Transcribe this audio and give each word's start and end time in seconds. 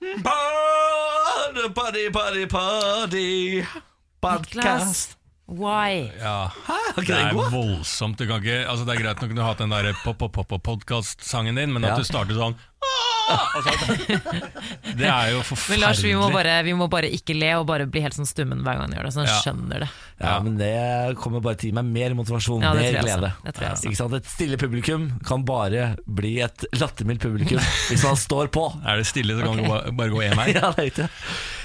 Party, 0.00 1.68
party, 1.74 2.10
party, 2.10 2.46
party. 2.46 3.62
Podcast. 4.22 5.16
why? 5.46 6.08
Ja, 6.20 6.48
Hæ, 6.66 7.00
det 7.02 7.10
er 7.10 7.32
voldsomt. 7.52 8.18
Du 8.18 8.24
kan 8.26 8.36
ikke, 8.40 8.64
altså 8.68 8.84
det 8.86 8.94
er 8.96 9.02
greit 9.02 9.20
nok 9.22 9.34
du 9.36 9.40
har 9.42 9.48
hatt 9.52 9.60
den 9.60 9.70
der 9.74 9.90
pop-pop-pop-podkast-sangen 10.04 11.56
din, 11.60 11.72
men 11.72 11.82
Ja. 11.84 11.92
at 11.92 11.98
du 12.00 12.04
starter 12.04 12.34
sånn 12.38 12.56
Det 15.00 15.06
er 15.08 15.30
jo 15.34 15.40
forferdelig. 15.46 15.70
Men 15.74 15.80
Lars, 15.84 16.00
vi 16.04 16.12
må, 16.18 16.28
bare, 16.34 16.54
vi 16.66 16.74
må 16.76 16.86
bare 16.92 17.10
ikke 17.14 17.34
le 17.38 17.50
og 17.60 17.66
bare 17.68 17.86
bli 17.90 18.02
helt 18.04 18.16
sånn 18.16 18.28
stummen 18.28 18.62
hver 18.66 18.78
gang 18.78 18.88
han 18.88 18.96
gjør 18.96 19.08
det, 19.08 19.12
så 19.14 19.22
han 19.22 19.28
Ja. 19.30 19.38
skjønner 19.44 19.84
det. 19.84 19.88
Ja, 20.20 20.34
men 20.44 20.56
det 20.60 20.72
kommer 21.20 21.40
bare 21.44 21.56
til 21.60 21.70
å 21.70 21.72
gi 21.72 21.76
meg 21.80 21.88
mer 21.94 22.16
motivasjon, 22.18 22.62
Ja, 22.64 22.72
det 22.76 22.90
mer 22.92 23.06
glede. 23.06 23.32
Et 24.20 24.28
stille 24.34 24.58
publikum 24.60 25.08
kan 25.26 25.44
bare 25.48 25.94
bli 26.06 26.40
et 26.44 26.66
lattermildt 26.76 27.22
publikum 27.24 27.60
hvis 27.88 28.04
man 28.04 28.18
står 28.20 28.50
på. 28.52 28.66
Er 28.84 29.00
det 29.00 29.06
stille, 29.08 29.38
så 29.38 29.46
kan 29.46 29.56
det 29.62 29.68
ba- 29.70 29.84
bare 30.02 30.12
gå 30.12 30.22
én 30.26 30.36
vei. 30.36 30.50
Ja, 30.60 30.72
det 30.76 30.90
er. 30.98 31.10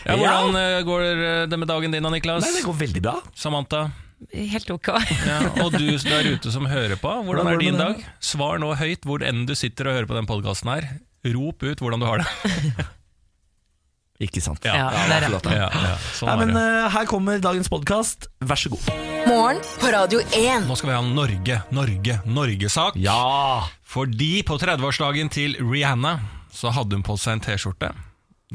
Ja, 0.05 0.16
hvordan 0.21 0.55
eh, 0.59 0.81
går 0.85 1.02
det 1.49 1.57
med 1.59 1.67
dagen 1.67 1.91
din 1.95 2.03
da, 2.05 2.09
Niklas? 2.13 2.43
Nei, 2.45 2.53
det 2.59 2.66
går 2.67 2.77
veldig 2.85 3.02
bra. 3.02 3.16
Samantha? 3.35 3.88
Helt 4.31 4.70
ok. 4.71 4.88
Ja, 5.27 5.39
og 5.66 5.73
du 5.75 5.89
der 6.05 6.29
ute 6.31 6.52
som 6.53 6.66
hører 6.70 6.95
på, 6.95 7.09
hvordan 7.25 7.43
Hvordan 7.45 7.52
er 7.52 7.59
din 7.61 7.77
dag? 7.77 7.99
Svar 8.23 8.61
nå 8.61 8.71
høyt 8.79 9.03
hvor 9.05 9.21
enn 9.25 9.43
du 9.49 9.53
sitter 9.57 9.89
og 9.89 9.97
hører 9.97 10.07
på 10.09 10.16
den 10.17 10.29
podkasten 10.29 10.71
her. 10.71 10.88
Rop 11.34 11.63
ut 11.65 11.81
hvordan 11.81 12.03
du 12.03 12.05
har 12.05 12.21
det. 12.21 12.85
Ikke 14.25 14.39
sant. 14.39 14.63
Ja, 14.63 14.88
det 15.09 15.15
er 15.17 15.25
flott, 15.27 15.43
det. 15.43 15.55
Ja, 15.57 15.67
ja, 15.75 15.95
sånn 16.15 16.29
Nei, 16.29 16.45
men 16.45 16.59
eh, 16.61 16.85
Her 16.93 17.07
kommer 17.09 17.41
dagens 17.43 17.67
podkast. 17.71 18.29
Vær 18.48 18.59
så 18.61 18.71
god. 18.71 18.85
Morgen 19.27 19.59
på 19.81 19.91
Radio 19.91 20.21
1. 20.29 20.70
Nå 20.70 20.77
skal 20.79 20.93
vi 20.93 20.95
ha 20.95 21.01
Norge, 21.03 21.57
Norge, 21.75 22.20
Norge-sak. 22.23 22.95
Ja! 23.01 23.65
Fordi 23.84 24.39
på 24.48 24.55
30-årsdagen 24.61 25.31
til 25.34 25.57
Rihanna 25.59 26.20
så 26.55 26.71
hadde 26.71 26.95
hun 26.95 27.03
på 27.03 27.17
seg 27.20 27.37
en 27.39 27.43
T-skjorte 27.43 27.91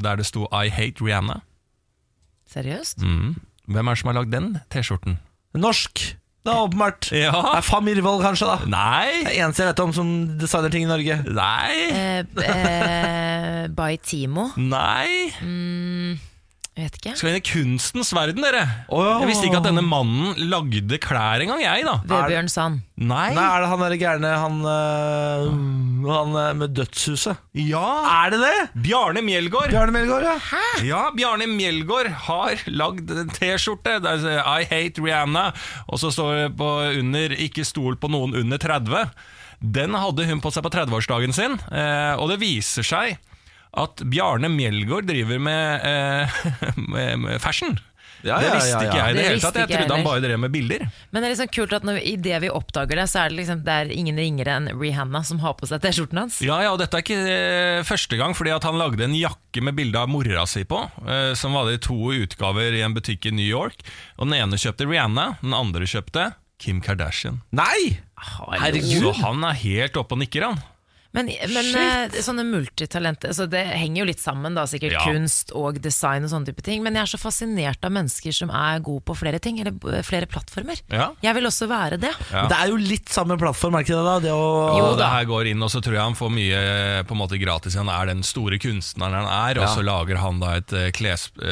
der 0.01 0.17
det 0.17 0.25
sto 0.25 0.47
'I 0.49 0.71
hate 0.73 1.03
Rihanna'. 1.03 1.41
Seriøst? 2.49 3.03
Mm. 3.03 3.35
Hvem 3.67 3.87
er 3.87 3.93
det 3.93 3.99
som 4.01 4.09
har 4.09 4.17
lagd 4.17 4.31
den 4.33 4.47
T-skjorten? 4.71 5.19
Norsk. 5.53 6.15
Det 6.41 6.49
er 6.49 6.57
åpenbart. 6.57 7.11
Ja. 7.13 7.31
Det 7.37 7.57
er 7.59 7.65
Fam 7.67 7.87
Irvold, 7.91 8.23
kanskje. 8.25 8.47
da 8.49 8.65
Nei! 8.65 9.21
Det 9.27 9.35
eneste 9.37 9.61
jeg 9.61 9.69
vet 9.69 9.81
om 9.83 9.93
som 9.93 10.09
designer 10.41 10.73
ting 10.73 10.87
i 10.87 10.89
Norge. 10.89 11.19
Nei! 11.29 11.75
Eh, 11.93 12.25
eh, 12.47 13.67
by 13.77 13.93
Timo? 14.01 14.47
Nei! 14.57 15.29
Jeg 15.37 16.30
vet 16.81 16.97
ikke. 16.99 17.13
Skal 17.17 17.29
vi 17.29 17.33
inn 17.33 17.39
i 17.41 17.47
kunstens 17.47 18.11
verden, 18.15 18.43
dere? 18.45 18.63
Oh. 18.91 19.21
Jeg 19.21 19.31
visste 19.31 19.47
ikke 19.47 19.61
at 19.61 19.67
denne 19.69 19.83
mannen 19.85 20.35
lagde 20.51 20.99
klær 21.01 21.43
engang, 21.43 21.61
jeg, 21.63 21.85
da. 21.87 21.97
Vebjørn 22.09 22.51
Sand. 22.51 22.81
Nei. 23.01 23.31
Nei, 23.33 23.45
Er 23.45 23.63
det 23.63 23.69
han 23.71 23.81
derre 23.81 23.97
gærne 23.97 24.31
han, 24.37 24.59
øh, 24.69 25.47
han 26.05 26.35
øh, 26.37 26.49
med 26.59 26.75
dødshuset? 26.77 27.39
Ja! 27.57 27.85
Er 28.25 28.35
det 28.35 28.41
det? 28.43 28.83
Bjarne 28.85 29.23
Mjelgaard. 29.25 29.73
Bjarne 29.73 29.95
Mjelgaard, 29.95 30.27
ja. 30.29 30.35
Hæ? 30.51 30.63
Ja, 30.85 31.03
Bjarne 31.17 31.47
Mjelgaard 31.49 32.11
har 32.27 32.61
lagd 32.69 33.11
en 33.15 33.33
T-skjorte 33.33 33.97
der 34.03 34.19
det 34.21 34.23
står 34.25 34.41
'I 34.45 34.67
hate 34.69 35.01
Rihanna', 35.01 35.51
og 35.87 35.99
så 35.99 36.11
står 36.13 36.33
det 36.35 36.57
på 36.57 36.69
under 36.99 37.35
'Ikke 37.37 37.65
stol 37.65 37.97
på 37.97 38.11
noen 38.11 38.35
under 38.35 38.57
30'. 38.57 39.09
Den 39.61 39.93
hadde 39.93 40.25
hun 40.25 40.41
på 40.41 40.49
seg 40.53 40.65
på 40.65 40.71
30-årsdagen 40.73 41.33
sin, 41.33 41.59
eh, 41.69 42.13
og 42.17 42.29
det 42.31 42.39
viser 42.41 42.85
seg 42.85 43.17
at 43.71 44.03
Bjarne 44.11 44.49
Mjelgaard 44.51 45.07
driver 45.07 45.39
med, 45.39 45.87
eh, 45.87 46.43
med, 46.91 47.19
med 47.23 47.41
fashion. 47.43 47.77
Ja, 48.21 48.37
det 48.37 48.51
visste 48.53 48.69
ja, 48.69 48.81
ja. 48.81 48.87
ikke 48.87 48.97
jeg 48.97 49.01
i 49.01 49.15
det 49.15 49.21
Det 49.21 49.29
hele 49.29 49.41
tatt. 49.41 49.55
Jeg 49.61 49.69
trodde 49.71 49.95
han 49.95 50.05
bare 50.05 50.21
drev 50.23 50.41
med 50.43 50.53
bilder. 50.53 50.83
Men 51.09 51.23
det 51.23 51.27
er 51.27 51.33
liksom 51.33 51.51
kult 51.55 51.71
at 51.77 51.87
når, 51.87 52.01
i 52.05 52.13
det 52.21 52.41
vi 52.43 52.51
oppdager 52.53 53.01
det, 53.01 53.07
så 53.09 53.23
er 53.23 53.31
det 53.31 53.39
liksom 53.39 53.63
det 53.65 53.77
er 53.81 53.93
ingen 53.95 54.19
ringere 54.21 54.57
enn 54.59 54.69
Rihanna 54.77 55.23
som 55.27 55.41
har 55.41 55.55
på 55.57 55.69
seg 55.69 55.81
T-skjorten 55.83 56.21
hans. 56.21 56.37
Ja, 56.45 56.59
ja, 56.65 56.73
og 56.75 56.81
Dette 56.81 56.99
er 56.99 57.05
ikke 57.05 57.17
eh, 57.21 57.81
første 57.87 58.19
gang, 58.19 58.35
fordi 58.37 58.53
at 58.53 58.67
han 58.67 58.77
lagde 58.81 59.07
en 59.07 59.17
jakke 59.17 59.63
med 59.65 59.77
bilde 59.79 60.01
av 60.01 60.11
mora 60.11 60.45
si 60.49 60.63
på, 60.69 60.83
eh, 61.07 61.31
som 61.39 61.57
var 61.57 61.69
det 61.69 61.79
i 61.79 61.83
to 61.87 61.97
utgaver 62.13 62.77
i 62.77 62.83
en 62.85 62.97
butikk 62.97 63.29
i 63.31 63.35
New 63.35 63.47
York. 63.47 63.81
Og 64.19 64.27
Den 64.27 64.37
ene 64.37 64.61
kjøpte 64.61 64.89
Rihanna, 64.89 65.31
den 65.41 65.57
andre 65.57 65.89
kjøpte 65.89 66.31
Kim 66.61 66.81
Kardashian. 66.83 67.41
Nei! 67.57 67.97
Herregud. 68.21 69.01
Så 69.01 69.15
han 69.23 69.41
er 69.49 69.57
helt 69.63 69.97
oppe 69.97 70.13
og 70.13 70.21
nikker, 70.21 70.45
han. 70.51 70.61
Men, 71.11 71.27
men 71.51 71.69
eh, 71.75 72.13
sånne 72.23 72.45
multitalenter 72.47 73.33
altså 73.33 73.43
Det 73.51 73.59
henger 73.67 73.99
jo 73.99 74.05
litt 74.07 74.21
sammen, 74.23 74.55
da 74.55 74.63
sikkert 74.69 74.93
Ja. 74.95 75.01
kunst 75.03 75.51
og 75.51 75.81
design 75.83 76.23
og 76.23 76.31
sånne 76.31 76.47
type 76.47 76.63
ting. 76.63 76.79
Men 76.85 76.95
jeg 76.95 77.03
er 77.03 77.11
så 77.11 77.19
fascinert 77.19 77.83
av 77.83 77.91
mennesker 77.91 78.31
som 78.35 78.49
er 78.55 78.79
gode 78.85 79.03
på 79.09 79.15
flere 79.19 79.39
ting, 79.43 79.59
eller 79.59 79.75
eh, 79.91 80.01
flere 80.07 80.29
plattformer. 80.31 80.79
Ja. 80.91 81.09
Jeg 81.23 81.35
vil 81.35 81.49
også 81.49 81.67
være 81.67 81.99
det. 81.99 82.13
Ja. 82.31 82.45
Det 82.47 82.57
er 82.61 82.71
jo 82.71 82.79
litt 82.79 83.11
samme 83.11 83.35
plattform, 83.41 83.75
er 83.75 83.83
det 83.83 83.89
ikke 83.91 83.99
det? 83.99 84.07
da? 84.07 84.15
Det 84.23 84.31
å, 84.31 84.47
Jo 84.79 84.85
og 84.93 84.97
det 85.01 85.09
her 85.11 85.27
går 85.29 85.51
inn, 85.51 85.61
og 85.67 85.73
så 85.73 85.83
tror 85.83 85.97
jeg 85.99 86.03
han 86.07 86.15
får 86.19 86.31
mye 86.37 86.63
på 87.09 87.17
en 87.17 87.21
måte 87.25 87.41
gratis. 87.43 87.75
Han 87.79 87.91
er 87.91 88.11
den 88.13 88.23
store 88.27 88.59
kunstneren 88.63 89.19
han 89.21 89.29
er, 89.51 89.61
og 89.63 89.67
så 89.75 89.83
lager 89.85 90.19
han 90.23 90.39
da 90.41 90.55
et 90.61 90.71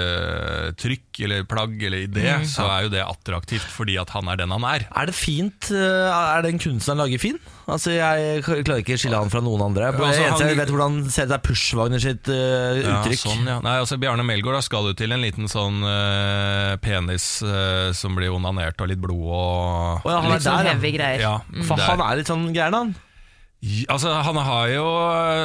klestrykk 0.10 1.20
eller 1.26 1.44
plagg 1.50 1.76
eller 1.84 2.06
idé, 2.08 2.28
så 2.48 2.68
er 2.72 2.88
jo 2.88 2.92
det 2.94 3.04
attraktivt 3.04 3.68
fordi 3.76 3.98
at 4.00 4.12
han 4.16 4.30
er 4.32 4.40
den 4.40 4.54
han 4.56 4.66
er. 4.68 4.88
Er 4.96 5.10
det 5.10 5.16
fint? 5.18 5.72
Er 5.72 6.44
den 6.46 6.60
kunsten 6.62 6.96
han 6.96 7.04
lager, 7.04 7.20
fin? 7.22 7.40
Altså, 7.70 7.92
Jeg 7.94 8.44
klarer 8.44 8.82
ikke 8.84 8.96
å 8.98 9.00
skille 9.02 9.18
han 9.20 9.30
fra 9.30 9.42
noen 9.46 9.62
andre. 9.62 9.92
Det 9.92 10.00
Altså, 10.02 10.24
eneste 10.26 10.40
han- 10.44 10.50
jeg 10.50 10.58
vet 10.58 10.70
hvordan 10.74 10.94
han 11.00 11.10
ser 11.10 11.26
det 11.30 11.36
er 11.38 11.44
Pushwagner 11.48 12.00
sitt 12.04 12.28
Ja, 12.28 13.02
uttrykk. 13.02 13.22
sånn, 13.24 13.46
ja. 13.48 13.60
Nei, 13.62 13.76
altså 13.80 13.98
Bjarne 14.00 14.26
Melgaard 14.26 14.56
da 14.58 14.62
skal 14.62 14.84
jo 14.90 14.94
til 14.94 15.12
en 15.12 15.22
liten 15.22 15.48
sånn 15.52 15.84
uh, 15.84 16.76
penis 16.78 17.42
uh, 17.44 17.92
som 17.94 18.16
blir 18.16 18.30
onanert 18.34 18.80
og 18.82 18.88
litt 18.90 19.00
blod 19.02 19.20
og 19.20 20.04
Å, 20.04 20.10
ja, 20.10 20.22
han 20.22 20.32
Litt 20.32 20.42
sånn 20.46 20.64
der, 20.64 20.74
heavy 20.74 20.92
greier. 20.98 21.20
Ja, 21.20 21.36
For 21.64 21.78
er- 21.78 21.86
han 21.94 22.02
er 22.02 22.16
litt 22.18 22.28
sånn 22.28 22.54
gæren, 22.54 22.74
han. 22.74 22.96
Altså, 23.92 24.14
han 24.24 24.36
har 24.38 24.68
jo 24.72 24.86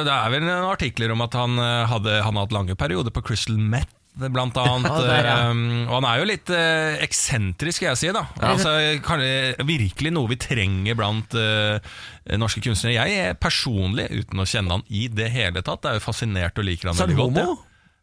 Det 0.05 0.13
er 0.13 0.29
vel 0.31 0.41
noen 0.47 0.69
artikler 0.71 1.11
om 1.11 1.19
at 1.25 1.33
han 1.33 1.57
hadde 1.57 2.21
Han 2.23 2.35
hadde 2.35 2.45
hatt 2.47 2.53
lange 2.55 2.75
perioder 2.79 3.11
på 3.11 3.21
Crystal 3.21 3.57
Meth. 3.57 3.91
Blant 4.15 4.55
annet, 4.61 4.87
Ja, 4.87 5.01
der, 5.03 5.27
ja. 5.27 5.35
eh, 5.51 5.89
og 5.89 5.93
han 5.97 6.05
er 6.07 6.21
jo 6.21 6.27
litt 6.29 6.51
uh, 6.55 6.95
eksentrisk, 7.03 7.81
skal 7.81 7.89
jeg 7.91 7.99
si. 7.99 8.11
da 8.15 8.21
altså, 8.47 8.71
kanskje 9.03 9.67
Virkelig 9.67 10.13
noe 10.15 10.31
vi 10.31 10.37
trenger 10.39 10.95
blant 10.95 11.35
uh, 11.35 11.77
norske 12.39 12.63
kunstnere. 12.63 12.95
Jeg 12.95 13.29
er 13.29 13.35
personlig, 13.35 14.07
uten 14.23 14.39
å 14.39 14.47
kjenne 14.47 14.77
han 14.77 14.85
i 14.87 15.07
det 15.11 15.27
hele 15.35 15.61
tatt, 15.67 15.83
er 15.91 15.99
jo 15.99 16.05
fascinert 16.07 16.55
og 16.57 16.67
liker 16.69 16.93
han 16.93 16.95
er 16.95 17.09
veldig 17.11 17.23
godt. 17.25 17.41
Ja. 17.43 17.55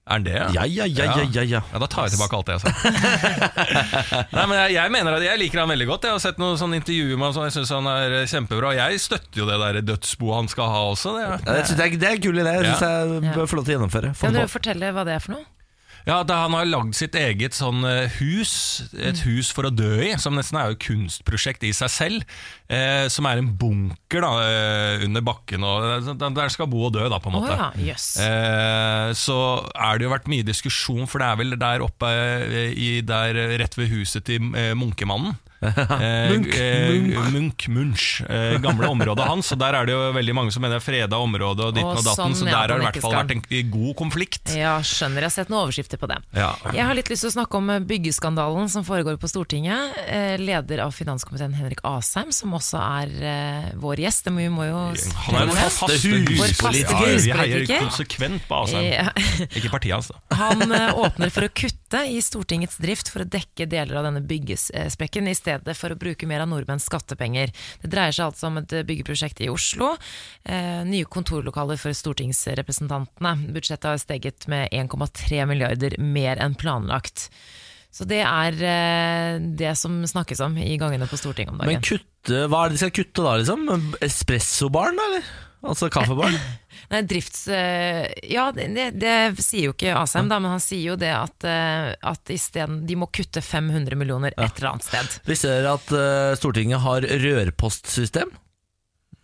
Er 0.03 0.17
han 0.19 0.25
det? 0.27 0.33
Ja, 0.35 0.65
ja, 0.67 0.85
ja, 0.91 1.05
ja, 1.15 1.25
ja, 1.31 1.43
ja. 1.47 1.61
Ja, 1.73 1.79
Da 1.79 1.87
tar 1.87 2.09
jeg 2.09 2.17
tilbake 2.17 2.35
alt 2.35 2.49
det 2.49 2.57
jeg 2.57 2.63
sa. 2.65 2.73
Nei, 4.35 4.47
men 4.51 4.57
jeg, 4.59 4.73
jeg 4.75 4.91
mener 4.91 5.15
at 5.15 5.23
jeg 5.25 5.39
liker 5.45 5.61
han 5.63 5.71
veldig 5.71 5.87
godt. 5.93 6.07
Jeg 6.09 6.17
har 6.17 6.23
sett 6.25 6.41
noen 6.43 6.59
sånne 6.59 6.81
intervjuer 6.81 7.21
med 7.21 7.29
han 7.39 7.47
jeg 7.47 7.55
syns 7.57 7.71
han 7.77 7.87
er 7.93 8.17
kjempebra. 8.33 8.73
Jeg 8.81 8.99
støtter 9.05 9.45
jo 9.45 9.47
det 9.47 9.61
der 9.63 9.79
dødsboet 9.93 10.41
han 10.41 10.51
skal 10.51 10.73
ha 10.75 10.81
også. 10.91 11.15
Det. 11.21 11.23
Ja, 11.29 11.39
det, 11.47 11.63
synes 11.71 11.85
jeg, 11.87 12.01
det 12.03 12.09
er 12.11 12.19
en 12.19 12.25
kul 12.27 12.35
idé. 12.43 12.45
Det 12.51 12.67
Jeg 12.67 12.75
synes 12.75 12.83
jeg 12.83 13.23
Ja. 13.31 13.35
bør 13.39 13.51
få 13.53 13.61
lov 13.61 13.65
til 13.69 13.73
å 13.73 13.79
gjennomføre. 13.79 14.13
Kan 14.27 14.35
du 14.41 14.43
fortelle 14.51 14.91
hva 14.99 15.07
det 15.07 15.15
er 15.21 15.23
for 15.23 15.37
noe? 15.39 15.47
Ja, 16.09 16.23
da 16.27 16.43
Han 16.45 16.57
har 16.57 16.67
lagd 16.67 16.97
sitt 16.99 17.15
eget 17.19 17.55
sånn 17.55 17.85
eh, 17.87 18.11
hus, 18.19 18.55
et 18.97 19.23
hus 19.27 19.53
for 19.55 19.69
å 19.69 19.73
dø 19.75 20.01
i, 20.03 20.11
som 20.19 20.35
nesten 20.35 20.59
er 20.59 20.71
jo 20.71 20.77
et 20.77 20.83
kunstprosjekt 20.83 21.63
i 21.69 21.73
seg 21.77 21.93
selv. 21.95 22.41
Eh, 22.67 23.07
som 23.13 23.29
er 23.31 23.39
en 23.39 23.53
bunker 23.59 24.25
da, 24.25 24.33
eh, 24.43 25.07
under 25.07 25.25
bakken, 25.27 25.67
og 25.67 26.11
eh, 26.11 26.27
der 26.41 26.53
skal 26.53 26.71
bo 26.73 26.89
og 26.89 26.97
dø, 26.97 27.07
da, 27.07 27.21
på 27.23 27.31
en 27.31 27.39
måte. 27.39 27.55
måte. 27.55 27.71
ja, 27.79 27.93
jøss. 27.93 28.09
Eh, 28.25 29.13
så 29.19 29.39
er 29.77 29.99
det 29.99 30.09
jo 30.09 30.15
vært 30.15 30.31
mye 30.33 30.49
diskusjon, 30.49 31.07
for 31.11 31.23
det 31.23 31.31
er 31.31 31.41
vel 31.43 31.59
der 31.61 31.87
oppe 31.87 32.11
eh, 32.11 32.75
i, 32.75 32.91
der, 33.07 33.39
rett 33.63 33.79
ved 33.79 33.93
huset 33.95 34.27
til 34.27 34.53
Munkemannen. 34.79 35.39
Eh, 35.63 36.33
Munch, 36.33 37.69
eh, 37.69 37.73
Munch. 37.73 38.07
Eh, 38.29 38.59
gamle 38.63 38.89
området 38.89 39.27
hans. 39.27 39.53
Og 39.55 39.59
der 39.61 39.77
er 39.79 39.87
det 39.87 39.95
jo 39.95 40.01
veldig 40.17 40.35
mange 40.35 40.55
som 40.55 40.65
mener 40.65 40.79
det 40.79 40.83
er 40.83 40.87
freda 40.87 41.21
område 41.23 41.69
og 41.69 41.77
ditten 41.77 41.93
og 41.93 42.03
datten. 42.03 42.35
sånn, 42.35 42.37
så 42.37 42.47
ja, 42.49 42.53
der 42.53 42.59
har 42.59 42.69
det 42.73 42.79
i 42.83 42.87
hvert 42.89 43.03
fall 43.05 43.17
vært 43.17 43.35
en 43.37 43.71
god 43.71 43.95
konflikt. 44.01 44.55
Ja, 44.59 44.75
skjønner. 44.83 45.23
Jeg 45.23 45.31
har 45.31 45.35
sett 45.37 45.53
noen 45.53 45.63
overskrifter 45.67 46.01
på 46.03 46.09
det. 46.11 46.19
Ja. 46.37 46.51
Jeg 46.75 46.87
har 46.89 46.99
litt 46.99 47.13
lyst 47.13 47.27
til 47.27 47.33
å 47.33 47.37
snakke 47.37 47.61
om 47.61 47.71
eh, 47.71 47.83
byggeskandalen 47.93 48.71
som 48.73 48.87
foregår 48.87 49.19
på 49.23 49.31
Stortinget. 49.31 50.01
Eh, 50.07 50.35
Leder 50.43 50.85
av 50.87 50.95
finanskomiteen 50.97 51.55
Henrik 51.59 51.83
Asheim, 51.87 52.33
som 52.35 52.57
også 52.59 52.81
er 52.83 53.15
eh, 53.33 53.71
vår 53.83 54.03
gjest. 54.07 54.27
Det 54.27 54.35
må, 54.35 54.43
vi 54.43 54.51
må 54.53 54.67
jo 54.67 54.81
Han 55.29 55.39
er 55.39 55.53
en 55.53 55.57
faste 55.71 55.99
huspolitiker. 56.03 57.15
Ja, 57.29 57.39
vi 57.39 57.39
heier 57.39 57.67
konsekvent 57.87 58.49
på 58.49 58.63
Asheim. 58.65 58.89
Ja. 58.91 59.09
Ikke 59.53 59.71
partiet 59.73 59.95
hans, 59.99 60.11
da. 60.11 60.19
Han 60.43 60.67
eh, 60.73 60.91
åpner 61.07 61.33
for 61.35 61.47
å 61.47 61.53
kutte 61.53 61.82
i 62.01 62.21
Stortingets 62.25 62.79
drift 62.83 63.11
for 63.13 63.25
å 63.25 63.29
dekke 63.29 63.67
deler 63.71 64.01
av 64.01 64.07
denne 64.09 64.23
byggesprekken, 64.25 65.29
i 65.29 65.37
stedet 65.37 65.77
for 65.79 65.93
å 65.93 65.99
bruke 66.01 66.29
mer 66.31 66.45
av 66.45 66.51
nordmenns 66.51 66.89
skattepenger. 66.89 67.53
Det 67.83 67.91
dreier 67.93 68.15
seg 68.17 68.31
altså 68.31 68.49
om 68.49 68.61
et 68.63 68.77
byggeprosjekt 68.89 69.43
i 69.45 69.51
Oslo. 69.53 69.93
Eh, 70.45 70.83
nye 70.89 71.09
kontorlokaler 71.09 71.81
for 71.81 71.97
stortingsrepresentantene. 71.97 73.35
Budsjettet 73.53 73.91
har 73.91 74.01
steget 74.01 74.49
med 74.53 74.73
1,3 74.73 75.45
milliarder 75.51 75.99
mer 76.01 76.41
enn 76.43 76.57
planlagt. 76.59 77.29
Så 77.93 78.07
det 78.09 78.23
er 78.25 78.57
eh, 78.65 79.39
det 79.61 79.75
som 79.77 80.01
snakkes 80.09 80.41
om 80.47 80.57
i 80.57 80.79
gangene 80.81 81.09
på 81.11 81.19
Stortinget 81.21 81.53
om 81.53 81.61
dagen. 81.61 81.75
Men 81.75 81.85
kutte, 81.85 82.47
hva 82.49 82.65
er 82.65 82.73
det 82.73 82.79
de 82.79 82.85
skal 82.87 82.95
kutte 82.97 83.27
da, 83.27 83.35
liksom? 83.43 83.97
Espressobaren, 84.01 85.01
eller? 85.09 85.27
Altså 85.63 85.93
kaffebaren? 85.93 86.39
Nei, 86.93 87.01
drifts... 87.09 87.47
eh, 87.49 88.05
ja, 88.29 88.51
det, 88.53 88.91
det 89.01 89.15
sier 89.41 89.71
jo 89.71 89.73
ikke 89.73 89.95
Asheim, 89.97 90.29
da, 90.29 90.37
men 90.43 90.53
han 90.53 90.61
sier 90.61 90.93
jo 90.93 90.97
det 91.01 91.13
at, 91.17 91.47
uh, 91.49 91.93
at 92.13 92.33
isteden 92.35 92.83
de 92.89 92.99
må 93.01 93.09
kutte 93.09 93.41
500 93.41 93.97
millioner 93.97 94.37
et 94.37 94.61
eller 94.61 94.75
annet 94.75 94.89
sted. 94.91 95.17
Visste 95.29 95.49
dere 95.55 95.73
at 95.79 95.95
eh, 95.97 96.35
Stortinget 96.37 96.85
har 96.85 97.07
rørpostsystem? 97.25 98.35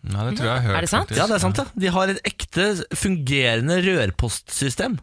Nei, 0.09 0.25
det 0.31 0.38
tror 0.38 0.47
jeg 0.47 0.55
jeg 0.55 0.62
har 0.62 0.67
hørt. 0.69 0.79
Er 0.79 0.87
det 0.87 0.91
sant? 0.93 1.11
faktisk. 1.11 1.20
Ja, 1.20 1.26
det 1.29 1.37
er 1.37 1.44
sant, 1.44 1.61
ja. 1.61 1.67
De 1.85 1.93
har 1.93 2.12
et 2.15 2.20
ekte 2.31 2.67
fungerende 2.97 3.79
rørpostsystem. 3.85 4.97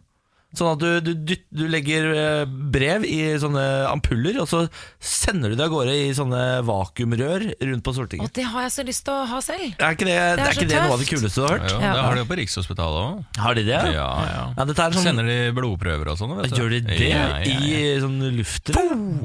Sånn 0.56 0.70
at 0.72 0.80
du, 0.80 0.88
du, 1.04 1.10
dytt- 1.32 1.46
du 1.52 1.66
legger 1.68 2.06
eh, 2.16 2.44
brev 2.48 3.04
i 3.04 3.18
sånne 3.42 3.64
ampuller, 3.90 4.38
og 4.40 4.48
så 4.48 4.62
sender 5.00 5.52
du 5.52 5.56
det 5.58 5.66
av 5.66 5.72
gårde 5.74 5.92
i 5.92 6.12
sånne 6.16 6.42
vakuumrør 6.66 7.44
rundt 7.60 7.84
på 7.84 7.92
Og 7.92 7.96
Stortinget. 7.98 8.32
det 8.36 8.44
har 8.48 8.62
jeg 8.66 8.72
så 8.76 8.84
lyst 8.88 9.04
til 9.06 9.14
å 9.14 9.26
ha 9.30 9.40
selv. 9.44 9.74
Er 9.78 9.96
ikke 9.96 10.08
det, 10.08 10.16
det, 10.16 10.40
er 10.40 10.40
er 10.46 10.56
så 10.56 10.62
ikke 10.62 10.68
det 10.70 10.80
noe 10.80 10.94
av 10.96 11.02
det 11.02 11.06
tøft. 11.06 11.12
kuleste 11.20 11.40
du 11.40 11.46
har 11.46 11.56
hørt? 11.58 11.70
Ja, 11.70 11.80
Ja. 11.86 11.92
Det 11.96 12.02
har 12.06 12.14
de 12.16 12.22
jo 12.22 12.28
på 12.30 12.38
Rikshospitalet 12.40 13.00
òg. 13.02 13.40
Har 13.44 13.54
de 13.58 13.64
det? 13.68 13.80
Ja, 13.94 14.08
ja. 14.26 14.42
Ja, 14.56 14.64
dette 14.70 14.86
er 14.86 14.96
sånn, 14.96 15.06
Sender 15.06 15.28
de 15.28 15.36
blodprøver 15.56 16.10
og 16.12 16.18
sånn? 16.20 16.32
vet 16.40 16.50
du. 16.50 16.56
gjør 16.62 16.70
de 16.76 16.80
det 16.86 17.10
Ja, 17.10 17.20
ja, 17.36 17.44
ja. 17.44 17.58
i 17.60 18.00
sånn 18.02 18.16
lufter? 18.38 18.78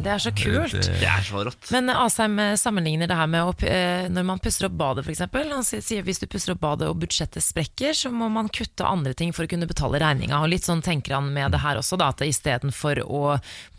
Det 0.04 0.12
er 0.16 0.22
så 0.25 0.31
kult. 0.36 0.75
Det- 0.78 1.00
er 1.12 1.24
så 1.25 1.45
rått. 1.48 1.72
Men 1.72 1.89
Asheim 1.95 2.38
eh, 2.39 2.54
sammenligner 2.60 3.07
det 3.07 3.16
her 3.18 3.28
med 3.31 3.42
å, 3.48 3.54
p- 3.57 3.68
eh, 3.72 4.07
når 4.10 4.25
man 4.28 4.39
pusser 4.44 4.66
opp 4.68 4.75
badet 4.80 5.06
f.eks. 5.06 5.24
Han 5.51 5.63
sier 5.68 5.81
sier 5.86 6.04
hvis 6.07 6.19
du 6.22 6.28
pusser 6.28 6.54
opp 6.54 6.62
badet 6.63 6.88
og 6.89 7.00
budsjettet 7.01 7.44
sprekker, 7.44 7.94
så 7.98 8.12
må 8.12 8.30
man 8.31 8.50
kutte 8.50 8.86
andre 8.88 9.13
ting 9.18 9.31
for 9.36 9.45
å 9.45 9.50
kunne 9.51 9.68
betale 9.69 10.00
regninga. 10.01 10.39
Og 10.42 10.50
litt 10.50 10.63
sånn 10.68 10.81
tenker 10.81 11.13
han 11.18 11.20
med 11.21 11.53
det 11.53 11.62
her 11.63 11.79
også, 11.81 11.97
da, 12.01 12.09
at 12.13 12.23
istedenfor 12.25 13.03
å 13.06 13.21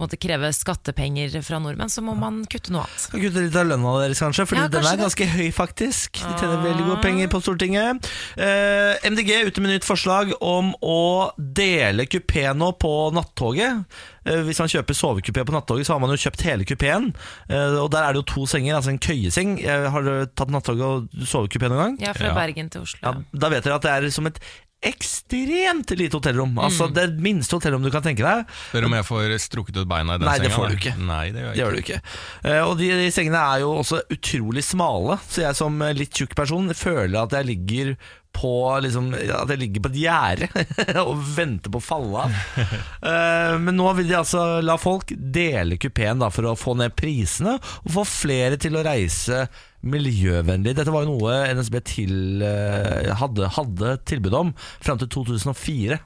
måte, 0.00 0.19
kreve 0.21 0.53
skattepenger 0.55 1.35
fra 1.44 1.61
nordmenn, 1.62 1.91
så 1.93 2.05
må 2.05 2.15
man 2.19 2.43
kutte 2.50 2.73
noe 2.75 2.85
annet. 2.87 3.09
Kutte 3.12 3.44
litt 3.47 3.59
av 3.59 3.69
lønna 3.71 3.97
deres, 4.03 4.23
kanskje, 4.23 4.47
Fordi 4.49 4.62
Ja, 4.62 4.71
den 4.73 4.89
er 4.89 5.03
ganske 5.03 5.29
høy, 5.35 5.49
faktisk. 5.55 6.23
De 6.23 6.33
tjener 6.41 6.62
veldig 6.65 6.87
gode 6.89 7.00
penger 7.05 7.33
på 7.33 7.43
Stortinget. 7.43 8.09
Uh, 8.39 8.94
MDG 9.11 9.35
ute 9.50 9.65
med 9.65 9.75
nytt 9.75 9.89
forslag 9.89 10.35
om 10.41 10.73
å 10.83 11.00
dele 11.37 12.06
kupé 12.11 12.49
nå 12.56 12.73
på 12.81 12.93
nattoget. 13.17 13.85
Eh, 14.25 14.43
hvis 14.47 14.61
man 14.62 14.71
kjøper 14.71 14.94
sovekupé 14.97 15.43
på 15.47 15.55
nattoget, 15.55 15.89
så 15.89 15.97
har 15.97 16.03
man 16.03 16.12
jo 16.15 16.21
kjøpt 16.23 16.44
hele 16.47 16.67
kupeen. 16.69 17.11
Eh, 17.50 17.79
og 17.83 17.91
der 17.94 18.06
er 18.06 18.15
det 18.15 18.23
jo 18.23 18.29
to 18.35 18.47
senger, 18.50 18.77
altså 18.79 18.93
en 18.94 19.00
køyeseng. 19.03 19.56
Eh, 19.62 19.89
har 19.91 20.06
du 20.06 20.12
tatt 20.31 20.53
nattoget 20.55 20.85
og 20.87 21.25
sovekupé 21.27 21.71
noen 21.71 21.83
gang? 21.83 21.97
Ja, 22.06 22.12
fra 22.17 22.31
Ja. 22.31 22.35
Bergen 22.39 22.71
til 22.71 22.83
Oslo. 22.87 23.00
Ja, 23.03 23.15
da 23.35 23.49
vet 23.49 23.65
dere 23.65 23.81
at 23.81 23.83
det 23.83 23.91
er 23.91 24.11
som 24.15 24.27
et 24.31 24.39
ekstremt 24.82 25.90
lite 25.99 26.17
hotellrom. 26.19 26.56
Altså 26.58 26.88
Det 26.93 27.08
minste 27.23 27.56
hotellrom 27.58 27.82
du 27.84 27.90
kan 27.94 28.05
tenke 28.05 28.25
deg. 28.26 28.46
Spør 28.70 28.88
om 28.88 28.96
jeg 28.99 29.06
får 29.08 29.37
strukket 29.43 29.79
ut 29.82 29.88
beina 29.90 30.17
i 30.17 30.23
den 30.23 30.29
Nei, 30.29 30.38
det 30.43 30.52
får 30.55 30.73
du 30.73 30.79
ikke. 30.81 30.94
Nei, 30.99 31.25
det 31.34 31.44
gjør 31.44 31.52
Det 31.55 31.62
gjør 31.62 31.76
du 31.76 31.82
ikke. 31.84 32.00
Eh, 32.44 32.62
Og 32.67 32.75
de, 32.81 32.90
de 33.02 33.11
sengene 33.14 33.44
er 33.52 33.62
jo 33.64 33.75
også 33.82 34.02
utrolig 34.12 34.64
smale, 34.67 35.20
så 35.29 35.46
jeg 35.46 35.58
som 35.58 35.79
litt 35.94 36.12
tjukk 36.19 36.34
person 36.38 36.69
føler 36.75 37.23
at 37.23 37.38
jeg 37.38 37.49
ligger 37.52 37.94
på 38.32 38.50
liksom, 38.81 39.11
At 39.12 39.50
jeg 39.52 39.61
ligger 39.61 39.82
på 39.84 39.90
et 39.93 39.99
gjerde 40.06 40.46
og 41.05 41.19
venter 41.37 41.69
på 41.75 41.82
å 41.82 41.84
falle 41.84 42.23
av. 42.26 42.38
Eh, 43.02 43.56
Men 43.61 43.76
nå 43.76 43.90
vil 43.99 44.08
de 44.08 44.14
altså 44.20 44.61
la 44.64 44.76
folk 44.81 45.11
dele 45.12 45.76
kupeen 45.82 46.23
for 46.32 46.49
å 46.52 46.56
få 46.58 46.76
ned 46.79 46.94
prisene 46.96 47.56
og 47.58 47.90
få 47.96 48.05
flere 48.08 48.56
til 48.62 48.79
å 48.79 48.84
reise 48.87 49.44
miljøvennlig. 49.82 50.75
Dette 50.79 50.93
var 50.94 51.05
jo 51.05 51.17
noe 51.17 51.37
NSB 51.56 51.79
til, 51.84 52.43
eh, 52.43 53.12
hadde, 53.19 53.49
hadde 53.56 53.96
tilbud 54.08 54.34
om 54.38 54.55
fram 54.81 54.99
til 54.99 55.08
2004. 55.08 55.99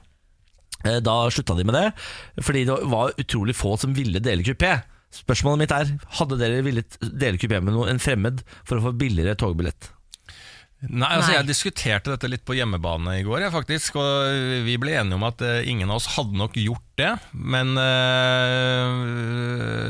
Eh, 0.85 0.99
Da 1.01 1.15
slutta 1.29 1.55
de 1.57 1.63
med 1.65 1.73
det, 1.73 1.93
fordi 2.41 2.65
det 2.65 2.77
var 2.89 3.13
utrolig 3.17 3.55
få 3.55 3.77
som 3.79 3.93
ville 3.93 4.19
dele 4.19 4.43
kupé. 4.43 4.83
Spørsmålet 5.11 5.57
mitt 5.63 5.71
er, 5.71 5.93
hadde 6.19 6.37
dere 6.37 6.63
villet 6.65 6.97
dele 7.01 7.37
kupé 7.37 7.61
med 7.63 7.73
noen, 7.73 7.89
en 7.89 7.99
fremmed 7.99 8.43
for 8.63 8.77
å 8.77 8.89
få 8.89 8.97
billigere 8.97 9.37
togbillett? 9.39 9.91
Nei, 10.85 11.09
altså 11.09 11.31
Nei. 11.31 11.37
Jeg 11.39 11.47
diskuterte 11.47 12.11
dette 12.13 12.29
litt 12.29 12.43
på 12.45 12.53
hjemmebane 12.53 13.15
i 13.17 13.23
går, 13.25 13.47
jeg, 13.47 13.53
faktisk. 13.53 13.95
Og 13.97 14.63
vi 14.67 14.75
ble 14.77 14.93
enige 14.99 15.17
om 15.17 15.25
at 15.25 15.41
eh, 15.41 15.65
ingen 15.71 15.89
av 15.89 15.97
oss 15.97 16.11
hadde 16.13 16.37
nok 16.37 16.53
gjort 16.61 16.83
det. 17.01 17.13
Men 17.33 17.73
uh, 17.77 18.93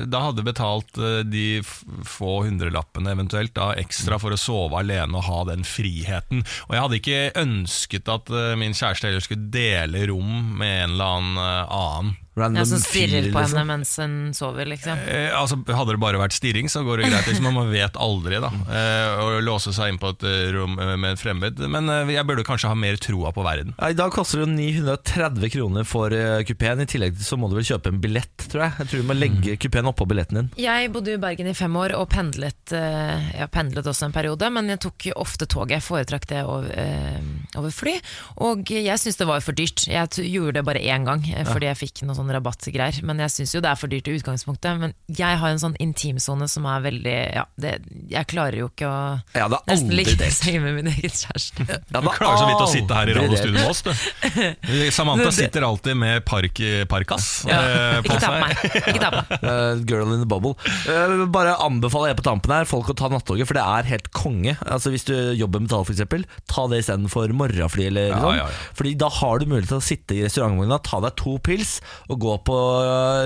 da 0.08 0.22
hadde 0.30 0.46
betalt 0.48 0.98
eh, 1.00 1.28
de 1.28 1.60
få 2.08 2.44
hundrelappene 2.48 3.12
eventuelt 3.16 3.52
da, 3.58 3.74
ekstra 3.80 4.20
for 4.22 4.32
å 4.32 4.40
sove 4.40 4.80
alene 4.80 5.20
og 5.20 5.28
ha 5.28 5.42
den 5.52 5.64
friheten. 5.68 6.46
Og 6.70 6.72
jeg 6.76 6.84
hadde 6.86 7.00
ikke 7.02 7.42
ønsket 7.44 8.14
at 8.14 8.32
min 8.60 8.76
kjæreste 8.78 9.08
heller 9.10 9.24
skulle 9.24 9.52
dele 9.52 10.08
rom 10.12 10.56
med 10.62 10.72
en 10.86 10.96
eller 10.96 11.08
annen 11.18 11.38
annen. 11.68 12.16
Random 12.38 12.62
Ja, 12.62 12.66
som 12.70 12.80
stirrer 12.84 13.26
fyr, 13.26 13.32
på 13.34 13.42
liksom. 13.42 13.58
henne 13.58 13.66
mens 13.72 13.94
hun 13.98 14.16
sover, 14.38 14.68
liksom. 14.70 15.00
Eh, 15.10 15.32
altså, 15.34 15.58
hadde 15.66 15.96
det 15.96 16.02
bare 16.04 16.20
vært 16.22 16.36
stirring, 16.38 16.70
så 16.70 16.84
går 16.86 17.02
det 17.02 17.10
greit. 17.12 17.28
Liksom, 17.32 17.48
man 17.54 17.72
vet 17.74 17.98
aldri 17.98 18.38
da 18.44 18.52
eh, 18.54 19.22
Å 19.24 19.40
låse 19.44 19.74
seg 19.76 19.92
inn 19.94 19.98
på 20.02 20.12
et 20.14 20.26
eh, 20.28 20.52
rom 20.56 20.78
eh, 20.80 20.94
med 20.96 21.16
en 21.16 21.20
fremmed. 21.20 21.60
Men 21.74 21.90
eh, 21.94 22.14
jeg 22.16 22.28
burde 22.30 22.46
kanskje 22.48 22.70
ha 22.72 22.78
mer 22.78 23.00
troa 23.02 23.32
på 23.36 23.46
verden. 23.46 23.74
Ja, 23.80 23.90
I 23.94 23.98
dag 23.98 24.14
koster 24.16 24.44
det 24.46 24.50
930 24.54 25.50
kroner 25.54 25.88
for 25.88 26.14
uh, 26.14 26.42
kupeen. 26.48 26.82
I 26.84 26.88
tillegg 26.90 27.18
så 27.24 27.38
må 27.40 27.50
du 27.52 27.58
vel 27.58 27.66
kjøpe 27.68 27.92
en 27.92 28.00
billett, 28.04 28.46
tror 28.52 28.68
jeg. 28.68 28.76
Jeg 28.84 28.92
tror 28.92 29.04
du 29.04 29.08
må 29.10 29.18
legge 29.18 29.58
kupeen 29.62 29.90
oppå 29.90 30.08
billetten 30.10 30.42
din. 30.44 30.50
Jeg 30.62 30.92
bodde 30.94 31.16
i 31.16 31.22
Bergen 31.22 31.50
i 31.52 31.56
fem 31.58 31.76
år 31.80 31.96
og 31.98 32.08
pendlet, 32.14 32.60
uh, 32.76 33.18
jeg 33.34 33.50
pendlet 33.54 33.88
også 33.90 34.08
en 34.10 34.16
periode, 34.16 34.50
men 34.54 34.70
jeg 34.76 34.82
tok 34.86 35.10
jo 35.10 35.18
ofte 35.26 35.48
toget. 35.50 35.78
Jeg 35.80 35.88
foretrakk 35.88 36.28
det 36.30 36.44
over, 36.46 36.70
uh, 36.70 37.60
over 37.60 37.74
fly. 37.74 37.98
Og 38.46 38.70
jeg 38.72 39.02
syns 39.02 39.20
det 39.20 39.28
var 39.30 39.42
for 39.46 39.58
dyrt. 39.58 39.88
Jeg 39.90 40.14
t- 40.14 40.28
gjorde 40.28 40.60
det 40.60 40.66
bare 40.68 40.82
én 40.84 41.06
gang 41.08 41.24
fordi 41.48 41.70
jeg 41.70 41.80
fikk 41.80 42.04
noe 42.08 42.16
sånn 42.18 42.27
rabattgreier. 42.34 43.00
Men 43.08 43.20
jeg 43.24 43.34
syns 43.34 43.54
jo 43.56 43.62
det 43.64 43.70
er 43.72 43.80
for 43.80 43.92
dyrt 43.92 44.08
i 44.12 44.16
utgangspunktet. 44.18 44.80
Men 44.82 44.94
jeg 45.08 45.40
har 45.42 45.50
en 45.54 45.62
sånn 45.62 45.76
intimsone 45.84 46.48
som 46.52 46.66
er 46.70 46.84
veldig 46.86 47.16
Ja, 47.38 47.46
det, 47.60 47.74
jeg 48.12 48.28
klarer 48.32 48.58
jo 48.62 48.70
ikke 48.72 48.88
å 48.90 49.00
hadde 49.36 49.60
nesten 49.70 49.94
ligge 49.96 50.16
i 50.28 50.32
seng 50.34 50.60
med 50.64 50.78
min 50.80 50.92
egen 50.92 51.14
kjæreste. 51.14 51.68
Ja, 51.68 52.02
Du 52.02 52.10
klarer 52.14 52.38
så 52.42 52.48
vidt 52.50 52.64
å 52.64 52.70
sitte 52.72 52.98
her 52.98 53.12
i 53.12 53.16
radiostudio 53.18 53.58
med 53.58 53.70
oss, 53.72 53.82
du. 53.86 54.92
Samantha 54.92 55.32
sitter 55.32 55.62
alltid 55.68 55.98
med 55.98 56.26
park, 56.26 56.60
parkas 56.90 57.46
Ja, 57.48 57.58
eh, 57.62 58.02
på 58.02 58.12
ikke 58.14 58.20
ta 58.22 58.32
på 58.32 58.34
seg. 58.34 58.42
meg. 58.42 58.82
Ikke 58.92 59.02
ta 59.04 59.12
på 59.14 59.22
meg. 59.22 59.44
Uh, 59.48 59.84
girl 59.88 60.14
in 60.16 60.22
the 60.24 60.30
bubble. 60.30 60.56
Uh, 60.88 61.26
bare 61.34 61.56
anbefaler 61.64 62.12
jeg 62.14 62.20
på 62.22 62.26
tampen 62.28 62.54
her 62.54 62.68
folk 62.70 62.90
å 62.92 62.96
ta 62.98 63.10
nattoget, 63.12 63.48
for 63.50 63.58
det 63.58 63.64
er 63.66 63.90
helt 63.92 64.10
konge. 64.16 64.56
Altså 64.68 64.92
Hvis 64.94 65.06
du 65.08 65.14
jobber 65.38 65.64
med 65.64 65.72
tall, 65.72 65.86
f.eks., 65.88 66.26
ta 66.50 66.66
det 66.72 66.82
istedenfor 66.84 67.34
morgenfly 67.38 67.88
eller 67.92 68.10
Ja, 68.12 68.20
sånn. 68.24 68.38
ja, 68.40 68.48
ja. 68.48 68.74
Fordi 68.78 68.94
da 69.00 69.10
har 69.20 69.40
du 69.42 69.46
mulighet 69.50 69.72
til 69.74 69.80
å 69.82 69.86
sitte 69.86 70.16
i 70.18 70.24
restaurantvogna, 70.26 70.80
ta 70.86 71.02
deg 71.04 71.16
to 71.20 71.38
pils 71.44 71.78
og 72.08 72.17
gå 72.22 72.38
på 72.48 72.58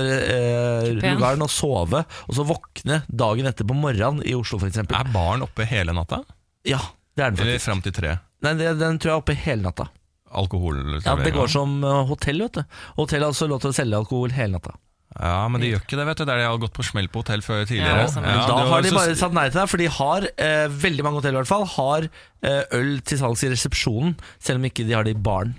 eh, 0.02 0.90
lugaren 0.98 1.44
og 1.44 1.50
sove, 1.52 2.04
og 2.28 2.36
så 2.36 2.46
våkne 2.48 3.02
dagen 3.08 3.48
etter 3.50 3.68
på 3.68 3.76
morgenen 3.78 4.22
i 4.26 4.36
Oslo, 4.38 4.60
f.eks. 4.62 4.82
Er 4.84 5.10
barn 5.14 5.44
oppe 5.46 5.66
hele 5.68 5.94
natta? 5.96 6.22
Ja, 6.68 6.80
det 7.16 7.24
er 7.26 7.32
den 7.34 7.40
faktisk. 7.40 7.48
Eller 7.48 7.66
fram 7.66 7.82
til 7.84 7.96
tre? 7.96 8.14
Nei, 8.42 8.54
det, 8.58 8.76
den 8.80 8.98
tror 9.02 9.12
jeg 9.12 9.16
er 9.16 9.24
oppe 9.24 9.38
hele 9.46 9.66
natta. 9.68 9.88
Alkohol? 10.32 10.78
Ja, 11.04 11.16
Det 11.20 11.34
går 11.34 11.50
som 11.52 11.82
eh, 11.84 11.98
hotell, 12.08 12.40
vet 12.46 12.60
du. 12.60 12.78
Hotell 12.96 13.24
har 13.24 13.32
altså 13.34 13.50
lov 13.50 13.60
til 13.64 13.72
å 13.72 13.76
selge 13.76 14.00
alkohol 14.00 14.32
hele 14.36 14.56
natta. 14.56 14.76
Ja, 15.12 15.42
men 15.52 15.60
de 15.60 15.68
gjør 15.68 15.82
ikke 15.84 15.98
det, 15.98 16.06
vet 16.08 16.20
du. 16.22 16.24
Det 16.24 16.32
er 16.32 16.38
det 16.40 16.44
jeg 16.46 16.52
har 16.54 16.60
gått 16.62 16.76
på 16.78 16.84
smell 16.88 17.08
på 17.12 17.20
hotell 17.20 17.42
før 17.44 17.66
tidligere. 17.68 18.06
Ja. 18.08 18.22
Ja, 18.32 18.46
da 18.48 18.62
har 18.70 18.84
de 18.84 18.92
bare 18.96 19.16
sagt 19.18 19.36
nei 19.36 19.44
til 19.50 19.60
deg, 19.60 19.68
for 19.68 19.82
de 19.82 19.88
har, 19.98 20.26
eh, 20.40 20.64
veldig 20.86 21.04
mange 21.04 21.20
hotell 21.20 21.36
i 21.36 21.40
hvert 21.42 21.50
fall, 21.50 21.66
har 21.74 22.06
eh, 22.08 22.62
øl 22.78 22.94
til 23.04 23.20
salgs 23.20 23.44
i 23.44 23.50
resepsjonen, 23.52 24.16
selv 24.40 24.62
om 24.62 24.70
ikke 24.70 24.86
de 24.88 24.96
har 24.96 25.04
det 25.04 25.12
i 25.12 25.20
baren. 25.28 25.52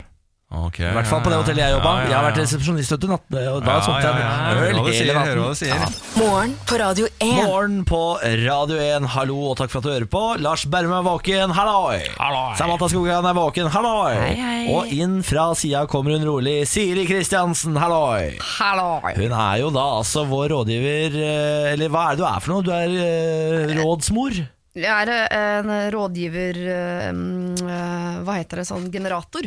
Ok, 0.53 0.75
I 0.85 0.91
hvert 0.93 1.07
fall 1.09 1.21
på 1.25 1.31
det 1.31 1.37
hotellet 1.39 1.63
jeg 1.63 1.73
jobba. 1.73 1.91
Ja, 1.97 2.01
ja, 2.03 2.09
Jeg 2.11 2.13
har 2.13 2.25
vært 2.27 2.39
resepsjonist, 2.43 2.91
vet 2.93 3.01
du, 3.01 3.07
natt, 3.09 3.23
og 3.25 3.63
da 3.65 3.73
Ja, 3.73 3.81
solgte 3.81 4.05
jeg 4.05 4.19
ja, 4.21 4.27
ja. 4.29 4.51
øl 4.53 4.89
hele 4.93 5.15
natten. 5.17 5.95
Morgen 6.19 6.53
på 6.69 6.77
Radio 6.77 7.07
1. 7.09 7.31
Morgen 7.39 7.79
på 7.89 8.01
Radio 8.43 8.77
1, 8.77 9.07
hallo 9.15 9.39
og 9.49 9.57
takk 9.57 9.73
for 9.73 9.81
at 9.81 9.87
du 9.87 9.91
hører 9.95 10.05
på. 10.13 10.21
Lars 10.45 10.67
Berrum 10.69 10.93
er 10.93 11.07
våken, 11.07 11.55
halloi! 11.57 12.03
Halloi. 12.19 12.53
Samantha 12.61 12.91
Skogran 12.93 13.25
er 13.31 13.37
våken, 13.39 13.71
halloi! 13.73 14.13
Hei, 14.19 14.31
hei. 14.37 14.61
Og 14.77 14.93
inn 14.93 15.23
fra 15.25 15.49
sida 15.57 15.87
kommer 15.89 16.19
hun 16.19 16.29
rolig, 16.29 16.59
Siri 16.69 17.07
Kristiansen, 17.09 17.73
halloi! 17.81 18.35
Hallo! 18.59 18.99
Hun 19.09 19.33
er 19.33 19.61
jo 19.63 19.73
da 19.73 19.89
altså 20.03 20.27
vår 20.29 20.53
rådgiver, 20.53 21.17
eh, 21.17 21.71
eller 21.73 21.89
hva 21.89 22.11
er 22.11 22.19
det 22.19 22.21
du 22.21 22.29
er 22.29 22.43
for 22.45 22.53
noe? 22.53 22.67
Du 22.69 22.69
er 22.77 22.93
uh, 22.93 23.79
rådsmor? 23.81 24.37
Jeg 24.73 24.89
er 24.89 25.09
eh, 25.13 25.57
en 25.59 25.67
rådgiver 25.93 26.57
eh, 26.57 27.09
mm, 27.13 27.59
eh, 27.61 28.15
Hva 28.25 28.37
heter 28.39 28.57
det, 28.57 28.65
sånn 28.65 28.87
generator? 28.89 29.45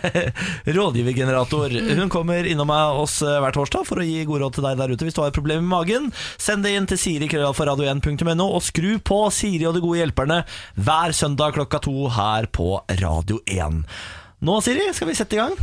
Rådgivergenerator. 0.76 1.72
Hun 1.96 2.12
kommer 2.12 2.44
innom 2.44 2.68
oss 3.00 3.22
hver 3.24 3.56
torsdag 3.56 3.88
for 3.88 4.02
å 4.02 4.04
gi 4.04 4.26
gode 4.28 4.42
råd 4.44 4.58
til 4.58 4.68
deg 4.68 4.82
der 4.82 4.92
ute 4.92 5.08
hvis 5.08 5.16
du 5.16 5.22
har 5.22 5.32
et 5.32 5.38
problem 5.38 5.64
med 5.64 5.72
magen. 5.72 6.12
Send 6.36 6.68
det 6.68 6.74
inn 6.76 6.88
til 6.90 7.00
siri.radio1.no, 7.00 8.50
og 8.50 8.60
skru 8.66 8.98
på 9.00 9.22
Siri 9.32 9.64
og 9.64 9.78
de 9.78 9.84
gode 9.86 10.02
hjelperne 10.02 10.42
hver 10.76 11.16
søndag 11.16 11.56
klokka 11.56 11.80
to 11.88 12.10
her 12.12 12.50
på 12.52 12.74
Radio 13.00 13.40
1. 13.48 13.80
Nå, 14.44 14.60
Siri, 14.60 14.90
skal 14.92 15.08
vi 15.08 15.16
sette 15.16 15.38
i 15.38 15.40
gang. 15.40 15.56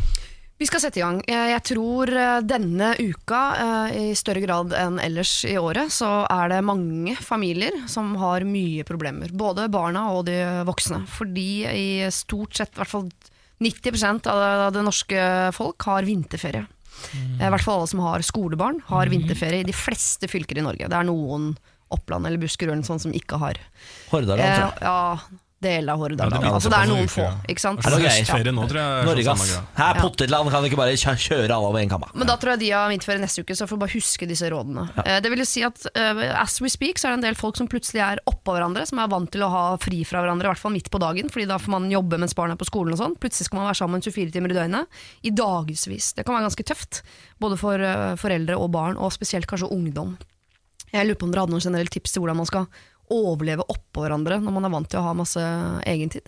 Vi 0.58 0.66
skal 0.66 0.82
sette 0.82 0.98
i 0.98 1.04
gang. 1.04 1.20
Jeg, 1.30 1.60
tror 1.70 2.10
eh, 2.10 2.40
denne 2.50 2.88
uka, 2.98 3.42
eh, 3.62 3.98
i 4.10 4.16
større 4.18 4.42
grad 4.42 4.72
enn 4.74 4.98
ellers 5.04 5.36
i 5.46 5.54
året, 5.62 5.92
så 5.94 6.24
er 6.34 6.50
det 6.50 6.64
mange 6.66 7.14
familier 7.22 7.76
som 7.92 8.16
har 8.18 8.42
mye 8.48 8.86
problemer. 8.88 9.30
Både 9.38 9.68
barna 9.70 10.08
og 10.16 10.26
de 10.32 10.40
voksne. 10.66 11.04
Fordi 11.14 11.46
i 11.70 11.88
stort 12.14 12.58
sett, 12.58 12.74
i 12.74 12.82
hvert 12.82 12.90
fall 12.96 13.06
90% 13.62 14.28
av 14.34 14.74
det 14.74 14.82
norske 14.86 15.22
folk 15.58 15.86
har 15.92 16.06
vinterferie. 16.10 16.66
Eh, 17.14 17.46
I 17.46 17.52
hvert 17.54 17.62
fall 17.66 17.84
alle 17.84 17.94
som 17.94 18.02
har 18.08 18.26
skolebarn, 18.26 18.82
har 18.90 19.14
vinterferie 19.14 19.62
i 19.62 19.70
de 19.70 19.78
fleste 19.78 20.26
fylker 20.32 20.58
i 20.58 20.66
Norge. 20.66 20.90
Det 20.90 20.98
er 20.98 21.06
noen 21.06 21.52
Oppland 21.94 22.26
eller 22.28 22.42
Buskerud 22.42 22.74
eller 22.74 22.84
sånt 22.84 23.06
som 23.06 23.14
ikke 23.16 23.38
har. 23.40 23.62
Hordaland, 24.10 24.42
Eh, 24.42 24.58
tror 24.58 24.74
jeg. 24.74 24.82
ja, 24.82 25.38
del 25.62 25.90
av 25.90 25.98
Hordaland. 25.98 26.34
Ja, 26.36 26.40
det 26.44 26.50
altså, 26.54 26.70
det 26.70 26.78
er 26.78 26.90
noen 26.92 27.08
få, 27.10 27.24
ikke 27.50 27.62
sant? 27.64 27.80
Er 27.82 27.90
det 27.96 27.98
Ok. 27.98 28.12
høstferie 28.14 28.52
nå, 28.54 28.66
tror 28.70 28.78
jeg? 28.78 29.06
Norge, 29.08 29.24
sånn 29.26 29.42
ass. 29.42 29.54
Her, 29.80 29.96
Ja. 29.96 30.02
Potetland 30.04 30.52
kan 30.54 30.64
ikke 30.68 30.78
bare 30.78 30.94
kjøre 30.94 31.50
alle 31.50 31.68
over 31.72 31.80
en 31.82 31.90
kamma. 31.90 32.10
Men 32.14 32.28
da 32.28 32.36
tror 32.38 32.52
jeg 32.54 32.60
de 32.60 32.70
har 32.76 32.90
vinterferie 32.92 33.22
neste 33.24 33.42
uke, 33.42 33.56
så 33.58 33.66
får 33.66 33.74
vi 33.74 33.82
bare 33.82 33.96
huske 33.98 34.28
disse 34.30 34.50
rådene. 34.54 34.84
Ja. 35.02 35.20
Det 35.20 35.32
vil 35.34 35.40
jo 35.42 35.46
si 35.50 35.64
at 35.66 35.82
uh, 35.98 36.22
as 36.44 36.60
we 36.62 36.70
speak, 36.70 36.98
så 37.02 37.08
er 37.10 37.16
det 37.18 37.24
en 37.24 37.26
del 37.34 37.36
folk 37.42 37.58
som 37.58 37.68
plutselig 37.68 38.02
er 38.06 38.22
oppå 38.30 38.54
hverandre, 38.54 38.86
som 38.86 39.00
er 39.02 39.08
vant 39.10 39.32
til 39.34 39.42
å 39.42 39.50
ha 39.50 39.64
fri 39.82 40.04
fra 40.06 40.22
hverandre, 40.22 40.46
i 40.46 40.52
hvert 40.54 40.62
fall 40.62 40.72
midt 40.78 40.92
på 40.94 41.02
dagen, 41.02 41.28
fordi 41.34 41.48
da 41.50 41.58
får 41.58 41.74
man 41.74 41.90
jobbe 41.90 42.20
mens 42.22 42.36
barna 42.38 42.54
er 42.54 42.62
på 42.62 42.70
skolen 42.70 42.94
og 42.94 43.02
sånn. 43.02 43.18
Plutselig 43.18 43.50
skal 43.50 43.58
man 43.58 43.68
være 43.72 43.82
sammen 43.82 44.02
24 44.06 44.32
timer 44.38 44.54
i 44.54 44.60
døgnet, 44.62 44.86
i 45.26 45.32
dagevis. 45.34 46.14
Det 46.14 46.24
kan 46.24 46.38
være 46.38 46.50
ganske 46.52 46.64
tøft, 46.70 47.02
både 47.42 47.58
for 47.58 47.82
uh, 47.82 48.14
foreldre 48.16 48.56
og 48.62 48.70
barn, 48.78 48.96
og 48.98 49.10
spesielt 49.12 49.48
kanskje 49.50 49.72
ungdom. 49.74 50.18
Jeg 50.94 51.04
lurer 51.04 51.18
på 51.20 51.26
om 51.28 51.32
dere 51.34 51.42
hadde 51.44 51.52
noen 51.52 51.66
generelle 51.66 51.92
tips 51.92 52.14
til 52.14 52.22
hvordan 52.24 52.38
man 52.40 52.46
skal 52.48 52.68
overleve 53.14 53.66
oppå 53.72 54.04
hverandre 54.04 54.40
når 54.44 54.56
man 54.58 54.68
er 54.68 54.74
vant 54.74 54.90
til 54.92 55.02
å 55.02 55.08
ha 55.08 55.16
masse 55.18 55.44
egentid. 55.88 56.28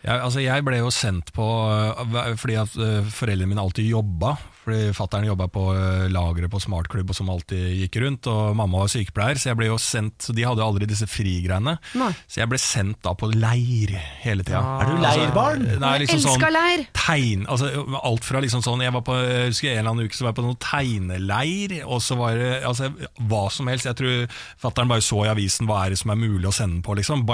Ja, 0.00 0.20
altså 0.24 0.40
jeg 0.40 0.64
ble 0.64 0.78
jo 0.80 0.88
sendt 0.94 1.32
på 1.36 1.44
øh, 1.44 2.32
fordi 2.40 2.56
at 2.60 2.76
øh, 2.80 3.10
foreldrene 3.12 3.50
mine 3.50 3.60
alltid 3.60 3.90
jobba. 3.90 4.36
Fordi 4.60 4.92
Fattern 4.96 5.24
jobba 5.24 5.46
på 5.52 5.62
øh, 5.72 6.06
lageret 6.12 6.50
på 6.52 6.60
Smartklubb 6.60 7.12
og 7.12 7.16
som 7.16 7.30
alltid 7.32 7.78
gikk 7.80 7.96
rundt, 8.04 8.28
og 8.28 8.56
mamma 8.56 8.82
var 8.82 8.90
sykepleier, 8.92 9.40
så 9.40 9.50
jeg 9.50 9.58
ble 9.58 9.70
jo 9.70 9.78
sendt 9.80 10.26
Så 10.28 10.34
de 10.36 10.44
hadde 10.44 10.60
jo 10.60 10.66
aldri 10.68 10.88
disse 10.88 11.08
frigreiene. 11.08 11.76
Nei. 12.00 12.10
Så 12.28 12.42
jeg 12.42 12.50
ble 12.52 12.60
sendt 12.60 13.00
da 13.04 13.14
på 13.16 13.30
leir 13.32 13.94
hele 14.24 14.44
tida. 14.46 14.60
Er 14.80 14.90
du 14.90 15.00
leirbarn? 15.04 15.64
Nei, 15.80 15.94
Jeg 15.96 16.04
liksom 16.06 16.20
elsker 16.20 16.46
sånn 16.48 16.56
leir! 16.58 16.84
tegn, 17.00 17.46
altså 17.50 17.70
alt 18.04 18.26
fra 18.26 18.40
liksom 18.44 18.62
sånn 18.64 18.84
Jeg 18.84 18.92
var 18.94 19.02
på 19.06 19.16
jeg 19.20 19.48
husker 19.50 19.72
en 19.72 19.80
eller 19.80 19.94
annen 19.94 20.08
uke 20.08 20.16
så 20.16 20.26
var 20.26 20.32
jeg 20.32 20.38
på 20.40 20.44
noen 20.46 20.60
tegneleir, 20.64 21.74
og 21.86 22.04
så 22.04 22.16
var 22.20 22.38
det 22.40 22.52
altså, 22.68 22.92
hva 23.30 23.46
som 23.52 23.68
helst. 23.70 23.88
Jeg 23.88 23.98
tror 24.00 24.38
fattern 24.60 24.90
bare 24.92 25.04
så 25.04 25.24
i 25.26 25.32
avisen 25.32 25.68
hva 25.68 25.84
er 25.84 25.94
det 25.94 26.00
som 26.00 26.12
er 26.12 26.20
mulig 26.20 26.48
å 26.48 26.54
sende 26.54 26.84
på, 26.84 26.96
liksom. 27.00 27.24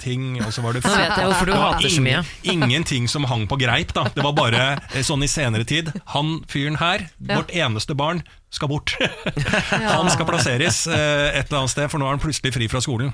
Balletting, 0.00 0.40
og 0.44 0.52
så 0.52 0.62
var 0.64 0.72
det 0.74 0.82
Nå 0.84 0.92
vet 0.94 1.16
jeg 1.18 1.28
hvorfor 1.28 1.46
du 1.48 1.52
hater 1.54 1.92
så 1.92 2.02
mye. 2.02 2.22
Ingenting 2.42 3.08
som 3.08 3.24
hang 3.28 3.46
på 3.48 3.58
greip, 3.60 3.92
da. 3.94 4.06
Det 4.14 4.24
var 4.24 4.32
bare 4.32 4.62
eh, 4.94 5.02
sånn 5.04 5.22
i 5.22 5.28
senere 5.28 5.64
tid. 5.64 5.92
Han 6.14 6.40
fyren 6.48 6.78
her, 6.80 7.08
vårt 7.18 7.50
eneste 7.52 7.94
barn, 7.94 8.22
skal 8.50 8.70
bort. 8.70 8.96
Han 9.70 10.08
skal 10.10 10.26
plasseres 10.26 10.86
eh, 10.88 11.36
et 11.36 11.50
eller 11.50 11.62
annet 11.62 11.74
sted, 11.74 11.90
for 11.90 12.00
nå 12.00 12.08
er 12.08 12.16
han 12.16 12.22
plutselig 12.22 12.52
fri 12.54 12.66
fra 12.70 12.80
skolen. 12.82 13.12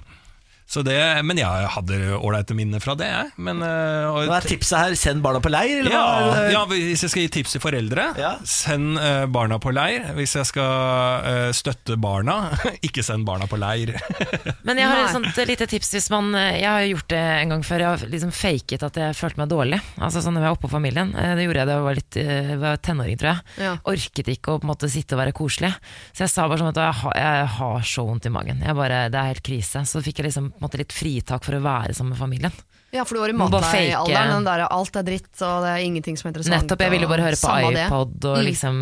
Så 0.67 0.83
det, 0.83 0.99
men 1.23 1.39
jeg 1.39 1.67
hadde 1.71 1.97
ålreite 2.19 2.55
minner 2.59 2.81
fra 2.83 2.97
det. 2.99 3.07
Men, 3.39 3.61
eh, 3.63 4.07
og- 4.11 4.27
Hva 4.27 4.41
er 4.41 4.47
tipset 4.51 4.79
her? 4.81 4.95
Send 4.99 5.23
barna 5.23 5.39
på 5.39 5.49
leir? 5.53 5.81
Eller 5.85 5.93
ja, 5.95 6.51
ja, 6.51 6.65
hvis 6.67 7.05
jeg 7.05 7.11
skal 7.13 7.23
gi 7.23 7.29
tips 7.37 7.53
til 7.55 7.61
foreldre, 7.63 8.07
Ja. 8.19 8.33
send 8.43 8.99
eh, 8.99 9.27
barna 9.31 9.61
på 9.63 9.71
leir. 9.73 10.09
Hvis 10.19 10.35
jeg 10.35 10.45
skal 10.51 11.23
eh, 11.23 11.53
støtte 11.55 11.95
barna, 12.03 12.51
ikke 12.87 13.05
send 13.07 13.25
barna 13.25 13.47
på 13.47 13.57
leir. 13.63 13.95
Men 14.67 14.77
jeg 14.83 14.89
har 14.91 15.05
et 15.05 15.15
sånt 15.15 15.39
lite 15.47 15.69
tips 15.71 15.93
hvis 15.95 16.11
man 16.11 16.33
Jeg 16.35 16.67
har 16.67 16.83
gjort 16.83 17.09
det 17.15 17.23
en 17.23 17.49
gang 17.55 17.63
før. 17.63 17.79
Jeg 17.79 17.87
har 17.87 18.11
liksom 18.17 18.33
faket 18.35 18.83
at 18.83 18.95
jeg 18.99 19.15
følte 19.15 19.39
meg 19.39 19.49
dårlig. 19.55 19.81
Altså 20.03 20.19
sånn 20.25 20.35
når 20.35 20.43
jeg 20.43 20.51
var 20.51 20.57
oppe 20.59 20.67
på 20.67 20.75
familien. 20.75 21.13
Det 21.15 21.47
gjorde 21.47 21.63
jeg 21.63 21.71
da 21.71 21.79
jeg 21.79 21.87
var 21.87 22.01
litt 22.01 22.19
var 22.67 22.77
tenåring, 22.83 23.17
tror 23.23 23.31
jeg. 23.37 23.41
Ja. 23.63 23.77
Orket 23.87 24.27
ikke 24.35 24.57
å 24.57 24.59
på 24.59 24.67
en 24.67 24.73
måte 24.75 24.91
sitte 24.91 25.15
og 25.15 25.23
være 25.23 25.33
koselig. 25.37 25.71
Så 26.11 26.27
jeg 26.27 26.35
sa 26.35 26.49
bare 26.51 26.59
sånn 26.59 26.75
at 26.75 26.83
jeg 26.83 26.99
har, 27.05 27.17
jeg 27.23 27.47
har 27.55 27.81
så 27.87 28.07
vondt 28.11 28.27
i 28.27 28.35
magen. 28.35 28.59
Jeg 28.67 28.75
bare, 28.75 29.05
det 29.15 29.23
er 29.23 29.31
helt 29.31 29.47
krise. 29.47 29.87
Så 29.87 30.03
fikk 30.03 30.19
jeg 30.25 30.33
liksom 30.33 30.51
måte 30.63 30.79
litt 30.81 30.93
fritak 30.97 31.45
for 31.45 31.59
å 31.59 31.63
være 31.65 31.95
sammen 31.95 32.15
med 32.17 32.19
familien. 32.23 32.53
Ja, 32.95 33.03
for 33.05 33.19
du 33.19 33.21
var 33.21 33.29
i 33.29 33.35
matleialderen. 33.37 34.31
Den 34.31 34.45
der, 34.47 34.61
alt 34.73 34.95
er 34.97 35.03
dritt, 35.05 35.27
og 35.43 35.65
det 35.67 35.71
er 35.75 35.83
ingenting 35.85 36.15
som 36.17 36.29
er 36.29 36.31
interessant. 36.33 36.63
Nettopp, 36.63 36.81
jeg 36.87 36.93
ville 36.95 37.09
bare 37.11 37.25
høre 37.27 37.37
på 37.37 37.51
iPod 37.75 38.25
og 38.31 38.37
Mm. 38.39 38.45
liksom 38.47 38.77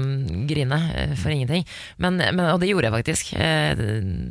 grine 0.46 0.78
eh, 0.94 1.14
for 1.18 1.30
ingenting. 1.32 1.64
Men, 1.98 2.18
men, 2.20 2.40
og 2.52 2.60
det 2.60 2.68
gjorde 2.68 2.84
jeg 2.90 2.94
faktisk. 2.94 3.32
Eh, 3.34 3.74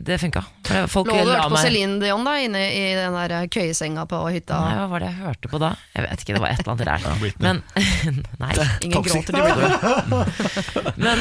Det, 0.05 0.19
funka. 0.21 0.43
Folk 0.87 1.07
Lå 1.09 1.13
du 1.17 1.19
og 1.19 1.27
hørte 1.33 1.49
på 1.49 1.55
meg- 1.57 1.65
Céline 1.65 1.99
Dion 1.99 2.23
da, 2.23 2.35
inne 2.45 2.61
i 2.71 2.93
den 2.95 3.13
der 3.17 3.47
køyesenga 3.51 4.05
på 4.07 4.21
hytta? 4.31 4.55
Nei, 4.61 4.75
hva 4.77 4.87
var 4.93 4.99
det 5.03 5.07
jeg 5.09 5.19
hørte 5.25 5.47
på 5.51 5.59
da? 5.59 5.73
Jeg 5.97 6.05
vet 6.07 6.19
ikke, 6.23 6.33
det 6.37 6.41
var 6.45 6.49
et 6.53 6.59
eller 6.61 6.71
annet 6.71 6.85
der. 6.85 6.99
Britney. 7.23 7.43
Men, 7.49 7.63
nei. 8.45 8.53
Ingen 8.85 8.93
Toxic. 8.93 9.25
gråter 9.25 9.33
til 9.33 9.41
Britney. 9.41 10.93
Men, 10.95 11.19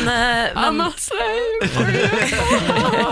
for 1.73 1.83
men 1.89 2.13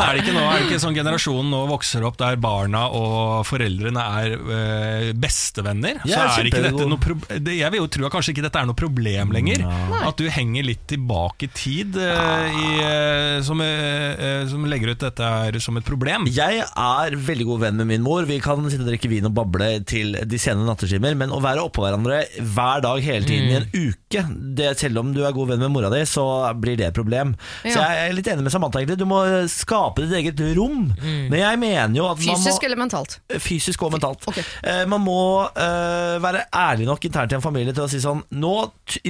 Men 0.00 0.08
er 0.08 0.16
det 0.16 0.22
ikke 0.24 0.34
nå, 0.36 0.42
er 0.48 0.58
det 0.62 0.66
ikke 0.70 0.80
sånn 0.82 0.96
generasjonen 0.96 1.50
nå 1.52 1.60
vokser 1.70 2.04
opp 2.08 2.16
der 2.20 2.38
barna 2.40 2.86
og 2.96 3.44
foreldrene 3.48 4.00
er 4.20 4.34
øh, 4.40 5.10
bestevenner? 5.20 6.00
Ja, 6.08 6.24
så 6.30 6.40
er 6.40 6.48
ikke 6.50 6.62
dette 6.66 6.86
noe 6.88 7.00
pro 7.02 7.16
det- 7.28 7.56
Jeg 7.60 7.70
vil 7.74 7.82
jo 7.82 7.88
tro 7.92 8.06
at 8.08 8.14
kanskje 8.14 8.32
ikke 8.34 8.44
dette 8.46 8.60
er 8.62 8.68
noe 8.70 8.78
problem 8.78 9.32
lenger. 9.36 9.64
At 10.00 10.16
du 10.16 10.28
henger 10.32 10.64
litt 10.66 10.86
tilbake 10.90 11.48
i 11.48 11.50
tid 11.54 11.96
øh, 12.00 12.60
i, 12.64 12.70
øh, 12.84 13.42
som, 13.46 13.60
som 14.50 14.64
legger 14.70 14.94
ut 14.94 15.02
dette 15.04 15.20
her 15.34 15.58
som 15.60 15.76
et 15.76 15.84
problem. 15.86 16.26
Jeg 16.30 16.62
er 16.64 17.16
veldig 17.16 17.46
god 17.50 17.60
venn 17.66 17.76
med 17.80 17.90
min 17.90 18.02
mor. 18.06 18.24
Vi 18.28 18.40
kan 18.42 18.62
sitte 18.70 18.84
og 18.86 18.90
drikke 18.92 19.10
vin 19.10 19.26
og 19.28 19.34
bable 19.36 19.70
til 19.88 20.16
de 20.24 20.38
sene 20.40 20.64
nattetimer. 20.66 21.16
Men 21.18 21.34
å 21.34 21.40
være 21.42 21.64
oppå 21.66 21.84
hverandre 21.84 22.22
hver 22.40 22.80
dag 22.86 23.02
hele 23.04 23.26
tiden 23.26 23.50
i 23.50 23.58
en 23.60 23.68
uke 23.74 24.24
det, 24.56 24.70
Selv 24.80 24.98
om 25.02 25.10
du 25.14 25.20
er 25.26 25.32
god 25.34 25.48
venn 25.52 25.58
med 25.62 25.70
mora 25.74 25.90
di, 25.92 26.00
så 26.08 26.24
blir 26.60 26.76
det 26.78 26.86
et 26.90 26.94
problem. 26.96 27.34
Så 27.64 27.76
jeg 27.82 28.08
er 28.08 28.14
litt 28.16 28.26
enig 28.30 28.42
med 28.46 28.52
Samantha. 28.54 28.78
egentlig 28.80 28.98
Du 29.00 29.06
må 29.10 29.20
skape 29.50 29.89
ditt 29.98 30.14
eget 30.20 30.40
rom. 30.56 30.90
Men 31.00 31.38
jeg 31.40 31.60
mener 31.60 31.96
jo 31.96 32.06
at 32.08 32.20
man 32.20 32.30
må 32.30 32.38
Fysisk 32.40 32.66
eller 32.66 32.80
mentalt? 32.80 33.16
Fysisk 33.42 33.82
og 33.86 33.94
mentalt. 33.94 34.24
Okay. 34.30 34.44
Eh, 34.62 34.82
man 34.90 35.02
må 35.04 35.20
eh, 35.48 36.16
være 36.22 36.44
ærlig 36.56 36.88
nok 36.88 37.04
internt 37.08 37.34
i 37.34 37.38
en 37.38 37.44
familie 37.44 37.74
til 37.76 37.86
å 37.86 37.90
si 37.90 38.00
sånn 38.02 38.22
Nå 38.30 38.54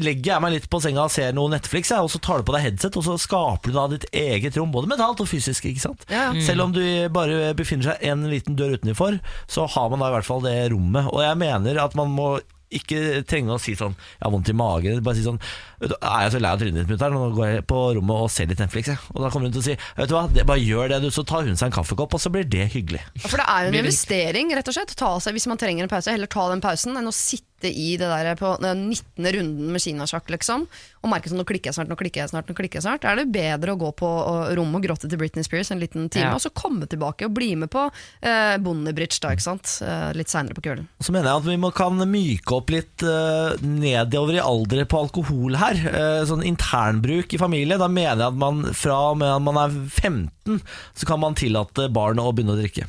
legger 0.01 0.35
jeg 0.35 0.45
meg 0.45 0.55
litt 0.55 0.69
på 0.71 0.81
senga 0.83 1.07
og 1.07 1.15
ser 1.15 1.35
noe 1.37 1.51
Netflix, 1.53 1.93
jeg, 1.93 2.05
og 2.05 2.13
så 2.13 2.21
tar 2.23 2.41
du 2.41 2.49
på 2.49 2.55
deg 2.57 2.67
headset, 2.69 2.97
og 2.99 3.07
så 3.07 3.17
skaper 3.21 3.71
du 3.71 3.77
da 3.77 3.87
ditt 3.93 4.07
eget 4.17 4.57
rom, 4.59 4.73
både 4.75 4.91
mentalt 4.91 5.23
og 5.23 5.29
fysisk. 5.31 5.67
ikke 5.71 5.85
sant? 5.85 6.07
Ja. 6.13 6.31
Mm. 6.35 6.41
Selv 6.47 6.67
om 6.67 6.75
du 6.77 6.83
bare 7.13 7.53
befinner 7.59 7.93
seg 7.93 8.07
en 8.13 8.27
liten 8.31 8.59
dør 8.59 8.79
utenfor, 8.79 9.21
så 9.51 9.67
har 9.71 9.91
man 9.93 10.03
da 10.03 10.11
i 10.11 10.17
hvert 10.19 10.29
fall 10.29 10.45
det 10.45 10.57
rommet. 10.73 11.11
Og 11.11 11.23
jeg 11.25 11.41
mener 11.41 11.83
at 11.85 11.97
man 11.99 12.13
må 12.15 12.33
ikke 12.71 13.23
trenge 13.27 13.55
å 13.55 13.61
si 13.61 13.75
sånn 13.75 13.95
'jeg 13.95 14.23
har 14.23 14.31
vondt 14.31 14.49
i 14.49 14.57
magen'. 14.57 15.03
Bare 15.03 15.17
si 15.17 15.25
sånn 15.27 15.41
'Er 15.81 16.23
jeg 16.23 16.33
så 16.33 16.41
lei 16.41 16.51
av 16.51 16.59
trynet 16.59 16.87
ditt, 16.87 16.89
mutter'n, 16.89 17.13
nå 17.13 17.35
går 17.35 17.47
jeg 17.55 17.67
på 17.67 17.79
rommet 17.97 18.17
og 18.17 18.31
ser 18.31 18.47
litt 18.47 18.59
Netflix', 18.59 18.89
jeg'. 18.89 18.99
Og 19.15 19.23
da 19.23 19.31
kommer 19.31 19.51
hun 19.51 19.53
til 19.53 19.63
å 19.63 19.65
si 19.65 19.77
'Vet 19.97 20.09
du 20.09 20.15
hva, 20.15 20.33
det, 20.33 20.47
bare 20.47 20.63
gjør 20.63 20.89
det, 20.89 21.03
du', 21.03 21.11
så 21.11 21.27
tar 21.27 21.43
hun 21.43 21.57
seg 21.57 21.67
en 21.67 21.79
kaffekopp, 21.79 22.15
og 22.15 22.21
så 22.21 22.31
blir 22.31 22.45
det 22.45 22.71
hyggelig. 22.73 23.03
For 23.27 23.37
det 23.37 23.47
er 23.49 23.63
jo 23.63 23.69
en 23.69 23.81
investering, 23.85 24.55
rett 24.55 24.69
og 24.69 24.75
slett. 24.75 24.95
Ta 24.97 25.19
seg, 25.19 25.35
hvis 25.35 25.47
man 25.47 25.59
trenger 25.59 25.83
en 25.83 25.89
pause, 25.89 26.11
heller 26.11 26.27
ta 26.27 26.49
den 26.51 26.61
pausen 26.61 26.97
enn 26.97 27.07
å 27.07 27.13
sitte 27.13 27.50
i 27.69 27.97
det 28.01 28.09
der 28.09 28.35
på 28.41 28.55
den 28.63 28.87
19. 28.89 29.27
runden 29.37 29.73
med 29.75 29.83
kinasjakk, 29.85 30.31
liksom, 30.33 30.67
og 31.03 31.11
merke 31.13 31.29
sånn 31.29 31.41
nå 31.41 31.45
klikker 31.49 31.71
jeg 31.71 31.75
snart, 31.77 31.89
nå 31.93 31.97
klikker 32.01 32.23
jeg 32.23 32.31
snart, 32.33 32.49
nå 32.49 32.55
klikker 32.57 32.81
jeg 32.81 32.85
snart. 32.87 33.03
Da 33.05 33.13
er 33.13 33.21
det 33.21 33.29
bedre 33.33 33.75
å 33.75 33.79
gå 33.81 33.91
på 33.97 34.09
rommet 34.57 34.81
og 34.81 34.87
gråte 34.89 35.09
til 35.11 35.19
Britney 35.21 35.45
Spears 35.45 35.71
en 35.73 35.81
liten 35.81 36.09
time, 36.09 36.31
Ja. 36.31 36.35
og 36.35 36.41
så 36.41 36.51
komme 36.55 36.87
tilbake 36.87 37.25
og 37.27 37.35
bli 37.35 37.55
med 37.57 37.71
på 37.71 37.87
eh, 38.23 38.57
Bondebridge 38.59 39.21
da, 39.21 39.33
ikke 39.35 39.43
sant? 39.47 39.79
Eh, 39.83 40.13
litt 40.17 40.29
seinere 40.29 40.55
på 40.55 40.63
kvelden. 40.65 40.89
Så 41.01 41.13
mener 41.13 41.31
jeg 41.31 41.43
at 41.43 41.49
vi 41.51 41.57
må, 41.57 41.73
kan 41.75 41.97
myke 42.11 42.57
opp 42.57 42.71
litt 42.71 43.03
eh, 43.03 43.57
nedover 43.63 44.35
i 44.37 44.45
alder 44.45 44.85
på 44.85 45.01
alkohol 45.05 45.57
her. 45.61 45.75
Eh, 45.91 46.25
sånn 46.29 46.45
internbruk 46.47 47.33
i 47.35 47.39
familie. 47.41 47.79
Da 47.81 47.89
mener 47.89 48.17
jeg 48.27 48.33
at 48.35 48.41
man 48.41 48.65
fra 48.77 48.99
og 49.13 49.19
med 49.23 49.29
at 49.35 49.43
man 49.43 49.57
er 49.57 49.71
15, 49.89 50.61
så 50.95 51.07
kan 51.07 51.21
man 51.21 51.35
tillate 51.39 51.89
barn 51.93 52.19
å 52.21 52.33
begynne 52.33 52.57
å 52.57 52.61
drikke. 52.61 52.87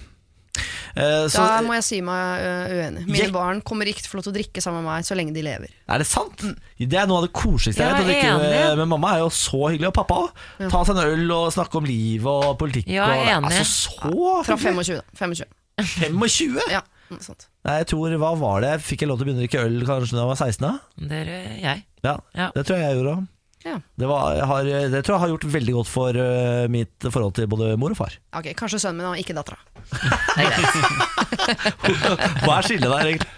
Eh, 0.96 1.26
så, 1.32 1.44
Da 1.48 1.62
må 1.64 1.74
jeg 1.78 1.84
si 1.88 2.02
meg 2.04 2.42
uh, 2.44 2.74
uenig. 2.76 3.06
Mine 3.08 3.24
Jeg- 3.26 3.32
barn 3.36 3.62
kommer 3.62 3.86
ikke 3.88 4.02
til 4.04 4.10
å 4.10 4.12
få 4.14 4.20
lov 4.20 4.26
til 4.28 4.34
å 4.34 4.38
drikke 4.40 4.62
sammen 4.64 4.84
med 4.84 4.92
meg 4.92 5.06
så 5.08 5.16
lenge 5.16 5.34
de 5.34 5.42
lever. 5.46 5.70
er 5.88 5.98
det 6.04 6.08
sant? 6.08 6.44
Det 6.78 6.98
er 7.00 7.08
noe 7.08 7.22
av 7.22 7.28
det 7.28 7.34
koseligste 7.34 7.80
jeg 7.86 7.94
vet. 7.94 8.02
Å 8.02 8.10
drikke 8.10 8.32
enig. 8.34 8.78
med, 8.78 8.88
mamma 8.92 9.14
er 9.16 9.20
jo 9.24 9.30
så 9.30 9.62
hyggelig. 9.72 9.88
Og 9.88 9.94
pappa 10.02 10.20
òg. 10.26 10.70
Ta 10.70 10.84
seg 10.84 10.98
en 10.98 11.04
øl 11.16 11.32
og 11.38 11.52
snakke 11.56 11.76
om 11.80 11.86
liv 11.86 12.28
og 12.28 12.58
politikk. 12.60 12.88
Ja, 12.92 13.08
er 13.14 13.38
enig. 13.38 13.52
Altså, 13.52 13.90
så 14.02 14.44
Fra 14.46 14.58
25, 14.58 15.00
da. 15.00 15.04
25. 15.16 15.46
25? 15.82 16.60
Ja, 16.72 16.82
noe 17.10 17.24
sånt. 17.24 17.48
Nei, 17.66 17.78
jeg 17.82 17.88
tror, 17.94 18.14
Hva 18.22 18.32
var 18.40 18.62
det? 18.62 18.74
Fikk 18.84 19.04
jeg 19.06 19.10
lov 19.12 19.18
til 19.22 19.26
å 19.26 19.30
begynne 19.32 19.42
å 19.42 19.46
drikke 19.48 19.64
øl 19.66 19.80
kanskje 19.88 20.18
da 20.18 20.24
jeg 20.26 20.32
var 20.34 20.42
16? 20.42 20.62
da? 20.62 20.74
det 21.08 21.22
er 21.22 21.60
jeg. 21.62 21.84
Ja, 22.04 22.16
Ja. 22.36 22.52
det 22.56 22.66
tror 22.66 22.78
jeg 22.82 22.86
jeg 22.90 22.98
gjorde 23.00 23.16
òg. 23.16 23.28
Ja. 23.62 23.76
Det, 24.00 24.08
var, 24.10 24.36
jeg 24.40 24.48
har, 24.50 24.70
det 24.94 25.02
tror 25.06 25.16
jeg 25.16 25.24
har 25.24 25.32
gjort 25.36 25.48
veldig 25.54 25.74
godt 25.76 25.90
for 25.92 26.18
uh, 26.18 26.66
mitt 26.74 27.10
forhold 27.14 27.36
til 27.38 27.50
både 27.52 27.76
mor 27.82 27.94
og 27.94 28.00
far. 28.00 28.16
Ok, 28.38 28.52
Kanskje 28.58 28.80
sønnen 28.82 29.04
min, 29.04 29.12
og 29.12 29.22
ikke 29.22 29.36
dattera. 29.38 29.60
Er. 30.42 30.52
Hva 32.46 32.58
er 32.58 32.68
skillet 32.68 32.88
der, 32.88 33.10
egentlig? 33.12 33.30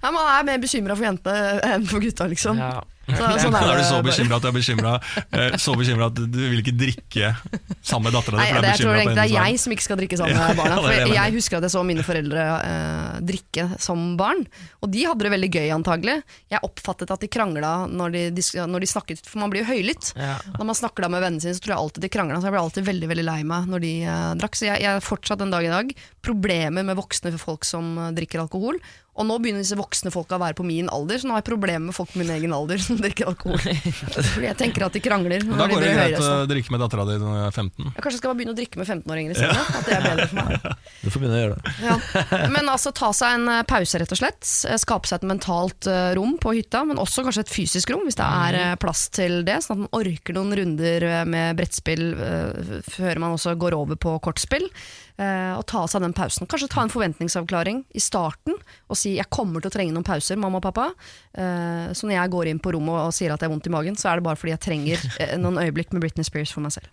Ja, 0.00 0.10
man 0.14 0.24
er 0.24 0.46
mer 0.48 0.62
bekymra 0.62 0.96
for 0.96 1.06
jentene 1.06 1.60
enn 1.74 1.86
for 1.90 2.02
gutta, 2.02 2.26
liksom. 2.30 2.58
Ja. 2.60 2.80
Så, 3.16 3.30
sånn 3.44 3.56
Da 3.56 3.62
er 3.74 3.80
du 3.80 3.86
så 3.88 4.00
bekymra 4.04 4.38
at 4.40 4.44
du 4.44 4.50
er 4.50 4.56
bekymra 4.56 4.94
eh, 5.30 5.56
Så 5.60 5.76
bekymra 5.78 6.10
at 6.10 6.20
du 6.20 6.40
vil 6.40 6.62
ikke 6.62 6.76
drikke 6.76 7.32
sammen 7.80 8.08
med 8.08 8.16
dattera 8.18 8.40
di. 8.40 8.50
Det, 8.50 8.62
det, 8.64 8.74
er 8.86 9.14
det 9.14 9.24
er 9.24 9.32
jeg 9.34 9.60
som 9.62 9.74
ikke 9.74 9.86
skal 9.86 10.00
drikke 10.00 10.18
sammen 10.20 10.36
med 10.36 10.58
barna. 10.60 10.78
er 10.80 10.84
For 10.84 11.16
jeg 11.16 11.30
jeg 11.30 11.36
husker 11.36 11.58
at 11.58 11.66
jeg 11.66 11.74
så 11.74 11.82
mine 11.86 12.04
foreldre 12.06 12.44
eh, 12.66 13.18
drikke 13.30 13.66
som 13.82 14.02
barn, 14.20 14.42
og 14.80 14.90
de 14.92 15.04
hadde 15.08 15.26
det 15.26 15.32
veldig 15.34 15.50
gøy 15.54 15.72
antagelig. 15.74 16.16
Jeg 16.52 16.62
oppfattet 16.66 17.12
at 17.14 17.22
de 17.22 17.30
krangla 17.32 17.72
når 17.90 18.16
de, 18.16 18.44
når 18.70 18.84
de 18.84 18.90
snakket, 18.90 19.22
for 19.26 19.42
man 19.42 19.52
blir 19.52 19.64
jo 19.64 19.70
høylytt. 19.70 20.12
Ja. 20.18 20.36
Når 20.56 20.70
man 20.72 20.78
snakker 20.78 21.06
da 21.06 21.12
med 21.12 21.24
vennene 21.24 21.44
sine, 21.44 21.56
så 21.56 21.64
tror 21.64 21.74
jeg 21.74 21.84
alltid 21.84 22.06
de 22.06 22.12
krangla, 22.12 22.40
så 22.40 22.50
jeg 22.50 22.56
ble 22.56 22.64
alltid 22.64 22.88
veldig 22.88 23.10
veldig 23.12 23.26
lei 23.26 23.40
meg 23.52 23.70
når 23.70 23.84
de 23.84 23.92
eh, 24.04 24.26
drakk. 24.40 24.58
Så 24.58 24.68
jeg, 24.68 24.84
jeg 24.86 25.06
fortsatt 25.06 25.44
en 25.44 25.54
dag 25.54 25.66
i 25.66 25.72
dag 25.72 25.94
problemer 26.24 26.86
med 26.86 26.98
voksne 26.98 27.34
folk 27.40 27.66
som 27.68 27.94
eh, 27.98 28.12
drikker 28.16 28.44
alkohol, 28.44 28.80
Og 29.20 29.26
nå 29.28 29.36
begynner 29.42 29.60
disse 29.60 29.76
voksne 29.76 30.12
folka 30.14 30.38
å 30.38 30.40
være 30.40 30.56
på 30.56 30.64
min 30.64 30.88
alder, 30.92 31.20
så 31.20 31.28
nå 31.28 31.34
har 31.36 31.42
jeg 31.42 31.48
problemer 31.50 31.90
med 31.90 31.96
folk 31.96 32.12
på 32.14 32.22
min 32.22 32.30
egen 32.32 32.54
alder 32.56 32.80
som 32.86 32.96
drikker 33.00 33.28
alkohol. 33.28 33.60
Fordi 33.60 34.46
jeg 34.48 34.58
tenker 34.60 34.86
at 34.86 34.96
de 34.96 35.02
krangler. 35.04 35.44
Da 35.44 35.66
går 35.68 35.84
det 35.84 35.92
greit 35.94 36.16
å 36.24 36.30
drikke 36.48 36.72
med 36.74 36.82
dattera 36.84 37.04
di 37.10 37.18
når 37.20 37.36
du 37.36 37.42
er 37.44 37.54
15. 37.54 37.90
Jeg 37.90 38.04
kanskje 38.06 38.20
skal 38.22 38.32
bare 38.32 38.40
begynne 38.40 38.54
å 38.54 38.58
drikke 38.58 38.80
med 38.80 38.88
15-åringer 38.88 39.36
isteden. 39.36 39.76
At 39.80 39.88
det 39.90 39.96
er 39.98 40.06
bedre 40.08 40.28
for 40.30 40.40
meg. 40.40 40.68
Du 41.00 41.08
får 41.08 41.22
begynne 41.22 41.36
å 41.36 41.40
gjøre 41.40 41.54
det. 41.56 41.70
Ja. 41.80 42.46
Men 42.52 42.68
altså 42.68 42.90
ta 42.96 43.08
seg 43.16 43.38
en 43.38 43.46
eh, 43.48 43.62
pause, 43.68 44.00
rett 44.02 44.12
og 44.12 44.18
slett. 44.20 44.48
Eh, 44.68 44.76
Skape 44.80 45.08
seg 45.08 45.20
et 45.22 45.28
mentalt 45.30 45.88
eh, 45.88 46.10
rom 46.18 46.34
på 46.42 46.52
hytta, 46.58 46.82
men 46.88 47.00
også 47.00 47.24
kanskje 47.24 47.44
et 47.46 47.52
fysisk 47.52 47.92
rom, 47.94 48.04
hvis 48.08 48.18
det 48.20 48.26
er 48.26 48.76
plass 48.80 49.06
til 49.16 49.40
det. 49.48 49.60
Sånn 49.64 49.78
at 49.78 49.82
man 49.86 49.94
orker 50.00 50.36
noen 50.36 50.52
runder 50.60 51.06
med 51.28 51.56
brettspill 51.60 52.04
før 52.90 53.22
man 53.22 53.36
også 53.38 53.56
går 53.60 53.76
over 53.76 53.98
på 54.00 54.16
kortspill. 54.24 54.68
Eh, 55.18 55.52
Og 55.56 55.66
ta 55.66 55.86
seg 55.86 56.02
den 56.02 56.12
pausen. 56.12 56.46
Kanskje 56.46 56.68
ta 56.68 56.82
en 56.82 56.92
forventningsavklaring 56.92 57.84
i 57.94 58.00
starten 58.00 58.54
og 58.88 58.96
si 58.96 59.16
'jeg 59.16 59.30
kommer 59.30 59.60
til 59.60 59.70
å 59.70 59.74
trenge 59.74 59.92
noen 59.92 60.04
pauser, 60.04 60.36
mamma 60.36 60.58
og 60.58 60.62
pappa'. 60.64 60.92
Eh, 61.34 61.92
Så 61.94 62.06
når 62.06 62.12
jeg 62.22 62.30
går 62.30 62.46
inn 62.48 62.58
på 62.60 62.72
rommet 62.72 63.06
og 63.06 63.12
sier 63.12 63.32
at 63.32 63.40
jeg 63.40 63.48
har 63.48 63.54
vondt 63.56 63.66
i 63.66 63.70
magen, 63.70 63.96
så 63.96 64.10
er 64.12 64.16
det 64.16 64.24
bare 64.24 64.36
fordi 64.36 64.50
jeg 64.56 64.60
trenger 64.60 64.98
eh, 65.20 65.36
noen 65.36 65.56
øyeblikk 65.58 65.92
med 65.92 66.00
Britney 66.02 66.24
Spears 66.24 66.52
for 66.52 66.60
meg 66.60 66.72
selv. 66.72 66.86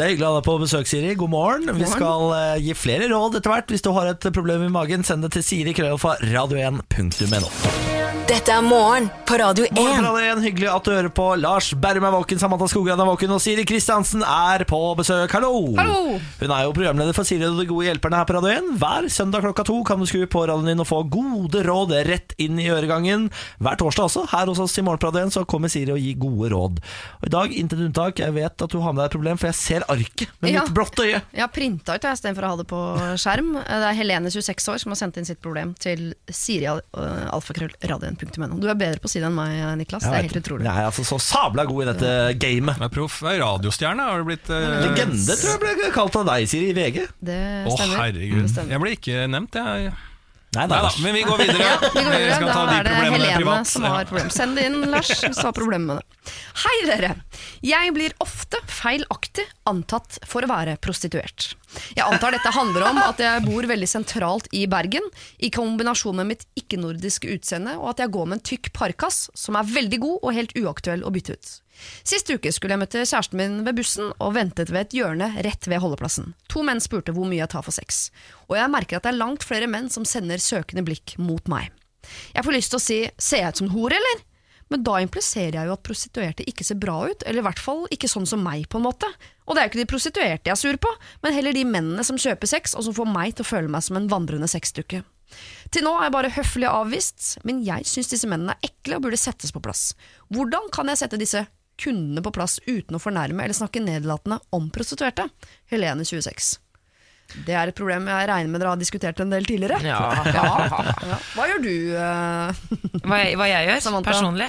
Det 0.00 0.06
er 0.06 0.14
hyggelig 0.14 0.24
å 0.24 0.28
ha 0.30 0.36
deg 0.38 0.46
på 0.46 0.52
besøk, 0.62 0.86
Siri. 0.88 1.10
God 1.12 1.28
morgen. 1.28 1.66
Vi 1.68 1.82
morgen. 1.82 1.90
skal 1.92 2.30
uh, 2.32 2.54
gi 2.56 2.72
flere 2.72 3.10
råd 3.12 3.36
etter 3.36 3.52
hvert. 3.52 3.68
Hvis 3.68 3.84
du 3.84 3.90
har 3.92 4.08
et 4.14 4.30
problem 4.32 4.64
i 4.64 4.72
magen, 4.72 5.04
send 5.04 5.28
det 5.28 5.34
til 5.36 5.44
Siri 5.44 5.76
Krølfa 5.76 6.16
radio1.no. 6.24 8.00
Dette 8.30 8.52
er 8.54 8.62
morgen 8.62 9.08
på 9.26 9.34
Radio 9.40 9.64
1. 9.66 9.72
Morgen 9.74 10.04
fra 10.04 10.12
Radio 10.14 10.36
1. 10.36 10.40
Hyggelig 10.44 10.68
at 10.70 10.86
du 10.86 10.90
hører 10.92 11.10
på. 11.10 11.24
Lars 11.42 11.72
Berrum 11.82 12.04
er 12.06 12.12
våken, 12.14 12.38
Samantha 12.38 12.68
Skogran 12.70 13.00
er 13.02 13.08
våken, 13.08 13.32
og 13.34 13.40
Siri 13.42 13.64
Kristiansen 13.66 14.22
er 14.22 14.62
på 14.70 14.78
besøk. 15.00 15.32
Hallo! 15.34 15.50
Hallo! 15.74 16.14
Hun 16.38 16.54
er 16.54 16.62
jo 16.62 16.74
programleder 16.76 17.16
for 17.16 17.26
Siri 17.26 17.48
og 17.48 17.58
de 17.58 17.66
gode 17.66 17.88
hjelperne 17.88 18.20
her 18.20 18.28
på 18.28 18.36
Radio 18.36 18.52
1. 18.54 18.68
Hver 18.78 19.08
søndag 19.10 19.42
klokka 19.42 19.64
to 19.66 19.80
kan 19.88 19.98
du 19.98 20.06
skru 20.06 20.22
på 20.30 20.44
radioen 20.46 20.70
din 20.70 20.84
og 20.84 20.86
få 20.86 21.00
gode 21.10 21.64
råd 21.66 21.96
rett 22.06 22.36
inn 22.38 22.60
i 22.62 22.68
øregangen. 22.70 23.26
Hver 23.58 23.80
torsdag 23.82 24.06
også, 24.06 24.24
her 24.30 24.46
hos 24.52 24.62
oss 24.62 24.78
i 24.78 24.86
Morgen 24.86 25.02
på 25.02 25.10
Radio 25.10 25.26
1, 25.26 25.34
så 25.34 25.44
kommer 25.50 25.74
Siri 25.74 25.90
og 25.96 25.98
gir 25.98 26.22
gode 26.22 26.52
råd. 26.54 26.78
Og 27.18 27.26
I 27.26 27.34
dag, 27.34 27.58
intet 27.64 27.82
unntak, 27.88 28.22
jeg 28.22 28.36
vet 28.38 28.66
at 28.68 28.70
du 28.70 28.78
har 28.78 28.94
med 28.94 29.02
deg 29.02 29.10
et 29.10 29.18
problem, 29.18 29.42
for 29.42 29.50
jeg 29.50 29.58
ser 29.58 29.89
arket 29.90 30.32
med 30.40 30.52
Ja. 30.52 30.62
mitt 30.64 30.74
blått 30.76 30.98
øye. 31.02 31.20
Jeg 31.32 31.42
har 31.42 31.50
printa 31.52 31.96
ut 31.96 32.06
jeg, 32.06 32.18
istedenfor 32.18 32.46
å 32.46 32.50
ha 32.52 32.58
det 32.60 32.66
på 32.70 32.80
skjerm. 33.20 33.52
Det 33.58 33.88
er 33.90 33.96
Helene, 33.98 34.32
26 34.32 34.68
år, 34.72 34.80
som 34.82 34.94
har 34.94 35.00
sendt 35.00 35.20
inn 35.20 35.28
sitt 35.28 35.40
problem 35.42 35.74
til 35.80 36.14
Siri 36.30 36.68
uh, 36.70 36.80
alfakrøllradioen.no. 37.36 38.60
Du 38.60 38.68
er 38.70 38.78
bedre 38.78 39.02
på 39.02 39.10
å 39.10 39.12
si 39.12 39.22
det 39.22 39.28
enn 39.30 39.36
meg, 39.36 39.56
Niklas. 39.80 40.06
Det 40.06 40.16
er 40.16 40.28
helt 40.28 40.40
utrolig. 40.42 40.68
Jeg 40.68 40.84
er 40.84 40.90
altså 40.90 41.06
så 41.06 41.20
sabla 41.22 41.66
god 41.68 41.84
i 41.84 41.88
dette 41.92 42.12
gamet. 42.40 42.80
Du 42.80 42.86
er 42.88 42.94
proff. 42.94 43.20
Er 43.30 43.40
radiostjerne, 43.42 44.06
har 44.10 44.22
du 44.22 44.30
blitt. 44.30 44.50
Uh... 44.50 44.86
Legende 44.86 45.38
tror 45.40 45.56
jeg 45.56 45.80
ble 45.80 45.90
kalt 45.94 46.20
av 46.20 46.30
deg, 46.32 46.48
Siri, 46.50 46.70
i 46.72 46.76
VG. 46.76 47.02
Det 47.30 47.40
Å, 47.66 47.76
herregud. 47.96 48.44
Det 48.46 48.54
stemmer. 48.54 48.76
Jeg 48.76 48.84
ble 48.84 48.94
ikke 48.98 49.26
nevnt, 49.30 49.60
jeg. 49.60 49.92
Nei, 50.50 50.64
Nei 50.66 50.80
da, 50.82 50.88
men 51.04 51.14
vi 51.14 51.20
går 51.22 51.38
videre. 51.44 51.66
Vi 51.94 52.02
går 52.02 52.10
videre. 52.10 52.46
Da 52.50 52.62
de 52.66 52.72
er 52.80 52.86
det 52.88 52.94
Helene 52.98 53.34
privat. 53.38 53.68
som 53.70 53.84
har 53.86 54.08
problem. 54.08 54.30
Send 54.34 54.58
det 54.58 54.64
inn, 54.66 54.80
Lars, 54.90 55.12
hvis 55.22 55.38
du 55.38 55.44
har 55.46 55.54
problemer 55.54 55.92
med 55.92 56.00
det. 56.00 56.32
Hei, 56.64 56.72
dere. 56.88 57.10
Jeg 57.62 57.92
blir 57.94 58.16
ofte 58.24 58.58
feilaktig 58.66 59.44
antatt 59.70 60.18
for 60.26 60.42
å 60.42 60.50
være 60.50 60.74
prostituert. 60.82 61.52
Jeg 61.94 62.02
antar 62.02 62.34
dette 62.34 62.50
handler 62.50 62.88
om 62.88 62.98
at 63.04 63.22
jeg 63.22 63.44
bor 63.46 63.70
veldig 63.70 63.88
sentralt 63.94 64.50
i 64.50 64.64
Bergen, 64.70 65.06
i 65.38 65.52
kombinasjon 65.54 66.18
med 66.18 66.32
mitt 66.32 66.44
ikke-nordiske 66.58 67.30
utseende, 67.36 67.76
og 67.78 67.92
at 67.94 68.02
jeg 68.02 68.14
går 68.18 68.26
med 68.32 68.40
en 68.40 68.46
tykk 68.50 68.72
parkas 68.74 69.28
som 69.38 69.54
er 69.60 69.70
veldig 69.70 70.02
god 70.02 70.18
og 70.18 70.34
helt 70.34 70.56
uaktuell 70.58 71.06
å 71.06 71.14
bytte 71.14 71.38
ut. 71.38 71.54
Sist 72.06 72.30
uke 72.30 72.52
skulle 72.52 72.76
jeg 72.76 72.82
møte 72.82 73.04
kjæresten 73.04 73.40
min 73.40 73.58
ved 73.66 73.78
bussen 73.78 74.12
og 74.18 74.34
ventet 74.36 74.72
ved 74.72 74.88
et 74.88 74.96
hjørne 75.00 75.30
rett 75.46 75.68
ved 75.70 75.82
holdeplassen. 75.82 76.34
To 76.52 76.64
menn 76.66 76.82
spurte 76.82 77.14
hvor 77.16 77.28
mye 77.28 77.42
jeg 77.42 77.52
tar 77.52 77.66
for 77.66 77.76
sex, 77.76 78.08
og 78.48 78.58
jeg 78.58 78.72
merker 78.72 78.98
at 78.98 79.06
det 79.06 79.14
er 79.14 79.22
langt 79.22 79.46
flere 79.46 79.70
menn 79.70 79.90
som 79.92 80.08
sender 80.08 80.42
søkende 80.42 80.84
blikk 80.86 81.16
mot 81.18 81.46
meg. 81.50 81.70
Jeg 82.34 82.44
får 82.46 82.56
lyst 82.56 82.72
til 82.72 82.80
å 82.80 82.86
si 82.86 82.98
'ser 83.18 83.44
jeg 83.44 83.48
ut 83.48 83.56
som 83.62 83.70
hore', 83.70 83.96
eller? 83.96 84.24
Men 84.70 84.84
da 84.86 85.00
impliserer 85.02 85.56
jeg 85.58 85.66
jo 85.66 85.74
at 85.74 85.82
prostituerte 85.82 86.46
ikke 86.46 86.64
ser 86.64 86.78
bra 86.78 87.10
ut, 87.10 87.24
eller 87.26 87.42
i 87.42 87.46
hvert 87.48 87.58
fall 87.58 87.86
ikke 87.90 88.08
sånn 88.08 88.26
som 88.26 88.42
meg, 88.42 88.68
på 88.70 88.78
en 88.78 88.86
måte. 88.86 89.08
Og 89.46 89.54
det 89.54 89.62
er 89.62 89.66
jo 89.66 89.70
ikke 89.72 89.82
de 89.82 89.92
prostituerte 89.92 90.46
jeg 90.46 90.54
er 90.54 90.60
sur 90.60 90.76
på, 90.78 90.92
men 91.24 91.34
heller 91.34 91.52
de 91.52 91.64
mennene 91.66 92.04
som 92.06 92.16
kjøper 92.20 92.46
sex, 92.46 92.76
og 92.78 92.86
som 92.86 92.94
får 92.94 93.10
meg 93.10 93.34
til 93.34 93.42
å 93.42 93.50
føle 93.50 93.68
meg 93.68 93.82
som 93.82 93.98
en 93.98 94.06
vandrende 94.08 94.46
sexdukke. 94.46 95.02
Til 95.74 95.86
nå 95.86 95.92
er 95.98 96.06
jeg 96.06 96.14
bare 96.14 96.34
høflig 96.34 96.70
avvist, 96.70 97.38
men 97.46 97.64
jeg 97.66 97.86
syns 97.86 98.10
disse 98.10 98.30
mennene 98.30 98.54
er 98.56 98.70
ekle 98.70 98.98
og 98.98 99.06
burde 99.06 99.18
settes 99.18 99.52
på 99.54 99.62
plass. 99.62 99.92
Hvordan 100.30 100.70
kan 100.74 100.90
jeg 100.90 101.02
sette 101.02 101.18
disse 101.18 101.44
kundene 101.80 102.22
på 102.24 102.32
plass 102.36 102.58
uten 102.66 102.96
å 102.98 103.02
fornærme 103.02 103.44
eller 103.44 103.56
snakke 103.56 103.82
nedlatende 103.84 104.40
om 104.56 104.68
prostituerte? 104.74 105.28
Helene 105.72 106.04
26. 106.06 106.58
Det 107.46 107.54
er 107.54 107.70
et 107.70 107.76
problem 107.78 108.08
jeg 108.10 108.26
regner 108.26 108.50
med 108.50 108.58
dere 108.58 108.72
har 108.72 108.78
diskutert 108.80 109.20
en 109.22 109.30
del 109.30 109.44
tidligere. 109.46 109.76
Ja. 109.86 110.00
Ja. 110.34 111.18
Hva 111.36 111.44
gjør 111.46 111.60
du? 111.62 111.74
eh? 111.94 112.62
Hva 113.04 113.20
jeg, 113.22 113.36
hva 113.38 113.46
jeg 113.46 113.68
gjør 113.68 113.82
Samantha? 113.84 114.10
personlig? 114.10 114.48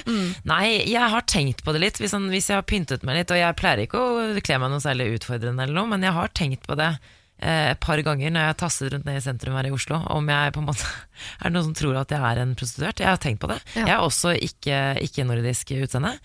Nei, 0.50 0.64
jeg 0.90 1.12
har 1.14 1.26
tenkt 1.30 1.62
på 1.68 1.76
det 1.76 1.84
litt. 1.84 2.00
Hvis 2.02 2.16
jeg 2.50 2.58
har 2.58 2.66
pyntet 2.66 3.06
meg 3.06 3.20
litt, 3.20 3.34
og 3.34 3.38
jeg 3.38 3.58
pleier 3.60 3.84
ikke 3.86 4.02
å 4.02 4.16
kle 4.42 4.58
meg 4.64 4.74
noe 4.74 4.82
særlig 4.82 5.12
utfordrende, 5.20 5.62
eller 5.68 5.78
noe, 5.78 5.92
men 5.94 6.08
jeg 6.10 6.16
har 6.18 6.34
tenkt 6.42 6.66
på 6.66 6.80
det 6.82 6.90
eh, 6.98 7.70
et 7.76 7.82
par 7.86 8.02
ganger 8.02 8.34
når 8.34 8.48
jeg 8.48 8.54
har 8.56 8.60
tasset 8.64 8.92
rundt 8.96 9.06
ned 9.12 9.22
i 9.22 9.24
sentrum 9.30 9.60
her 9.62 9.70
i 9.70 9.76
Oslo. 9.78 10.02
Om 10.18 10.34
jeg 10.34 10.56
på 10.58 10.64
en 10.66 10.70
måte 10.72 10.90
Er 11.44 11.46
det 11.46 11.54
noen 11.60 11.70
som 11.70 11.78
tror 11.84 12.02
at 12.02 12.18
jeg 12.18 12.26
er 12.34 12.42
en 12.48 12.58
prostituert? 12.58 13.06
Jeg 13.06 13.12
har 13.14 13.22
tenkt 13.22 13.46
på 13.46 13.52
det. 13.54 13.62
Ja. 13.78 13.86
Jeg 13.86 13.96
er 14.00 14.10
også 14.10 14.34
ikke, 14.50 14.82
ikke 15.06 15.30
nordisk 15.30 15.78
utseende. 15.78 16.16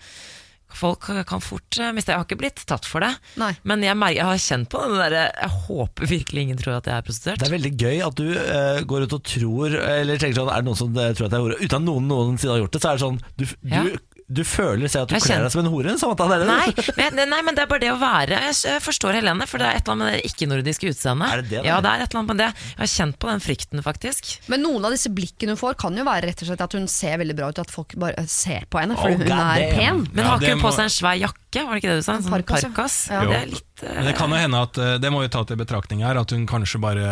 Folk 0.73 1.05
kan 1.29 1.41
fort 1.41 1.77
eh, 1.79 1.93
miste 1.95 2.11
Jeg 2.11 2.19
har 2.19 2.25
ikke 2.27 2.37
blitt 2.41 2.59
tatt 2.67 2.85
for 2.85 2.99
det, 3.05 3.13
Nei. 3.39 3.53
men 3.63 3.85
jeg, 3.85 3.95
merker, 3.97 4.17
jeg 4.19 4.27
har 4.27 4.41
kjent 4.43 4.67
på 4.73 4.81
det 4.83 4.97
Der, 4.99 5.15
Jeg 5.31 5.49
håper 5.67 6.09
virkelig 6.11 6.43
ingen 6.43 6.59
tror 6.59 6.75
at 6.81 6.89
jeg 6.91 6.97
er 6.97 7.05
prostituert. 7.07 7.39
Det 7.39 7.47
er 7.47 7.55
veldig 7.55 7.71
gøy 7.79 8.01
at 8.07 8.19
du 8.19 8.25
uh, 8.35 8.81
går 8.89 9.05
ut 9.07 9.15
og 9.17 9.23
tror 9.31 9.77
Eller 9.79 10.19
tenker 10.19 10.41
sånn, 10.41 10.51
er 10.51 10.61
det 10.61 10.67
noen 10.67 10.79
som 10.81 10.91
eh, 10.99 11.13
tror 11.15 11.29
at 11.29 11.31
jeg 11.31 11.39
er 11.39 11.45
hore? 11.47 11.59
Uten 11.63 11.79
at 11.79 11.87
noen 11.87 12.11
noensinne 12.11 12.57
har 12.57 12.61
gjort 12.65 12.75
det, 12.75 12.83
så 12.83 12.91
er 12.91 12.99
det 12.99 13.05
sånn 13.07 13.21
Du, 13.39 13.45
Ja. 13.71 13.83
du, 13.87 13.97
du 14.29 14.41
føler 14.43 14.89
selv 14.91 15.05
at 15.05 15.09
du 15.09 15.15
kler 15.15 15.23
kjenner- 15.23 15.43
deg 15.47 15.51
som 15.53 15.61
en 15.65 15.71
hore. 15.71 15.93
Samantha, 15.97 16.25
det 16.27 16.35
er 16.35 16.41
det 16.43 16.47
Nei, 16.51 17.11
men, 17.15 17.29
nei, 17.31 17.41
men 17.47 17.55
det 17.55 17.61
er 17.63 17.69
bare 17.71 17.79
det 17.79 17.91
å 17.93 17.99
være 18.01 18.39
Jeg 18.51 18.81
forstår 18.83 19.15
Helene, 19.15 19.47
for 19.47 19.57
det 19.57 19.67
er 19.69 19.77
et 19.79 19.87
eller 19.87 19.95
annet 19.95 20.03
med 20.03 20.17
det 20.17 20.31
ikke-nordiske 20.31 20.89
utseendet. 20.91 21.31
Er 21.31 21.41
det 21.41 21.49
det, 21.49 21.61
da? 21.63 21.67
Ja, 21.69 21.77
det 21.79 21.91
er 21.93 22.03
et 22.03 22.09
eller 22.11 22.19
annet 22.19 22.31
med 22.33 22.41
det. 22.43 22.49
Jeg 22.75 22.81
har 22.83 22.91
kjent 22.91 23.17
på 23.23 23.29
den 23.31 23.39
frykten, 23.45 23.83
faktisk. 23.85 24.33
Men 24.51 24.63
noen 24.67 24.83
av 24.83 24.91
disse 24.91 25.07
blikkene 25.15 25.55
hun 25.55 25.61
får, 25.63 25.77
kan 25.79 25.95
jo 25.95 26.03
være 26.03 26.27
rett 26.27 26.43
og 26.43 26.49
slett 26.51 26.65
at 26.67 26.73
hun 26.75 26.87
ser 26.91 27.17
veldig 27.23 27.35
bra 27.39 27.47
ut, 27.55 27.59
at 27.63 27.71
folk 27.71 27.95
bare 27.95 28.27
ser 28.27 28.67
på 28.67 28.83
henne 28.83 28.97
fordi 28.99 29.15
Oh, 29.15 29.23
hun 29.23 29.31
er 29.31 29.63
damn. 29.63 29.77
pen. 29.79 30.07
Men 30.11 30.25
Ja, 30.25 30.29
har 30.31 30.39
ikke 30.43 30.57
hun 30.57 30.65
på 30.67 30.73
seg 30.75 30.83
en 30.89 30.95
svær 30.99 31.17
jakke? 31.23 31.63
Var 31.63 31.71
det 31.73 31.79
ikke 31.81 31.89
det 31.95 31.97
du 31.97 32.03
sa? 32.03 32.13
En 32.19 32.23
sånn 32.27 32.43
Parkas, 32.43 32.97
ja. 33.09 33.23
Det 33.23 33.37
er 33.39 33.45
litt 33.55 33.76
Men 33.83 34.07
det 34.09 34.15
kan 34.17 34.31
jo 34.33 34.39
hende 34.39 34.61
at 34.65 34.77
eh, 34.81 34.95
Det 35.01 35.11
må 35.13 35.21
jo 35.23 35.29
ta 35.33 35.43
til 35.47 35.59
betraktning 35.59 36.01
her, 36.05 36.17
at 36.19 36.31
hun 36.33 36.47
kanskje 36.49 36.81
bare 36.81 37.05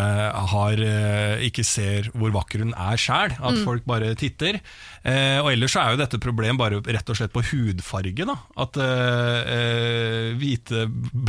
har 0.54 0.82
eh, 0.82 1.46
ikke 1.50 1.66
ser 1.68 2.10
hvor 2.16 2.34
vakker 2.36 2.64
hun 2.66 2.74
er 2.74 2.98
sjæl. 3.00 3.36
At 3.40 3.62
folk 3.66 3.86
bare 3.86 4.14
titter. 4.20 4.60
Eh, 5.06 5.38
og 5.44 5.52
ellers 5.54 5.76
så 5.76 5.84
er 5.84 5.94
jo 5.94 6.02
dette 6.02 6.20
problem 6.22 6.58
bare 6.58 6.80
rett 6.82 7.12
og 7.12 7.20
slett 7.20 7.34
på 7.36 7.44
hudfarge. 7.52 8.26
da 8.26 8.38
At 8.66 8.80
eh, 8.82 9.54
eh, 9.56 10.30
hvite 10.40 10.86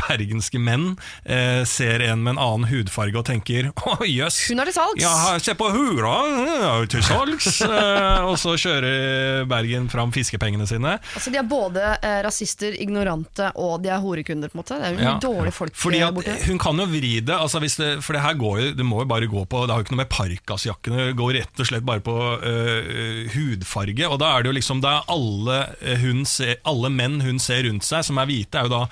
bergenske 0.06 0.58
menn 0.62 0.94
uh, 0.96 1.62
ser 1.68 2.02
en 2.04 2.22
med 2.24 2.36
en 2.36 2.40
annen 2.42 2.66
hudfarge 2.70 3.18
og 3.18 3.26
tenker 3.28 3.70
'Å, 3.72 3.98
jøss'. 4.06 4.48
Hun 4.50 4.60
er 4.62 4.70
til 4.70 4.76
salgs. 4.76 5.02
Ja, 5.02 5.36
se 5.42 5.54
på 5.58 5.68
hura, 5.72 6.14
hun 6.26 6.48
er 6.48 6.80
jo 6.82 6.88
til 6.96 7.04
salgs. 7.06 7.60
uh, 7.62 8.24
og 8.30 8.36
så 8.40 8.56
kjører 8.60 9.44
Bergen 9.50 9.88
fram 9.92 10.12
fiskepengene 10.14 10.66
sine. 10.68 10.96
Altså 11.14 11.32
De 11.32 11.40
er 11.40 11.46
både 11.48 11.84
eh, 12.00 12.18
rasister, 12.26 12.76
ignorante 12.82 13.50
og 13.60 13.82
de 13.84 13.92
er 13.92 14.02
horekunder. 14.02 14.50
på 14.52 14.58
en 14.58 14.62
måte 14.64 14.78
Det 14.80 14.86
er 14.88 14.96
jo 14.96 15.04
Ja. 15.06 15.14
Dårlige 15.26 15.54
folk 15.56 15.76
Fordi 15.78 16.00
eh, 16.02 16.08
at. 16.08 16.46
Hun 16.46 16.60
kan 16.62 16.82
jo 16.82 16.86
vri 16.90 17.12
det, 17.20 17.34
altså 17.34 17.60
det 17.62 17.90
for 18.04 18.16
det 18.16 18.22
her 18.24 18.38
går 18.38 18.60
jo, 18.60 18.68
det 18.78 18.86
må 18.86 19.02
jo 19.02 19.08
bare 19.10 19.30
gå 19.30 19.44
på 19.44 19.64
Det 19.66 19.74
har 19.74 19.82
jo 19.82 19.86
ikke 19.86 19.96
noe 19.96 20.02
med 20.02 20.12
parkasjakkene 20.12 21.08
Det 21.10 21.16
går 21.18 21.34
rett 21.40 21.62
og 21.62 21.70
slett 21.70 21.86
bare 21.86 22.04
på 22.04 22.16
øh, 22.36 23.26
hudfarge. 23.34 24.08
Og 24.08 24.20
da 24.22 24.32
er 24.32 24.44
det 24.44 24.52
jo 24.52 24.58
liksom 24.60 24.82
Det 24.84 24.92
er 24.92 25.10
alle, 25.16 25.58
eh, 25.80 26.00
hun 26.04 26.24
ser, 26.28 26.56
alle 26.68 26.92
menn 26.92 27.20
hun 27.24 27.42
ser 27.42 27.66
rundt 27.68 27.86
seg 27.86 28.06
som 28.06 28.20
er 28.22 28.30
hvite, 28.30 28.60
er 28.60 28.68
jo 28.68 28.74
da 28.76 28.84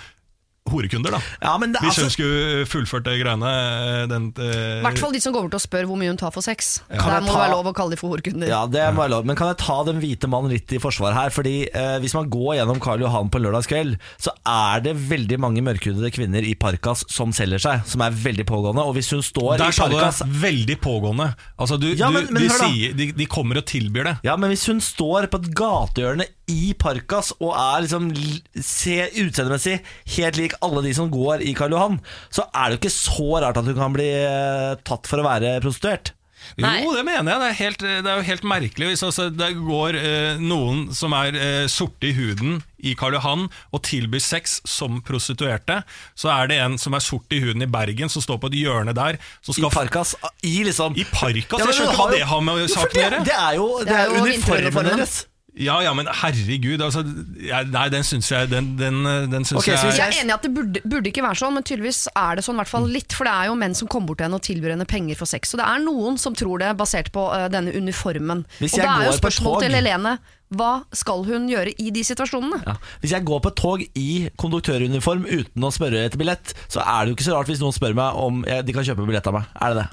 horekunder, 0.70 1.12
da. 1.12 1.18
Ja, 1.44 1.52
men 1.60 1.74
det, 1.74 1.80
Hvis 1.84 1.98
hun 1.98 2.06
altså, 2.06 2.14
skulle 2.16 2.64
fullført 2.70 3.04
det 3.04 3.18
greiene 3.20 3.50
eh, 3.52 4.04
den, 4.08 4.30
I 4.40 4.80
hvert 4.84 5.00
fall 5.02 5.12
de 5.12 5.20
som 5.20 5.34
går 5.34 5.44
bort 5.44 5.56
og 5.58 5.62
spør 5.62 5.84
hvor 5.90 5.98
mye 6.00 6.08
hun 6.08 6.16
tar 6.20 6.32
for 6.32 6.44
sex. 6.44 6.78
Ja. 6.88 7.02
Der 7.04 7.20
må 7.20 7.28
må 7.28 7.34
det 7.34 7.40
være 7.42 7.52
lov 7.52 7.68
å 7.68 7.74
kalle 7.76 7.92
de 7.92 7.98
for 8.00 8.14
horekunder. 8.14 8.48
ja, 8.48 8.62
det 8.72 8.86
må 8.96 9.02
være 9.04 9.12
lov. 9.12 9.26
Men 9.28 9.36
kan 9.36 9.50
jeg 9.52 9.58
ta 9.60 9.76
den 9.90 10.00
hvite 10.00 10.30
mannen 10.32 10.54
litt 10.54 10.72
i 10.72 10.80
forsvar 10.80 11.12
her? 11.16 11.32
Fordi 11.34 11.52
eh, 11.68 11.98
Hvis 12.00 12.14
man 12.16 12.30
går 12.32 12.56
gjennom 12.60 12.80
Karl 12.80 13.04
Johan 13.04 13.28
på 13.34 13.42
lørdagskveld, 13.44 13.98
så 14.24 14.32
er 14.48 14.80
det 14.86 14.94
veldig 15.10 15.38
mange 15.44 15.60
mørkhudede 15.66 16.10
kvinner 16.16 16.46
i 16.48 16.54
Parkas 16.56 17.04
som 17.12 17.34
selger 17.36 17.60
seg, 17.60 17.84
som 17.90 18.00
er 18.06 18.16
veldig 18.24 18.46
pågående. 18.48 18.86
Og 18.88 18.96
hvis 18.96 19.12
hun 19.12 19.22
står 19.24 19.58
Der 19.60 19.68
i 19.68 19.76
sa 19.76 19.90
du 19.92 19.98
Parkas 19.98 20.22
det. 20.24 20.30
Veldig 20.44 20.78
pågående. 20.80 21.28
Altså, 21.60 21.76
du, 21.80 21.90
Ja, 21.92 22.08
men- 22.10 22.26
du, 22.26 22.32
men 22.38 22.48
de, 22.48 22.48
sier, 22.56 22.96
de, 22.96 23.10
de 23.12 23.26
kommer 23.28 23.60
og 23.60 23.68
tilbyr 23.68 24.08
det. 24.08 24.16
Ja, 24.24 24.36
men 24.40 24.48
hvis 24.54 24.64
hun 24.72 24.80
står 24.80 25.28
på 25.28 25.42
et 25.44 25.52
gatehjørne 25.60 26.24
i 26.50 26.74
Parkas 26.78 27.30
og 27.40 27.54
er 27.56 27.84
liksom 27.86 28.10
l- 28.12 28.64
se 28.64 28.98
utseendemessig 29.22 29.78
helt 30.16 30.36
lik 30.40 30.56
alle 30.64 30.82
de 30.84 30.92
som 30.96 31.08
går 31.12 31.40
i 31.46 31.54
Karl 31.56 31.72
Johan, 31.76 32.00
så 32.30 32.44
er 32.52 32.68
det 32.68 32.76
jo 32.78 32.82
ikke 32.82 32.96
så 32.98 33.30
rart 33.44 33.56
at 33.62 33.64
hun 33.70 33.78
kan 33.78 33.94
bli 33.96 34.10
eh, 34.12 34.74
tatt 34.84 35.08
for 35.08 35.22
å 35.22 35.28
være 35.30 35.56
prostituert. 35.64 36.12
Nei. 36.60 36.82
Jo, 36.84 36.90
det 36.92 37.06
mener 37.08 37.24
jeg. 37.24 37.40
Det 37.40 37.46
er, 37.48 37.54
helt, 37.56 37.82
det 38.04 38.10
er 38.12 38.18
jo 38.20 38.24
helt 38.28 38.42
merkelig 38.44 38.88
hvis 38.90 39.02
altså, 39.06 39.30
det 39.32 39.46
går 39.56 39.96
eh, 39.96 40.42
noen 40.44 40.82
som 40.92 41.14
er 41.16 41.38
eh, 41.40 41.62
sorte 41.72 42.10
i 42.10 42.12
huden 42.12 42.58
i 42.84 42.92
Karl 43.00 43.16
Johan 43.16 43.46
og 43.72 43.80
tilbyr 43.88 44.20
sex 44.20 44.58
som 44.68 44.98
prostituerte. 45.08 45.78
Så 46.20 46.28
er 46.28 46.50
det 46.52 46.58
en 46.60 46.76
som 46.76 46.92
er 46.92 47.00
sort 47.00 47.32
i 47.32 47.40
huden 47.40 47.64
i 47.64 47.70
Bergen, 47.72 48.12
som 48.12 48.20
står 48.20 48.42
på 48.44 48.52
et 48.52 48.58
hjørne 48.60 48.92
der. 48.92 49.16
Som 49.40 49.56
I 49.56 49.70
Parkas. 49.72 50.12
I 50.44 50.58
liksom 50.68 51.00
I 51.00 51.06
Parkas? 51.08 51.64
Ja, 51.64 51.70
jeg 51.70 51.78
skjønner 51.80 51.94
ikke 51.96 52.02
hva 52.04 52.12
det 52.12 52.26
har 52.34 52.44
med 52.50 52.66
saken 52.68 52.84
å 52.84 52.92
det, 52.92 53.06
gjøre. 53.06 53.22
det 53.30 53.38
er 53.40 53.56
jo, 53.62 53.70
det 53.80 53.88
Det 53.88 53.96
er 54.02 54.12
jo 54.12 54.26
uniformen 54.28 54.90
deres. 54.92 55.16
Ja, 55.54 55.76
ja, 55.84 55.92
men 55.94 56.08
herregud. 56.10 56.82
Altså, 56.82 57.04
jeg, 57.38 57.68
nei, 57.70 57.84
den 57.92 58.02
syns 58.06 58.26
jeg 58.32 58.48
Den, 58.50 58.72
den, 58.78 59.04
den 59.30 59.44
syns 59.46 59.60
okay, 59.60 59.76
jeg 59.76 59.94
Jeg 60.00 60.02
er 60.02 60.16
enig 60.24 60.32
i 60.32 60.34
at 60.34 60.46
det 60.46 60.50
burde, 60.56 60.82
burde 60.82 61.10
ikke 61.12 61.22
være 61.22 61.38
sånn, 61.38 61.54
men 61.54 61.66
tydeligvis 61.66 62.00
er 62.10 62.40
det 62.40 62.44
sånn, 62.46 62.58
i 62.58 62.62
hvert 62.64 62.72
fall 62.72 62.88
litt. 62.90 63.14
For 63.14 63.28
det 63.28 63.34
er 63.38 63.50
jo 63.52 63.58
menn 63.60 63.76
som 63.78 63.90
kommer 63.90 64.10
bort 64.10 64.18
til 64.22 64.26
henne 64.26 64.40
og 64.40 64.46
tilbyr 64.46 64.74
henne 64.74 64.88
penger 64.90 65.20
for 65.20 65.30
sex. 65.30 65.52
Så 65.52 65.60
det 65.60 65.68
er 65.68 65.84
noen 65.84 66.18
som 66.18 66.34
tror 66.38 66.62
det, 66.64 66.72
basert 66.80 67.12
på 67.14 67.28
uh, 67.30 67.46
denne 67.52 67.74
uniformen. 67.76 68.42
Hvis 68.58 68.74
og 68.74 68.82
det 68.82 68.88
da 68.88 68.96
er 68.96 69.12
jo 69.12 69.18
spørsmålet 69.20 69.68
til 69.68 69.78
Helene 69.78 70.16
hva 70.58 70.72
skal 70.94 71.24
hun 71.28 71.48
gjøre 71.50 71.74
i 71.78 71.90
de 71.94 72.02
situasjonene? 72.06 72.62
Ja. 72.66 72.74
Hvis 73.02 73.14
jeg 73.16 73.24
går 73.28 73.40
på 73.44 73.52
et 73.52 73.58
tog 73.60 73.84
i 73.98 74.08
konduktøruniform 74.40 75.26
uten 75.28 75.64
å 75.66 75.72
spørre 75.74 76.04
etter 76.06 76.20
billett, 76.20 76.54
så 76.70 76.82
er 76.84 77.04
det 77.04 77.12
jo 77.12 77.18
ikke 77.18 77.26
så 77.28 77.36
rart 77.36 77.50
hvis 77.50 77.60
noen 77.62 77.74
spør 77.76 77.94
meg 77.98 78.20
om 78.20 78.42
jeg, 78.48 78.64
de 78.68 78.72
kan 78.76 78.86
kjøpe 78.86 79.06
billett 79.08 79.26
av 79.30 79.36
meg. 79.38 79.50
Er 79.60 79.74
det 79.74 79.82
det? 79.82 79.88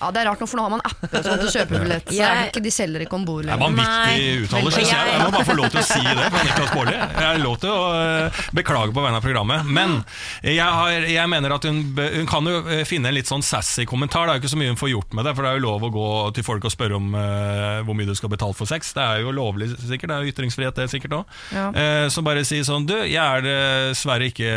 Ja, 0.00 0.10
Det 0.12 0.20
er 0.20 0.26
rart 0.28 0.40
nå, 0.42 0.46
for 0.48 0.60
nå 0.60 0.64
har 0.66 0.72
man 0.76 0.82
apper 0.84 1.22
sånn 1.24 1.32
at 1.36 1.44
kjøpe 1.46 1.52
kjøper 1.56 1.84
billett. 1.86 2.10
Så 2.12 2.20
er 2.22 2.34
det 2.40 2.48
ikke, 2.50 2.62
de 2.66 2.72
selger 2.74 3.04
ikke 3.06 3.16
om 3.16 3.24
bord. 3.28 3.44
Det 3.46 3.52
er 3.54 3.60
vanvittig 3.62 4.26
uttale, 4.46 4.72
jeg. 4.76 4.86
jeg- 4.86 5.12
Jeg 5.16 5.20
må 5.22 5.30
bare 5.32 5.44
få 5.48 5.56
lov 5.56 5.70
til 5.70 5.80
å 5.80 5.86
si 5.86 6.02
det 6.02 6.26
fra 6.32 6.42
Niklas 6.44 6.72
Baarli. 6.74 6.96
Jeg 6.96 7.26
har 7.26 7.38
lov 7.42 7.56
til 7.62 7.70
å 7.70 7.80
eh, 7.96 8.40
beklage 8.54 8.92
på 8.92 9.02
vegne 9.04 9.16
av 9.20 9.22
programmet. 9.24 9.64
Men 9.66 10.04
jeg, 10.44 10.60
har, 10.60 10.90
jeg 11.08 11.28
mener 11.32 11.54
at 11.56 11.64
hun, 11.64 11.80
hun 11.96 12.26
kan 12.30 12.44
jo 12.44 12.58
eh, 12.68 12.84
finne 12.88 13.08
en 13.10 13.16
litt 13.16 13.26
sånn 13.30 13.42
sassy 13.42 13.86
kommentar. 13.88 14.26
Det 14.26 14.34
er 14.34 14.38
jo 14.38 14.44
ikke 14.44 14.52
så 14.54 14.60
mye 14.60 14.72
hun 14.74 14.80
får 14.80 14.92
gjort 14.92 15.16
med 15.16 15.24
det, 15.24 15.34
for 15.36 15.42
det 15.46 15.50
er 15.52 15.58
jo 15.60 15.64
lov 15.66 15.86
å 15.88 15.92
gå 15.96 16.06
til 16.36 16.44
folk 16.46 16.64
og 16.68 16.72
spørre 16.74 16.96
om 17.00 17.08
uh, 17.16 17.80
hvor 17.86 17.96
mye 17.96 18.06
du 18.06 18.14
skal 18.18 18.28
betale 18.32 18.54
for 18.54 18.68
sex. 18.68 18.92
Det 18.96 19.02
er 19.02 19.24
jo 19.24 19.32
lovlig, 19.34 19.70
sikkert. 19.80 20.05
Det 20.06 20.16
er 20.16 20.24
jo 20.24 20.32
ytringsfrihet, 20.32 20.76
det 20.78 20.88
sikkert 20.92 21.16
òg. 21.20 21.36
Ja. 21.54 21.66
Eh, 21.70 22.06
som 22.12 22.26
bare 22.26 22.44
sier 22.46 22.64
sånn 22.66 22.86
Du, 22.88 22.94
jeg 23.06 23.16
er 23.16 23.44
dessverre 23.46 24.28
ikke 24.30 24.50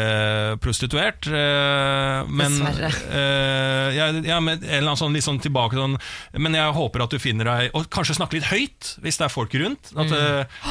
prostituert, 0.64 1.30
eh, 1.30 2.30
men 2.30 2.58
Dessverre. 2.58 2.92
eh, 3.20 3.88
ja, 3.98 4.10
ja, 4.26 4.40
men, 4.44 4.60
en 4.62 4.70
eller 4.70 4.92
annen 4.92 5.02
sånn, 5.02 5.16
litt 5.16 5.26
sånn 5.26 5.42
tilbake 5.44 5.78
sånn 5.80 5.98
Men 6.38 6.58
jeg 6.58 6.76
håper 6.76 7.06
at 7.06 7.14
du 7.14 7.20
finner 7.22 7.50
deg 7.50 7.76
Og 7.78 7.90
kanskje 7.94 8.18
snakke 8.20 8.40
litt 8.40 8.50
høyt, 8.50 8.94
hvis 9.04 9.20
det 9.20 9.28
er 9.28 9.34
folk 9.34 9.54
rundt. 9.62 9.92
At, 9.96 10.14
eh, 10.14 10.64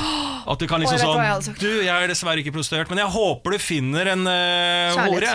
at 0.49 0.62
du 0.62 0.67
kan 0.71 0.83
liksom 0.83 0.97
oh, 0.97 1.01
jeg 1.01 1.07
sånn 1.07 1.25
jeg 1.25 1.47
sånn. 1.49 1.61
Du, 1.61 1.71
jeg 1.85 1.93
er 1.93 2.11
dessverre 2.11 2.43
ikke 2.43 2.55
prostituert, 2.55 2.91
men 2.93 3.03
jeg 3.03 3.12
håper 3.14 3.55
du 3.55 3.62
finner 3.62 4.12
en 4.14 4.27
uh, 4.29 4.99
hore. 5.09 5.35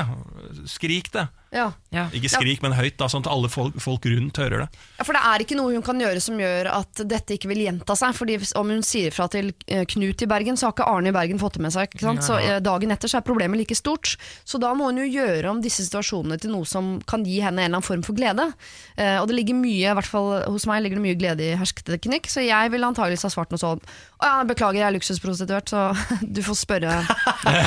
Skrik 0.70 1.12
det. 1.14 1.28
Ja. 1.54 1.68
Ja. 1.94 2.08
Ikke 2.16 2.32
skrik, 2.32 2.64
men 2.66 2.74
høyt, 2.74 2.96
da, 2.98 3.06
sånn 3.12 3.22
at 3.22 3.30
alle 3.30 3.50
folk, 3.52 3.76
folk 3.84 4.08
rundt 4.10 4.40
hører 4.42 4.64
det. 4.64 4.82
Ja, 4.98 5.06
For 5.06 5.14
det 5.14 5.22
er 5.30 5.44
ikke 5.44 5.58
noe 5.60 5.76
hun 5.76 5.86
kan 5.86 6.02
gjøre 6.02 6.22
som 6.24 6.40
gjør 6.42 6.70
at 6.74 7.04
dette 7.10 7.38
ikke 7.38 7.52
vil 7.52 7.62
gjenta 7.68 7.96
seg. 8.00 8.16
Fordi 8.18 8.40
Om 8.60 8.72
hun 8.74 8.82
sier 8.86 9.14
fra 9.14 9.28
til 9.32 9.52
eh, 9.68 9.84
Knut 9.90 10.26
i 10.26 10.30
Bergen, 10.30 10.58
så 10.58 10.68
har 10.68 10.76
ikke 10.76 10.88
Arne 10.90 11.12
i 11.12 11.16
Bergen 11.16 11.42
fått 11.42 11.60
det 11.60 11.66
med 11.66 11.76
seg. 11.76 11.94
Ikke 11.94 12.08
sant? 12.08 12.26
Så 12.26 12.40
eh, 12.42 12.58
Dagen 12.64 12.94
etter 12.96 13.12
så 13.12 13.20
er 13.20 13.28
problemet 13.28 13.62
like 13.62 13.78
stort. 13.78 14.16
Så 14.44 14.60
da 14.62 14.74
må 14.78 14.90
hun 14.90 15.04
jo 15.04 15.08
gjøre 15.08 15.52
om 15.54 15.62
disse 15.64 15.86
situasjonene 15.86 16.40
til 16.42 16.54
noe 16.56 16.66
som 16.70 16.96
kan 17.10 17.26
gi 17.28 17.38
henne 17.44 17.62
en 17.62 17.70
eller 17.70 17.78
annen 17.78 17.86
form 17.86 18.06
for 18.06 18.18
glede. 18.18 18.50
Eh, 18.98 19.20
og 19.22 19.30
det 19.30 19.38
ligger 19.38 19.60
mye, 19.60 19.94
i 19.94 19.98
hvert 20.00 20.10
fall 20.10 20.32
hos 20.50 20.66
meg 20.70 20.82
ligger 20.84 21.00
det 21.00 21.06
mye 21.06 21.20
glede 21.20 21.46
i 21.52 21.60
hersketeknikk, 21.60 22.32
så 22.34 22.42
jeg 22.44 22.74
ville 22.74 22.90
antageligvis 22.90 23.28
ha 23.30 23.34
svart 23.34 23.54
noe 23.54 23.62
sånn 23.62 23.84
ja, 24.24 24.44
beklager, 24.48 24.80
jeg 24.80 24.88
er 24.88 24.96
luksusprostituert, 24.96 25.70
så 25.74 25.82
du 26.38 26.42
får 26.46 26.58
spørre 26.64 26.94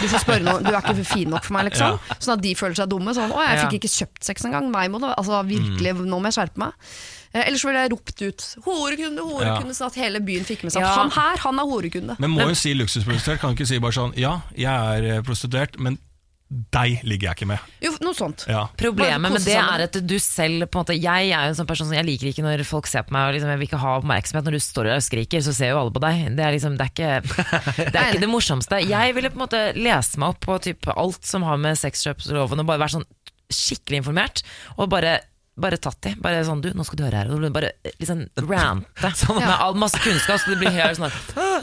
Du 0.01 0.07
får 0.09 0.23
spørre 0.25 0.43
noe, 0.47 0.63
du 0.65 0.71
er 0.73 0.81
ikke 0.81 1.05
fin 1.07 1.29
nok 1.33 1.45
for 1.47 1.57
meg, 1.59 1.69
liksom. 1.71 2.01
Sånn 2.17 2.37
at 2.39 2.43
de 2.45 2.55
føler 2.59 2.79
seg 2.79 2.89
dumme. 2.93 3.13
Sånn 3.17 3.35
Å, 3.35 3.43
jeg 3.45 3.67
fikk 3.67 3.79
ikke 3.81 3.93
kjøpt 3.99 4.25
sex 4.31 4.49
engang. 4.49 4.71
Nei, 4.73 4.87
må 4.93 5.03
Altså 5.13 5.43
virkelig, 5.47 5.95
nå 6.07 6.19
må 6.19 6.31
jeg 6.33 6.39
skjerpe 6.41 6.63
meg. 6.65 6.89
Eh, 7.37 7.45
Ellers 7.47 7.65
ville 7.67 7.83
jeg 7.85 7.93
ropt 7.93 8.23
ut 8.23 8.45
'horekunde, 8.65 9.25
horekunde', 9.29 9.77
sånn 9.77 9.91
at 9.91 9.99
hele 10.01 10.21
byen 10.25 10.45
fikk 10.49 10.65
med 10.65 10.73
seg 10.73 10.83
at 10.83 10.89
Ja. 10.89 11.03
han 11.03 11.11
her, 11.11 11.37
han 11.45 11.59
er 11.61 11.69
horekunde. 11.69 12.17
Men 12.19 12.31
må 12.33 12.47
hun 12.49 12.55
si 12.57 12.73
luksusprostituert? 12.75 13.41
Kan 13.41 13.51
hun 13.53 13.57
ikke 13.59 13.69
si 13.69 13.79
bare 13.83 13.93
sånn 13.93 14.17
Ja, 14.17 14.41
jeg 14.57 14.73
er 14.73 15.17
eh, 15.17 15.23
prostituert, 15.27 15.79
men 15.79 15.99
deg 16.47 17.01
ligger 17.03 17.33
jeg 17.33 17.39
ikke 17.41 17.49
med. 17.51 17.71
Jo, 17.83 17.91
noe 18.07 18.15
sånt. 18.15 18.45
Ja. 18.47 18.69
Problemet 18.79 19.35
med 19.35 19.43
det 19.43 19.57
er 19.59 19.83
at 19.89 19.97
du 19.99 20.15
selv 20.23 20.69
på 20.71 20.79
en 20.79 20.85
måte, 20.85 20.95
Jeg 20.95 21.33
er 21.35 21.49
jo 21.49 21.51
en 21.51 21.59
sånn 21.59 21.67
person 21.67 21.89
som 21.89 21.97
jeg 21.97 22.07
liker 22.07 22.31
ikke 22.31 22.45
når 22.45 22.63
folk 22.69 22.87
ser 22.87 23.03
på 23.07 23.17
meg 23.17 23.27
og 23.27 23.35
liksom, 23.35 23.51
jeg 23.51 23.61
vil 23.61 23.69
ikke 23.69 23.83
ha 23.83 23.95
oppmerksomhet. 23.99 24.47
Når 24.47 24.57
du 24.57 24.63
står 24.63 24.89
der 24.89 25.01
og 25.01 25.07
skriker, 25.07 25.43
så 25.43 25.55
ser 25.57 25.73
jo 25.73 25.81
alle 25.81 25.95
på 25.97 26.03
deg. 26.07 26.23
Det 26.39 26.47
er 26.47 26.55
liksom, 26.55 26.79
det 26.79 26.87
er 26.87 26.93
ikke 26.95 27.13
det, 27.93 27.99
er 27.99 28.11
ikke 28.13 28.23
det 28.23 28.31
morsomste. 28.31 28.83
Jeg 28.87 29.17
ville 29.19 29.33
på 29.33 29.41
en 29.41 29.45
måte 29.47 29.63
lese 29.75 30.23
meg 30.23 30.37
opp 30.37 30.45
på 30.47 30.59
typ, 30.69 30.91
alt 30.95 31.27
som 31.27 31.47
har 31.49 31.59
med 31.59 31.81
sexkjøpsloven 31.83 32.63
og 32.63 32.71
bare 32.71 32.85
være 32.85 32.99
sånn 33.01 33.09
skikkelig 33.53 34.05
informert. 34.05 34.45
Og 34.79 34.91
bare 34.95 35.19
bare 35.57 35.79
tatt 35.81 36.07
i. 36.11 36.15
Bare 36.21 36.43
sånn, 36.45 36.61
du, 36.61 36.69
nå 36.77 36.85
skal 36.85 36.99
du 37.01 37.05
høre 37.07 37.23
her. 37.23 37.31
Og 37.33 37.45
bare 37.55 37.71
liksom 37.97 38.27
rante 38.45 39.11
med 39.39 39.53
all 39.57 39.77
masse 39.81 39.97
kunnskap, 40.05 40.41
så 40.43 40.53
de 40.53 40.59
blir 40.61 40.75
helt 40.75 40.99
sånn 40.99 41.13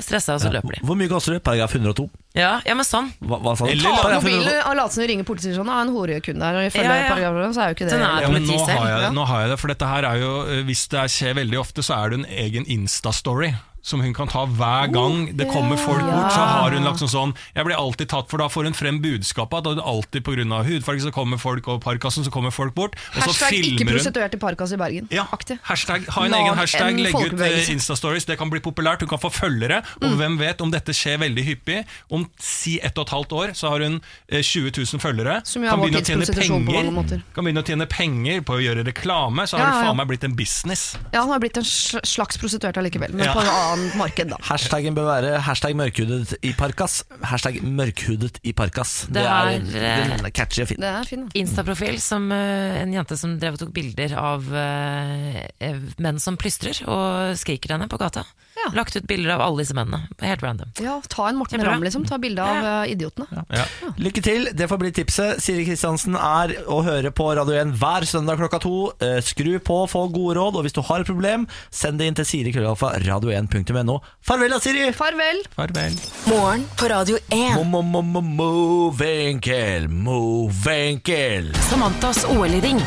stressa, 0.02 0.34
og 0.38 0.42
så 0.42 0.50
løper 0.54 0.80
de. 0.80 0.82
Hvor 0.88 0.98
mye 0.98 1.12
gasser 1.12 1.36
du? 1.38 1.42
Paragraf 1.46 1.76
102. 1.78 2.08
Ja, 2.34 2.56
ja, 2.66 2.74
men 2.74 2.88
sånn. 2.88 3.12
Hva, 3.22 3.38
hva 3.46 3.54
sa 3.60 3.68
du? 3.68 3.74
Eller- 3.76 4.00
Ta 4.02 4.16
mobilen 4.18 4.48
102. 4.50 4.64
og 4.72 4.78
lat 4.80 4.96
som 4.96 5.04
du 5.04 5.08
ringer 5.12 5.28
politiet 5.30 5.54
og 5.54 5.60
sånn, 5.62 5.70
ah, 5.74 5.82
en 5.86 5.94
horekund 5.94 6.42
der. 6.42 6.58
Og 6.58 6.70
ifølge 6.72 6.90
Ja, 6.90 6.96
ja. 7.04 7.12
paragrafen 7.14 7.54
så 7.54 7.62
er 7.62 7.70
jo 7.70 7.78
ikke 7.78 7.86
det 7.90 7.94
Sånn 7.94 8.08
er 8.08 8.26
Ja, 8.26 8.32
men 8.34 8.48
nå 8.50 8.58
har, 8.66 8.90
jeg, 8.90 9.14
nå 9.20 9.28
har 9.30 9.44
jeg 9.46 9.54
det, 9.54 9.60
for 9.62 9.74
dette 9.76 9.92
her 9.94 10.10
er 10.10 10.18
jo 10.24 10.32
eh, 10.48 10.64
Hvis 10.66 10.88
det 10.90 11.06
skjer 11.14 11.38
veldig 11.44 11.60
ofte, 11.62 11.86
så 11.86 12.00
er 12.02 12.10
det 12.16 12.20
en 12.24 12.26
egen 12.48 12.66
Insta-story. 12.66 13.54
Som 13.84 14.00
hun 14.00 14.14
kan 14.16 14.30
ta 14.32 14.46
hver 14.48 14.88
gang 14.94 15.26
det 15.36 15.46
kommer 15.52 15.76
folk 15.76 16.00
bort. 16.08 16.32
Så 16.32 16.40
har 16.40 16.72
hun 16.72 16.86
lagt 16.88 17.02
sånn 17.04 17.12
sånn 17.12 17.34
Jeg 17.54 17.66
blir 17.68 17.76
alltid 17.76 18.08
tatt, 18.14 18.30
for 18.32 18.40
da 18.40 18.48
får 18.48 18.70
hun 18.70 18.74
frem 18.74 19.02
budskapet. 19.04 19.68
At 19.68 19.82
alltid 19.84 20.24
pga. 20.24 20.64
hudfarge 20.64 21.02
så 21.04 21.12
kommer 21.12 21.38
folk, 21.38 21.68
og 21.68 21.82
parkasen 21.84 22.24
så 22.24 22.32
kommer 22.32 22.52
folk 22.52 22.74
bort. 22.74 22.96
Og 23.18 23.24
så 23.24 23.28
Hashtag 23.28 23.60
ikke 23.74 23.88
prostituert 23.92 24.34
i 24.34 24.40
Parkas 24.40 24.72
i 24.72 24.78
Bergen. 24.80 25.08
ja, 25.12 25.26
hashtag, 25.68 26.08
ha 26.08 26.24
en 26.26 26.32
Lag 26.32 26.40
egen 26.46 26.56
hashtag, 26.58 27.00
legg 27.00 27.14
ut 27.16 27.42
eh, 27.42 27.68
Insta-stories. 27.74 28.26
Det 28.26 28.38
kan 28.40 28.50
bli 28.50 28.60
populært, 28.64 29.02
hun 29.04 29.10
kan 29.10 29.20
få 29.20 29.30
følgere. 29.30 29.84
Og 30.02 30.10
Mm. 30.14 30.18
hvem 30.18 30.38
vet 30.40 30.62
om 30.62 30.72
dette 30.72 30.94
skjer 30.94 31.18
veldig 31.20 31.44
hyppig. 31.44 31.86
Om 32.10 32.30
si 32.40 32.80
ett 32.82 32.98
og 32.98 33.08
et 33.08 33.14
halvt 33.14 33.32
år 33.34 33.48
så 33.54 33.68
har 33.70 33.80
hun 33.82 34.00
eh, 34.30 34.42
20 34.42 34.72
000 34.78 35.00
følgere. 35.04 35.42
Som 35.46 35.64
kan 35.68 35.80
begynne 35.80 36.00
penger. 36.00 37.22
Kan 37.36 37.44
begynne 37.44 37.64
å 37.64 37.68
tjene 37.68 37.88
penger 37.90 38.42
på 38.42 38.54
å 38.58 38.62
gjøre 38.64 38.86
reklame. 38.88 39.44
Så 39.48 39.58
har 39.58 39.66
Ja, 39.66 39.72
det 39.82 39.88
faen 39.88 39.98
meg 39.98 40.08
blitt 40.08 40.24
en 40.24 40.36
business. 40.36 40.96
Ja, 41.12 41.22
hun 41.24 41.32
har 41.32 41.40
blitt 41.40 41.58
en 41.58 41.64
slags 41.68 42.38
prostituert 42.38 42.78
allikevel, 42.78 43.14
men 43.14 43.26
Ja. 43.26 43.34
på 43.34 43.42
en 43.42 43.48
annen 43.48 43.73
marked, 43.98 44.30
da. 44.32 44.38
Hashtaggen 44.48 44.96
bør 44.98 45.08
være 45.10 45.40
hashtag 45.46 45.76
mørkhudet 45.78 46.36
i 46.46 46.54
parkas. 46.58 47.02
Hashtag 47.24 47.60
mørkhudet 47.64 48.40
i 48.44 48.54
parkas. 48.58 49.06
Det, 49.08 49.22
Det 49.22 49.26
er, 49.26 49.52
er, 49.54 49.56
eh, 49.58 50.14
den 50.14 50.26
er 50.26 50.34
catchy 50.34 50.64
og 50.64 50.70
fin. 50.72 50.82
Det 50.82 50.90
er 50.90 51.10
fin. 51.10 51.26
da. 51.28 51.40
Instaprofil 51.40 52.00
som 52.02 52.30
uh, 52.32 52.82
en 52.82 52.94
jente 52.94 53.18
som 53.20 53.36
drev 53.40 53.58
og 53.58 53.64
tok 53.64 53.74
bilder 53.76 54.16
av 54.20 54.48
eh, 54.54 55.44
eh, 55.64 55.82
menn 56.04 56.22
som 56.24 56.38
plystrer 56.40 56.84
og 56.88 57.38
skriker 57.40 57.76
henne 57.76 57.90
på 57.92 58.00
gata. 58.02 58.26
Ja. 58.56 58.70
Lagt 58.78 58.96
ut 58.96 59.08
bilder 59.10 59.34
av 59.36 59.42
alle 59.42 59.58
disse 59.64 59.74
mennene. 59.76 60.08
Helt 60.22 60.44
random. 60.44 60.70
Ja, 60.82 61.02
ta 61.10 61.30
en 61.30 61.36
Morten. 61.40 61.66
Ramm, 61.66 61.84
liksom. 61.84 62.06
Ta 62.06 62.18
bilde 62.22 62.44
av 62.44 62.64
ja. 62.64 62.86
idiotene. 62.90 63.44
Ja. 63.50 63.66
Lykke 63.98 64.22
til, 64.24 64.50
det 64.54 64.68
får 64.70 64.78
bli 64.82 64.92
tipset. 64.96 65.42
Siri 65.44 65.66
Kristiansen 65.68 66.16
er 66.20 66.54
å 66.72 66.82
høre 66.86 67.12
på 67.16 67.26
Radio 67.38 67.54
1 67.60 67.72
hver 67.82 68.04
søndag 68.10 68.36
klokka 68.42 68.60
to. 68.64 68.76
Eh, 69.04 69.20
Skru 69.26 69.54
på, 69.64 69.78
få 69.90 70.02
gode 70.14 70.34
råd, 70.40 70.54
og 70.60 70.64
hvis 70.68 70.76
du 70.76 70.82
har 70.86 70.98
et 71.02 71.10
problem, 71.10 71.42
send 71.74 71.96
det 72.02 72.06
inn 72.10 72.18
til 72.20 72.28
Siri 72.30 72.52
Krøllalfa 72.56 72.90
radio1.no. 73.04 73.96
Farvel 74.24 74.52
da, 74.54 74.60
Siri! 74.64 74.84
Farvel! 74.96 75.38
Farvel. 75.56 75.94
Morgen 76.30 76.62
på 76.80 76.86
Radio 76.92 77.16
1. 77.30 77.36
Mo-mo-mo-mo-movenkel. 77.58 79.90
move 79.90 80.72
enkel. 80.72 81.54
Samantas 81.70 82.26
OL-ring. 82.30 82.80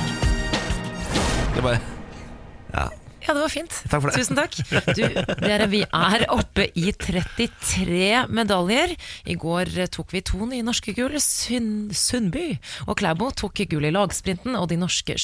Det 1.57 1.59
er 1.59 1.63
bare 1.63 1.96
Ja. 3.27 3.35
Det 3.35 3.43
var 3.43 3.53
fint. 3.53 3.79
Takk 3.91 4.03
for 4.03 4.11
det. 4.11 4.23
Tusen 4.23 4.39
takk. 4.39 4.59
Du, 4.97 5.03
dere, 5.43 5.69
vi 5.73 5.83
er 5.85 6.27
oppe 6.33 6.69
i 6.79 6.93
33 6.93 8.27
medaljer. 8.33 8.97
I 9.27 9.39
går 9.41 9.73
tok 9.93 10.15
vi 10.15 10.25
to 10.27 10.47
nye 10.47 10.65
norske 10.67 10.95
gull. 10.97 11.19
Sundby 11.21 12.49
og 12.87 12.99
Klæbo 13.01 13.33
tok 13.35 13.65
gull 13.71 13.89
i 13.89 13.95
lagsprinten, 13.95 14.57
og 14.59 14.71
de 14.71 14.81
norske 14.81 15.19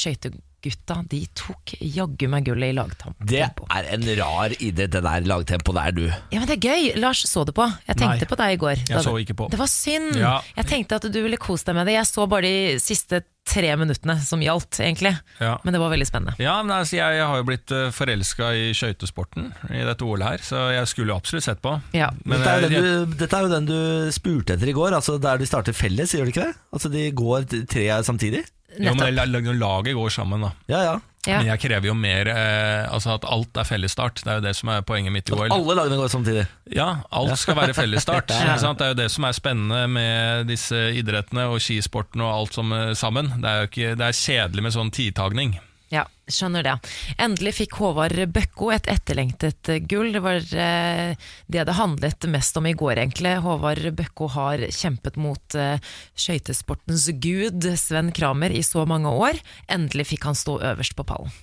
skøytegutta 0.63 0.97
de 1.11 1.21
tok 1.35 1.73
jaggu 1.81 2.29
meg 2.31 2.45
gullet 2.47 2.71
i 2.73 2.77
lagtempo. 2.77 3.27
Det 3.27 3.43
er 3.43 3.89
en 3.95 4.05
rar 4.19 4.55
idrett, 4.59 4.93
det 4.93 5.03
der 5.03 5.27
lagtempoet 5.27 5.75
der, 5.79 5.93
du. 5.97 6.05
Ja, 6.33 6.39
men 6.41 6.47
det 6.49 6.59
er 6.59 6.69
gøy. 6.71 6.93
Lars 7.03 7.25
så 7.29 7.45
det 7.47 7.55
på. 7.57 7.67
Jeg 7.89 7.97
tenkte 7.99 8.23
Nei, 8.27 8.31
på 8.31 8.39
deg 8.39 8.55
i 8.55 8.61
går. 8.63 8.85
jeg 8.89 9.03
så 9.05 9.17
ikke 9.19 9.35
på. 9.39 9.49
Det 9.53 9.59
var 9.59 9.71
synd. 9.71 10.17
Ja. 10.21 10.37
Jeg 10.57 10.67
tenkte 10.71 10.97
at 11.01 11.09
du 11.13 11.21
ville 11.23 11.37
kose 11.41 11.67
deg 11.67 11.75
med 11.79 11.87
det. 11.91 11.97
Jeg 11.99 12.07
så 12.11 12.27
bare 12.31 12.43
de 12.47 12.79
siste 12.83 13.23
tre 13.43 13.73
minuttene 13.75 14.15
som 14.23 14.39
gjaldt, 14.39 14.79
egentlig. 14.79 15.17
Ja. 15.43 15.57
Men 15.65 15.75
det 15.75 15.81
var 15.83 15.91
veldig 15.91 16.07
spennende. 16.07 16.37
Ja, 16.39 16.61
men 16.63 16.77
altså, 16.77 16.95
jeg, 17.01 17.17
jeg 17.19 17.27
har 17.27 17.41
jo 17.41 17.47
blitt 17.49 17.73
uh, 17.75 17.89
forelska 17.91 18.53
i 18.55 18.69
skøytesporten 18.77 19.49
i 19.75 19.83
dette 19.89 20.07
OL 20.07 20.23
her, 20.23 20.39
så 20.47 20.69
jeg 20.77 20.87
skulle 20.93 21.17
absolutt 21.17 21.49
sett 21.49 21.63
på. 21.65 21.75
Ja. 21.97 22.13
Men 22.23 22.39
Dette 22.39 22.53
er, 22.55 22.67
jeg- 22.69 22.71
den 22.71 23.11
du, 23.11 23.17
dette 23.19 23.35
er 23.41 23.49
jo 23.49 23.51
den 23.57 23.67
du 23.67 24.13
spurte 24.15 24.55
etter 24.55 24.71
i 24.71 24.77
går, 24.79 24.95
altså 24.95 25.19
der 25.19 25.43
de 25.43 25.51
starter 25.51 25.75
felles, 25.75 26.15
gjør 26.15 26.31
de 26.31 26.35
ikke 26.37 26.47
det? 26.53 26.55
Altså 26.73 26.93
De 26.93 27.09
går 27.19 27.49
tre 27.67 27.89
samtidig? 28.07 28.45
Jo, 28.79 28.95
men 28.95 29.15
laget 29.59 29.95
går 29.97 30.13
sammen, 30.15 30.47
da. 30.49 30.53
Ja, 30.71 30.83
ja. 30.91 31.01
Ja. 31.23 31.37
Men 31.39 31.53
jeg 31.53 31.61
krever 31.63 31.87
jo 31.87 31.93
mer 31.95 32.27
eh, 32.33 32.89
Altså 32.91 33.13
at 33.15 33.27
alt 33.31 33.59
er 33.61 33.67
fellesstart. 33.67 34.25
Det 34.25 34.31
er 34.31 34.41
jo 34.41 34.43
det 34.43 34.55
som 34.59 34.73
er 34.75 34.83
poenget 34.83 35.15
mitt 35.15 35.31
i 35.31 35.37
OL. 35.37 35.53
Alle 35.55 35.77
lagene 35.79 35.99
går 36.01 36.11
samtidig. 36.11 36.47
Ja, 36.75 36.89
alt 37.15 37.37
skal 37.39 37.61
være 37.61 37.77
fellesstart. 37.79 38.33
ja, 38.35 38.57
ja. 38.57 38.73
Det 38.75 38.87
er 38.89 38.91
jo 38.91 38.99
det 38.99 39.07
som 39.15 39.29
er 39.29 39.37
spennende 39.37 39.85
med 39.87 40.51
disse 40.51 40.81
idrettene 40.99 41.47
og 41.53 41.63
skisporten 41.63 42.25
og 42.27 42.33
alt 42.33 42.59
som 42.59 42.75
er 42.75 42.97
sammen. 42.99 43.31
Det 43.39 43.53
er 43.53 43.61
jo 43.61 43.71
ikke, 43.71 43.93
det 44.01 44.09
er 44.09 44.19
kjedelig 44.19 44.67
med 44.67 44.75
sånn 44.75 44.91
tidtagning. 44.99 45.55
Ja, 45.93 46.07
skjønner 46.25 46.65
det. 46.65 46.73
Endelig 47.21 47.53
fikk 47.59 47.77
Håvard 47.77 48.17
Bøkko 48.33 48.71
et 48.73 48.87
etterlengtet 48.89 49.69
gull. 49.91 50.09
Det 50.15 50.23
var 50.25 50.41
eh, 50.41 51.13
det 51.53 51.65
det 51.69 51.75
handlet 51.77 52.29
mest 52.33 52.57
om 52.57 52.69
i 52.69 52.73
går, 52.73 52.97
egentlig. 53.03 53.35
Håvard 53.45 53.85
Bøkko 53.99 54.31
har 54.33 54.65
kjempet 54.73 55.19
mot 55.21 55.59
eh, 55.59 55.77
skøytesportens 56.17 57.11
gud 57.21 57.69
Sven 57.77 58.09
Kramer 58.17 58.55
i 58.57 58.63
så 58.65 58.87
mange 58.89 59.13
år. 59.13 59.37
Endelig 59.69 60.09
fikk 60.15 60.31
han 60.31 60.39
stå 60.39 60.63
øverst 60.73 60.97
på 60.97 61.05
pallen. 61.13 61.35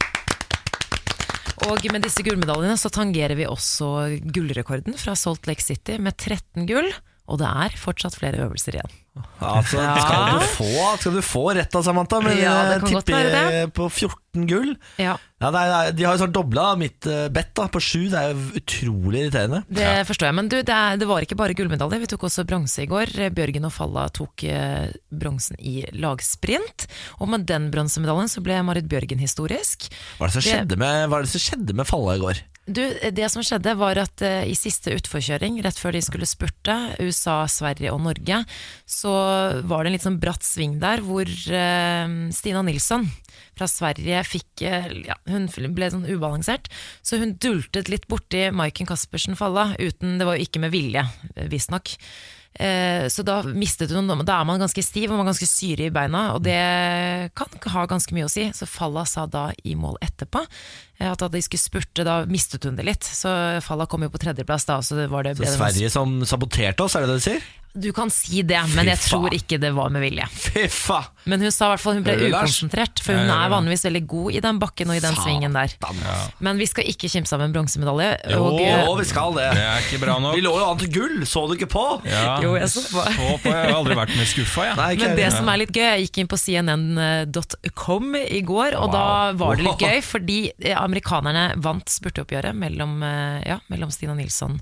Og 1.69 1.85
med 1.91 2.07
disse 2.07 2.23
gullmedaljene 2.25 2.77
så 2.79 2.89
tangerer 2.89 3.37
vi 3.37 3.45
også 3.45 3.91
gullrekorden 4.33 4.97
fra 4.97 5.13
Salt 5.19 5.45
Lake 5.45 5.61
City 5.61 5.99
med 6.01 6.17
13 6.17 6.65
gull. 6.65 6.89
Og 7.29 7.37
det 7.43 7.53
er 7.67 7.77
fortsatt 7.77 8.17
flere 8.17 8.47
øvelser 8.47 8.79
igjen. 8.79 8.97
Altså, 9.39 9.79
skal, 9.79 10.33
du 10.35 10.45
få, 10.51 10.69
skal 10.99 11.13
du 11.15 11.21
få 11.23 11.43
rett 11.55 11.75
av 11.79 11.83
Samantha, 11.85 12.19
men 12.23 12.35
Ja, 12.37 12.55
jeg 12.73 12.81
godt 12.83 13.07
tipper 13.07 13.69
på 13.75 13.87
14 13.87 14.47
gull. 14.49 14.73
Ja, 14.99 15.15
Ja, 15.39 15.51
det 15.55 15.59
er, 15.63 15.91
de 15.95 16.03
har 16.03 16.17
jo 16.17 16.19
sånn 16.25 16.33
dobla 16.35 16.73
mitt 16.75 17.07
eh, 17.07 17.29
bet 17.31 17.53
da, 17.55 17.69
på 17.71 17.79
sju. 17.79 18.09
Det 18.11 18.19
er 18.19 18.33
jo 18.33 18.59
utrolig 18.59 19.21
irriterende. 19.23 19.61
Det 19.71 19.87
forstår 20.09 20.27
jeg. 20.27 20.35
Men 20.35 20.49
du, 20.51 20.57
det, 20.59 20.75
er, 20.75 20.99
det 20.99 21.07
var 21.07 21.23
ikke 21.23 21.37
bare 21.39 21.55
gullmedalje. 21.55 22.01
Vi 22.03 22.09
tok 22.11 22.25
også 22.27 22.43
bronse 22.49 22.83
i 22.83 22.89
går. 22.91 23.13
Bjørgen 23.37 23.69
og 23.69 23.71
Falla 23.71 24.09
tok 24.11 24.43
eh, 24.43 24.91
bronsen 25.15 25.55
i 25.63 25.77
lagsprint. 25.95 26.89
Og 27.23 27.31
med 27.31 27.47
den 27.47 27.69
bronsemedaljen 27.71 28.27
så 28.31 28.43
ble 28.43 28.59
Marit 28.67 28.91
Bjørgen 28.91 29.23
historisk. 29.23 29.87
Hva 30.19 30.27
er 30.27 30.33
det 30.33 30.37
som 30.41 30.47
skjedde 30.49 30.79
med, 30.83 31.07
hva 31.07 31.21
er 31.21 31.29
det 31.29 31.31
som 31.37 31.45
skjedde 31.47 31.79
med 31.79 31.87
Falla 31.87 32.19
i 32.19 32.23
går? 32.27 32.43
Du, 32.69 32.83
det 32.85 33.27
som 33.33 33.41
skjedde 33.45 33.73
var 33.79 33.97
at 33.97 34.21
uh, 34.21 34.43
i 34.45 34.53
siste 34.57 34.93
utforkjøring, 34.93 35.57
rett 35.65 35.79
før 35.79 35.95
de 35.95 36.03
skulle 36.05 36.27
spurte, 36.29 36.75
USA, 37.01 37.41
Sverige 37.49 37.93
og 37.95 38.03
Norge, 38.05 38.43
så 38.85 39.13
var 39.65 39.83
det 39.83 39.89
en 39.89 39.95
litt 39.97 40.05
sånn 40.05 40.19
bratt 40.21 40.45
sving 40.45 40.77
der 40.81 41.01
hvor 41.05 41.25
uh, 41.25 42.05
Stina 42.35 42.61
Nilsson 42.65 43.07
fra 43.57 43.67
Sverige 43.69 44.21
fikk 44.27 44.65
uh, 44.69 44.89
ja, 45.07 45.17
Hun 45.29 45.49
ble 45.75 45.89
sånn 45.89 46.09
ubalansert, 46.09 46.69
så 47.01 47.17
hun 47.21 47.37
dultet 47.41 47.89
litt 47.89 48.05
borti 48.11 48.49
Maiken 48.53 48.89
Caspersen 48.89 49.39
Falla, 49.39 49.71
uten 49.79 50.19
Det 50.19 50.27
var 50.29 50.37
jo 50.37 50.45
ikke 50.45 50.61
med 50.61 50.75
vilje, 50.75 51.05
visstnok. 51.49 51.97
Så 52.59 53.23
da 53.23 53.35
mistet 53.45 53.91
hun 53.93 54.09
Da 54.25 54.39
er 54.41 54.47
man 54.49 54.59
ganske 54.59 54.81
stiv 54.83 55.11
og 55.11 55.19
man 55.19 55.27
er 55.27 55.29
ganske 55.29 55.47
syre 55.47 55.85
i 55.85 55.91
beina, 55.93 56.23
og 56.33 56.41
det 56.43 56.57
kan 57.37 57.75
ha 57.75 57.83
ganske 57.87 58.15
mye 58.17 58.25
å 58.25 58.31
si. 58.33 58.47
Så 58.57 58.65
Falla 58.67 59.05
sa 59.07 59.27
da 59.29 59.45
i 59.63 59.77
mål 59.79 59.99
etterpå 60.03 60.41
at 60.99 61.23
de 61.31 61.41
skulle 61.41 61.61
spurte, 61.63 62.03
da 62.03 62.25
mistet 62.27 62.67
hun 62.67 62.75
det 62.75 62.83
litt. 62.87 63.03
Så 63.07 63.31
Falla 63.63 63.87
kom 63.87 64.03
jo 64.03 64.11
på 64.11 64.19
tredjeplass 64.19 64.67
da. 64.67 64.81
Så 64.83 64.99
det 64.99 65.07
var 65.11 65.23
det, 65.23 65.37
Så 65.39 65.55
Sverige 65.55 65.89
som 65.93 66.19
saboterte 66.27 66.83
oss, 66.83 66.95
er 66.99 67.07
det 67.07 67.13
det 67.13 67.21
du 67.21 67.27
sier? 67.29 67.47
Du 67.79 67.91
kan 67.93 68.09
si 68.09 68.41
det, 68.41 68.57
men 68.73 68.87
jeg 68.89 68.97
tror 68.97 69.29
ikke 69.29 69.59
det 69.61 69.69
var 69.77 69.91
med 69.93 70.01
vilje. 70.01 70.25
Fy 70.33 70.63
faen! 70.73 71.05
Men 71.29 71.43
hun 71.45 71.51
sa 71.53 71.67
i 71.67 71.73
hvert 71.75 71.83
fall 71.83 71.99
hun 71.99 72.05
ble 72.07 72.15
Hører 72.17 72.31
ukonsentrert, 72.33 73.01
for 73.05 73.13
hun 73.13 73.29
er 73.29 73.51
vanligvis 73.53 73.83
veldig 73.85 74.01
god 74.09 74.33
i 74.33 74.39
den 74.41 74.57
bakken 74.63 74.89
og 74.89 74.97
i 74.97 75.01
den 75.03 75.13
svingen 75.19 75.53
der. 75.53 75.69
Satan. 75.75 75.99
Men 76.41 76.57
vi 76.57 76.65
skal 76.65 76.87
ikke 76.89 77.11
kimse 77.13 77.37
av 77.37 77.43
en 77.45 77.53
bronsemedalje. 77.53 78.07
Jo, 78.33 78.39
og, 78.47 78.57
jo, 78.63 78.95
vi 78.97 79.05
skal 79.05 79.37
det. 79.37 79.45
Det 79.53 79.67
er 79.67 79.85
ikke 79.85 79.99
bra 80.01 80.15
nok. 80.23 80.33
Vi 80.39 80.41
lå 80.47 80.53
jo 80.57 80.65
an 80.65 80.81
til 80.81 80.89
gull, 80.95 81.21
så 81.29 81.43
du 81.45 81.53
ikke 81.59 81.69
på? 81.69 81.85
Ja, 82.09 82.39
Jo, 82.41 82.55
jeg 82.57 82.71
så 82.73 82.83
på. 82.89 83.05
så 83.05 83.29
på. 83.45 83.53
Jeg 83.53 83.69
har 83.69 83.75
aldri 83.77 83.99
vært 84.01 84.15
mer 84.17 84.31
skuffa, 84.33 84.65
jeg. 84.71 84.79
Nei, 84.81 84.89
Men 85.03 85.15
det 85.21 85.29
som 85.37 85.53
er 85.53 85.61
litt 85.61 85.75
gøy, 85.77 85.85
jeg 85.85 86.07
gikk 86.07 86.21
inn 86.23 86.31
på 86.33 86.41
cnn.com 86.41 88.09
i 88.23 88.41
går, 88.49 88.79
og 88.81 88.97
da 88.97 89.05
var 89.37 89.61
det 89.61 89.67
litt 89.69 89.85
gøy, 89.85 90.01
fordi 90.09 90.39
eh, 90.57 90.73
amerikanerne 90.89 91.53
vant 91.63 91.89
spurteoppgjøret 91.93 92.57
mellom, 92.57 92.99
eh, 93.05 93.39
ja, 93.47 93.59
mellom 93.71 93.93
Stina 93.93 94.17
Nilsson 94.17 94.59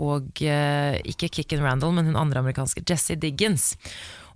og 0.00 0.42
eh, 0.44 1.00
ikke 1.10 1.32
Kicken 1.32 1.64
Randall, 1.64 1.94
men 1.96 2.10
hun 2.10 2.20
andre 2.20 2.44
amerikanske, 2.44 2.84
Jesse 2.88 3.18
Diggins. 3.20 3.74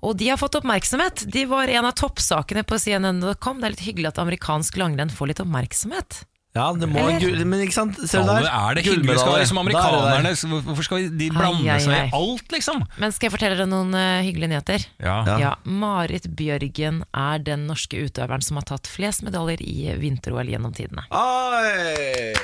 Og 0.05 0.19
de 0.21 0.29
har 0.29 0.41
fått 0.41 0.59
oppmerksomhet. 0.59 1.25
De 1.33 1.47
var 1.49 1.71
en 1.73 1.89
av 1.89 1.95
toppsakene 1.97 2.65
på 2.69 2.77
cnn.com. 2.81 3.61
Det 3.61 3.69
er 3.69 3.73
litt 3.73 3.87
hyggelig 3.87 4.11
at 4.11 4.21
amerikansk 4.21 4.77
langrenn 4.81 5.13
får 5.13 5.31
litt 5.31 5.41
oppmerksomhet. 5.45 6.25
Ja, 6.55 6.69
det 6.79 6.87
må 6.87 7.03
Eller? 7.03 7.41
Men 7.51 7.65
ikke 7.65 7.75
sant, 7.75 7.97
ser 8.07 8.23
du 8.23 8.29
der? 8.31 8.45
er 8.47 8.77
det 8.79 8.85
hyggelig? 8.87 9.17
Skal 9.19 9.41
liksom 9.41 9.59
er 9.59 9.65
amerikanerne 9.65 10.61
Hvorfor 10.69 10.87
skal 10.87 11.09
de 11.11 11.27
blande 11.35 11.65
Ai, 11.67 11.73
ai, 11.75 11.83
seg 11.83 11.97
i 11.97 12.15
alt, 12.15 12.47
liksom? 12.55 12.85
Men 13.03 13.15
skal 13.17 13.27
jeg 13.27 13.35
fortelle 13.35 13.59
deg 13.59 13.67
noen 13.73 13.91
uh, 13.91 14.23
hyggelige 14.23 14.53
nyheter? 14.53 14.85
Ja. 15.03 15.17
Ja. 15.27 15.35
Ja, 15.43 15.51
Marit 15.67 16.29
Bjørgen 16.39 17.03
er 17.11 17.43
den 17.43 17.67
norske 17.67 17.99
utøveren 18.07 18.45
som 18.47 18.61
har 18.61 18.69
tatt 18.71 18.87
flest 18.87 19.27
medaljer 19.27 19.65
i 19.67 19.97
vinter-OL 19.99 20.53
gjennom 20.55 20.77
tidene. 20.79 21.09
Oi! 21.11 22.39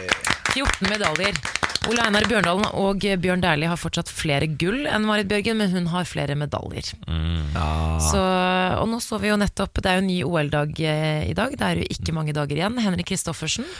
14 0.56 0.90
medaljer. 0.90 1.38
Ole 1.88 2.02
Einar 2.02 2.26
Bjørndalen 2.28 2.66
og 2.76 3.06
Bjørn 3.22 3.40
Dæhlie 3.40 3.70
har 3.70 3.78
fortsatt 3.80 4.10
flere 4.12 4.50
gull 4.60 4.82
enn 4.90 5.06
Marit 5.06 5.30
Bjørgen, 5.30 5.56
men 5.62 5.70
hun 5.72 5.86
har 5.94 6.10
flere 6.10 6.34
medaljer. 6.36 6.90
Så, 8.10 8.20
og 8.74 8.90
nå 8.90 8.98
så 9.00 9.22
vi 9.22 9.30
jo 9.30 9.38
nettopp, 9.40 9.80
det 9.80 9.88
er 9.88 10.00
jo 10.00 10.04
en 10.04 10.10
ny 10.10 10.18
OL-dag 10.26 10.82
eh, 10.82 11.30
i 11.30 11.38
dag, 11.38 11.54
det 11.56 11.66
er 11.70 11.80
jo 11.80 11.88
ikke 11.94 12.14
mange 12.16 12.34
dager 12.36 12.58
igjen. 12.58 12.76
Henrik 12.84 13.08
Kristoffersen 13.14 13.70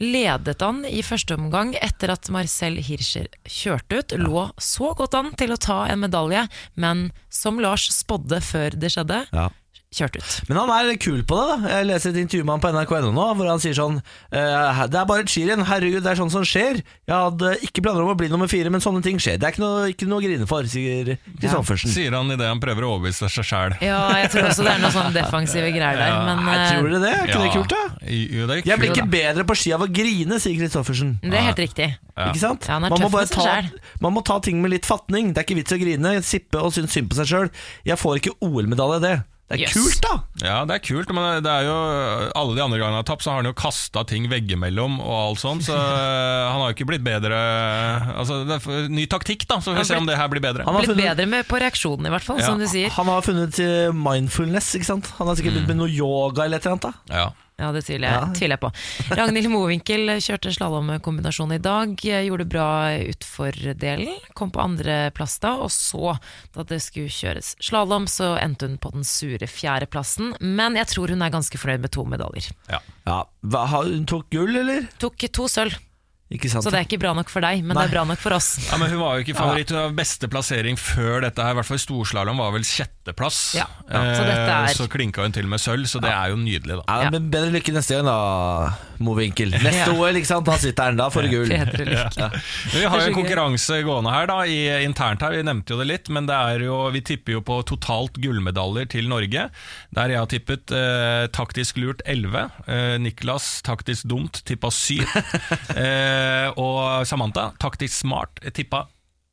ledet 0.00 0.62
han 0.64 0.82
i 0.88 1.02
første 1.04 1.36
omgang 1.36 1.74
etter 1.78 2.12
at 2.14 2.30
Marcel 2.32 2.80
Hirscher 2.82 3.28
kjørte 3.44 4.00
ut. 4.00 4.14
Lå 4.20 4.46
så 4.60 4.94
godt 4.96 5.16
an 5.18 5.32
til 5.38 5.52
å 5.52 5.60
ta 5.60 5.82
en 5.92 6.02
medalje, 6.06 6.46
men 6.80 7.10
som 7.28 7.60
Lars 7.60 7.86
spådde 7.94 8.40
før 8.44 8.76
det 8.80 8.94
skjedde, 8.96 9.26
Ja. 9.36 9.50
Kjørt 9.90 10.18
ut. 10.20 10.34
Men 10.48 10.60
han 10.60 10.70
er 10.70 10.98
kul 11.02 11.22
på 11.26 11.34
det. 11.38 11.46
da 11.64 11.70
Jeg 11.74 11.88
leser 11.88 12.12
et 12.12 12.20
intervju 12.22 12.44
med 12.46 12.54
han 12.54 12.62
på 12.62 12.70
NRK.no 12.76 13.10
nå, 13.16 13.24
hvor 13.38 13.48
han 13.50 13.62
sier 13.62 13.74
sånn 13.74 13.96
eh, 13.98 14.82
Det 14.86 15.00
er 15.00 15.08
bare 15.08 15.24
et 15.24 15.32
skirenn, 15.32 15.64
herregud, 15.66 16.04
det 16.04 16.12
er 16.12 16.20
sånn 16.20 16.30
som 16.30 16.46
skjer. 16.46 16.78
Jeg 16.80 17.16
hadde 17.16 17.56
ikke 17.66 17.82
planer 17.82 18.04
om 18.04 18.12
å 18.12 18.16
bli 18.18 18.28
nummer 18.30 18.50
fire, 18.50 18.70
men 18.70 18.84
sånne 18.84 19.02
ting 19.02 19.18
skjer. 19.22 19.40
Det 19.42 19.48
er 19.48 19.56
ikke 19.56 19.64
noe, 19.64 19.88
ikke 19.90 20.06
noe 20.10 20.22
å 20.22 20.24
grine 20.24 20.46
for, 20.50 20.68
sier 20.70 21.16
Kristoffersen. 21.40 21.90
Sier 21.90 22.14
han 22.14 22.30
idet 22.30 22.46
han 22.46 22.62
prøver 22.62 22.86
å 22.86 22.92
overbevise 22.94 23.30
seg 23.34 23.48
sjæl. 23.50 23.76
Ja, 23.82 23.98
jeg 24.22 24.30
tror 24.34 24.50
også 24.52 24.66
det 24.66 24.76
er 24.76 24.84
noen 24.84 24.94
sånn 24.94 25.16
defensive 25.16 25.72
greier 25.74 25.98
der, 25.98 26.16
men 26.28 26.44
Nei, 26.46 26.54
eh, 26.60 26.70
tror 26.70 26.90
dere 26.94 27.02
det? 27.02 27.14
Er 27.16 27.32
ikke 27.32 27.42
det 27.42 27.52
kult, 27.56 27.74
da? 27.74 27.82
Jo, 28.06 28.46
det 28.46 28.60
er 28.60 28.70
Jeg 28.70 28.82
blir 28.84 28.94
ikke 28.94 29.00
ikke 29.00 29.12
bedre 29.16 29.46
på 29.48 29.56
ski 29.58 29.74
av 29.74 29.84
å 29.84 29.90
grine, 29.90 30.38
sier 30.42 30.58
Kristoffersen. 30.60 31.16
det 31.24 31.34
er 31.34 31.48
helt 31.50 31.62
riktig. 31.64 31.90
Ja. 32.14 32.30
Ikke 32.30 32.42
sant? 32.42 32.68
Ja, 32.68 32.76
han 32.76 32.86
er 32.86 32.92
man, 32.94 33.02
må 33.02 33.10
bare 33.12 33.26
ta, 33.30 33.58
man 34.04 34.14
må 34.14 34.22
ta 34.26 34.38
ting 34.44 34.60
med 34.62 34.74
litt 34.74 34.86
fatning. 34.88 35.32
Det 35.32 35.42
er 35.42 35.48
ikke 35.48 35.58
vits 35.60 35.74
å 35.74 35.80
grine, 35.80 36.14
sippe 36.26 36.60
og 36.60 36.74
synes 36.76 36.92
synd 36.94 37.10
på 37.10 37.18
seg 37.20 37.30
sjøl. 37.30 37.52
Jeg 37.88 37.98
får 38.00 38.20
ikke 38.20 38.36
OL-medalje 38.44 39.00
i 39.00 39.04
det. 39.08 39.14
Det 39.50 39.56
er 39.58 39.62
Yes. 39.66 39.72
kult, 39.74 39.98
da! 40.04 40.12
Ja, 40.46 40.58
det 40.64 40.76
er 40.76 40.82
kult, 40.86 41.10
men 41.10 41.42
det 41.42 41.50
er 41.50 41.64
jo 41.66 41.74
alle 42.38 42.54
de 42.54 42.62
andre 42.62 42.78
gangene 42.78 42.94
han 42.94 43.00
har 43.02 43.08
tapt, 43.08 43.24
så 43.26 43.32
har 43.32 43.40
han 43.42 43.48
jo 43.50 43.54
kasta 43.58 44.04
ting 44.06 44.28
veggimellom 44.30 45.00
og 45.02 45.10
alt 45.24 45.40
sånt, 45.42 45.64
så 45.66 45.74
han 46.52 46.60
har 46.62 46.70
jo 46.70 46.76
ikke 46.76 46.86
blitt 46.92 47.02
bedre 47.02 47.34
Altså, 48.14 48.44
det 48.46 48.60
er 48.62 48.88
ny 48.94 49.08
taktikk, 49.10 49.48
da, 49.50 49.58
så 49.58 49.74
får 49.74 49.82
vi 49.82 49.88
se 49.90 49.98
om 49.98 50.06
det 50.06 50.16
her 50.20 50.30
blir 50.30 50.44
bedre. 50.44 50.62
Han 50.68 50.74
har 50.78 50.84
Blitt 50.86 50.94
funnet, 50.94 51.10
bedre 51.16 51.26
med 51.34 51.48
på 51.50 51.58
reaksjonen, 51.60 52.06
i 52.06 52.14
hvert 52.14 52.22
fall, 52.30 52.38
Ja. 52.38 52.46
som 52.46 52.62
du 52.62 52.66
sier. 52.70 52.90
han 52.94 53.06
har 53.10 53.26
funnet 53.26 53.58
eh, 53.58 53.90
mindfulness, 53.92 54.70
ikke 54.78 54.86
sant? 54.86 55.10
Han 55.18 55.26
har 55.26 55.34
sikkert 55.40 55.58
begynt 55.58 55.72
med 55.74 55.80
noe 55.82 55.90
yoga 55.90 56.44
eller 56.46 56.62
et 56.62 56.66
eller 56.70 56.78
annet. 56.78 57.02
da 57.10 57.16
Ja. 57.24 57.28
Ja, 57.60 57.70
det 57.76 57.82
tviler 57.84 58.08
jeg, 58.14 58.34
tviler 58.38 58.56
jeg 58.56 58.62
på. 58.62 58.70
Ragnhild 59.18 59.50
Mowinckel 59.52 60.14
kjørte 60.24 60.52
slalåmkombinasjon 60.56 61.52
i 61.56 61.60
dag. 61.62 61.92
Gjorde 62.00 62.46
bra 62.48 62.68
utfor-delen. 63.10 64.14
Kom 64.38 64.52
på 64.54 64.62
andreplass 64.64 65.36
da, 65.42 65.54
og 65.60 65.68
så, 65.74 66.14
da 66.56 66.64
det 66.70 66.80
skulle 66.84 67.12
kjøres 67.12 67.52
slalåm, 67.62 68.08
så 68.10 68.32
endte 68.40 68.70
hun 68.70 68.78
på 68.80 68.94
den 68.94 69.04
sure 69.04 69.48
fjerdeplassen. 69.50 70.34
Men 70.40 70.78
jeg 70.80 70.88
tror 70.94 71.12
hun 71.12 71.22
er 71.26 71.34
ganske 71.34 71.60
fornøyd 71.60 71.84
med 71.84 71.94
to 71.96 72.06
medaljer. 72.08 72.50
ja. 72.72 72.80
Ja, 73.08 73.22
hva, 73.40 73.62
Hun 73.70 74.04
tok 74.06 74.28
gull, 74.30 74.54
eller? 74.60 74.84
Tok 75.02 75.24
to 75.34 75.48
sølv? 75.50 75.74
Så 76.30 76.70
det 76.70 76.78
er 76.78 76.84
ikke 76.86 77.00
bra 77.02 77.10
nok 77.18 77.26
for 77.32 77.42
deg, 77.42 77.64
men 77.66 77.74
Nei. 77.74 77.82
det 77.82 77.90
er 77.90 77.94
bra 77.96 78.04
nok 78.06 78.20
for 78.22 78.36
oss. 78.36 78.52
Ja, 78.68 78.76
men 78.78 78.92
Hun 78.92 79.00
var 79.02 79.16
jo 79.18 79.24
ikke 79.24 79.34
favoritt. 79.34 79.72
Hun 79.74 79.80
var 79.80 79.96
beste 79.98 80.28
plassering 80.30 80.76
før 80.78 81.24
dette. 81.24 81.42
her 81.42 81.56
I 81.56 81.58
hvert 81.58 81.66
fall 81.66 81.80
i 81.80 81.82
storslalåm 81.82 82.38
var 82.38 82.52
vel 82.54 82.62
sjetteplass. 82.62 83.40
Ja, 83.58 83.64
ja. 83.90 84.02
Så 84.14 84.22
dette 84.28 84.46
er- 84.46 84.68
Eh, 84.70 84.74
så 84.76 84.86
klinka 84.86 85.22
hun 85.24 85.32
til 85.32 85.48
med 85.50 85.58
sølv, 85.58 85.88
så 85.90 85.98
det 86.00 86.12
er 86.12 86.30
jo 86.30 86.36
nydelig, 86.36 86.78
da. 86.86 87.02
Ja, 87.02 87.10
men 87.10 87.30
Bedre 87.30 87.50
lykke 87.50 87.72
neste 87.74 87.96
gang, 87.98 88.06
da, 88.06 88.76
Mowinckel. 89.00 89.50
Neste. 89.50 89.90
OL, 89.90 90.14
ikke 90.20 90.26
sant? 90.28 90.46
Da 90.46 90.56
sitter 90.56 90.84
han 90.90 90.96
da 91.00 91.08
for 91.10 91.22
gull. 91.26 91.50
Ja. 91.50 91.64
Vi 92.70 92.84
har 92.84 93.00
jo 93.00 93.08
en 93.10 93.16
konkurranse 93.16 93.80
gående 93.82 94.12
her, 94.14 94.26
da, 94.30 94.38
i, 94.44 94.84
internt 94.84 95.22
her. 95.24 95.34
Vi 95.34 95.42
nevnte 95.42 95.74
jo 95.74 95.78
det 95.80 95.88
litt, 95.88 96.08
men 96.14 96.26
det 96.30 96.36
er 96.36 96.66
jo, 96.68 96.78
vi 96.94 97.00
tipper 97.00 97.38
jo 97.38 97.40
på 97.42 97.58
totalt 97.66 98.20
gullmedaljer 98.22 98.86
til 98.92 99.08
Norge. 99.10 99.48
Der 99.96 100.14
jeg 100.14 100.20
har 100.20 100.30
tippet 100.30 100.70
eh, 100.70 101.26
taktisk 101.34 101.80
lurt 101.82 102.02
11. 102.06 102.50
Eh, 102.68 102.98
Niklas 103.02 103.62
taktisk 103.66 104.06
dumt 104.06 104.44
tippa 104.46 104.70
7. 104.70 105.00
eh, 105.74 106.19
og 106.56 107.06
Samantha 107.08 107.50
taktisk 107.62 107.94
smart 108.02 108.40
tippa 108.56 108.86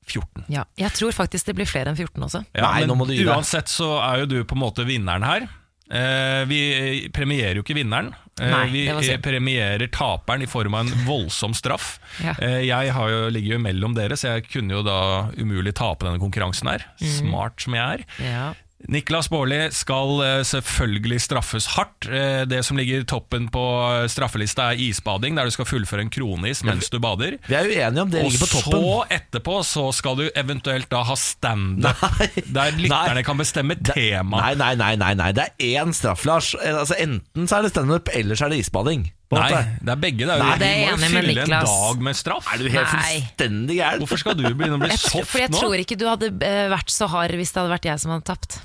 14. 0.07 0.45
Ja, 0.51 0.63
jeg 0.79 0.93
tror 0.95 1.11
faktisk 1.15 1.49
det 1.49 1.55
blir 1.57 1.67
flere 1.67 1.91
enn 1.91 1.97
14 1.99 2.23
også. 2.29 2.43
Ja, 2.55 2.69
Nei, 2.71 2.83
men 2.85 2.93
nå 2.93 2.99
må 3.01 3.07
du 3.09 3.13
gi 3.15 3.23
deg. 3.25 3.33
uansett 3.35 3.67
så 3.71 3.97
er 3.99 4.23
jo 4.23 4.29
du 4.31 4.37
på 4.47 4.55
en 4.55 4.63
måte 4.63 4.85
vinneren 4.87 5.25
her. 5.27 5.47
Eh, 5.87 6.43
vi 6.47 7.07
premierer 7.15 7.59
jo 7.59 7.63
ikke 7.63 7.77
vinneren. 7.77 8.09
Eh, 8.39 8.49
Nei, 8.51 8.65
vi 8.73 8.81
synd. 9.07 9.23
premierer 9.23 9.87
taperen 9.91 10.43
i 10.43 10.49
form 10.49 10.75
av 10.75 10.85
en 10.85 11.05
voldsom 11.07 11.55
straff. 11.55 11.97
Ja. 12.23 12.35
Eh, 12.43 12.61
jeg 12.67 12.91
har 12.95 13.11
jo, 13.11 13.21
ligger 13.31 13.55
jo 13.55 13.59
mellom 13.63 13.95
dere, 13.95 14.17
så 14.19 14.35
jeg 14.35 14.47
kunne 14.51 14.75
jo 14.79 14.83
da 14.85 14.97
umulig 15.39 15.73
tape 15.79 16.07
denne 16.07 16.19
konkurransen 16.23 16.71
her. 16.71 16.87
Mm. 16.99 17.11
Smart 17.19 17.63
som 17.63 17.77
jeg 17.79 17.99
er. 18.01 18.05
Ja. 18.23 18.47
Niklas 18.85 19.25
Baarli 19.33 19.71
skal 19.73 20.19
eh, 20.21 20.41
selvfølgelig 20.45 21.17
straffes 21.23 21.65
hardt. 21.73 22.05
Eh, 22.13 22.43
Det 22.45 22.59
som 22.63 22.77
ligger 22.77 23.01
toppen 23.09 23.47
på 23.51 23.63
straffelista 24.07 24.67
er 24.71 24.77
isbading, 24.85 25.35
der 25.35 25.49
du 25.49 25.51
skal 25.55 25.65
fullføre 25.65 26.05
en 26.05 26.11
kronis 26.13 26.61
mens 26.67 26.91
du 26.93 26.99
bader. 27.01 27.39
Vi 27.49 27.57
er 27.57 27.65
uenige 27.65 28.03
om 28.05 28.11
det 28.13 28.21
ligger 28.21 28.43
på 28.45 28.51
toppen. 28.53 28.77
Og 28.77 29.01
så 29.09 29.17
etterpå 29.17 29.57
så 29.65 29.87
skal 29.97 30.19
du 30.21 30.27
eventuelt 30.37 30.89
da 30.93 31.01
ha 31.09 31.17
standup, 31.17 32.05
der 32.53 32.77
lytterne 32.77 33.17
Nei. 33.17 33.25
kan 33.25 33.41
bestemme 33.41 33.79
tema. 33.81 34.43
Nei, 34.45 34.53
nei, 34.61 34.73
nei, 34.77 34.93
nei, 35.01 35.13
nei. 35.25 35.31
Det 35.35 35.49
er 35.57 35.81
én 35.81 35.93
straff, 35.97 36.25
Lars. 36.29 36.53
Eh, 36.61 36.75
Altså, 36.77 36.93
enten 37.01 37.47
så 37.49 37.57
er 37.57 37.65
det 37.65 37.73
standup, 37.73 38.09
eller 38.13 38.37
så 38.37 38.45
er 38.45 38.53
det 38.53 38.59
isbading. 38.61 39.07
På 39.27 39.35
Nei, 39.39 39.63
det 39.83 39.91
er 39.91 39.99
begge. 39.99 40.23
Det 40.23 40.31
er 40.31 40.39
jo, 40.39 40.43
Nei, 40.47 40.53
du 40.55 40.63
det 40.63 40.67
er 40.67 40.77
enig 40.87 40.99
med 41.01 41.11
fylle 41.11 41.33
en 41.43 41.49
Niklas. 41.51 41.73
dag 41.73 42.01
med 42.07 42.15
straff. 42.15 42.47
Er 42.53 42.57
du 42.63 42.69
helt 42.71 42.93
Nei. 42.93 42.93
fullstendig 42.93 43.75
gæren? 43.81 43.99
Hvorfor 44.05 44.21
skal 44.23 44.37
du 44.39 44.43
begynne 44.53 44.77
å 44.79 44.83
bli 44.85 44.89
soft 44.95 45.15
nå? 45.15 45.25
Fordi 45.25 45.31
for 45.33 45.43
jeg 45.43 45.51
tror 45.57 45.75
ikke 45.83 45.97
du 45.99 46.05
hadde 46.07 46.31
eh, 46.47 46.63
vært 46.71 46.93
så 46.95 47.09
hard 47.11 47.35
hvis 47.35 47.51
det 47.51 47.59
hadde 47.63 47.73
vært 47.75 47.87
jeg 47.91 47.99
som 48.05 48.15
hadde 48.15 48.27
tapt. 48.31 48.59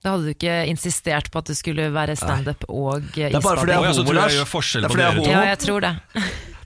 Da 0.00 0.14
hadde 0.14 0.24
du 0.24 0.32
ikke 0.32 0.54
insistert 0.72 1.26
på 1.30 1.42
at 1.42 1.50
det 1.52 1.58
skulle 1.58 1.90
være 1.92 2.14
standup 2.16 2.62
og 2.72 3.02
eh, 3.20 3.28
Det 3.28 3.36
er 3.36 3.42
bare 3.44 3.60
fordi 3.60 3.74
isbading. 3.74 3.76
jeg 3.76 3.84
ja, 3.84 3.90
er 3.90 3.92
så 3.92 4.00
homo, 4.00 4.08
tror 4.10 4.16
jeg 4.16 4.22
Lars. 4.24 4.38
gjør 4.40 4.48
forskjell 4.54 4.80
Det 4.82 4.88
er 4.88 4.90
på 4.90 4.94
fordi 4.96 5.04
jeg 5.04 5.10
er 5.10 5.18
dere 5.20 5.26
to. 5.26 5.30
Ja, 5.30 5.42
jeg 5.50 5.58
tror 5.60 5.80
det. 5.84 5.92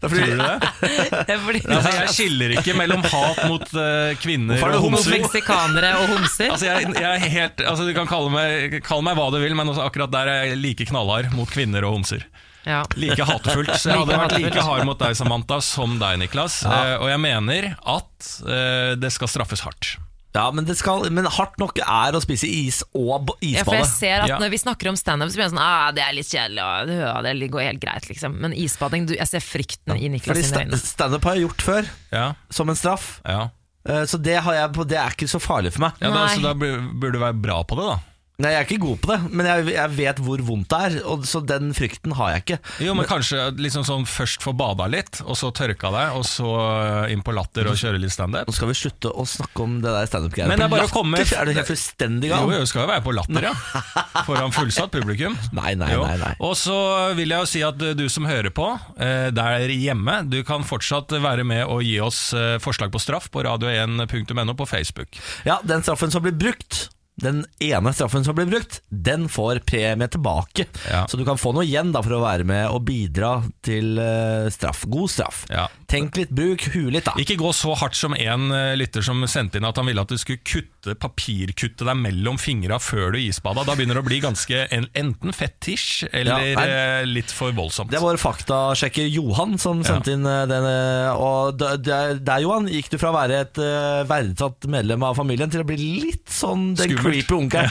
Det 0.04 0.06
er 0.06 0.12
fordi- 0.12 0.24
Tror 0.24 0.30
du 0.30 0.42
det? 0.44 0.54
Det 1.26 1.34
er 1.34 1.38
fordi 1.44 1.60
Altså, 1.74 1.90
jeg 1.98 2.08
skiller 2.14 2.54
ikke 2.60 2.74
mellom 2.76 3.02
hat 3.08 3.38
mot 3.48 3.66
eh, 3.74 4.14
kvinner 4.22 4.54
Hvorfor 4.60 4.70
er 4.70 4.76
og 4.78 4.82
homser 4.84 5.10
homser. 5.10 5.22
meksikanere 5.24 5.90
og 5.98 6.06
homser. 6.14 6.50
Altså, 6.54 6.66
jeg, 6.68 6.94
jeg 6.94 7.10
er 7.10 7.28
helt, 7.34 7.60
altså, 7.72 7.86
du 7.88 7.92
kan 7.96 8.06
kalle 8.10 8.30
meg, 8.30 8.78
kalle 8.86 9.02
meg 9.10 9.16
hva 9.18 9.28
du 9.34 9.38
vil, 9.42 9.54
men 9.58 9.72
også 9.72 9.82
akkurat 9.88 10.12
der 10.14 10.30
er 10.30 10.44
jeg 10.52 10.60
like 10.60 10.86
knallhard 10.92 11.32
mot 11.34 11.48
kvinner 11.50 11.82
og 11.88 11.96
homser. 11.98 12.22
Ja. 12.64 12.82
Like 12.96 13.24
hatefullt. 13.28 13.74
Så 13.80 13.90
jeg 13.92 13.98
hadde 14.00 14.16
vært 14.22 14.38
like 14.40 14.62
hard 14.64 14.86
mot 14.88 14.98
deg, 14.98 15.16
Samantha, 15.18 15.60
som 15.64 15.98
deg, 16.00 16.18
Niklas. 16.22 16.62
Eh, 16.64 16.94
og 16.96 17.10
jeg 17.12 17.20
mener 17.20 17.70
at 17.84 18.30
eh, 18.48 18.94
det 19.00 19.10
skal 19.12 19.28
straffes 19.28 19.60
hardt. 19.66 19.94
Ja, 20.34 20.48
men, 20.50 20.64
det 20.66 20.74
skal, 20.80 21.04
men 21.14 21.28
hardt 21.30 21.60
nok 21.62 21.76
er 21.78 22.16
å 22.16 22.20
spise 22.24 22.48
is 22.50 22.80
og 22.90 23.28
b- 23.28 23.36
Ja, 23.52 23.62
for 23.62 23.76
jeg 23.78 23.86
ser 23.86 24.24
at 24.24 24.32
Når 24.42 24.50
vi 24.50 24.58
snakker 24.58 24.88
om 24.90 24.96
standup, 24.98 25.30
så 25.30 25.38
blir 25.38 25.44
jeg 25.44 25.52
sånn 25.52 25.60
ah, 25.62 25.92
Det 25.94 26.02
er 26.02 26.16
litt 26.16 26.26
kjedelig, 26.26 26.64
og 26.64 27.28
det, 27.28 27.50
går 27.54 27.62
helt 27.68 27.82
greit, 27.84 28.08
liksom. 28.10 28.34
Men 28.42 28.56
isbading, 28.58 29.06
du, 29.06 29.12
jeg 29.14 29.30
ser 29.30 29.44
frykten 29.46 29.94
i 29.94 30.08
Niklas 30.10 30.32
Fordi 30.40 30.48
sine 30.48 30.64
øyne. 30.64 30.80
standup 30.82 31.28
har 31.30 31.36
jeg 31.38 31.46
gjort 31.46 31.62
før, 31.68 31.92
Ja, 32.10 32.24
som 32.50 32.72
en 32.74 32.80
straff. 32.80 33.20
ja. 33.22 33.44
Eh, 33.86 34.02
Så 34.10 34.18
det, 34.18 34.34
har 34.42 34.58
jeg, 34.58 34.72
det 34.90 34.98
er 34.98 35.14
ikke 35.14 35.30
så 35.30 35.38
farlig 35.38 35.70
for 35.76 35.84
meg. 35.86 36.02
ja 36.02 36.10
da, 36.10 36.26
så 36.34 36.42
da 36.42 36.54
burde 36.58 37.12
du 37.14 37.20
være 37.22 37.38
bra 37.38 37.60
på 37.62 37.78
det, 37.78 37.86
da. 37.92 37.98
Nei, 38.42 38.50
Jeg 38.50 38.58
er 38.58 38.66
ikke 38.66 38.82
god 38.82 38.96
på 38.98 39.10
det, 39.12 39.16
men 39.30 39.46
jeg, 39.46 39.64
jeg 39.76 39.90
vet 39.94 40.20
hvor 40.26 40.40
vondt 40.42 40.72
det 40.72 40.78
er, 40.88 40.94
og, 41.06 41.22
så 41.28 41.38
den 41.46 41.68
frykten 41.76 42.16
har 42.18 42.32
jeg 42.32 42.42
ikke. 42.42 42.56
Jo, 42.82 42.94
men 42.98 43.06
kanskje 43.06 43.44
liksom 43.62 43.84
sånn 43.86 44.06
først 44.10 44.42
få 44.42 44.50
bada 44.58 44.88
litt, 44.90 45.20
og 45.22 45.36
så 45.38 45.52
tørka 45.54 45.92
deg, 45.94 46.16
og 46.18 46.24
så 46.26 46.48
eh, 46.58 47.12
inn 47.14 47.22
på 47.22 47.30
latter 47.36 47.70
og 47.70 47.78
kjøre 47.78 48.00
litt 48.02 48.10
standup. 48.10 48.50
Nå 48.50 48.54
skal 48.56 48.72
vi 48.72 48.76
slutte 48.80 49.12
å 49.14 49.26
snakke 49.28 49.62
om 49.62 49.76
det 49.84 49.92
der 49.94 50.08
standup-greiene. 50.10 50.50
Men 50.50 50.64
det 50.64 50.66
er 50.66 50.72
bare 50.72 50.82
bare 50.82 50.90
å 50.90 50.96
komme- 50.96 51.20
Er 51.22 51.46
du 51.46 51.54
helt 51.54 51.70
fullstendig 51.70 52.32
gal? 52.32 52.50
jo, 52.56 52.64
skal 52.66 52.82
jo 52.82 52.90
være 52.90 53.04
på 53.06 53.14
latter, 53.14 53.46
ja. 53.46 53.54
Foran 54.26 54.56
fullsatt 54.56 54.90
publikum. 54.96 55.38
Nei, 55.54 55.76
nei, 55.78 55.92
nei, 55.94 56.16
nei. 56.24 56.32
Og 56.42 56.56
så 56.58 56.74
vil 57.14 57.30
jeg 57.36 57.38
jo 57.38 57.50
si 57.52 57.62
at 57.62 57.78
du 57.78 58.04
som 58.10 58.26
hører 58.26 58.50
på 58.50 58.66
eh, 58.98 59.30
der 59.30 59.70
hjemme, 59.70 60.24
du 60.26 60.40
kan 60.42 60.66
fortsatt 60.66 61.14
være 61.22 61.46
med 61.46 61.62
og 61.70 61.86
gi 61.86 62.00
oss 62.02 62.32
eh, 62.34 62.58
forslag 62.58 62.90
på 62.90 62.98
straff 62.98 63.30
på 63.30 63.46
radio1.no 63.46 64.58
på 64.58 64.66
Facebook. 64.66 65.22
Ja, 65.46 65.60
den 65.62 65.86
straffen 65.86 66.10
som 66.10 66.26
blir 66.26 66.34
brukt 66.34 66.88
den 67.22 67.44
ene 67.62 67.92
straffen 67.94 68.24
som 68.26 68.34
blir 68.34 68.48
brukt, 68.50 68.80
den 68.90 69.28
får 69.30 69.60
premie 69.66 70.08
tilbake. 70.10 70.66
Ja. 70.90 71.04
Så 71.06 71.16
du 71.16 71.24
kan 71.26 71.38
få 71.38 71.52
noe 71.54 71.62
igjen 71.66 71.92
da 71.94 72.02
for 72.02 72.16
å 72.16 72.22
være 72.24 72.46
med 72.48 72.66
og 72.74 72.82
bidra 72.88 73.36
til 73.64 74.00
eh, 74.02 74.50
straff. 74.50 74.82
God 74.90 75.12
straff. 75.12 75.44
Ja. 75.52 75.68
Tenk 75.90 76.18
litt, 76.18 76.32
bruk 76.34 76.66
huet 76.74 76.90
litt, 76.96 77.06
da. 77.06 77.14
Ikke 77.20 77.38
gå 77.38 77.52
så 77.54 77.76
hardt 77.78 77.94
som 77.98 78.16
en 78.18 78.48
eh, 78.50 78.72
lytter 78.78 79.04
som 79.06 79.22
sendte 79.30 79.60
inn 79.60 79.68
at 79.68 79.78
han 79.78 79.86
ville 79.86 80.02
at 80.02 80.10
du 80.10 80.18
skulle 80.18 80.42
kutte 80.42 80.96
papirkutte 80.98 81.86
deg 81.86 82.00
mellom 82.02 82.38
fingra 82.40 82.80
før 82.82 83.14
du 83.14 83.20
isbada. 83.22 83.62
Da 83.62 83.78
begynner 83.78 84.00
det 84.00 84.02
å 84.02 84.08
bli 84.08 84.18
ganske 84.24 84.64
en, 84.74 84.88
enten 84.98 85.36
fetisj 85.36 86.08
eller 86.10 86.50
Ja, 86.50 86.66
eh, 86.66 87.06
litt 87.06 87.30
for 87.30 87.54
voldsomt. 87.54 87.94
Det 87.94 88.02
var 88.02 88.18
faktasjekker 88.18 89.06
Johan 89.06 89.54
som 89.62 89.84
sendte 89.86 90.16
inn 90.16 90.26
den. 90.26 90.68
Og 91.14 91.62
der, 91.62 92.42
Johan, 92.42 92.66
gikk 92.70 92.90
du 92.90 92.98
fra 92.98 93.12
å 93.12 93.16
være 93.20 93.40
et 93.46 93.62
verdsatt 94.10 94.66
medlem 94.70 95.06
av 95.06 95.14
familien 95.18 95.52
til 95.52 95.62
å 95.62 95.68
bli 95.68 95.78
litt 96.02 96.26
sånn 96.32 96.72
den. 96.74 97.03
Creepy 97.04 97.36
ungkar. 97.36 97.68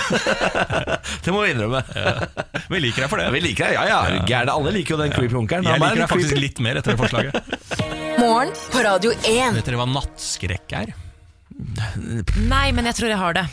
det 1.25 1.33
må 1.33 1.43
vi 1.43 1.53
innrømme. 1.53 1.81
Vi 2.69 2.81
liker 2.83 3.05
deg 3.05 3.11
for 3.11 3.19
det. 3.21 3.27
Ja, 3.27 3.33
vi 3.35 3.41
liker 3.43 3.67
deg, 3.67 3.77
Ja, 3.77 3.85
ja, 3.89 4.21
er? 4.41 4.51
Alle 4.53 4.73
liker 4.75 4.95
jo 4.95 5.01
den 5.01 5.15
creepy 5.15 5.39
onkelen. 5.39 5.67
Jeg 5.67 5.77
er 5.77 5.83
liker 5.83 6.03
deg 6.03 6.11
faktisk 6.13 6.35
creepy. 6.35 6.45
litt 6.47 6.61
mer 6.63 6.79
etter 6.81 6.95
det 6.95 7.01
forslaget. 7.01 7.33
Morgen 8.23 8.53
på 8.71 8.85
Radio 8.85 9.11
1. 9.25 9.57
Vet 9.57 9.67
dere 9.67 9.81
hva 9.81 9.89
nattskrekk 9.89 10.77
er? 10.83 10.93
Nei, 12.47 12.67
men 12.73 12.87
jeg 12.89 12.97
tror 12.99 13.11
jeg 13.11 13.19
har 13.19 13.37
det. 13.37 13.45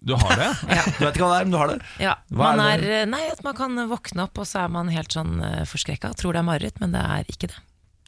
Du 0.00 0.14
har 0.16 0.36
det? 0.40 0.48
Du 0.98 1.04
vet 1.04 1.16
ikke 1.16 1.26
hva 1.26 1.34
det 1.34 1.40
er, 1.42 1.48
men 1.48 1.52
du 1.52 1.58
har 1.60 1.72
det. 1.74 1.78
Ja, 2.00 2.14
Hva 2.32 2.52
man 2.54 2.62
er 2.64 2.84
er, 3.02 3.08
nei, 3.10 3.26
at 3.28 3.42
man 3.44 3.56
kan 3.58 3.76
våkne 3.90 4.24
opp, 4.24 4.40
og 4.40 4.48
så 4.48 4.64
er 4.64 4.72
man 4.72 4.88
helt 4.92 5.12
sånn 5.12 5.40
uh, 5.44 5.64
forskrekka. 5.68 6.14
Tror 6.16 6.36
det 6.36 6.40
er 6.40 6.48
mareritt, 6.48 6.80
men 6.80 6.96
det 6.96 7.02
er 7.04 7.28
ikke 7.28 7.50
det. 7.52 7.58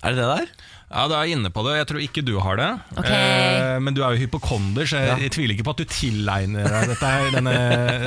Er 0.02 0.14
det 0.14 0.18
det 0.22 0.30
der? 0.36 0.54
Ja, 0.92 1.06
du 1.08 1.14
er 1.16 1.30
inne 1.32 1.48
på 1.48 1.62
det. 1.64 1.78
Jeg 1.78 1.86
tror 1.88 2.00
ikke 2.04 2.22
du 2.26 2.34
har 2.44 2.58
det. 2.60 2.66
Okay. 3.00 3.14
Eh, 3.16 3.76
men 3.80 3.94
du 3.96 4.02
er 4.04 4.12
jo 4.12 4.26
hypokonder, 4.26 4.84
så 4.84 4.98
jeg, 5.00 5.22
jeg 5.24 5.32
tviler 5.32 5.54
ikke 5.54 5.64
på 5.64 5.72
at 5.72 5.80
du 5.80 5.86
tilegner 5.88 6.66
deg 6.68 6.90
dette 6.90 7.12
her, 7.14 7.28
denne, 7.32 7.54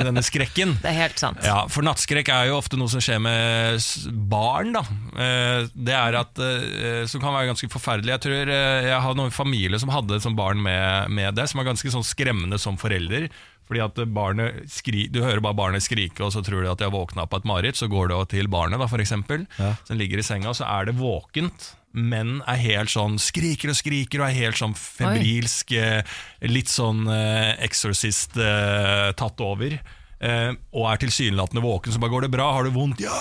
denne 0.06 0.22
skrekken. 0.22 0.76
Det 0.84 0.92
er 0.92 0.98
helt 1.00 1.18
sant. 1.18 1.40
Ja, 1.42 1.64
For 1.72 1.82
nattskrekk 1.86 2.30
er 2.30 2.52
jo 2.52 2.60
ofte 2.60 2.78
noe 2.78 2.92
som 2.92 3.02
skjer 3.02 3.18
med 3.24 3.82
barn. 4.30 4.70
da 4.78 4.84
Eh, 5.16 5.66
Det 5.72 5.94
er 5.96 6.14
at 6.20 6.38
eh, 6.44 7.02
Som 7.10 7.22
kan 7.24 7.32
være 7.34 7.48
ganske 7.50 7.70
forferdelig. 7.72 8.12
Jeg 8.14 8.24
tror 8.28 8.54
eh, 8.54 8.86
jeg 8.92 9.02
har 9.08 9.18
noen 9.18 9.34
familie 9.34 9.80
som 9.82 9.90
hadde 9.90 10.20
som 10.22 10.36
barn 10.38 10.62
med, 10.62 11.10
med 11.10 11.34
det, 11.34 11.48
som 11.50 11.58
er 11.64 11.66
ganske 11.72 11.90
sånn 11.90 12.06
skremmende 12.06 12.60
som 12.62 12.78
forelder. 12.78 13.26
Fordi 13.66 13.82
at 13.82 13.98
barnet 14.14 14.68
skri, 14.70 15.08
Du 15.10 15.20
hører 15.24 15.42
bare 15.42 15.58
barnet 15.58 15.82
skrike, 15.82 16.22
og 16.22 16.30
så 16.34 16.42
tror 16.46 16.62
du 16.62 16.70
at 16.70 16.78
de 16.78 16.86
har 16.86 16.94
våkna 16.94 17.26
på 17.26 17.40
et 17.40 17.48
mareritt. 17.48 17.78
Så 17.78 17.88
går 17.90 18.12
det 18.12 18.20
til 18.36 18.48
barnet, 18.52 18.78
da, 18.78 18.86
for 18.86 19.02
eksempel, 19.02 19.46
som 19.58 19.98
ligger 19.98 20.22
i 20.22 20.26
senga, 20.26 20.52
og 20.52 20.58
så 20.58 20.68
er 20.68 20.86
det 20.86 20.96
våkent. 21.00 21.72
Men 21.96 22.42
er 22.44 22.60
helt 22.60 22.92
sånn 22.92 23.16
skriker 23.22 23.72
og 23.72 23.78
skriker 23.78 24.20
og 24.20 24.28
er 24.28 24.36
helt 24.36 24.58
sånn 24.60 24.74
febrilsk. 24.76 25.72
Oi. 25.80 26.48
Litt 26.52 26.68
sånn 26.68 27.06
eh, 27.08 27.54
Exorcist 27.64 28.36
eh, 28.36 29.12
tatt 29.16 29.40
over. 29.40 29.78
Eh, 30.20 30.50
og 30.76 30.90
er 30.90 31.00
tilsynelatende 31.00 31.64
våken, 31.64 31.92
så 31.92 32.00
bare 32.00 32.12
går 32.12 32.26
det 32.26 32.32
bra, 32.36 32.50
har 32.56 32.68
du 32.68 32.74
vondt? 32.76 33.00
Ja! 33.04 33.16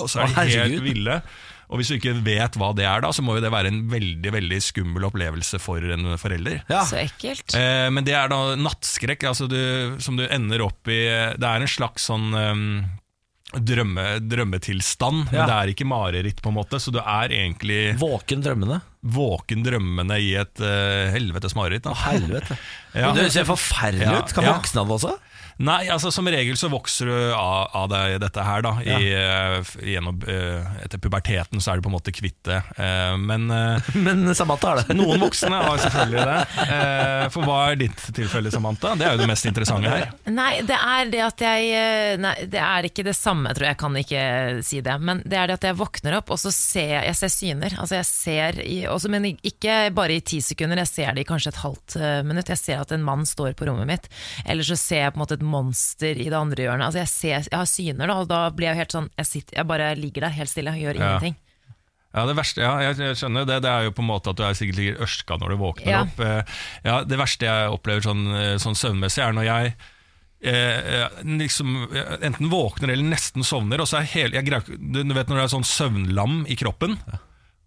Og 0.00 0.08
så 0.10 0.24
er 0.24 0.32
de 0.32 0.56
helt 0.56 0.82
ville. 0.84 1.20
Og 1.70 1.78
hvis 1.80 1.88
du 1.92 1.96
ikke 1.96 2.16
vet 2.26 2.58
hva 2.60 2.72
det 2.76 2.84
er, 2.88 3.00
da, 3.04 3.12
så 3.14 3.22
må 3.24 3.36
jo 3.38 3.44
det 3.44 3.52
være 3.54 3.70
en 3.72 3.82
veldig 3.90 4.32
veldig 4.34 4.58
skummel 4.62 5.06
opplevelse 5.08 5.58
for 5.62 5.82
en 5.94 6.14
forelder. 6.20 6.60
Ja. 6.70 6.82
Så 6.88 6.98
ekkelt. 7.04 7.54
Eh, 7.56 7.88
men 7.94 8.04
det 8.06 8.14
er 8.18 8.28
da 8.32 8.42
nattskrekk, 8.60 9.24
altså 9.30 9.48
du, 9.50 9.56
som 10.04 10.18
du 10.20 10.26
ender 10.28 10.62
opp 10.66 10.86
i 10.92 11.00
Det 11.40 11.48
er 11.48 11.64
en 11.64 11.70
slags 11.70 12.04
sånn 12.10 12.30
um, 12.34 12.66
drømme, 13.54 14.18
drømmetilstand, 14.26 15.28
Ja. 15.30 15.44
men 15.44 15.48
det 15.50 15.56
er 15.56 15.70
ikke 15.74 15.86
mareritt, 15.86 16.40
på 16.42 16.50
en 16.50 16.56
måte. 16.58 16.80
Så 16.82 16.90
du 16.94 16.98
er 17.00 17.30
egentlig 17.30 17.94
Våken 18.00 18.42
drømmende. 18.42 18.80
våken 19.04 19.62
drømmende 19.62 20.16
i 20.20 20.32
et 20.40 20.58
uh, 20.64 21.10
helvetes 21.14 21.54
mareritt. 21.54 21.84
da. 21.86 21.94
Helvete. 22.08 22.58
Ja. 22.94 23.08
Men 23.10 23.24
Det 23.24 23.32
ser 23.34 23.46
forferdelig 23.48 24.06
ut. 24.22 24.32
Kan 24.36 24.44
ja. 24.46 24.52
voksne 24.54 24.82
av 24.84 24.86
det 24.86 24.94
også? 25.00 25.14
Nei, 25.62 25.84
altså 25.92 26.10
som 26.14 26.26
regel 26.28 26.56
så 26.58 26.70
vokser 26.72 27.10
du 27.10 27.16
av, 27.34 27.70
av 27.76 27.90
deg 27.92 28.18
dette 28.22 28.44
her 28.46 28.64
da 28.64 28.74
i, 28.82 29.10
uh, 29.14 29.74
gjennom, 29.84 30.18
uh, 30.26 30.82
Etter 30.84 30.98
puberteten 31.02 31.62
så 31.62 31.72
er 31.72 31.78
du 31.78 31.86
på 31.86 31.92
en 31.92 31.96
måte 31.96 32.14
kvitt 32.14 32.40
det. 32.48 32.60
Uh, 32.78 33.14
men 33.20 33.50
eh, 33.50 33.94
Men 33.94 34.34
Samantha 34.34 34.68
har 34.68 34.82
det. 34.82 34.96
noen 34.96 35.20
voksne 35.22 35.54
har 35.54 35.78
selvfølgelig 35.82 36.24
det. 36.28 36.38
Eh, 36.64 37.24
for 37.34 37.46
hva 37.46 37.58
er 37.70 37.78
ditt 37.84 38.06
tilfelle, 38.16 38.50
Samantha? 38.52 38.94
Det 38.98 39.06
er 39.06 39.16
jo 39.16 39.22
det 39.22 39.28
mest 39.30 39.48
interessante 39.48 39.90
her. 39.90 40.10
Nei, 40.30 40.52
det 40.66 40.76
er 40.78 41.10
det 41.12 41.22
at 41.24 41.44
jeg 41.44 41.70
eh, 41.78 42.16
Nei, 42.20 42.34
det 42.50 42.60
er 42.60 42.88
ikke 42.88 43.04
det 43.06 43.16
samme, 43.18 43.52
tror 43.54 43.68
jeg. 43.68 43.74
Jeg 43.74 43.80
kan 43.82 43.98
ikke 44.00 44.24
si 44.66 44.80
det. 44.84 44.96
Men 45.02 45.22
det 45.24 45.38
er 45.40 45.50
det 45.50 45.58
at 45.58 45.66
jeg 45.70 45.78
våkner 45.78 46.18
opp, 46.20 46.32
og 46.34 46.40
så 46.40 46.52
ser 46.54 46.90
jeg, 46.96 47.04
jeg 47.10 47.18
ser 47.20 47.34
syner. 47.34 47.76
Altså 47.80 47.98
jeg 47.98 48.08
ser 48.10 48.60
i, 48.64 48.78
også, 48.90 49.10
Men 49.12 49.30
ikke 49.34 49.78
bare 49.94 50.18
i 50.18 50.24
ti 50.24 50.40
sekunder, 50.44 50.82
jeg 50.84 50.92
ser 50.92 51.16
det 51.16 51.24
i 51.24 51.28
kanskje 51.28 51.54
et 51.54 51.62
halvt 51.64 51.98
eh, 52.00 52.20
minutt. 52.26 52.52
Jeg 52.52 52.62
ser 52.62 52.82
at 52.84 52.94
en 52.94 53.04
mann 53.04 53.24
står 53.28 53.56
på 53.58 53.68
rommet 53.68 53.90
mitt, 53.90 54.10
eller 54.46 54.66
så 54.66 54.78
ser 54.78 55.04
jeg 55.04 55.14
på 55.14 55.20
en 55.20 55.24
måte 55.24 55.38
et 55.38 55.43
monster 55.44 56.18
i 56.18 56.26
det 56.30 56.36
andre 56.38 56.64
hjørnet. 56.66 56.86
Altså 56.88 57.00
jeg, 57.04 57.10
ser, 57.12 57.48
jeg 57.50 57.58
har 57.60 57.70
syner, 57.70 58.10
da, 58.10 58.16
og 58.24 58.28
da 58.30 58.42
blir 58.50 58.68
jeg 58.70 58.74
jo 58.76 58.80
helt 58.82 58.94
sånn 58.96 59.08
Jeg, 59.20 59.26
sitter, 59.30 59.56
jeg 59.60 59.66
bare 59.70 59.94
ligger 59.96 60.26
der 60.26 60.34
helt 60.40 60.50
stille 60.50 60.72
og 60.74 60.80
gjør 60.82 60.98
Ja. 60.98 61.08
ingenting. 61.14 61.36
Ja, 62.14 62.26
det 62.30 62.36
verste, 62.38 62.60
ja, 62.62 62.74
jeg, 62.78 62.94
skjønner 62.94 63.16
skjønner 63.18 63.46
det. 63.48 63.56
Det 63.64 63.70
er 63.72 63.82
jo 63.88 63.90
på 63.96 64.02
en 64.04 64.06
måte 64.06 64.30
at 64.30 64.38
du 64.38 64.44
er 64.46 64.54
sikkert 64.54 64.76
ligger 64.78 65.00
ørska 65.02 65.38
når 65.40 65.48
du 65.50 65.56
våkner 65.64 65.90
Ja. 65.90 66.02
opp. 66.06 66.20
Eh, 66.20 66.42
Ja, 66.84 67.00
Det 67.04 67.18
verste 67.18 67.42
jeg 67.48 67.70
opplever 67.74 68.02
sånn, 68.06 68.26
eh, 68.34 68.54
sånn 68.62 68.78
søvnmessig, 68.78 69.22
er 69.24 69.32
når 69.34 69.44
jeg 69.50 69.74
eh, 70.44 71.08
liksom, 71.24 71.88
eh, 71.94 72.16
enten 72.28 72.50
våkner 72.52 72.92
eller 72.92 73.08
nesten 73.16 73.42
sovner, 73.42 73.80
og 73.80 73.88
så 73.88 73.98
er 74.02 74.10
hele 74.12 74.36
jeg 74.36 74.44
greier, 74.46 74.62
du, 74.78 75.02
du 75.02 75.14
vet 75.16 75.26
når 75.26 75.40
det 75.40 75.44
er 75.48 75.54
sånn 75.56 75.64
søvnlam 75.66 76.44
i 76.46 76.54
kroppen. 76.60 76.98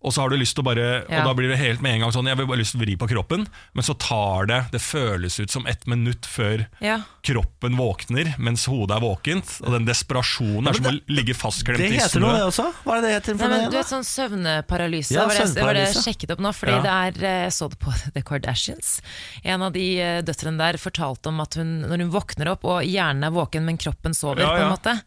Og 0.02 0.14
så 0.14 0.22
har 0.22 0.30
du 0.30 0.38
lyst 0.38 0.54
til 0.56 0.62
å 0.64 0.68
bare 0.70 1.04
Ja. 1.10 1.22
Og 1.22 1.26
da 1.26 1.34
blir 1.34 1.50
det 1.50 1.58
helt 1.58 1.82
med 1.82 1.96
en 1.96 2.02
gang 2.06 2.12
sånn 2.14 2.28
Jeg 2.30 2.38
vil 2.38 2.46
bare 2.48 2.60
lyst 2.62 2.72
til 2.76 2.80
å 2.82 2.86
vri 2.86 2.96
på 2.96 3.08
kroppen, 3.10 3.48
men 3.74 3.84
så 3.84 3.96
tar 3.98 4.46
det 4.46 4.60
Det 4.72 4.80
føles 4.82 5.40
ut 5.40 5.50
som 5.52 5.66
ett 5.68 5.88
minutt 5.88 6.26
før 6.30 6.68
Ja. 6.82 7.02
kroppen 7.24 7.76
våkner 7.76 8.36
mens 8.38 8.66
hodet 8.70 8.96
er 8.98 9.02
våkent. 9.02 9.62
Og 9.66 9.72
den 9.74 9.86
desperasjonen 9.86 10.68
er 10.70 10.74
som 10.74 10.86
å 10.86 10.94
ligge 11.10 11.34
fastklemt 11.36 11.78
Det 11.82 11.90
heter 11.98 12.20
noe, 12.22 12.34
det 12.38 12.46
også. 12.48 12.68
Hva 12.86 12.98
er 12.98 13.02
det 13.02 13.08
det 13.10 13.16
heter? 13.18 13.36
Nei, 13.42 13.48
men 13.58 13.72
du 13.72 13.78
vet 13.78 13.90
sånn 13.90 14.06
søvneparalyse. 14.08 15.12
Ja, 15.18 15.26
var 15.28 15.34
det, 15.36 15.62
var 15.62 15.74
det 15.74 15.86
jeg 15.88 16.04
sjekket 16.04 16.32
opp 16.38 16.40
nå, 16.46 16.54
fordi 16.56 16.76
Ja. 16.78 16.82
det 16.82 16.94
er 17.22 17.26
eh, 17.26 17.44
Jeg 17.48 17.54
så 17.58 17.70
det 17.70 17.80
på 17.80 17.94
The 18.14 18.22
Kardashians. 18.22 19.02
En 19.44 19.62
av 19.64 19.74
de 19.74 19.86
eh, 20.00 20.22
døtrene 20.22 20.58
der 20.58 20.78
fortalte 20.78 21.28
om 21.28 21.40
at 21.42 21.56
hun, 21.60 21.82
når 21.88 22.06
hun 22.06 22.12
våkner 22.14 22.48
opp, 22.54 22.64
og 22.66 22.84
hjernen 22.86 23.24
er 23.28 23.32
våken, 23.36 23.66
men 23.66 23.78
kroppen 23.78 24.14
sover, 24.14 24.42
Ja, 24.46 24.54
på 24.56 24.64
en 24.64 24.74
måte. 24.78 25.02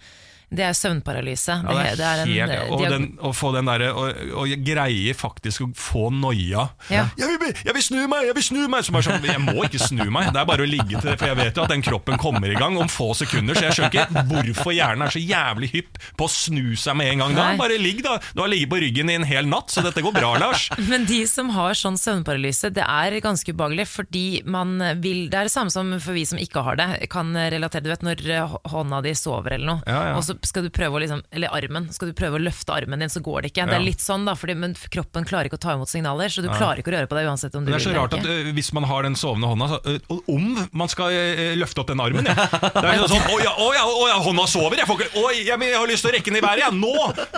Det 0.50 0.64
er 0.66 0.74
søvnparalyse. 0.74 1.54
Ja, 1.62 1.74
det 1.76 1.82
er 1.92 1.98
det 2.00 2.06
er 2.06 2.20
en, 2.24 2.30
helt, 2.34 2.52
eh, 2.56 2.72
og, 2.74 2.80
den, 2.90 3.04
å 3.22 3.30
få 3.36 3.52
den 3.54 3.68
derre 3.70 3.92
og, 3.94 4.18
og 4.40 4.50
jeg 4.50 5.14
faktisk 5.14 5.62
å 5.62 5.68
få 5.78 6.08
noia. 6.10 6.64
Ja. 6.90 7.04
Jeg, 7.18 7.38
vil, 7.38 7.52
jeg 7.54 7.76
vil 7.76 7.84
snu 7.86 8.00
meg! 8.10 8.26
Jeg 8.26 8.34
vil 8.34 8.46
snu 8.48 8.60
meg! 8.72 8.82
Så 8.82 8.94
bare 8.94 9.06
sånn, 9.06 9.26
jeg 9.28 9.42
må 9.44 9.54
ikke 9.68 9.78
snu 9.82 10.02
meg, 10.10 10.32
det 10.34 10.40
er 10.42 10.48
bare 10.48 10.66
å 10.66 10.68
ligge 10.68 10.96
til 10.96 11.06
det. 11.12 11.16
For 11.20 11.30
jeg 11.30 11.38
vet 11.38 11.60
jo 11.60 11.66
at 11.66 11.74
den 11.74 11.84
kroppen 11.86 12.18
kommer 12.20 12.50
i 12.50 12.58
gang 12.58 12.78
om 12.82 12.90
få 12.90 13.12
sekunder. 13.18 13.54
Så 13.54 13.68
jeg 13.68 13.78
skjønner 13.78 13.94
ikke 13.94 14.24
hvorfor 14.32 14.74
hjernen 14.74 15.06
er 15.06 15.14
så 15.14 15.22
jævlig 15.22 15.70
hypp 15.76 16.00
på 16.18 16.26
å 16.26 16.32
snu 16.34 16.74
seg 16.74 16.98
med 16.98 17.12
en 17.12 17.24
gang. 17.24 17.36
Da. 17.38 17.46
Bare 17.60 17.78
ligg, 17.78 18.03
da. 18.07 18.16
Du 18.34 18.42
har 18.42 18.51
ligget 18.51 18.72
på 18.74 18.82
ryggen 18.82 19.12
i 19.12 19.18
en 19.20 19.28
hel 19.28 19.46
natt, 19.51 19.70
så 19.70 19.84
dette 19.86 20.03
går 20.03 20.16
bra, 20.18 20.32
Lars. 20.42 20.66
Men 20.90 21.07
de 21.07 21.20
som 21.30 21.53
har 21.55 21.78
sånn 21.78 21.98
søvnparalyse, 22.01 22.72
det 22.74 22.86
er 22.86 23.20
ganske 23.22 23.55
ubehagelig, 23.55 23.86
fordi 23.92 24.26
man 24.51 24.74
vil 24.98 25.28
Det 25.30 25.38
er 25.38 25.46
det 25.46 25.55
samme 25.55 25.70
som 25.70 25.94
for 26.03 26.16
vi 26.16 26.26
som 26.26 26.40
ikke 26.42 26.64
har 26.66 26.80
det, 26.80 26.88
kan 27.12 27.30
relatere. 27.36 27.86
Du 27.86 27.92
vet 27.92 28.03
når 28.03 28.26
hånda 28.72 29.03
di 29.07 29.14
sover 29.14 29.55
eller 29.55 29.76
noe, 29.76 29.86
Ja, 29.86 30.01
ja. 30.11 30.18
og 30.18 30.26
så 30.26 30.39
skal 30.47 30.62
du 30.66 30.70
prøve 30.70 30.97
å 30.97 31.01
liksom 31.03 31.22
Eller 31.32 31.49
armen. 31.55 31.88
Skal 31.93 32.09
du 32.11 32.14
prøve 32.16 32.38
å 32.38 32.43
løfte 32.43 32.72
armen 32.74 32.99
din, 33.03 33.09
så 33.12 33.20
går 33.22 33.43
det 33.43 33.51
ikke. 33.53 33.66
Det 33.70 33.76
er 33.76 33.84
litt 33.84 34.01
sånn, 34.01 34.24
da, 34.28 34.34
fordi, 34.38 34.55
men 34.57 34.74
kroppen 34.91 35.24
klarer 35.28 35.47
ikke 35.51 35.59
å 35.59 35.62
ta 35.62 35.74
imot 35.76 35.88
signaler, 35.91 36.28
så 36.32 36.43
du 36.43 36.49
klarer 36.49 36.80
ikke 36.82 36.91
å 36.93 36.97
røre 36.97 37.09
på 37.11 37.16
deg 37.18 37.28
uansett 37.30 37.55
om 37.59 37.64
du 37.66 37.72
Det 37.72 37.78
er 37.80 37.84
så 37.84 37.95
rart 37.97 38.14
at 38.18 38.24
ø, 38.26 38.53
hvis 38.57 38.72
man 38.76 38.84
har 38.88 39.03
den 39.07 39.16
sovende 39.18 39.51
hånda 39.51 39.68
så, 39.68 39.78
ø, 39.84 40.18
Om 40.30 40.47
man 40.72 40.88
skal 40.93 41.12
ø, 41.12 41.55
løfte 41.61 41.80
opp 41.84 41.91
den 41.93 42.01
armen 42.03 42.24
ja. 42.30 42.34
Det 42.34 42.84
er 42.84 43.05
sånn 43.11 43.26
Å 43.30 43.38
ja, 43.43 43.53
å 43.59 43.68
ja, 43.76 43.84
å 43.84 44.05
ja 44.11 44.18
hånda 44.24 44.47
sover! 44.51 44.76
Jeg, 44.80 44.88
får 44.91 45.05
ikke, 45.05 45.20
å, 45.20 45.24
jeg, 45.34 45.47
jeg 45.49 45.76
har 45.78 45.91
lyst 45.91 46.05
til 46.07 46.11
å 46.11 46.14
rekke 46.16 46.30
den 46.32 46.41
i 46.41 46.45
været, 46.45 46.64
jeg! 46.64 46.78
Nå! 46.80 46.95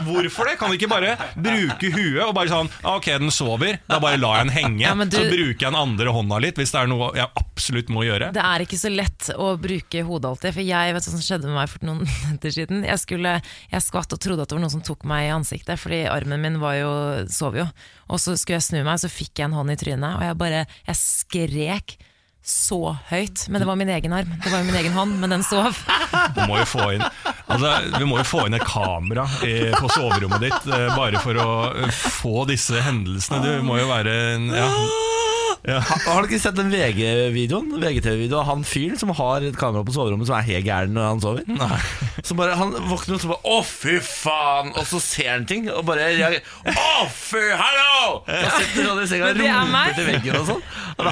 Hvorfor 0.09 0.49
det? 0.51 0.57
Kan 0.61 0.71
du 0.73 0.79
ikke 0.79 0.91
bare 0.93 1.17
bruke 1.37 1.91
huet 1.95 2.23
og 2.27 2.35
bare 2.37 2.53
sånn 2.53 2.71
«Ah, 2.83 2.97
Ok, 2.99 3.09
den 3.19 3.33
sover, 3.35 3.79
da 3.89 3.99
bare 4.03 4.19
lar 4.21 4.39
jeg 4.43 4.49
den 4.49 4.55
henge. 4.57 4.83
Ja, 4.85 4.95
du- 4.95 5.17
Så 5.17 5.25
bruker 5.31 5.59
jeg 5.67 5.73
den 5.73 5.79
andre 5.81 6.13
hånda 6.15 6.39
litt 6.45 6.59
hvis 6.61 6.71
det 6.75 6.81
er 6.83 6.91
noe 6.91 7.11
jeg 7.17 7.27
absolutt 7.41 7.89
må 7.93 8.05
gjøre. 8.07 8.33
Det 8.35 8.43
er 8.45 8.65
ikke 8.65 8.79
så 8.79 8.91
lett 8.93 9.31
å 9.37 9.53
bruke 9.61 10.03
hodet 10.07 10.29
alltid, 10.31 10.55
for 10.57 10.63
jeg 10.67 10.95
vet 10.95 11.03
hva 11.07 11.13
som 11.17 11.23
skjedde 11.25 11.49
med 11.49 11.57
meg 11.57 11.71
for 11.73 11.87
noen 11.89 12.03
minutter 12.27 12.55
siden. 12.55 12.85
Jeg, 12.93 13.03
skulle, 13.03 13.35
jeg 13.73 13.85
skvatt 13.85 14.15
og 14.15 14.23
trodde 14.23 14.45
at 14.45 14.53
det 14.53 14.59
var 14.59 14.65
noen 14.65 14.77
som 14.77 14.85
tok 14.87 15.07
meg 15.09 15.27
i 15.27 15.35
ansiktet, 15.35 15.81
fordi 15.81 16.05
armen 16.13 16.43
min 16.45 16.61
var 16.63 16.79
jo, 16.79 16.95
sov 17.33 17.59
jo. 17.59 17.67
Og 18.13 18.23
så 18.23 18.37
skulle 18.37 18.61
jeg 18.61 18.69
snu 18.71 18.81
meg, 18.85 19.01
så 19.03 19.11
fikk 19.13 19.41
jeg 19.41 19.51
en 19.51 19.59
hånd 19.59 19.75
i 19.75 19.79
trynet, 19.81 20.17
og 20.17 20.27
jeg 20.27 20.41
bare 20.41 20.65
jeg 20.87 20.99
skrek 21.01 21.99
så 22.43 22.97
høyt. 23.07 23.47
Men 23.49 23.63
det 23.63 23.67
var 23.69 23.77
min 23.79 23.89
egen 23.89 24.13
arm, 24.13 24.31
det 24.45 24.51
var 24.51 24.65
min 24.67 24.75
egen 24.75 24.93
hånd, 24.93 25.15
men 25.23 25.31
den 25.31 25.45
sov. 25.47 25.79
Du 26.35 26.43
må 26.51 26.59
jo 26.59 26.67
få 26.67 26.89
inn 26.97 27.03
altså, 27.05 27.71
Vi 27.99 28.07
må 28.09 28.19
jo 28.19 28.25
få 28.27 28.47
inn 28.49 28.57
et 28.59 28.67
kamera 28.67 29.25
på 29.79 29.91
soverommet 29.93 30.43
ditt 30.43 30.67
eh, 30.67 30.89
bare 30.97 31.23
for 31.23 31.39
å 31.39 31.53
eh, 31.71 32.03
få 32.19 32.45
disse 32.51 32.83
hendelsene. 32.83 33.43
Du 33.45 33.67
må 33.67 33.79
jo 33.79 33.87
være 33.91 34.17
en 34.35 34.51
ja. 34.55 34.67
Ja. 35.63 35.79
Har, 35.79 36.01
Har 36.11 36.23
du 36.25 36.29
ikke 36.33 36.41
sett 36.43 36.57
den 36.59 36.71
VG-videoen? 36.73 37.69
VGTV-videoen 37.79 38.41
av 38.41 38.49
han 38.49 38.65
fyren 38.67 38.99
som 38.99 39.13
har 39.15 39.45
et 39.47 39.55
kamera 39.59 39.85
på 39.87 39.95
soverommet 39.95 40.27
som 40.27 40.35
er 40.35 40.47
helt 40.49 40.67
gæren 40.67 40.91
når 40.97 41.05
han 41.07 41.21
sover? 41.23 41.45
Nei. 41.47 41.79
Så 42.27 42.35
bare, 42.39 42.57
Han 42.59 42.73
våkner 42.91 43.15
og 43.17 43.21
så 43.23 43.31
bare 43.31 43.43
'Å, 43.47 43.61
fy 43.67 43.95
faen!' 44.03 44.73
Og 44.79 44.85
så 44.87 44.99
ser 45.01 45.31
han 45.33 45.47
ting, 45.47 45.69
og 45.71 45.85
bare 45.87 46.09
reagerer 46.11 46.41
'Å, 46.67 47.07
fy, 47.11 47.43
hallo!' 47.63 48.23
Og 48.27 48.51
sitter 48.59 48.89
sånn 48.89 49.03
i 49.03 49.07
senga 49.07 49.29
og 49.31 49.39
det 49.39 49.47
er 49.47 49.63
roper 49.63 49.95
til 49.95 50.07
veggen 50.11 50.41
og 50.41 50.47
sånn. 50.51 50.63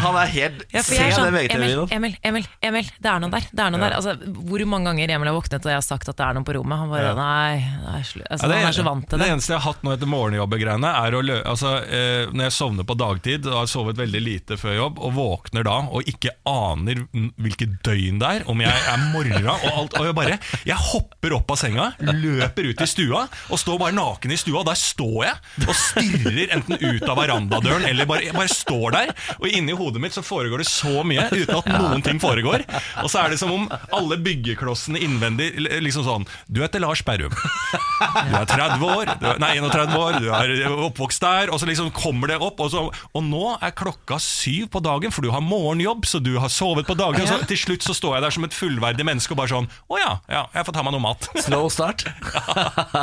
Han 0.01 0.17
er 0.17 0.27
helt 0.35 0.65
Ja, 0.75 0.83
Se 0.83 0.95
sånn, 0.99 1.25
den 1.31 1.35
VGTV-videoen. 1.35 1.93
Emil, 1.93 2.17
Emil, 2.23 2.47
Emil, 2.63 2.91
det 3.01 3.11
er 3.11 3.19
noen 3.23 3.31
der. 3.33 3.47
Det 3.51 3.65
er 3.65 3.71
noe 3.71 3.81
der. 3.81 3.95
Altså, 3.99 4.17
hvor 4.51 4.67
mange 4.67 4.91
ganger 4.91 5.11
Emil 5.15 5.29
har 5.31 5.35
våknet 5.39 5.63
og 5.67 5.71
jeg 5.71 5.79
har 5.79 5.87
sagt 5.87 6.09
at 6.09 6.17
det 6.17 6.27
er 6.27 6.35
noen 6.35 6.45
på 6.47 6.55
rommet? 6.59 6.79
Han 6.79 6.91
bare 6.91 7.11
Ja. 7.11 7.15
nei, 7.15 7.63
det 7.87 7.95
er 8.01 8.05
slu. 8.05 8.23
Altså, 8.31 8.49
Ja, 8.51 8.57
han 8.59 8.69
er 8.69 8.77
så 8.77 8.85
vant 8.85 9.09
til 9.09 9.19
det 9.19 9.27
det. 9.27 9.33
eneste 9.35 9.55
jeg 9.55 9.61
har 9.61 9.73
hatt 9.73 9.83
nå 9.83 9.93
etter 9.95 10.07
morgenjobbegreiene, 10.11 10.91
er 11.07 11.11
å 11.13 11.23
lø 11.23 11.43
altså, 11.45 11.77
eh, 11.87 12.27
når 12.35 12.43
jeg 12.51 12.53
sovner 12.59 12.85
på 12.85 12.97
dagtid 12.99 13.47
og 13.47 13.55
har 13.63 13.67
sovet 13.67 13.97
veldig 13.97 14.21
lite 14.23 14.40
før 14.61 14.75
jobb, 14.77 15.01
og 15.05 15.13
våkner 15.17 15.65
da 15.67 15.77
og 15.91 16.07
ikke 16.09 16.33
aner 16.49 17.03
hvilket 17.41 17.79
døgn 17.87 18.21
det 18.21 18.31
er, 18.39 18.45
om 18.51 18.61
jeg 18.63 18.71
er 18.93 19.05
morra 19.13 19.57
og 19.57 19.71
alt, 19.71 19.97
og 20.01 20.07
jeg 20.09 20.17
bare 20.17 20.39
Jeg 20.67 20.77
hopper 20.77 21.35
opp 21.37 21.51
av 21.53 21.59
senga, 21.61 21.87
løper 22.01 22.71
ut 22.71 22.81
i 22.81 22.89
stua 22.89 23.27
og 23.51 23.59
står 23.61 23.79
bare 23.81 23.97
naken 23.97 24.33
i 24.35 24.39
stua, 24.41 24.63
og 24.63 24.69
der 24.69 24.79
står 24.79 25.19
jeg 25.27 25.67
og 25.67 25.75
stirrer 25.77 26.55
enten 26.57 26.79
ut 26.81 27.07
av 27.09 27.19
verandadøren 27.19 27.87
eller 27.89 28.09
bare, 28.09 28.25
jeg 28.29 28.37
bare 28.37 28.53
står 28.53 28.97
der, 28.97 29.13
og 29.39 29.47
inni 29.49 29.77
hodet 29.77 30.03
mitt 30.03 30.17
så 30.17 30.25
foregår 30.25 30.63
det 30.63 30.69
så 30.71 31.05
mye 31.07 31.27
uten 31.31 31.57
at 31.57 31.71
noen 31.75 32.05
ting 32.05 32.21
foregår. 32.23 32.65
Og 33.05 33.11
så 33.13 33.25
er 33.25 33.35
det 33.35 33.41
som 33.41 33.53
om 33.55 33.67
alle 33.97 34.19
byggeklossene 34.23 35.01
innvendig 35.03 35.53
liksom 35.83 36.05
sånn 36.07 36.27
Du 36.49 36.61
heter 36.63 36.83
Lars 36.83 37.03
Berrum. 37.07 37.35
Du 37.35 38.35
er 38.37 38.47
30 38.49 38.85
år, 38.87 39.13
du 39.21 39.27
er, 39.29 39.41
nei 39.43 39.53
31 39.59 39.97
år, 39.99 40.19
du 40.23 40.29
er 40.35 40.55
oppvokst 40.89 41.25
der, 41.25 41.53
og 41.53 41.61
så 41.61 41.69
liksom 41.69 41.91
kommer 41.95 42.31
det 42.33 42.39
opp, 42.41 42.61
og, 42.61 42.71
så, 42.73 42.87
og 42.91 43.25
nå 43.27 43.57
er 43.61 43.75
klokka 43.77 44.19
syv 44.31 44.69
på 44.75 44.83
dagen, 44.85 45.13
for 45.15 45.27
du 45.27 45.31
har 45.35 45.43
morgenjobb, 45.45 46.07
så 46.09 46.21
du 46.23 46.33
har 46.41 46.53
sovet 46.53 46.89
på 46.89 46.97
dagen. 46.99 47.23
Og 47.25 47.29
så 47.29 47.41
til 47.51 47.61
slutt 47.61 47.87
så 47.87 47.97
står 47.97 48.17
jeg 48.17 48.27
der 48.27 48.37
som 48.37 48.47
et 48.47 48.57
fullverdig 48.57 49.07
menneske 49.07 49.35
og 49.35 49.41
bare 49.43 49.53
sånn 49.53 49.69
Å 49.91 50.01
ja, 50.01 50.13
ja, 50.31 50.45
jeg 50.55 50.69
får 50.69 50.77
ta 50.77 50.85
meg 50.87 50.97
noe 50.97 51.05
mat. 51.05 51.29
Slow 51.47 51.69
start. 51.73 52.07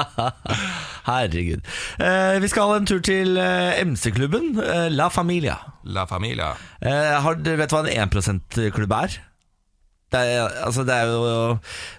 Herregud. 1.10 1.64
Eh, 2.04 2.38
vi 2.44 2.52
skal 2.52 2.72
ha 2.72 2.80
en 2.80 2.90
tur 2.90 3.04
til 3.04 3.40
eh, 3.42 3.82
MC-klubben, 3.84 4.54
eh, 4.64 4.88
La 4.94 5.12
Familia. 5.14 5.60
La 5.88 6.08
familia. 6.08 6.52
Eh, 6.82 7.14
har, 7.24 7.40
vet 7.40 7.74
hva 7.74 7.84
en 7.86 8.10
1 8.10 8.18
%-klubb 8.20 8.96
er? 8.98 9.20
Det 10.08 10.20
er, 10.24 10.54
altså 10.64 10.86
det 10.88 10.96
er 10.96 11.10
jo 11.12 11.32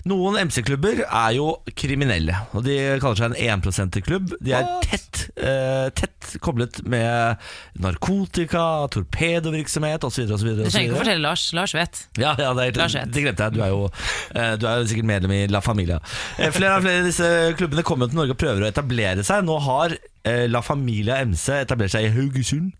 Noen 0.09 0.39
MC-klubber 0.49 1.03
er 1.05 1.35
jo 1.37 1.51
kriminelle, 1.77 2.39
og 2.57 2.63
de 2.65 2.77
kaller 3.03 3.19
seg 3.21 3.35
en 3.35 3.59
1 3.61 3.67
%-klubb. 3.69 4.33
De 4.41 4.55
er 4.57 4.65
tett, 4.87 5.27
eh, 5.37 5.91
tett 5.93 6.31
koblet 6.45 6.81
med 6.89 7.37
narkotika, 7.85 8.63
torpedovirksomhet 8.97 10.05
osv. 10.09 10.25
Du 10.25 10.35
trenger 10.39 10.89
ikke 10.89 10.97
å 10.97 11.03
fortelle 11.03 11.25
Lars. 11.27 11.45
Lars 11.57 11.75
vet. 11.77 12.01
Ja, 12.21 12.33
ja 12.41 12.55
det, 12.57 12.71
Lars 12.81 12.97
er, 12.97 13.05
vet. 13.07 13.15
det 13.17 13.27
glemte 13.27 13.49
jeg. 13.51 13.59
Du 13.59 13.63
er 13.67 13.73
jo 13.75 13.83
eh, 13.89 14.55
du 14.61 14.67
er 14.69 14.81
jo 14.83 14.89
sikkert 14.91 15.11
medlem 15.13 15.37
i 15.37 15.43
La 15.53 15.61
Familia. 15.65 16.01
Eh, 16.39 16.49
Flere 16.55 16.79
av 16.79 16.87
flere 16.89 17.03
av 17.05 17.09
disse 17.13 17.31
klubbene 17.61 17.85
kommer 17.87 18.09
til 18.09 18.23
Norge 18.23 18.37
og 18.37 18.41
prøver 18.41 18.65
å 18.65 18.71
etablere 18.73 19.25
seg. 19.27 19.45
Nå 19.49 19.61
har 19.69 19.99
La 20.51 20.61
Familia 20.65 21.21
MC 21.25 21.63
etablere 21.63 21.93
seg 21.93 22.09
i 22.09 22.13
Haugesund. 22.15 22.73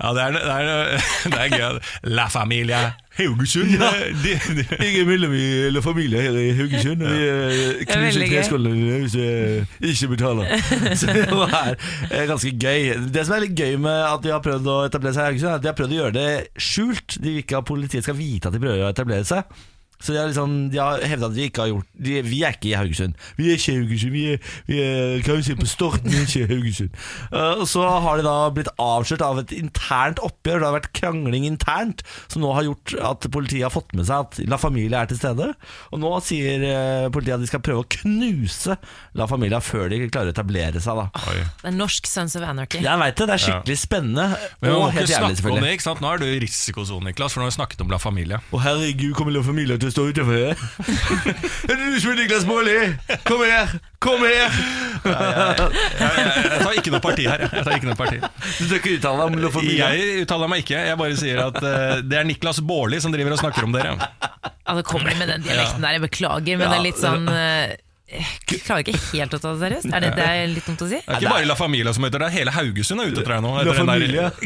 Ja, 0.00 0.12
det 0.14 0.22
er, 0.22 0.30
det 0.32 0.40
er, 0.42 1.00
det 1.32 1.40
er 1.40 1.48
gøy. 1.58 1.78
La 2.08 2.26
familia 2.32 2.78
Haugesund. 3.18 3.70
Ja. 3.70 3.90
De, 4.24 4.32
de, 4.56 4.64
Jeg 4.80 5.00
er 5.00 5.08
medlem 5.08 5.34
i 5.36 5.70
La 5.74 5.82
Familia 5.84 6.22
her 6.24 6.38
i 6.40 6.52
Haugesund. 6.56 7.02
Og 7.04 7.10
vi 7.12 7.26
eh, 7.26 7.82
er 7.82 7.90
knuser 7.90 8.24
treskålene 8.30 9.00
hvis 9.02 9.16
jeg 9.18 9.66
ikke 9.80 10.08
betaler. 10.14 10.54
Så 11.00 11.10
det 11.12 11.26
er 11.26 11.74
eh, 11.74 12.24
ganske 12.30 12.54
gøy. 12.54 12.94
Det 13.12 13.26
som 13.26 13.36
er 13.36 13.44
litt 13.44 13.58
gøy 13.58 13.76
med 13.82 14.06
at 14.06 14.24
de 14.24 14.32
har 14.32 14.44
prøvd 14.44 14.70
å 14.72 14.78
etablere 14.88 15.16
seg 15.16 15.26
i 15.26 15.32
Haugesund, 15.34 15.50
er 15.50 15.58
at 15.58 15.66
de 15.66 15.72
har 15.72 15.76
prøvd 15.82 15.96
å 15.96 16.00
gjøre 16.00 16.16
det 16.16 16.30
skjult. 16.70 17.18
De 17.18 17.34
vil 17.34 17.44
ikke 17.44 17.60
at 17.60 17.68
politiet 17.68 18.08
skal 18.08 18.18
vite 18.18 18.48
at 18.48 18.56
de 18.56 18.62
prøver 18.62 18.86
å 18.86 18.94
etablere 18.94 19.28
seg. 19.28 19.60
Så 20.00 20.14
de 20.14 20.18
har, 20.18 20.30
liksom, 20.30 20.54
de 20.72 20.80
har 20.80 21.02
hevda 21.04 21.28
at 21.28 21.36
vi 21.36 21.46
ikke 21.50 21.64
har 21.64 21.72
gjort 21.74 21.88
de, 21.92 22.14
Vi 22.24 22.42
er 22.46 22.56
ikke 22.56 22.70
i 22.70 22.76
Haugesund. 22.78 23.16
Vi 23.36 23.50
er 23.50 23.58
ikke 23.58 23.74
i 23.74 23.80
Haugesund. 23.80 24.14
Vi 24.14 24.24
er, 24.32 24.38
vi 24.66 24.80
er 24.80 25.24
kanskje 25.26 25.56
på 25.60 25.90
Vi 26.04 26.16
er 26.16 26.24
ikke 26.24 26.44
i 26.44 26.50
Haugesund. 26.54 26.96
Uh, 27.34 27.64
så 27.68 27.84
har 27.84 28.20
de 28.20 28.26
da 28.26 28.36
blitt 28.54 28.70
avslørt 28.80 29.24
av 29.24 29.42
et 29.42 29.52
internt 29.56 30.22
oppgjør. 30.24 30.60
Det 30.60 30.68
har 30.68 30.76
vært 30.78 30.90
krangling 30.96 31.46
internt, 31.48 32.04
som 32.32 32.44
nå 32.44 32.52
har 32.56 32.66
gjort 32.68 32.96
at 33.12 33.28
politiet 33.32 33.66
har 33.66 33.74
fått 33.74 33.94
med 33.96 34.08
seg 34.08 34.26
at 34.26 34.40
La 34.50 34.58
Familia 34.60 35.04
er 35.04 35.12
til 35.12 35.20
stede. 35.20 35.50
Og 35.92 36.02
nå 36.02 36.12
sier 36.24 36.64
uh, 36.64 37.10
politiet 37.12 37.36
at 37.36 37.44
de 37.44 37.50
skal 37.50 37.64
prøve 37.64 37.84
å 37.84 37.90
knuse 38.00 38.76
La 39.18 39.28
Familia 39.30 39.60
før 39.64 39.90
de 39.92 40.02
klarer 40.08 40.32
å 40.32 40.36
etablere 40.36 40.82
seg. 40.82 40.96
da 40.96 41.28
Oi. 41.30 41.38
Det 41.60 41.70
er 41.72 41.76
norsk 41.76 42.08
Sons 42.08 42.36
of 42.38 42.46
Anarchy. 42.46 42.82
Jeg 42.84 43.02
veit 43.04 43.16
det. 43.18 43.28
Det 43.30 43.36
er 43.36 43.44
skikkelig 43.44 43.78
spennende 43.78 44.26
Men 44.32 44.64
vi 44.64 44.72
må 44.72 44.80
og 44.80 44.94
helt 44.94 45.04
ikke 45.04 45.12
jævlig, 45.12 45.18
snakke 45.20 45.26
om 45.26 45.30
det, 45.30 45.40
selvfølgelig. 45.42 45.76
ikke 45.76 45.86
sant? 45.86 46.02
Nå 46.04 46.10
er 46.10 46.22
du 46.22 46.26
i 46.26 46.40
risikosonen, 46.44 47.10
Niklas, 47.10 47.34
for 47.34 47.42
nå 47.42 47.46
har 47.46 47.52
vi 47.52 47.56
snakket 47.58 47.84
om 47.84 47.92
La 47.92 48.00
Familia. 48.02 48.40
Å 48.50 48.62
herregud, 48.64 49.12
kommer 49.18 49.34
La 49.34 49.44
Familia 49.44 49.78
til 49.80 49.89
å 49.90 49.94
står 49.94 50.12
utenfor 50.14 50.36
her? 50.38 50.60
er 51.68 51.74
det 51.74 51.88
du 51.90 51.98
som 52.00 52.12
er 52.12 52.20
Niklas 52.22 52.46
Baarli? 52.48 52.76
Kom 53.28 53.42
her! 53.44 53.74
Kom 54.00 54.22
her! 54.24 54.54
Jeg, 55.00 56.24
jeg 56.30 56.60
tar 56.60 56.78
ikke 56.78 56.94
noe 56.94 57.02
parti 57.04 57.26
her. 57.28 57.44
Jeg 57.46 57.66
tar 57.66 57.76
ikke 57.76 57.88
noe 57.88 57.96
parti 57.98 58.18
Du 58.20 58.64
tør 58.68 58.78
ikke 58.78 58.94
uttale 58.98 59.20
deg 59.20 59.26
om 59.26 59.44
La 59.44 59.52
Familia? 59.54 59.90
Jeg 59.96 60.24
uttaler 60.26 60.52
meg 60.52 60.64
ikke, 60.64 60.80
jeg 60.90 61.00
bare 61.00 61.20
sier 61.20 61.42
at 61.44 61.60
uh, 61.60 62.00
det 62.04 62.18
er 62.20 62.26
Niklas 62.28 62.62
Baarli 62.64 63.00
som 63.02 63.14
driver 63.14 63.36
og 63.36 63.42
snakker 63.42 63.66
om 63.66 63.76
dere. 63.76 63.96
Ja, 64.00 64.74
det 64.78 64.86
kommer 64.88 65.14
med 65.18 65.30
den 65.32 65.44
dialekten 65.46 65.82
der, 65.84 65.96
jeg 65.98 66.06
beklager, 66.06 66.60
men 66.60 66.66
Ja, 66.66 66.72
det 66.72 66.78
er 66.78 66.84
litt 66.84 67.00
sånn 67.00 67.26
eh, 67.32 67.72
Jeg 68.10 68.60
klarer 68.66 68.82
ikke 68.82 68.98
helt 69.12 69.34
å 69.36 69.38
ta 69.38 69.52
det 69.54 69.60
seriøst. 69.62 69.86
Er 69.94 70.02
det, 70.02 70.08
det 70.18 70.24
er 70.26 70.48
litt 70.50 70.66
dumt 70.66 70.80
å 70.82 70.88
si? 70.90 70.98
Det 70.98 71.06
er 71.14 71.20
ikke 71.22 71.30
bare 71.36 71.46
La 71.46 71.54
Familia 71.58 71.92
som 71.94 72.02
heter 72.06 72.24
det, 72.24 72.30
hele 72.34 72.50
Haugesund 72.54 73.04
er 73.04 73.12
ute 73.12 73.20
etter 73.22 73.36
deg 73.36 73.44
nå. 73.44 73.52
La 73.54 73.60
etter 73.62 73.78
den 73.78 73.86
der- 73.86 73.94
Familia. 73.94 74.24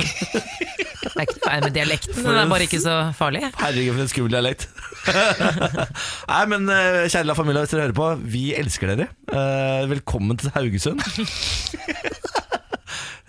Det 1.14 1.20
er 1.22 1.26
ikke 1.28 1.38
noe 1.44 1.60
med 1.62 1.74
dialekten, 1.76 2.24
den 2.24 2.36
er 2.40 2.48
bare 2.50 2.64
ikke 2.66 2.78
så 2.82 2.92
farlig. 3.14 3.42
Herregud, 3.60 3.92
for 3.94 4.02
en 4.02 4.08
skummel 4.10 4.32
dialekt. 4.34 4.64
Nei, 6.32 6.40
men 6.50 6.64
eh, 6.74 7.04
kjære 7.12 7.28
La 7.28 7.36
Familia, 7.38 7.62
hvis 7.62 7.74
dere 7.74 7.84
hører 7.84 7.94
på, 7.98 8.08
vi 8.34 8.42
elsker 8.58 8.90
dere. 8.90 9.06
Eh, 9.30 9.84
velkommen 9.92 10.40
til 10.42 10.50
Haugesund. 10.56 11.04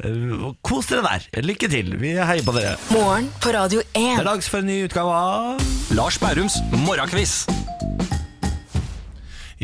Eh, 0.05 0.49
Kos 0.67 0.89
dere 0.91 1.05
der. 1.05 1.23
Lykke 1.45 1.69
til. 1.71 1.93
Vi 2.01 2.09
heier 2.19 2.43
på 2.45 2.51
dere. 2.53 2.73
Morgen 2.91 3.29
på 3.41 3.53
Radio 3.55 3.79
1. 3.79 3.93
Det 3.95 4.01
er 4.19 4.27
dags 4.27 4.49
for 4.51 4.59
en 4.59 4.67
ny 4.67 4.81
utgave 4.89 5.13
av 5.15 5.63
Lars 5.95 6.17
Bærums 6.21 6.57
morgenkviss. 6.83 7.37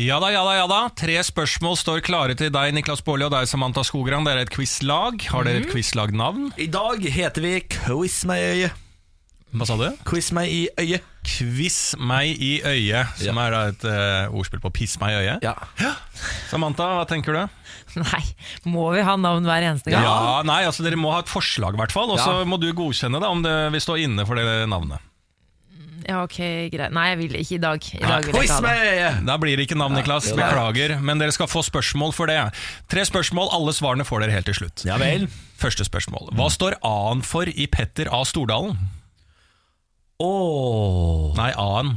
Ja 0.02 0.16
da, 0.18 0.32
ja 0.34 0.42
da, 0.42 0.52
ja 0.56 0.64
da. 0.66 0.80
Tre 0.98 1.14
spørsmål 1.22 1.76
står 1.78 2.00
klare 2.02 2.34
til 2.38 2.50
deg, 2.54 2.72
Niklas 2.74 3.02
Baarli, 3.06 3.26
og 3.28 3.34
deg, 3.34 3.46
Samantha 3.50 3.84
Skogran. 3.86 4.24
Dere 4.26 4.42
er 4.42 4.48
et 4.48 4.54
quizlag. 4.54 5.20
Har 5.30 5.46
dere 5.46 5.62
et 5.62 5.68
quizlagnavn? 5.70 6.48
I 6.58 6.66
dag 6.72 7.04
heter 7.06 7.44
vi 7.44 7.52
Quiz 7.70 8.22
meg 8.28 8.42
i 8.42 8.48
øyet. 8.56 8.80
Hva 9.52 9.66
sa 9.68 9.76
du? 9.76 9.84
Quiz 10.08 10.30
meg 10.32 10.48
i 10.48 10.62
øyet. 10.80 11.04
Quiz 11.28 11.76
meg 12.00 12.40
i 12.42 12.54
øyet, 12.66 13.12
som 13.20 13.36
er 13.38 13.52
da 13.52 13.60
et 13.70 13.84
uh, 13.84 14.32
ordspill 14.40 14.62
på 14.64 14.72
piss 14.74 14.96
meg 14.98 15.12
i 15.12 15.18
øyet. 15.20 15.44
Ja. 15.44 15.92
Samantha, 16.50 16.88
hva 16.96 17.04
tenker 17.06 17.36
du? 17.36 17.42
Nei, 18.00 18.22
må 18.72 18.88
vi 18.96 19.04
ha 19.04 19.14
navn 19.20 19.44
hver 19.46 19.68
eneste 19.68 19.92
gang? 19.92 20.02
Ja, 20.08 20.40
nei, 20.48 20.62
altså 20.66 20.82
Dere 20.86 20.96
må 20.98 21.12
ha 21.12 21.20
et 21.22 21.30
forslag, 21.30 21.76
i 21.76 21.82
hvert 21.82 21.92
fall. 21.94 22.10
Og 22.10 22.18
så 22.18 22.40
Ja. 22.40 22.48
må 22.48 22.56
du 22.58 22.70
godkjenne 22.72 23.20
det 23.20 23.28
om 23.28 23.44
det 23.44 23.54
vil 23.76 23.84
stå 23.84 24.00
inne 24.00 24.24
for 24.26 24.40
det 24.40 24.48
navnet. 24.72 25.04
Ja, 26.08 26.22
ok, 26.24 26.38
greit. 26.72 26.92
Nei, 26.92 27.04
jeg 27.12 27.18
vil 27.22 27.36
ikke 27.40 27.54
i 27.56 27.60
dag. 27.62 27.88
I 27.94 28.00
dag 28.02 28.24
vil 28.26 28.34
jeg 28.34 28.48
ikke 28.48 28.56
ha 28.58 28.72
det. 29.18 29.26
Da 29.26 29.36
blir 29.42 29.56
det 29.56 29.66
ikke 29.68 29.78
navn, 29.78 29.94
Niklas. 29.98 30.30
er- 30.32 30.36
Beklager. 30.40 30.96
Men 31.00 31.18
dere 31.22 31.32
skal 31.32 31.46
få 31.50 31.62
spørsmål 31.66 32.12
for 32.16 32.26
det. 32.26 32.38
Tre 32.88 33.04
spørsmål, 33.08 33.48
alle 33.52 33.72
svarene 33.76 34.04
får 34.08 34.20
dere 34.26 34.30
helt 34.38 34.46
til 34.50 34.54
slutt. 34.62 34.84
Ja 34.88 34.96
vel. 34.98 35.28
Første 35.62 35.84
spørsmål. 35.86 36.32
Hva 36.34 36.48
står 36.50 36.78
A-en 36.82 37.22
for 37.22 37.44
i 37.46 37.66
Petter 37.70 38.08
A. 38.12 38.24
Stordalen? 38.24 38.76
Åh 40.22 41.32
Nei, 41.34 41.50
A-en. 41.58 41.94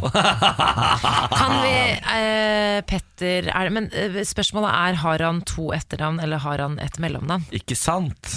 Kan 1.40 1.54
vi 1.62 1.74
eh, 2.16 2.80
Petter 2.90 3.50
er, 3.52 3.70
Men 3.74 3.90
eh, 3.94 4.22
spørsmålet 4.26 4.72
er 4.74 4.98
har 5.04 5.24
han 5.28 5.42
to 5.46 5.70
etternavn, 5.76 6.22
eller 6.24 6.42
har 6.42 6.64
han 6.64 6.80
et 6.82 6.98
mellomnavn? 7.04 7.46
Ikke 7.54 7.78
sant? 7.78 8.32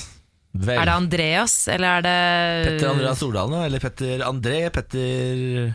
Vel. 0.57 0.78
Er 0.80 0.88
det 0.88 0.94
Andreas, 0.96 1.55
eller 1.68 1.99
er 1.99 2.05
det 2.07 2.70
Petter 2.70 2.90
Andreas 2.90 3.20
Stordalen, 3.20 3.61
eller 3.66 3.82
Petter 3.82 4.24
André? 4.26 4.61
Petter 4.74 5.74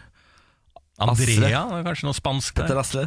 Andrea? 1.04 1.62
Er 1.78 1.86
kanskje 1.86 2.10
noe 2.10 2.18
spansk 2.18 2.58
Petter 2.58 2.76
der. 2.76 2.82
Asle? 2.82 3.06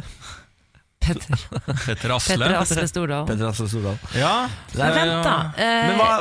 Petter, 1.07 1.39
Petter 1.85 2.15
Asle. 2.17 2.37
Petter 2.37 2.59
Asle 2.59 2.87
Stordal. 2.91 3.25
Petter 3.29 3.49
Asle 3.49 3.69
Stordal. 3.71 3.97
Ja. 4.17 4.35
Men 4.75 4.95
vent, 4.99 5.17
da. 5.23 5.39
Eh, 5.57 5.89
Men 5.89 5.99
hva 6.01 6.13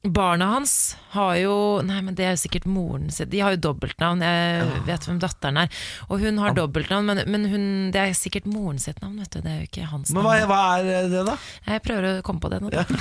Barna 0.00 0.46
hans 0.54 0.96
har 1.12 1.34
jo 1.36 1.54
Nei, 1.84 1.98
men 2.00 2.14
det 2.16 2.24
er 2.24 2.30
jo 2.32 2.40
sikkert 2.40 2.64
moren 2.64 3.10
sin. 3.12 3.28
De 3.28 3.42
har 3.44 3.52
jo 3.52 3.60
dobbeltnavn. 3.68 4.22
Jeg 4.24 4.84
vet 4.86 5.04
hvem 5.04 5.18
datteren 5.20 5.58
er. 5.60 5.82
Og 6.08 6.22
hun 6.24 6.40
har 6.40 6.54
dobbeltnavn, 6.56 7.10
men, 7.10 7.20
men 7.28 7.44
hun, 7.52 7.66
det 7.92 8.00
er 8.00 8.16
sikkert 8.16 8.48
moren 8.48 8.80
sitt 8.80 9.02
navn. 9.04 9.18
Vet 9.20 9.36
du. 9.36 9.42
Det 9.44 9.52
er 9.52 9.58
jo 9.60 9.68
ikke 9.68 9.90
hans 9.90 10.14
navn. 10.14 10.24
Men 10.24 10.48
hva, 10.48 10.48
hva 10.48 10.62
er 10.80 11.10
det, 11.12 11.24
da? 11.28 11.36
Jeg 11.68 11.84
prøver 11.84 12.08
å 12.08 12.24
komme 12.24 12.40
på 12.40 12.52
det 12.52 12.62
nå. 12.64 12.72
Ja. 12.72 12.86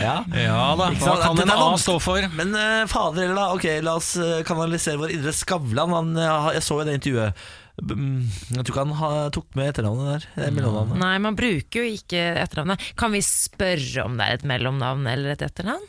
Ja. 0.00 0.14
ja 0.36 0.60
da. 0.78 0.86
Hva 0.98 1.16
kan 1.20 1.40
en 1.42 1.50
A 1.52 1.66
stå 1.80 1.98
for? 2.02 2.24
Men 2.36 2.54
uh, 2.56 2.86
fader 2.90 3.26
heller, 3.26 3.36
da. 3.38 3.48
Ok, 3.54 3.66
la 3.84 3.96
oss 4.00 4.14
eh, 4.20 4.40
kanalisere 4.46 5.00
vår 5.00 5.12
indre 5.16 5.34
Skavlan. 5.36 5.92
Han, 5.94 6.14
eh, 6.18 6.48
jeg 6.56 6.64
så 6.66 6.80
jo 6.80 6.86
det 6.88 6.96
intervjuet. 6.98 7.44
Mm, 7.82 8.28
Jeg 8.54 8.62
tror 8.62 8.70
ikke 8.70 8.82
han 8.84 8.92
ha, 9.00 9.08
tok 9.34 9.48
med 9.58 9.72
etternavnet 9.72 10.06
der. 10.12 10.44
eh, 10.46 10.50
mellomnavnet. 10.54 10.96
Nei, 11.02 11.16
man 11.18 11.34
bruker 11.34 11.82
jo 11.82 11.96
ikke 11.96 12.22
etternavnet. 12.44 12.80
Kan 12.96 13.10
vi 13.16 13.18
spørre 13.26 14.04
om 14.06 14.16
det 14.20 14.28
er 14.28 14.34
et 14.38 14.44
mellomnavn 14.46 15.06
eller 15.10 15.32
et 15.34 15.42
etternavn? 15.42 15.82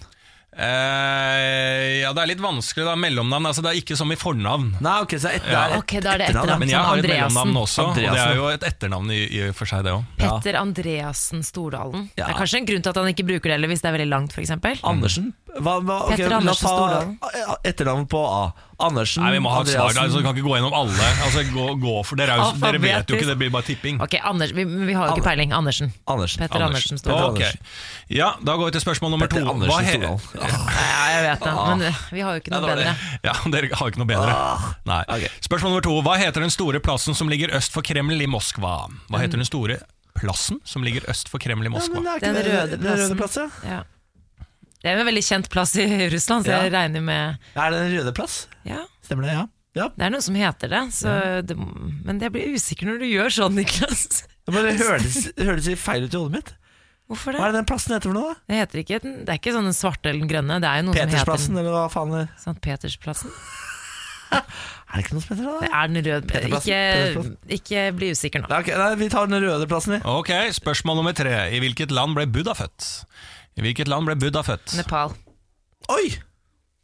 Eh, 0.56 2.00
ja, 2.02 2.12
det 2.16 2.22
er 2.24 2.30
litt 2.32 2.42
vanskelig, 2.44 2.86
da. 2.88 2.94
Mellomnavn. 3.00 3.48
Altså, 3.50 3.62
det 3.66 3.74
er 3.74 3.80
ikke 3.82 3.98
som 4.00 4.12
i 4.14 4.18
fornavn. 4.20 4.70
Nei, 4.84 4.94
ok, 5.04 5.16
så 5.20 5.30
etter, 5.36 5.52
Ja. 5.52 5.66
det 5.68 5.72
er 5.72 5.76
et 5.76 5.78
Ok, 5.84 5.94
da 6.02 6.14
er 6.14 6.18
det 6.18 6.28
etternavn. 6.30 6.60
Men 6.64 6.70
jeg 6.70 6.80
har 6.80 6.98
et 6.98 7.10
mellomnavn 7.12 7.58
også, 7.62 7.88
og 7.90 7.96
det 7.96 8.06
er 8.08 8.36
jo 8.36 8.48
et 8.48 8.62
etternavn 8.64 9.12
i, 9.12 9.22
i 9.36 9.52
for 9.52 9.66
seg, 9.66 9.84
det 9.84 9.92
òg. 9.92 10.04
Petter 10.18 10.56
Andreassen 10.60 11.44
Stordalen. 11.44 12.10
Ja. 12.18 12.26
Det 12.28 12.36
er 12.36 12.40
kanskje 12.40 12.58
en 12.62 12.66
grunn 12.72 12.82
til 12.82 12.90
at 12.90 12.96
han 13.02 13.12
ikke 13.14 13.28
bruker 13.28 13.52
det, 13.52 13.56
eller 13.60 13.68
hvis 13.68 13.82
det 13.84 13.90
er 13.92 13.98
veldig 14.00 14.10
langt, 14.10 14.32
f.eks. 14.34 14.56
Andersen? 14.84 15.34
Hva, 15.56 15.80
hva, 15.84 16.02
okay, 16.08 16.18
Petter 16.18 16.34
Andersen 16.40 16.68
Stordalen. 16.68 17.18
etternavn 17.64 18.08
på 18.08 18.24
A. 18.26 18.54
Andersen, 18.80 19.24
Nei, 19.24 19.32
Vi 19.34 19.40
må 19.40 19.52
ha 19.54 19.62
et 19.64 19.70
svar, 19.72 19.94
altså, 19.96 20.18
vi 20.20 20.24
kan 20.26 20.36
ikke 20.36 20.44
gå 20.50 20.56
gjennom 20.58 20.74
alle. 20.76 21.06
Altså, 21.24 21.44
gå, 21.54 21.66
gå 21.80 21.94
for 22.04 22.20
Dere, 22.20 22.34
er 22.36 22.42
jo, 22.42 22.58
dere 22.60 22.82
vet 22.84 23.08
jo 23.10 23.16
ikke, 23.16 23.28
det 23.30 23.38
blir 23.40 23.52
bare 23.54 23.64
tipping. 23.70 24.02
Ok, 24.04 24.18
Anders, 24.20 24.52
vi, 24.52 24.66
vi 24.66 24.94
har 24.98 25.08
jo 25.08 25.16
ikke 25.16 25.24
peiling. 25.30 25.54
Andersen. 25.56 25.94
Andersen. 26.12 26.44
Petter 26.44 26.66
Andersen 26.66 26.98
Petter 26.98 27.04
Stordalen. 27.06 27.40
Ok. 27.40 28.12
Ja, 28.12 28.34
Da 28.44 28.58
går 28.60 28.66
vi 28.72 28.76
til 28.76 28.84
spørsmål 28.84 29.16
nummer 29.16 29.32
to. 29.32 29.40
Petter 29.40 29.48
Hva 29.48 29.56
Andersen 29.56 29.88
Stordal. 29.96 30.20
Ja, 30.36 31.08
jeg 31.16 31.24
vet 31.30 31.48
det, 31.48 31.56
men 31.56 31.88
eh, 31.88 32.04
vi 32.12 32.26
har 32.28 32.36
jo 32.36 32.44
ikke 32.44 32.52
noe 32.52 32.62
Ja, 32.62 32.76
bedre. 32.76 32.96
Ja, 33.30 33.34
Dere 33.56 33.72
har 33.80 33.88
jo 33.88 33.96
ikke 33.96 34.04
noe 34.04 34.12
bedre. 34.12 34.38
Nei. 34.92 35.02
Spørsmål 35.48 35.76
nummer 35.76 35.88
to. 35.88 35.96
Hva 36.06 36.20
heter 36.20 36.44
den 36.44 36.54
store 36.54 36.84
plassen 36.84 37.16
som 37.16 37.32
ligger 37.32 37.56
øst 37.56 37.72
for 37.76 37.86
Kreml 37.86 38.20
i 38.20 38.28
Moskva? 38.28 38.76
Hva 39.08 39.24
heter 39.24 39.40
den 39.40 39.48
store 39.48 39.80
plassen 40.20 40.60
som 40.68 40.84
ligger 40.84 41.08
øst 41.12 41.32
for 41.32 41.40
Kreml 41.44 41.66
i 41.68 41.72
Moskva? 41.72 42.04
Ja, 42.04 42.20
Den 42.24 42.36
røde 42.40 42.54
røde 42.60 42.78
den 42.80 42.92
røde 43.00 43.16
plassen. 43.20 43.52
ja. 43.64 43.84
Det 44.86 44.92
er 44.92 45.00
en 45.02 45.08
veldig 45.08 45.22
kjent 45.26 45.48
plass 45.50 45.72
i 45.82 45.86
Russland, 46.14 46.46
så 46.46 46.60
jeg 46.60 46.70
regner 46.76 47.02
med 47.02 47.48
Er 47.58 47.74
det 47.74 47.80
den 47.80 47.94
røde 47.96 48.12
plass? 48.14 48.36
Ja, 48.70 48.84
Stemmer 49.02 49.26
det, 49.26 49.34
ja? 49.34 49.46
ja. 49.80 49.88
det 49.98 50.06
er 50.06 50.14
noe 50.14 50.22
som 50.22 50.38
heter 50.38 50.70
det, 50.70 50.82
så 50.94 51.16
det 51.42 51.58
men 51.58 52.22
jeg 52.22 52.34
blir 52.36 52.54
usikker 52.54 52.92
når 52.92 53.02
du 53.02 53.08
gjør 53.10 53.34
sånn, 53.34 53.58
Niklas. 53.58 54.22
Men 54.46 54.68
det 54.68 54.76
høres 54.78 55.18
det 55.34 55.48
hørtes 55.50 55.82
feil 55.82 56.06
ut 56.06 56.14
i 56.14 56.22
hodet 56.22 56.36
mitt. 56.38 56.54
Hvorfor 57.10 57.34
det? 57.34 57.42
Hva 57.42 57.48
er 57.50 57.54
det 57.54 57.60
den 57.64 57.68
plassen 57.70 57.94
heter 57.96 58.10
for 58.12 58.18
noe, 58.18 58.34
da? 58.34 58.46
Det 58.50 58.62
heter 58.62 58.82
ikke, 58.84 59.00
det 59.06 59.30
er 59.30 59.42
ikke 59.42 59.54
sånn 59.58 59.70
den 59.70 59.78
svarte 59.78 60.10
eller 60.10 60.22
den 60.22 60.30
grønne, 60.30 60.62
det 60.62 60.70
er 60.70 60.82
jo 60.82 60.88
noe 60.88 60.94
som 60.98 61.02
Petersplassen, 61.10 61.58
den, 61.58 61.62
eller 61.66 61.76
hva 61.80 61.86
faen 61.94 62.14
er 62.14 62.30
det? 62.30 62.56
Petersplassen. 62.70 63.34
Er 64.36 65.02
det 65.02 65.04
ikke 65.06 65.16
noe 65.16 65.24
som 65.24 65.32
heter 65.34 65.46
det? 65.46 65.54
Det 65.62 65.70
er 65.70 65.90
den 65.92 66.06
røde 66.06 66.28
Peterplassen, 66.30 67.28
Ikke, 67.52 67.58
ikke 67.58 67.82
bli 67.98 68.10
usikker 68.16 68.42
nå. 68.42 68.50
Nei, 68.52 68.60
ok, 68.64 68.70
nei, 68.80 68.90
vi 69.02 69.08
tar 69.12 69.30
den 69.30 69.44
røde 69.44 69.68
plassen, 69.70 69.96
vi. 69.98 70.00
Ok, 70.08 70.32
Spørsmål 70.56 71.00
nummer 71.02 71.16
tre. 71.18 71.34
I 71.52 71.60
hvilket 71.64 71.94
land 71.96 72.16
ble 72.18 72.26
Buddha 72.32 72.56
født? 72.58 72.88
I 73.56 73.64
hvilket 73.64 73.88
land 73.88 74.08
ble 74.10 74.18
Buddha 74.20 74.42
født? 74.44 74.74
Nepal. 74.76 75.14
Oi! 75.94 76.10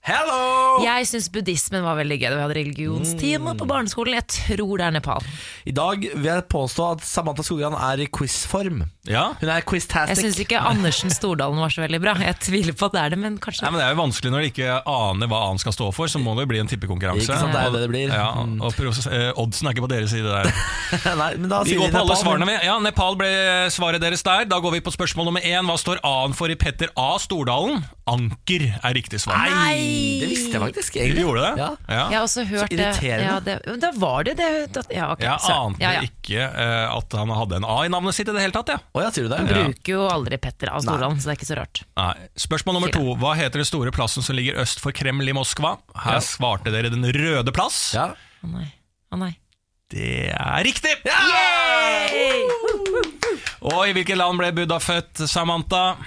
Hello! 0.02 0.80
Jeg 0.82 1.06
syns 1.06 1.28
buddhismen 1.30 1.84
var 1.86 1.94
veldig 2.00 2.16
gøy 2.18 2.32
da 2.32 2.38
vi 2.40 2.42
hadde 2.42 2.56
religionstime 2.58 3.52
på 3.60 3.68
barneskolen. 3.70 4.16
Jeg 4.18 4.26
tror 4.34 4.80
det 4.82 4.86
er 4.88 4.94
Nepal. 4.96 5.28
I 5.70 5.74
dag 5.78 6.08
vil 6.16 6.26
jeg 6.26 6.46
påstå 6.50 6.88
at 6.96 7.04
Samantha 7.06 7.46
Skogran 7.46 7.76
er 7.78 8.02
i 8.02 8.08
quizform. 8.10 8.80
Ja? 9.06 9.28
Hun 9.38 9.46
er 9.50 9.60
Jeg 9.60 9.68
quiztastic. 9.70 10.24
syns 10.24 10.40
ikke 10.42 10.58
Andersen 10.58 11.14
Stordalen 11.14 11.62
var 11.62 11.70
så 11.74 11.84
veldig 11.86 12.00
bra. 12.02 12.16
Jeg 12.18 12.34
tviler 12.42 12.74
på 12.78 12.90
at 12.90 12.96
det 12.98 13.02
er 13.04 13.14
det, 13.14 13.20
men 13.22 13.38
kanskje 13.42 13.62
Nei, 13.68 13.72
men 13.76 13.82
Det 13.82 13.86
er 13.86 13.94
jo 13.94 14.00
vanskelig 14.02 14.32
når 14.34 14.42
de 14.42 14.50
ikke 14.56 14.80
aner 14.96 15.30
hva 15.30 15.44
A-en 15.46 15.62
skal 15.62 15.78
stå 15.78 15.92
for, 15.94 16.10
så 16.10 16.22
må 16.24 16.34
det 16.38 16.48
jo 16.48 16.52
bli 16.56 16.64
en 16.64 16.74
tippekonkurranse. 16.74 17.22
Ikke 17.28 17.38
sant, 17.38 17.54
det 17.54 17.62
er 17.62 17.78
det 17.78 17.84
det 17.86 17.92
blir. 17.94 18.10
Ja, 18.18 18.28
og 18.42 18.82
eh, 18.82 19.30
Oddsen 19.38 19.70
er 19.70 19.78
ikke 19.78 19.86
på 19.86 19.92
deres 19.94 20.10
side 20.18 20.26
der. 20.26 20.50
Nei, 21.22 21.30
men 21.38 21.46
da 21.54 21.62
Vi 21.70 21.78
går 21.78 21.94
på 21.94 22.02
alle 22.02 22.18
svarene. 22.18 22.50
vi. 22.50 22.58
Ja, 22.66 22.80
Nepal 22.82 23.22
ble 23.22 23.30
svaret 23.70 24.02
deres 24.02 24.26
der. 24.26 24.50
Da 24.50 24.58
går 24.66 24.80
vi 24.80 24.84
på 24.90 24.98
spørsmål 24.98 25.30
nummer 25.30 25.46
én. 25.46 25.62
Hva 25.70 25.78
står 25.78 26.02
A-en 26.02 26.34
for 26.34 26.50
i 26.50 26.58
Petter 26.58 26.90
A. 26.98 27.12
Stordalen? 27.22 27.86
Anker 28.10 28.66
er 28.82 28.98
riktig 28.98 29.22
svar. 29.24 29.38
Nei, 29.46 29.91
det 30.22 30.28
visste 30.32 30.52
jeg 30.56 30.62
faktisk. 30.64 30.94
Du 30.94 31.00
Egentlig. 31.02 31.24
gjorde 31.26 31.42
det? 31.46 31.52
Ja. 31.62 31.70
Ja. 31.88 32.04
Jeg 32.12 32.18
har 32.18 32.26
også 32.28 32.46
hørt 32.50 32.70
det. 32.70 32.78
irriterende. 32.80 33.26
Ja, 33.28 33.40
det 33.46 33.80
da 33.82 33.92
var 34.02 34.24
det 34.28 34.36
det. 34.40 34.50
Ja, 34.96 35.12
ok. 35.14 35.22
Jeg 35.26 35.40
så- 35.46 35.58
ante 35.66 35.82
ja, 35.84 35.92
ja. 35.98 36.02
ikke 36.08 36.42
eh, 36.48 36.96
at 36.98 37.18
han 37.22 37.30
hadde 37.30 37.56
en 37.62 37.66
A 37.66 37.78
i 37.86 37.92
navnet 37.94 38.14
sitt 38.18 38.28
i 38.30 38.32
det 38.36 38.42
hele 38.42 38.56
tatt. 38.56 38.70
Ja. 38.74 38.80
Å 38.96 39.04
ja, 39.06 39.10
sier 39.12 39.24
du 39.28 39.30
det? 39.34 39.40
Han 39.42 39.48
Ja. 39.52 39.64
bruker 39.68 39.94
jo 39.98 40.08
aldri 40.08 40.38
Petter 40.42 40.70
av 40.74 40.82
Stordalen, 40.86 41.18
så 41.22 41.30
det 41.30 41.34
er 41.36 41.40
ikke 41.42 41.52
så 41.54 41.58
rart. 41.62 41.84
Nei. 41.98 42.14
Spørsmål 42.38 42.74
nummer 42.80 42.92
to. 42.92 43.04
Hva 43.22 43.36
heter 43.36 43.60
den 43.62 43.66
store 43.70 43.92
plassen 43.92 44.24
som 44.24 44.36
ligger 44.36 44.56
øst 44.62 44.80
for 44.80 44.92
Kreml 44.92 45.28
i 45.28 45.34
Moskva? 45.34 45.78
Her 45.96 46.20
svarte 46.20 46.72
dere 46.72 46.90
Den 46.90 47.04
røde 47.06 47.52
plass. 47.54 47.94
Ja. 47.94 48.12
Å 48.44 48.52
nei. 48.52 48.68
Å 49.14 49.18
nei. 49.20 49.36
Det 49.92 50.32
er 50.32 50.64
riktig! 50.64 50.94
Og 53.62 53.84
i 53.88 53.94
hvilket 53.94 54.18
land 54.18 54.40
ble 54.40 54.52
Buddha 54.56 54.80
født, 54.82 55.22
Samantha? 55.30 55.98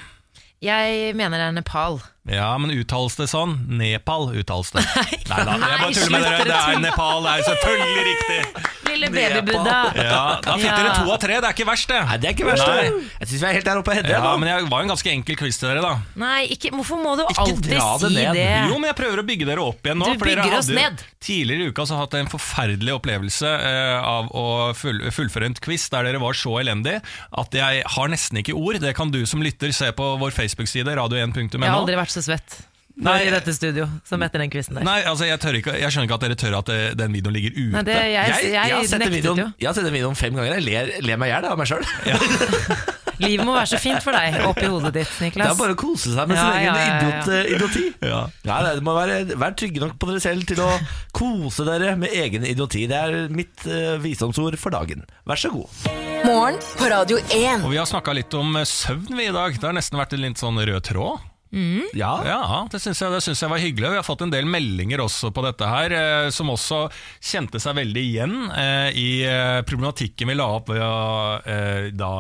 Jeg 0.65 1.15
mener 1.15 1.39
det 1.39 1.47
er 1.51 1.53
Nepal. 1.59 2.01
Ja, 2.25 2.55
men 2.57 2.71
uttales 2.73 3.19
det 3.21 3.27
sånn? 3.29 3.51
Nepal 3.69 4.31
uttales 4.33 4.71
det. 4.73 4.81
Nei 5.31 5.41
da, 5.45 5.59
jeg 5.61 5.81
bare 5.83 5.91
tuller 5.93 6.13
med 6.15 6.23
dere. 6.25 6.45
Det 6.49 6.55
er. 6.57 6.79
Nepal, 6.81 7.19
det 7.27 7.33
er 7.35 7.43
selvfølgelig 7.51 8.05
riktig. 8.09 8.39
Lille 8.95 9.09
babybuddha. 9.11 9.77
Ja, 9.99 10.23
Da 10.45 10.55
fikk 10.57 10.71
dere 10.71 10.95
to 10.95 11.11
av 11.13 11.19
tre, 11.21 11.37
det 11.43 11.49
er 11.51 11.57
ikke 11.57 11.67
verst, 11.69 11.91
det. 11.91 11.99
Nei, 12.09 12.17
det 12.23 12.29
er 12.31 12.37
ikke 12.37 12.47
verst. 12.49 12.65
Nei. 12.65 12.85
det. 12.87 13.11
Jeg 13.19 13.29
syns 13.33 13.43
vi 13.45 13.49
er 13.51 13.57
helt 13.59 13.69
der 13.69 13.81
oppe 13.83 13.93
og 13.93 13.99
hedder. 13.99 14.15
Ja, 14.17 14.33
men 14.41 14.49
jeg 14.53 14.69
var 14.73 14.85
en 14.87 14.93
ganske 14.95 15.13
enkel 15.13 15.39
quiz 15.41 15.59
til 15.61 15.69
dere, 15.69 15.83
da. 15.85 15.93
Nei, 16.23 16.39
ikke, 16.55 16.71
hvorfor 16.79 17.01
må 17.03 17.13
du 17.19 17.25
Ikke 17.27 17.45
alltid 17.45 17.69
dra 17.75 17.89
det 18.01 18.11
si 18.13 18.17
ned. 18.17 18.39
det? 18.39 18.47
Jo, 18.71 18.79
men 18.79 18.89
jeg 18.93 18.99
prøver 19.03 19.21
å 19.21 19.27
bygge 19.33 19.49
dere 19.51 19.67
opp 19.67 19.85
igjen 19.91 20.01
nå. 20.01 20.09
Du 20.15 20.23
for 20.23 20.31
dere 20.31 20.47
bygger 20.47 20.59
oss 20.63 20.71
ned. 20.79 21.05
Tidligere 21.25 21.67
i 21.69 21.73
uka 21.75 21.87
så 21.89 21.99
hatt 21.99 22.17
en 22.21 22.31
forferdelig 22.33 22.95
opplevelse 23.01 23.53
eh, 23.69 24.09
av 24.15 24.31
å 24.37 24.47
full, 24.79 25.03
fullføre 25.17 25.49
en 25.51 25.59
quiz 25.65 25.87
der 25.93 26.09
dere 26.09 26.21
var 26.23 26.37
så 26.39 26.57
elendig 26.61 26.99
at 27.35 27.57
jeg 27.57 27.85
har 27.97 28.13
nesten 28.13 28.41
ikke 28.45 28.57
ord. 28.57 28.79
Det 28.85 28.95
kan 28.97 29.13
du 29.13 29.21
som 29.29 29.43
lytter 29.45 29.73
se 29.75 29.91
på 29.97 30.11
vår 30.21 30.37
Facebook-side, 30.37 30.97
radio1.no. 31.01 31.49
Jeg 31.59 31.65
har 31.65 31.81
aldri 31.81 31.99
vært 31.99 32.14
så 32.15 32.25
svett 32.25 32.57
Nei. 32.95 33.17
i 33.27 33.31
dette 33.35 33.51
studio 33.57 33.89
som 34.07 34.23
etter 34.23 34.43
den 34.45 34.53
quizen 34.53 34.79
der. 34.79 34.87
Nei, 34.87 35.01
altså 35.11 35.27
jeg, 35.27 35.41
tør 35.43 35.59
ikke, 35.59 35.75
jeg 35.83 35.91
skjønner 35.91 36.09
ikke 36.09 36.19
at 36.21 36.27
dere 36.29 36.39
tør 36.39 36.59
at 36.61 36.71
det, 36.71 36.81
den 37.01 37.17
videoen 37.17 37.35
ligger 37.35 37.57
ute. 37.57 37.71
Nei, 37.75 37.87
det, 37.89 37.97
jeg, 37.99 38.13
Jeg, 38.15 38.27
jeg, 38.31 38.53
jeg, 38.55 38.75
har 38.77 38.91
sett 38.91 39.07
den 39.07 39.17
videoen, 39.17 39.43
jo. 39.43 39.49
jeg 39.59 39.71
har 39.71 39.79
sett 39.79 39.89
den 39.89 39.97
videoen 39.97 40.19
fem 40.19 40.37
ganger. 40.39 40.59
Jeg 40.61 40.69
ler, 40.69 40.93
ler 41.03 41.19
meg 41.23 41.33
i 41.33 41.35
hjel 41.35 41.49
av 41.51 41.59
meg 41.59 41.73
sjøl. 41.73 41.89
Livet 43.23 43.47
må 43.47 43.55
være 43.55 43.71
så 43.71 43.79
fint 43.79 44.03
for 44.03 44.17
deg 44.17 44.41
oppi 44.43 44.67
hodet 44.67 44.91
ditt, 44.97 45.11
Niklas. 45.23 45.47
Det 45.47 45.55
er 45.55 45.59
bare 45.59 45.75
å 45.77 45.79
kose 45.79 46.15
seg 46.15 46.31
med 46.31 46.39
Ja, 46.39 46.45
sin 46.45 46.57
egen 46.59 46.67
ja, 46.67 46.75
ja, 46.75 46.87
ja. 46.87 46.95
Idiot, 46.95 47.29
uh, 47.31 47.53
idioti. 47.57 47.85
Ja. 48.03 48.21
Ja, 48.49 48.57
det 48.75 48.87
må 48.87 48.95
være, 48.97 49.19
være 49.35 49.59
trygge 49.61 49.83
nok 49.85 49.99
på 50.03 50.09
dere 50.11 50.23
selv 50.25 50.49
til 50.51 50.63
å 50.65 50.71
kose 51.15 51.67
dere 51.69 51.95
med 52.01 52.15
egen 52.15 52.47
idioti. 52.49 52.87
Det 52.91 52.99
er 52.99 53.29
mitt 53.35 53.67
uh, 53.71 53.95
visdomsord 54.03 54.59
for 54.61 54.75
dagen. 54.75 55.07
Vær 55.31 55.41
så 55.41 55.53
god. 55.55 55.87
Morgen 56.25 56.59
på 56.79 56.91
Radio 56.91 57.21
1. 57.29 57.63
Og 57.63 57.71
vi 57.75 57.79
har 57.79 57.89
snakka 57.89 58.17
litt 58.17 58.35
om 58.39 58.57
eh, 58.57 58.67
søvn 58.69 59.13
vi 59.13 59.29
i 59.29 59.35
dag. 59.35 59.55
Det 59.61 59.69
har 59.69 59.77
nesten 59.77 60.01
vært 60.01 60.17
en 60.17 60.25
litt 60.25 60.41
sånn 60.41 60.59
rød 60.63 60.83
tråd. 60.89 61.31
Ja, 61.95 62.13
Ja, 62.27 62.67
det 62.73 62.81
syns 62.83 63.01
jeg, 63.03 63.23
synes 63.23 63.41
jeg 63.45 63.51
var 63.53 63.63
hyggelig. 63.63 63.91
Vi 63.95 64.01
har 64.01 64.07
fått 64.07 64.23
en 64.27 64.33
del 64.33 64.45
meldinger 64.51 65.03
også 65.05 65.31
på 65.35 65.45
dette 65.47 65.69
her, 65.71 65.93
eh, 65.95 66.31
som 66.35 66.51
også 66.51 66.85
kjente 67.23 67.61
seg 67.63 67.77
veldig 67.79 68.03
igjen 68.11 68.37
eh, 68.51 68.89
i 68.99 69.09
eh, 69.29 69.61
problematikken 69.69 70.29
vi 70.31 70.35
la 70.39 70.49
opp 70.59 70.69
ved 70.73 70.83
å 70.83 71.41
eh, 71.47 71.91
da 71.95 72.13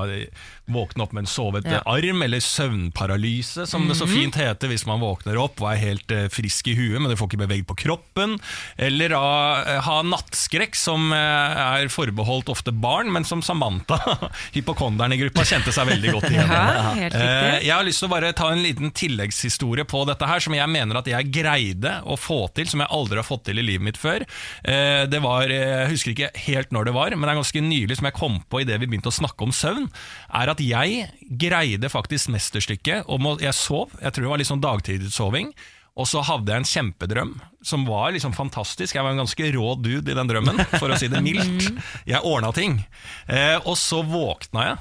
våkne 0.64 1.04
opp 1.04 1.12
med 1.12 1.26
en 1.26 1.28
sovet 1.28 1.66
Ja. 1.68 1.82
arm, 1.84 2.22
eller 2.24 2.40
søvnparalyse, 2.40 3.66
som 3.68 3.84
det 3.88 3.96
så 3.98 4.06
fint 4.08 4.34
heter 4.38 4.70
hvis 4.70 4.86
man 4.88 5.00
våkner 5.02 5.36
opp 5.40 5.60
og 5.60 5.68
er 5.74 5.80
helt 5.82 6.10
eh, 6.14 6.28
frisk 6.32 6.68
i 6.72 6.74
huet, 6.78 7.00
men 7.02 7.10
du 7.12 7.16
får 7.20 7.28
ikke 7.32 7.42
beveget 7.44 7.66
på 7.68 7.76
kroppen. 7.84 8.38
Eller 8.80 9.12
da 9.12 9.22
eh, 9.64 9.80
ha 9.84 9.98
nattskrekk, 10.06 10.76
som 10.78 11.12
eh, 11.12 11.60
er 11.82 11.90
forbeholdt 11.92 12.48
ofte 12.52 12.72
barn, 12.72 13.10
men 13.12 13.26
som 13.28 13.42
Samantha, 13.44 13.98
hypokonderen 14.56 15.12
i 15.16 15.20
gruppa, 15.20 15.44
kjente 15.48 15.74
seg 15.74 15.88
veldig 15.90 16.14
godt 16.16 16.30
igjen 16.30 16.48
i. 16.48 16.60
Ja, 16.60 16.94
helt 17.02 17.14
Eh. 17.24 17.60
Jeg 17.64 17.72
har 17.76 17.84
lyst 17.86 18.00
til 18.02 18.08
å 18.08 18.12
bare 18.12 18.32
ta 18.36 18.48
en 18.52 18.62
liten 18.64 18.90
tilleggshistorie 19.24 19.84
på 19.88 20.04
dette 20.06 20.26
her, 20.26 20.40
som 20.40 20.54
jeg 20.54 20.68
mener 20.70 20.98
at 20.98 21.06
jeg 21.08 21.30
greide 21.32 22.02
å 22.04 22.16
få 22.18 22.48
til, 22.54 22.66
som 22.68 22.80
jeg 22.80 22.90
aldri 22.92 23.16
har 23.20 23.26
fått 23.26 23.44
til 23.48 23.58
i 23.58 23.64
livet 23.64 23.84
mitt 23.84 23.96
før. 23.98 24.24
Eh, 24.64 25.06
Det 25.06 25.20
var, 25.22 25.42
eh, 25.44 25.84
Jeg 25.84 25.90
husker 25.90 26.10
ikke 26.14 26.36
helt 26.46 26.70
når 26.70 26.84
det 26.86 26.94
var, 26.94 27.10
men 27.10 27.20
det 27.22 27.30
er 27.30 27.42
ganske 27.42 27.62
nylig 27.62 27.96
som 27.96 28.06
jeg 28.06 28.14
kom 28.14 28.40
på 28.50 28.60
idet 28.62 28.80
vi 28.80 28.86
begynte 28.86 29.10
å 29.10 29.20
snakke 29.20 29.42
om 29.42 29.50
søvn, 29.52 29.90
er 30.32 30.48
at 30.48 30.58
jeg 30.58 31.10
greide 31.38 31.88
faktisk 31.90 32.28
mesterstykket 32.28 33.06
å 33.06 33.40
Jeg 33.40 33.54
sov, 33.54 33.90
jeg 34.00 34.12
tror 34.12 34.22
det 34.22 34.30
var 34.30 34.38
litt 34.38 34.46
sånn 34.48 34.60
dagtidssoving. 34.60 35.52
Og 35.96 36.06
så 36.06 36.22
hadde 36.24 36.46
jeg 36.50 36.56
en 36.56 36.92
kjempedrøm 36.92 37.40
som 37.62 37.84
var 37.86 38.10
liksom 38.12 38.34
fantastisk. 38.34 38.94
Jeg 38.94 39.02
var 39.04 39.12
en 39.12 39.22
ganske 39.24 39.52
rå 39.54 39.80
dude 39.80 40.10
i 40.10 40.14
den 40.14 40.26
drømmen, 40.26 40.58
for 40.78 40.88
å 40.90 40.98
si 40.98 41.06
det 41.06 41.22
mildt. 41.22 41.70
Jeg 42.06 42.20
ordna 42.24 42.50
ting. 42.52 42.84
Eh, 43.28 43.58
og 43.64 43.76
så 43.76 44.02
våkna 44.02 44.64
jeg. 44.66 44.78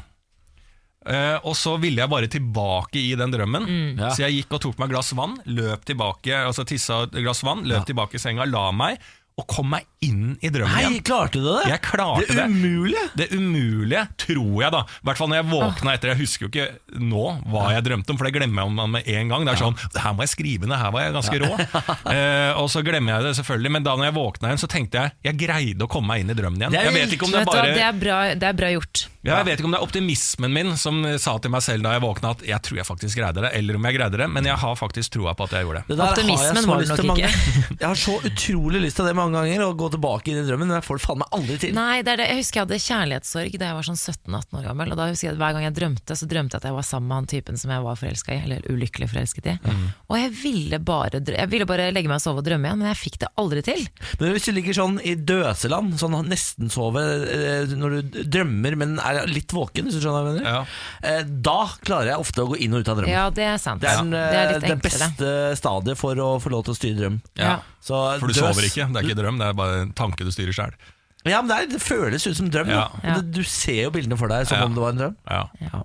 Eh, 1.05 1.37
og 1.43 1.55
så 1.59 1.75
ville 1.81 2.03
jeg 2.03 2.11
bare 2.11 2.29
tilbake 2.31 3.01
i 3.01 3.13
den 3.19 3.33
drømmen. 3.33 3.67
Ja. 3.99 4.13
Så 4.13 4.25
jeg 4.25 4.39
gikk 4.39 4.55
og 4.57 4.63
tok 4.67 4.79
meg 4.79 4.89
et 4.89 4.95
glass 4.95 5.11
vann, 5.17 5.35
løp 5.49 5.83
tilbake, 5.89 6.37
altså 6.37 6.65
tissa 6.67 7.03
et 7.07 7.19
glass 7.19 7.43
vann, 7.45 7.65
løp 7.69 7.87
tilbake 7.89 8.19
i 8.19 8.23
senga, 8.23 8.47
la 8.49 8.69
meg, 8.75 9.01
og 9.39 9.47
kom 9.49 9.71
meg 9.73 9.88
inn 10.05 10.36
i 10.45 10.49
drømmen 10.53 10.73
Nei, 10.75 10.81
igjen. 10.84 11.03
klarte 11.07 11.39
du 11.41 11.45
det? 11.47 11.63
Jeg 11.71 11.81
klarte 11.81 12.25
det 12.27 12.36
det. 12.38 12.43
umulige. 12.51 13.03
Det 13.17 13.27
umulige, 13.34 14.03
tror 14.21 14.59
jeg, 14.61 14.71
da. 14.75 14.81
I 14.86 15.07
hvert 15.07 15.17
fall 15.21 15.29
når 15.31 15.39
jeg 15.39 15.47
våkna 15.49 15.93
etter. 15.95 16.11
Jeg 16.11 16.19
husker 16.19 16.45
jo 16.45 16.49
ikke 16.51 16.99
nå 17.01 17.23
hva 17.49 17.63
jeg 17.73 17.86
drømte 17.88 18.13
om, 18.13 18.19
for 18.19 18.29
det 18.29 18.34
glemmer 18.36 18.61
jeg 18.61 18.69
om 18.73 18.91
med 18.93 19.07
en 19.09 19.31
gang. 19.34 19.47
Det 19.47 19.55
er 19.55 19.61
sånn 19.63 19.77
her 20.03 20.13
må 20.13 20.25
jeg 20.27 20.34
skrive 20.36 20.69
ned, 20.69 20.77
her 20.77 20.91
var 20.93 21.07
jeg 21.07 21.15
ganske 21.17 21.41
rå. 21.45 21.51
Eh, 22.13 22.51
og 22.59 22.67
så 22.69 22.81
glemmer 22.86 23.15
jeg 23.15 23.23
det 23.25 23.31
selvfølgelig, 23.39 23.69
men 23.73 23.86
da 23.86 23.93
når 23.97 24.05
jeg 24.09 24.13
våkna 24.17 24.49
igjen, 24.51 24.59
så 24.61 24.67
tenkte 24.69 24.99
jeg 25.01 25.13
jeg 25.31 25.38
greide 25.39 25.86
å 25.86 25.89
komme 25.89 26.11
meg 26.11 26.21
inn 26.23 26.29
i 26.34 26.36
drømmen 26.38 26.61
igjen. 26.61 26.75
Jeg 26.75 26.93
vet 26.93 27.15
ikke 27.15 27.25
om 27.25 27.31
det 27.34 27.39
er 27.41 27.47
bare 27.47 27.71
det, 27.73 27.84
er 27.88 27.95
bra, 27.97 28.17
det 28.38 28.47
er 28.49 28.57
bra 28.59 28.69
gjort. 28.73 29.03
ja, 29.25 29.38
jeg 29.39 29.47
vet 29.47 29.61
ikke 29.61 29.69
om 29.69 29.73
det 29.73 29.79
er 29.79 29.86
optimismen 29.88 30.53
min 30.53 30.73
som 30.77 30.99
sa 31.21 31.34
til 31.41 31.53
meg 31.53 31.63
selv 31.65 31.88
da 31.88 31.95
jeg 31.95 32.03
våkna 32.03 32.34
at 32.36 32.43
jeg 32.45 32.59
tror 32.67 32.79
jeg 32.81 32.88
faktisk 32.89 33.17
greide 33.21 33.45
det, 33.47 33.51
eller 33.57 33.79
om 33.79 33.88
jeg 33.89 33.97
greide 33.97 34.19
det, 34.21 34.27
men 34.36 34.49
jeg 34.51 34.59
har 34.61 34.77
faktisk 34.77 35.15
troa 35.15 35.34
på 35.39 35.47
at 35.47 35.55
jeg 35.57 35.65
gjorde 35.67 35.81
det. 35.81 35.95
Det 35.95 36.03
har 36.03 36.11
jeg 36.11 36.27
Optimismen 36.27 36.61
så 36.61 36.69
var 36.69 36.84
det 36.84 36.89
lyst 36.89 36.99
til 37.01 37.09
mange- 37.09 37.31
Jeg 37.81 37.88
har 37.88 38.01
så 38.03 38.17
utrolig 38.29 38.84
lyst 38.86 38.99
til 38.99 39.09
det 39.09 39.15
mange 39.24 39.41
ganger, 39.41 39.63
å 39.65 39.74
gå 39.80 39.89
tilbake 39.93 40.32
i 40.34 40.36
drømmen, 40.45 40.67
men 40.69 40.78
jeg 40.80 40.86
får 40.88 40.99
det 40.99 41.05
faen 41.07 41.19
meg 41.24 41.36
aldri 41.39 41.57
til. 41.63 41.74
Nei, 41.78 42.01
det 42.03 42.11
er 42.13 42.21
det. 42.21 42.28
Jeg 42.34 42.39
husker 42.41 42.59
jeg 42.59 42.65
hadde 42.67 42.80
kjærlighetssorg 42.84 43.57
da 43.61 43.69
jeg 43.71 43.78
var 43.80 43.88
sånn 43.89 43.99
17-18 44.01 44.59
år 44.59 44.67
gammel. 44.69 44.91
Og 44.93 44.99
da 44.99 45.07
husker 45.11 45.28
jeg 45.30 45.34
at 45.36 45.41
Hver 45.43 45.53
gang 45.57 45.65
jeg 45.67 45.76
drømte, 45.80 46.17
så 46.19 46.28
drømte 46.30 46.55
jeg 46.57 46.61
at 46.63 46.67
jeg 46.69 46.78
var 46.78 46.88
sammen 46.88 47.07
med 47.11 47.17
han 47.21 47.30
typen 47.34 47.57
som 47.59 47.71
jeg 47.74 47.84
var 47.88 47.99
forelska 47.99 48.36
i. 48.36 48.39
Eller 48.47 48.67
ulykkelig 48.69 49.09
forelsket 49.13 49.49
i. 49.49 49.55
Mm. 49.63 49.86
Og 50.09 50.17
jeg 50.19 50.32
ville, 50.43 50.80
bare, 50.80 51.21
jeg 51.24 51.49
ville 51.51 51.67
bare 51.69 51.89
legge 51.95 52.11
meg 52.11 52.19
og 52.21 52.26
sove 52.26 52.43
og 52.43 52.47
drømme 52.47 52.69
igjen, 52.69 52.82
men 52.84 52.91
jeg 52.91 52.99
fikk 53.01 53.17
det 53.24 53.32
aldri 53.41 53.63
til. 53.65 53.84
Men 54.19 54.34
hvis 54.36 54.47
du 54.47 54.51
ligger 54.55 54.78
sånn 54.78 54.99
i 55.03 55.15
døseland, 55.19 55.97
sånn 56.01 56.17
nesten 56.30 56.69
sove 56.74 57.03
eh, 57.03 57.74
når 57.74 57.97
du 58.11 58.19
drømmer, 58.34 58.78
men 58.80 58.97
er 59.03 59.24
litt 59.32 59.51
våken, 59.55 59.88
hvis 59.89 59.97
du 59.97 60.03
skjønner 60.03 60.19
hva 60.24 60.34
jeg 60.34 60.39
mener, 60.39 60.49
Ja. 60.53 60.63
eh, 61.03 61.24
da 61.24 61.59
klarer 61.84 62.13
jeg 62.13 62.24
ofte 62.24 62.43
å 62.45 62.49
gå 62.53 62.59
inn 62.63 62.74
og 62.78 62.84
ut 62.84 62.89
av 62.93 62.97
drømmen. 63.01 63.13
Ja, 63.13 63.28
det 63.34 63.47
er 63.49 63.57
sant. 63.61 63.82
Det 63.84 63.89
er, 63.91 64.01
den, 64.03 64.11
det 64.13 64.39
er 64.43 64.53
eh, 64.55 64.63
det 64.67 64.80
beste 64.84 65.32
stadiet 65.59 65.97
for 65.99 66.15
å 66.24 66.32
få 66.43 66.51
lov 66.53 66.65
til 66.67 66.76
å 66.76 66.78
styre 66.78 66.99
drøm. 67.01 67.21
Ja. 67.39 67.59
Så 67.84 67.97
For 68.21 68.32
du 68.32 68.34
døs- 68.34 68.39
sover 68.39 68.63
ikke, 68.63 68.86
det 68.93 69.01
er 69.01 69.07
ikke 69.09 69.12
drøm, 69.18 69.39
det 69.41 69.47
er 69.47 69.53
bare 69.57 69.82
en 69.86 69.93
tanke 69.97 70.26
du 70.28 70.32
styrer 70.34 70.53
sjøl. 70.55 70.76
Ja, 71.24 71.39
men 71.39 71.47
det, 71.47 71.55
er, 71.57 71.68
det 71.72 71.80
føles 71.82 72.26
ut 72.28 72.36
som 72.36 72.49
drøm. 72.51 72.68
Ja. 72.74 72.89
Du 73.24 73.39
ser 73.47 73.86
jo 73.86 73.91
bildene 73.95 74.18
for 74.20 74.28
deg 74.28 74.43
som 74.49 74.57
Ja. 74.59 74.66
om 74.68 74.74
det 74.76 74.82
var 74.84 74.91
en 74.91 74.99
drøm. 74.99 75.14
Ja. 75.32 75.84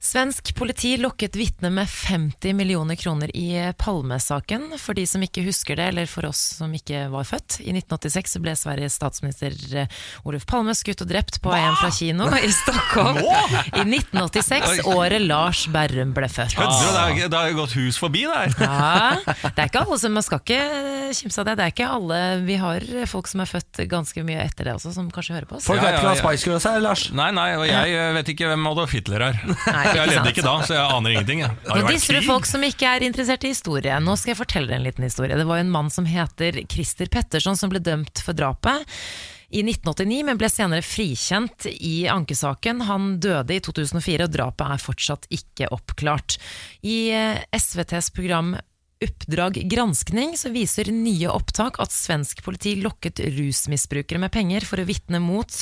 Svensk 0.00 0.54
politi 0.56 0.94
lokket 0.96 1.34
vitne 1.36 1.68
med 1.70 1.84
50 1.88 2.54
millioner 2.56 2.96
kroner 2.96 3.28
i 3.36 3.72
Palme-saken. 3.76 4.70
For 4.80 4.96
de 4.96 5.02
som 5.06 5.20
ikke 5.20 5.42
husker 5.44 5.76
det, 5.76 5.90
eller 5.92 6.06
for 6.08 6.24
oss 6.30 6.40
som 6.56 6.72
ikke 6.72 7.02
var 7.12 7.26
født. 7.28 7.58
I 7.60 7.74
1986 7.76 8.38
ble 8.40 8.54
Sveriges 8.56 8.96
statsminister 8.96 9.52
eh, 9.82 9.98
Olof 10.24 10.46
Palme 10.48 10.72
skutt 10.74 11.04
og 11.04 11.10
drept 11.10 11.36
på 11.44 11.52
en 11.52 11.76
fra 11.76 11.90
kino 11.92 12.30
i 12.40 12.48
Stockholm. 12.48 13.20
I 13.20 13.84
1986, 13.84 14.80
året 14.88 15.20
Lars 15.26 15.66
Berrum 15.68 16.14
ble 16.16 16.30
født. 16.32 16.56
Kødder 16.56 16.80
du? 16.80 17.20
Det 17.20 17.28
er- 17.28 17.36
har 17.40 17.52
jo 17.52 17.60
gått 17.60 17.76
hus 17.76 18.00
forbi 18.00 18.24
der. 18.24 18.56
Ja, 18.56 19.20
det 19.26 19.52
er 19.52 19.68
ikke 19.68 19.84
alle 19.84 20.00
som 20.00 20.16
Man 20.16 20.24
skal 20.24 20.40
ikke 20.40 21.12
kimse 21.20 21.40
av 21.44 21.46
det. 21.50 21.56
Det 21.60 21.64
er 21.68 21.72
ikke 21.76 21.90
alle 21.92 22.22
Vi 22.48 22.56
har 22.60 22.80
folk 23.08 23.28
som 23.28 23.44
er 23.44 23.48
født 23.52 23.84
ganske 23.88 24.24
mye 24.24 24.40
etter 24.48 24.64
det 24.70 24.74
også, 24.80 24.94
som 24.96 25.12
kanskje 25.12 25.36
hører 25.36 25.48
på 25.52 25.60
oss. 25.60 25.68
Folk 25.68 25.84
vet 25.84 26.00
ikke 26.00 26.08
hva. 26.08 26.16
Spice 26.24 26.48
Girls 26.48 26.66
er, 26.72 26.80
Lars. 26.80 27.06
Nei, 27.12 27.30
nei, 27.36 27.48
og 27.60 27.68
jeg 27.68 27.94
eh, 28.00 28.10
vet 28.16 28.32
ikke 28.32 28.48
hvem 28.48 28.66
Adolf 28.72 28.96
Hitler 28.96 29.28
er. 29.28 29.40
Nei, 29.44 29.86
jeg 29.96 30.12
levde 30.12 30.32
ikke 30.32 30.46
da, 30.46 30.54
så 30.66 30.76
jeg 30.76 30.86
aner 30.98 31.14
ingenting. 31.14 31.42
jeg. 31.44 31.56
Nå 31.66 31.80
disser 31.88 32.18
du 32.18 32.28
folk 32.28 32.48
som 32.48 32.64
ikke 32.66 32.94
er 32.94 33.06
interessert 33.06 33.44
i 33.46 33.52
historie. 33.54 33.98
Nå 34.04 34.16
skal 34.20 34.34
jeg 34.34 34.40
fortelle 34.42 34.76
en 34.76 34.86
liten 34.86 35.06
historie. 35.06 35.36
Det 35.38 35.48
var 35.48 35.60
jo 35.60 35.66
en 35.66 35.74
mann 35.74 35.90
som 35.92 36.08
heter 36.08 36.62
Christer 36.70 37.10
Petterson 37.12 37.58
som 37.58 37.72
ble 37.72 37.82
dømt 37.84 38.22
for 38.24 38.36
drapet. 38.36 38.86
I 39.50 39.64
1989, 39.66 40.20
men 40.28 40.38
ble 40.38 40.46
senere 40.46 40.86
frikjent 40.86 41.66
i 41.72 42.04
ankesaken. 42.10 42.84
Han 42.86 43.16
døde 43.22 43.56
i 43.56 43.62
2004, 43.66 44.28
og 44.28 44.34
drapet 44.36 44.76
er 44.76 44.82
fortsatt 44.84 45.26
ikke 45.34 45.72
oppklart. 45.74 46.36
I 46.86 46.98
eh, 47.10 47.40
SVTs 47.58 48.12
program 48.14 48.54
Oppdrag 49.04 49.52
granskning 49.52 50.34
så 50.36 50.50
viser 50.52 50.90
nye 50.92 51.28
opptak 51.32 51.78
at 51.80 51.92
svensk 51.94 52.42
politi 52.44 52.74
lokket 52.82 53.22
rusmisbrukere 53.32 54.20
med 54.20 54.28
penger 54.34 54.66
for 54.68 54.82
å 54.82 54.84
vitne 54.84 55.16
mot 55.24 55.54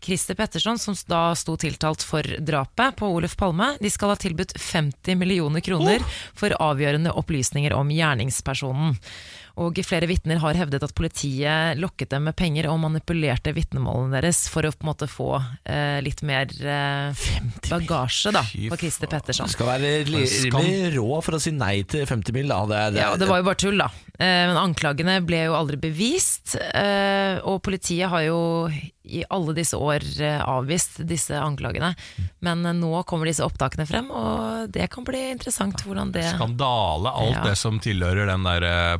Christer 0.00 0.38
Petterson, 0.38 0.80
som 0.80 0.96
da 1.04 1.34
sto 1.36 1.58
tiltalt 1.60 2.00
for 2.00 2.24
drapet 2.24 2.96
på 2.96 3.10
Olof 3.18 3.36
Palme. 3.36 3.74
De 3.84 3.92
skal 3.92 4.14
ha 4.14 4.16
tilbudt 4.16 4.56
50 4.56 5.20
millioner 5.20 5.60
kroner 5.60 6.00
for 6.32 6.56
avgjørende 6.56 7.12
opplysninger 7.20 7.76
om 7.76 7.92
gjerningspersonen. 7.92 8.96
Og 9.56 9.78
flere 9.88 10.04
vitner 10.10 10.36
har 10.42 10.52
hevdet 10.58 10.82
at 10.84 10.92
politiet 10.96 11.78
lokket 11.80 12.10
dem 12.12 12.26
med 12.28 12.36
penger 12.36 12.66
og 12.68 12.76
manipulerte 12.82 13.54
vitnemålene 13.56 14.18
deres 14.18 14.42
for 14.52 14.68
å 14.68 14.72
på 14.74 14.84
en 14.84 14.90
måte 14.90 15.08
få 15.08 15.30
eh, 15.64 15.96
litt 16.04 16.20
mer 16.28 16.50
eh, 16.60 17.26
bagasje 17.70 18.32
da, 18.36 18.42
på 18.44 18.76
Christer 18.80 19.08
Petterson. 19.10 19.48
Du 19.48 19.54
skal 19.56 19.70
være 19.70 19.92
li- 20.08 20.26
rimelig 20.44 20.90
rå 20.98 21.20
for 21.24 21.38
å 21.38 21.40
si 21.42 21.54
nei 21.56 21.78
til 21.88 22.04
50 22.08 22.36
mil. 22.36 22.52
Da. 22.52 22.60
Det, 22.68 22.82
det, 22.98 23.00
Ja, 23.06 23.14
det 23.16 23.30
var 23.30 23.40
jo 23.40 23.48
bare 23.48 23.60
tull, 23.64 23.80
da. 23.80 23.88
Eh, 24.16 24.44
Men 24.50 24.60
anklagene 24.60 25.18
ble 25.24 25.46
jo 25.48 25.56
aldri 25.58 25.80
bevist. 25.80 26.56
eh, 26.60 27.40
Og 27.44 27.62
politiet 27.64 28.08
har 28.12 28.22
jo 28.28 28.38
i 29.06 29.20
alle 29.30 29.52
disse 29.54 29.78
år 29.78 30.02
eh, 30.18 30.40
avvist 30.50 30.96
disse 31.06 31.36
anklagene. 31.38 31.92
Men 32.42 32.64
eh, 32.66 32.74
nå 32.74 33.02
kommer 33.06 33.28
disse 33.30 33.44
opptakene 33.46 33.86
frem, 33.86 34.08
og 34.10 34.68
det 34.74 34.88
kan 34.90 35.04
bli 35.06 35.20
interessant 35.30 35.80
hvordan 35.86 36.10
det 36.14 36.24
Skandale, 36.32 37.12
alt 37.14 37.36
Ja. 37.36 37.44
det 37.46 37.56
som 37.60 37.78
tilhører 37.82 38.26
den 38.32 38.42
der 38.48 38.66
eh, 38.66 38.96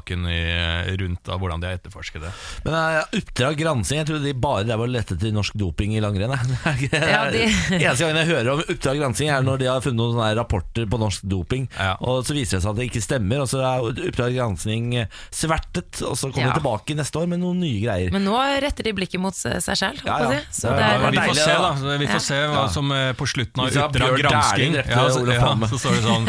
Palmesaken 0.00 0.26
i, 0.26 0.96
rundt 0.96 1.28
av 1.28 1.40
hvordan 1.40 1.60
de 1.60 1.66
har 1.68 1.74
etterforsket 1.78 2.22
det. 2.22 2.30
Men 2.64 2.74
uh, 2.74 3.18
Oppdrag 3.18 3.56
gransking, 3.60 3.98
jeg 4.00 4.06
trodde 4.08 4.24
de 4.24 4.32
bare 4.34 4.64
der 4.66 4.78
var 4.80 4.88
lette 4.90 5.16
til 5.20 5.32
norsk 5.34 5.54
doping 5.60 5.94
i 5.96 6.00
langrenn. 6.00 6.32
jeg. 6.64 6.90
Det 6.90 7.00
Ja, 7.10 7.30
de- 7.30 7.46
Eneste 7.80 8.04
gangen 8.04 8.20
jeg 8.22 8.30
hører 8.30 8.52
om 8.54 8.62
Oppdrag 8.64 8.98
gransking, 9.00 9.30
er 9.30 9.42
når 9.46 9.58
de 9.62 9.68
har 9.70 9.80
funnet 9.84 10.00
noen 10.00 10.14
sånne 10.16 10.30
rapporter 10.38 10.86
på 10.90 11.00
norsk 11.00 11.22
doping, 11.30 11.68
Ja. 11.78 11.94
og 12.00 12.24
så 12.26 12.34
viser 12.36 12.58
det 12.58 12.64
seg 12.64 12.70
at 12.72 12.80
det 12.80 12.88
ikke 12.90 13.02
stemmer. 13.04 13.42
Og 13.44 13.50
så 13.50 13.60
er 13.62 13.86
Oppdrag 14.10 14.34
gransking 14.36 14.90
svertet, 15.34 16.00
og 16.06 16.16
så 16.18 16.30
kommer 16.30 16.50
Ja. 16.50 16.54
de 16.54 16.60
tilbake 16.60 16.96
neste 16.98 17.20
år 17.20 17.28
med 17.30 17.40
noen 17.42 17.60
nye 17.60 17.80
greier. 17.84 18.10
Men 18.14 18.24
nå 18.24 18.36
retter 18.62 18.84
de 18.86 18.92
blikket 18.96 19.20
mot 19.20 19.34
seg 19.36 19.60
selv, 19.62 20.00
Ja, 20.06 20.18
ja. 20.30 20.40
Så 20.50 20.68
Ja, 20.70 20.76
det 20.76 20.80
ja, 20.80 20.90
er, 20.90 21.00
ja, 21.00 21.10
vi 21.10 21.22
får 21.28 21.38
se, 21.40 21.54
da. 21.60 21.96
Vi 22.00 22.06
får 22.10 22.22
se 22.24 22.40
hva 22.50 22.64
som 22.72 22.92
eh, 22.92 23.12
på 23.18 23.26
slutten 23.28 23.62
av 23.62 23.76
Oppdrag 23.84 24.18
gransking 24.20 24.74
ja, 24.80 24.82
så, 25.10 25.22
ja, 25.26 25.68
så 25.70 25.78
står 25.80 25.96
det 25.96 26.02
sånn 26.04 26.26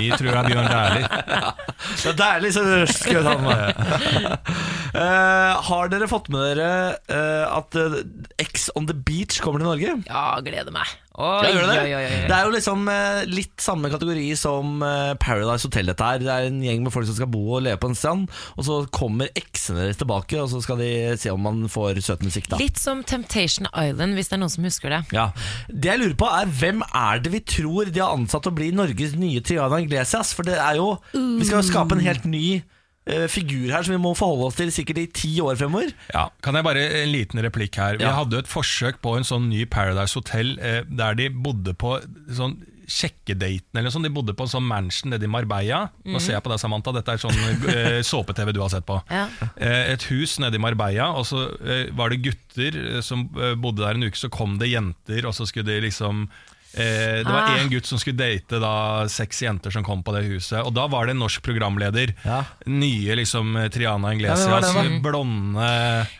Vi 0.00 0.10
tror 0.16 0.28
det 0.28 0.38
er 0.38 0.48
Bjørn 0.52 0.68
Dæhlie. 0.72 1.08
Det 2.02 2.10
er 2.12 2.16
deilig, 2.18 2.52
så 2.54 2.62
skjøt 3.12 3.30
han. 3.30 4.40
Eh, 4.92 5.52
har 5.64 5.88
dere 5.88 6.04
fått 6.04 6.26
med 6.28 6.42
dere 6.52 6.64
uh, 7.08 7.56
at 7.56 7.72
eh, 7.80 7.94
X 8.44 8.66
on 8.76 8.84
the 8.84 8.92
beach 8.92 9.38
kommer 9.40 9.62
til 9.62 9.70
Norge? 9.70 9.94
Ja, 10.04 10.24
gleder 10.44 10.68
meg. 10.74 10.90
Oi, 11.16 11.46
Ja, 11.46 11.52
gjør 11.54 11.70
det? 11.70 11.76
oi, 11.80 11.94
oi. 11.96 12.18
Det 12.28 12.34
er 12.36 12.44
jo 12.44 12.52
liksom 12.52 12.82
uh, 12.92 13.22
litt 13.28 13.64
samme 13.64 13.88
kategori 13.92 14.26
som 14.36 14.84
Paradise 15.20 15.64
Hotel. 15.64 15.88
dette 15.88 16.04
her 16.10 16.20
Det 16.20 16.28
er 16.34 16.48
en 16.50 16.60
gjeng 16.64 16.84
med 16.84 16.92
folk 16.92 17.08
som 17.08 17.16
skal 17.16 17.30
bo 17.32 17.40
og 17.56 17.62
leve 17.64 17.80
på 17.80 17.88
en 17.88 17.96
strand, 17.96 18.26
og 18.52 18.66
så 18.68 18.76
kommer 18.92 19.32
eksene 19.38 19.80
deres 19.86 20.00
tilbake, 20.02 20.36
og 20.44 20.50
så 20.52 20.60
skal 20.64 20.82
de 20.84 20.90
se 21.24 21.32
om 21.32 21.40
man 21.48 21.64
får 21.72 22.02
søt 22.04 22.24
musikk. 22.28 22.50
da 22.52 22.60
Litt 22.60 22.76
som 22.80 23.00
Temptation 23.08 23.70
Island, 23.72 24.12
hvis 24.18 24.28
det 24.28 24.36
er 24.36 24.42
noen 24.44 24.52
som 24.52 24.68
husker 24.68 24.92
det. 24.92 25.00
ja. 25.16 25.30
Det 25.72 25.88
jeg 25.88 26.02
lurer 26.02 26.18
på 26.20 26.28
er 26.36 26.52
Hvem 26.60 26.84
er 26.92 27.24
det 27.24 27.32
vi 27.32 27.40
tror 27.56 27.88
de 27.88 28.04
har 28.04 28.12
ansatt 28.12 28.50
å 28.52 28.52
bli 28.52 28.68
Norges 28.76 29.16
nye 29.16 29.40
Triana 29.40 29.80
Iglesias? 29.80 30.34
For 30.36 30.44
det 30.44 30.60
er 30.60 30.76
jo 30.84 30.98
Vi 31.16 31.48
skal 31.48 31.62
jo 31.62 31.68
skape 31.72 31.96
en 31.96 32.04
helt 32.04 32.28
ny 32.28 32.60
figur 33.28 33.72
her 33.74 33.82
som 33.82 33.92
vi 33.96 34.00
må 34.02 34.12
forholde 34.14 34.46
oss 34.46 34.54
til 34.60 34.70
sikkert 34.70 34.98
i 35.02 35.06
ti 35.10 35.32
år 35.42 35.56
fremover. 35.58 35.90
Ja, 36.14 36.28
Kan 36.42 36.54
jeg 36.54 36.64
bare 36.64 36.84
en 37.02 37.10
liten 37.12 37.40
replikk 37.42 37.74
her? 37.76 37.96
Vi 37.98 38.04
Ja. 38.04 38.12
hadde 38.14 38.36
jo 38.36 38.38
et 38.44 38.46
forsøk 38.50 39.00
på 39.02 39.16
en 39.16 39.24
sånn 39.24 39.48
ny 39.50 39.64
Paradise 39.66 40.14
Hotel 40.14 40.56
eh, 40.60 40.82
der 40.88 41.14
de 41.18 41.28
bodde 41.30 41.74
på 41.74 41.96
sånn 42.30 42.60
sjekkedaten 42.86 43.78
eller 43.78 43.90
sånn. 43.90 44.02
De 44.06 44.10
bodde 44.12 44.34
på 44.36 44.44
en 44.46 44.52
sånn 44.52 44.66
mansion 44.68 45.10
nede 45.10 45.24
i 45.26 45.30
Marbella. 45.30 45.90
Nå 46.04 46.20
ser 46.20 46.34
jeg 46.36 46.44
på 46.44 46.50
deg, 46.52 46.60
Samantha. 46.60 46.92
Dette 46.92 47.14
er 47.14 47.22
sånn 47.22 47.38
eh, 47.72 48.02
såpe-TV 48.12 48.52
du 48.52 48.60
har 48.60 48.72
sett 48.74 48.86
på. 48.88 48.98
Ja. 49.10 49.26
Eh, 49.56 49.92
et 49.94 50.02
hus 50.10 50.38
nede 50.42 50.58
i 50.58 50.62
Marbella, 50.62 51.10
og 51.16 51.24
så 51.28 51.44
eh, 51.64 51.90
var 51.96 52.10
det 52.12 52.22
gutter 52.26 52.78
eh, 52.98 53.00
som 53.00 53.26
eh, 53.38 53.54
bodde 53.54 53.82
der 53.84 53.94
en 53.98 54.04
uke. 54.08 54.18
Så 54.18 54.30
kom 54.34 54.58
det 54.62 54.70
jenter, 54.74 55.26
og 55.26 55.34
så 55.34 55.46
skulle 55.48 55.66
de 55.72 55.80
liksom 55.88 56.26
eh, 56.74 57.22
Det 57.22 57.28
var 57.28 57.42
Ah. 57.42 57.56
én 57.58 57.68
gutt 57.70 57.86
som 57.86 57.98
skulle 57.98 58.16
date 58.16 58.58
da 58.60 59.06
seks 59.08 59.42
jenter 59.42 59.70
som 59.70 59.84
kom 59.84 60.02
på 60.02 60.12
det 60.14 60.24
huset. 60.30 60.60
Og 60.64 60.72
da 60.74 60.86
var 60.86 61.06
det 61.06 61.16
en 61.16 61.22
norsk 61.22 61.42
programleder. 61.42 62.14
Ja. 62.24 62.44
Nye 62.66 63.16
liksom 63.18 63.54
Triana 63.72 64.12
Triana 64.12 64.12
Ja, 64.22 64.34
hvem 64.36 64.50
var 64.50 64.82
det 64.82 65.02
blonde 65.02 65.66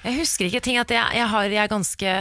Jeg 0.05 0.18
husker 0.18 0.46
ikke 0.48 0.61
ting 0.62 0.78
at 0.78 0.88
jeg, 0.90 1.16
jeg 1.16 1.28
har 1.28 1.42
jeg 1.53 1.62
er 1.64 1.68
ganske 1.70 2.12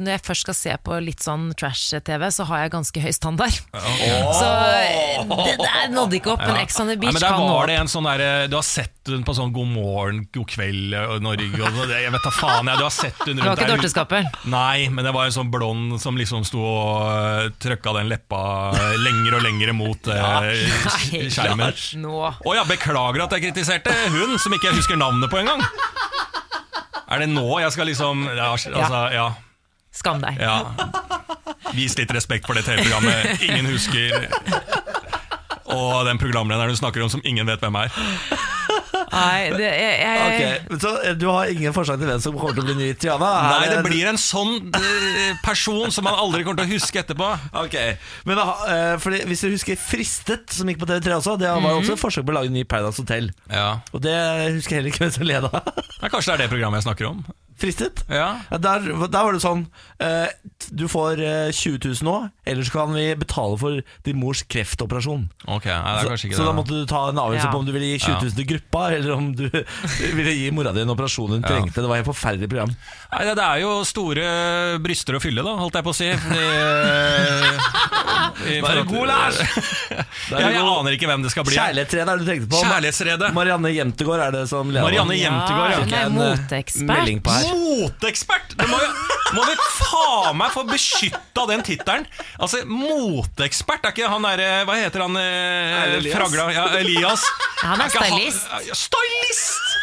Når 0.00 0.10
jeg 0.16 0.22
først 0.26 0.40
skal 0.46 0.54
se 0.54 0.76
på 0.82 0.98
litt 1.04 1.20
sånn 1.24 1.52
trash-TV, 1.56 2.26
så 2.32 2.44
har 2.48 2.64
jeg 2.64 2.72
ganske 2.74 3.00
høy 3.02 3.12
standard. 3.12 3.54
Så 4.40 4.48
det 5.46 5.56
der 5.60 5.88
nådde 5.94 6.18
ikke 6.18 6.32
opp, 6.34 6.42
men 6.44 6.56
Ex 6.62 6.78
on 6.80 6.88
the 6.90 6.96
Nei, 6.96 7.00
Beach 7.06 7.16
men 7.16 7.22
der 7.22 7.34
kan 7.36 7.46
var 7.48 7.66
det 7.70 7.76
en 7.80 7.90
sånn 7.90 8.06
der, 8.08 8.48
Du 8.50 8.56
har 8.58 8.66
sett 8.66 8.92
hun 9.10 9.22
på 9.26 9.34
sånn 9.36 9.52
God 9.54 9.68
morgen, 9.70 10.24
God 10.34 10.48
kveld 10.50 10.94
Norge 11.22 11.60
og 11.62 11.76
sånn. 11.78 11.92
Jeg 11.94 12.10
vet 12.14 12.24
da 12.26 12.32
faen, 12.34 12.66
jeg, 12.70 12.80
du 12.80 12.84
har 12.86 12.94
sett 12.94 13.20
hun 13.26 13.36
Det 13.38 13.44
var 13.46 13.54
ikke 13.54 13.68
der. 13.68 13.76
Dorteskaper. 13.76 14.28
Nei, 14.50 14.88
men 14.90 15.06
det 15.06 15.12
var 15.14 15.28
en 15.28 15.36
sånn 15.36 15.50
blond 15.52 16.00
som 16.02 16.18
liksom 16.18 16.44
sto 16.48 16.62
og 16.66 17.06
uh, 17.06 17.50
trøkka 17.76 17.92
den 17.98 18.08
leppa 18.08 18.72
lenger 19.04 19.36
og 19.36 19.42
lenger 19.44 19.72
mot 19.76 20.08
uh, 20.10 20.46
skjermen. 21.28 21.72
Å 22.06 22.30
oh, 22.40 22.54
ja, 22.56 22.64
beklager 22.68 23.24
at 23.26 23.36
jeg 23.36 23.48
kritiserte 23.48 23.92
hun 24.12 24.38
som 24.38 24.54
ikke 24.54 24.70
jeg 24.70 24.80
husker 24.80 24.96
navnet 24.96 25.30
på 25.30 25.40
engang. 25.40 25.62
Er 27.06 27.22
det 27.22 27.28
nå 27.30 27.46
jeg 27.62 27.72
skal 27.74 27.86
liksom 27.86 28.24
ja, 28.26 28.50
altså, 28.50 29.02
ja, 29.14 29.28
Skam 29.94 30.20
deg. 30.20 30.40
ja. 30.40 30.64
Vis 31.76 31.94
litt 31.98 32.10
respekt 32.12 32.46
for 32.48 32.56
det 32.56 32.66
TV-programmet 32.66 33.44
ingen 33.46 33.68
husker. 33.70 34.26
Og 35.72 36.04
den 36.06 36.18
programlederen 36.20 36.72
du 36.72 36.78
snakker 36.78 37.04
om 37.04 37.10
som 37.12 37.22
ingen 37.24 37.48
vet 37.48 37.62
hvem 37.62 37.78
er. 37.80 37.94
Nei, 39.12 39.50
det, 39.54 39.66
jeg, 39.66 39.94
jeg, 40.02 40.26
okay. 40.26 40.78
Så 40.82 40.92
eh, 41.02 41.14
du 41.18 41.26
har 41.30 41.52
ingen 41.52 41.74
forslag 41.76 42.00
til 42.00 42.10
hvem 42.10 42.22
som 42.22 42.36
kommer 42.36 42.56
til 42.56 42.64
å 42.64 42.68
bli 42.68 42.76
ny 42.80 42.88
Triana? 42.98 43.30
Nei, 43.46 43.60
Er 43.66 43.74
det 43.76 43.84
blir 43.86 44.10
en 44.10 44.20
sånn 44.20 44.70
eh, 44.76 45.32
person 45.44 45.94
som 45.94 46.06
man 46.08 46.18
aldri 46.20 46.44
kommer 46.46 46.62
til 46.62 46.70
å 46.70 46.76
huske 46.76 47.02
etterpå. 47.02 47.30
Ok, 47.62 47.76
men 48.28 48.40
da, 48.40 48.46
eh, 48.72 48.92
fordi 49.02 49.22
Hvis 49.30 49.44
du 49.46 49.50
husker 49.54 49.80
Fristet, 49.80 50.50
som 50.56 50.68
gikk 50.70 50.82
på 50.82 50.90
TV3 50.90 51.18
også, 51.20 51.38
det 51.40 51.50
var 51.52 51.74
jo 51.74 51.80
også 51.82 51.96
et 51.96 52.02
forsøk 52.02 52.26
på 52.28 52.34
å 52.34 52.38
lage 52.40 52.52
en 52.52 52.58
ny 52.58 52.66
Paradise 52.68 53.02
Hotel. 53.02 53.30
Ja. 53.52 53.80
Og 53.92 54.02
det 54.04 54.16
husker 54.58 54.76
jeg 54.76 54.82
heller 54.82 54.94
ikke 54.94 55.06
hvem 55.06 55.16
som 55.16 55.28
leda. 55.28 55.52
Nei, 56.02 56.12
Kanskje 56.12 56.32
det 56.32 56.36
er 56.36 56.44
det 56.46 56.54
programmet 56.54 56.82
jeg 56.82 56.88
snakker 56.90 57.12
om. 57.12 57.26
Fristet? 57.56 58.02
Ja. 58.12 58.40
Der, 58.52 58.82
der 58.84 59.22
var 59.24 59.32
det 59.32 59.40
sånn 59.40 59.62
eh, 60.04 60.26
Du 60.76 60.84
får 60.92 61.20
eh, 61.24 61.48
20 61.56 61.78
000 61.88 62.04
nå, 62.04 62.16
ellers 62.44 62.68
kan 62.74 62.92
vi 62.92 63.06
betale 63.16 63.56
for 63.60 63.78
din 64.04 64.18
mors 64.20 64.42
kreftoperasjon. 64.44 65.22
Ok, 65.48 65.64
nei, 65.70 65.94
det 66.04 66.12
er 66.12 66.20
Så, 66.20 66.28
så 66.36 66.42
det. 66.42 66.48
da 66.50 66.52
måtte 66.58 66.76
du 66.76 66.84
ta 66.90 67.06
en 67.08 67.20
avgjørelse 67.22 67.48
Ja. 67.48 67.52
på 67.54 67.62
om 67.62 67.66
du 67.68 67.72
ville 67.72 67.88
gi 67.94 67.98
20 68.04 68.26
000 68.28 68.36
til 68.36 68.48
gruppa, 68.52 68.82
eller 68.98 69.14
om 69.16 69.30
du 69.38 69.46
ville 70.18 70.34
gi 70.36 70.50
mora 70.52 70.74
di 70.76 70.84
en 70.84 70.92
operasjon 70.92 71.32
hun 71.36 71.40
Ja. 71.40 71.48
trengte. 71.54 71.80
Det 71.80 71.88
var 71.88 72.02
et 72.04 72.10
forferdelig 72.10 72.50
program. 72.52 72.74
Nei, 73.14 73.22
det, 73.30 73.34
det 73.40 73.46
er 73.48 73.62
jo 73.64 73.72
store 73.88 74.28
bryster 74.84 75.16
å 75.16 75.22
fylle, 75.24 75.40
da, 75.46 75.56
holdt 75.62 75.80
jeg 75.80 75.86
på 75.88 75.94
å 75.94 75.96
si. 75.96 76.10
Fordi, 76.26 76.44
eh, 76.44 77.56
i 78.52 78.60
forhold 78.66 78.84
til- 78.84 78.92
god, 78.92 79.06
Lars! 79.08 79.40
Jeg 80.26 80.58
aner 80.58 80.94
ikke 80.96 81.06
hvem 81.08 81.22
det 81.22 81.30
skal 81.32 81.44
bli. 81.46 81.54
Kjærlighetsredet 81.54 82.10
er 82.10 82.18
det 82.18 82.24
du 82.26 82.28
tenkte 82.28 82.48
på. 82.50 83.32
Marianne 83.36 83.70
Jemtegård 83.72 84.20
er 84.26 84.32
det 84.34 84.42
som 84.50 84.68
leder. 84.68 84.82
Marianne 84.84 85.14
Jemtegård, 85.16 85.70
ja. 85.70 85.78
hun 85.80 85.92
er 85.94 86.06
En, 86.06 86.18
eh, 86.18 86.32
moteekspert. 86.34 86.96
Moteekspert! 87.52 88.54
Det 88.58 88.66
må, 88.70 88.78
jo, 88.80 88.90
må 89.36 89.46
vi 89.48 89.56
faen 89.78 90.36
meg 90.40 90.52
få 90.54 90.64
beskytta 90.68 91.46
den 91.50 91.64
tittelen. 91.66 92.06
Altså, 92.38 92.62
moteekspert, 92.68 93.86
er 93.86 93.96
ikke 93.96 94.10
han 94.12 94.26
derre 94.26 94.50
Hva 94.68 94.78
heter 94.80 95.06
han? 95.06 95.18
Eh, 95.20 95.96
Elias. 95.98 96.16
Fragla 96.16 96.48
ja, 96.54 96.68
Elias. 96.80 97.26
Han 97.62 97.82
er 97.82 97.90
er 97.90 97.96
stylist. 97.96 98.48
ja, 98.68 98.78
stylist! 98.86 99.76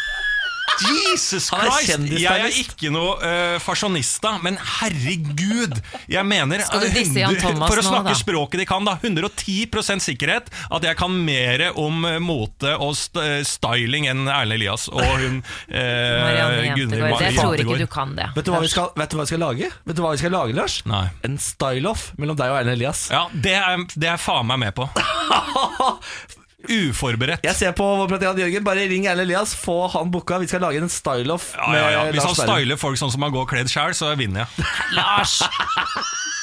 Jesus 0.84 1.49
er 1.53 1.70
Christ! 1.70 2.07
Jeg 2.18 2.43
er 2.47 2.57
ikke 2.57 2.89
noe 2.93 3.16
uh, 3.22 3.57
fasjonista, 3.64 4.36
men 4.43 4.57
herregud! 4.80 5.78
Jeg 6.11 6.26
mener 6.28 6.64
Skal 6.66 6.86
du 6.86 6.95
disse 6.95 7.22
Jan 7.22 7.38
Thomas 7.39 7.72
For 7.72 7.82
å 7.82 7.86
nå, 7.86 7.89
snakke 7.91 8.11
da? 8.11 8.18
språket 8.20 8.64
de 8.64 8.68
kan, 8.70 8.88
da. 8.88 8.97
110 9.01 10.01
sikkerhet 10.03 10.49
at 10.74 10.86
jeg 10.88 10.97
kan 10.99 11.14
mer 11.14 11.66
om 11.80 12.03
eh, 12.07 12.18
mote 12.24 12.74
og 12.82 12.95
st 12.97 13.20
eh, 13.22 13.39
styling 13.47 14.07
enn 14.09 14.26
Erlend 14.28 14.57
Elias 14.57 14.88
og 14.91 15.01
hun 15.01 15.39
uh, 15.41 15.74
Gunhild 15.74 16.80
Jentegård. 16.84 17.24
Jeg 17.24 17.38
tror 17.38 17.64
ikke 17.64 17.80
du 17.84 17.88
kan 17.91 18.14
det. 18.18 18.30
Vet 18.36 18.47
du, 18.47 18.53
hva 18.53 18.61
vi 18.64 18.72
skal, 18.72 18.91
vet 18.99 19.14
du 19.14 19.18
hva 19.18 19.26
vi 19.28 19.34
skal 19.34 19.43
lage? 19.45 19.72
Vet 19.88 19.97
du 19.97 20.03
hva 20.03 20.14
vi 20.16 20.22
skal 20.24 20.36
lage, 20.36 20.57
Lars? 20.57 20.80
Nei. 20.89 21.05
En 21.28 21.39
style-off 21.41 22.11
mellom 22.22 22.39
deg 22.39 22.53
og 22.53 22.61
Erlend 22.61 22.78
Elias. 22.78 23.07
Ja, 23.14 23.26
det 23.34 23.57
er, 23.59 23.86
det 23.95 24.14
er 24.16 24.22
faen 24.22 24.49
meg 24.49 24.64
med 24.66 24.78
på. 24.78 24.89
Uforberedt. 26.70 27.43
Jeg 27.45 27.55
ser 27.59 27.74
på 27.78 27.86
vår 27.99 28.07
praktikant 28.11 28.39
Jørgen. 28.39 28.64
Bare 28.68 28.88
ring 28.89 29.07
Erlend 29.09 29.28
Elias, 29.28 29.53
få 29.57 29.88
han 29.93 30.11
booka. 30.14 30.39
Vi 30.43 30.47
skal 30.51 30.64
lage 30.64 30.80
en 30.84 30.89
style-off 30.91 31.51
Ja, 31.57 31.70
ja, 31.76 31.88
ja. 31.97 32.03
Hvis 32.16 32.24
han 32.28 32.38
styler 32.38 32.80
folk 32.80 32.99
sånn 33.01 33.11
som 33.14 33.26
han 33.26 33.34
går 33.36 33.47
kledd 33.51 33.72
sjæl, 33.72 33.95
så 33.97 34.14
vinner 34.20 34.45
jeg. 34.45 34.68
Lars! 34.97 35.39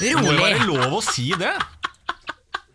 Det 0.01 0.15
må 0.17 0.31
jo 0.33 0.39
være 0.41 0.65
lov 0.69 0.99
å 1.01 1.05
si 1.05 1.31
det. 1.41 1.53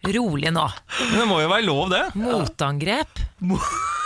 Rolig 0.05 0.51
nå. 0.53 0.65
Men 0.99 1.19
det 1.19 1.27
må 1.29 1.41
jo 1.41 1.51
være 1.51 1.65
lov, 1.65 1.85
det. 1.93 2.03
Motangrep. 2.19 3.21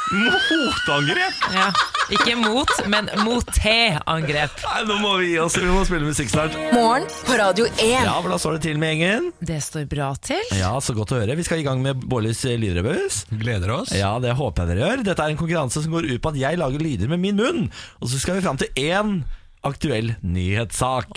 Motangrep! 0.09 1.41
Ja. 1.53 1.69
Ikke 2.09 2.33
mot, 2.39 2.71
men 2.89 3.05
moté-angrep. 3.21 4.55
Nei, 4.63 4.79
nå 4.89 4.95
må 5.03 5.11
vi 5.19 5.27
gi 5.33 5.35
oss. 5.43 5.57
Vi 5.61 5.67
må 5.69 5.83
spille 5.85 6.07
musikk 6.07 6.31
snart. 6.31 6.55
Morgen 6.73 7.05
på 7.27 7.37
Radio 7.37 7.67
1. 7.69 7.83
Ja, 8.07 8.15
for 8.17 8.33
da 8.33 8.39
står 8.41 8.57
det 8.57 8.63
til 8.65 8.79
med 8.81 8.95
gjengen. 8.95 9.27
Det 9.45 9.59
står 9.61 9.85
bra 9.91 10.07
til. 10.25 10.41
Ja, 10.57 10.71
så 10.81 10.95
godt 10.97 11.13
å 11.13 11.19
høre. 11.21 11.37
Vi 11.37 11.45
skal 11.45 11.61
i 11.61 11.67
gang 11.67 11.83
med 11.85 12.01
Bårlis 12.09 12.41
lydrebus. 12.49 13.27
Gleder 13.29 13.75
oss. 13.77 13.93
Ja, 13.93 14.15
det 14.23 14.33
håper 14.39 14.65
jeg 14.65 14.73
dere 14.79 14.87
gjør. 14.87 15.05
Dette 15.11 15.27
er 15.27 15.35
en 15.35 15.41
konkurranse 15.43 15.85
som 15.85 15.93
går 15.93 16.09
ut 16.09 16.23
på 16.25 16.33
at 16.33 16.41
jeg 16.41 16.57
lager 16.57 16.81
lyder 16.81 17.11
med 17.13 17.21
min 17.27 17.37
munn. 17.37 17.67
Og 18.01 18.09
så 18.09 18.21
skal 18.23 18.39
vi 18.39 18.45
fram 18.47 18.57
til 18.57 18.73
én 18.81 19.19
aktuell 19.68 20.14
nyhetssak. 20.24 21.10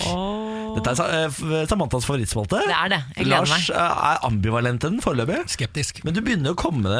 Dette 0.72 0.92
er 1.04 1.26
eh, 1.28 1.66
Samantas 1.70 2.06
favorittspalte. 2.08 2.58
Det 2.66 2.74
er 2.74 2.88
det. 2.90 2.98
Jeg 3.18 3.26
gleder 3.28 3.44
Lars 3.44 3.52
meg. 3.52 3.68
eh, 3.76 4.06
er 4.10 4.24
ambivalent 4.26 4.80
til 4.82 4.94
den 4.94 5.02
foreløpig. 5.04 5.38
Skeptisk. 5.52 6.00
Men 6.06 6.16
du 6.16 6.22
begynner 6.24 6.54
å 6.54 6.58
komme 6.58 6.96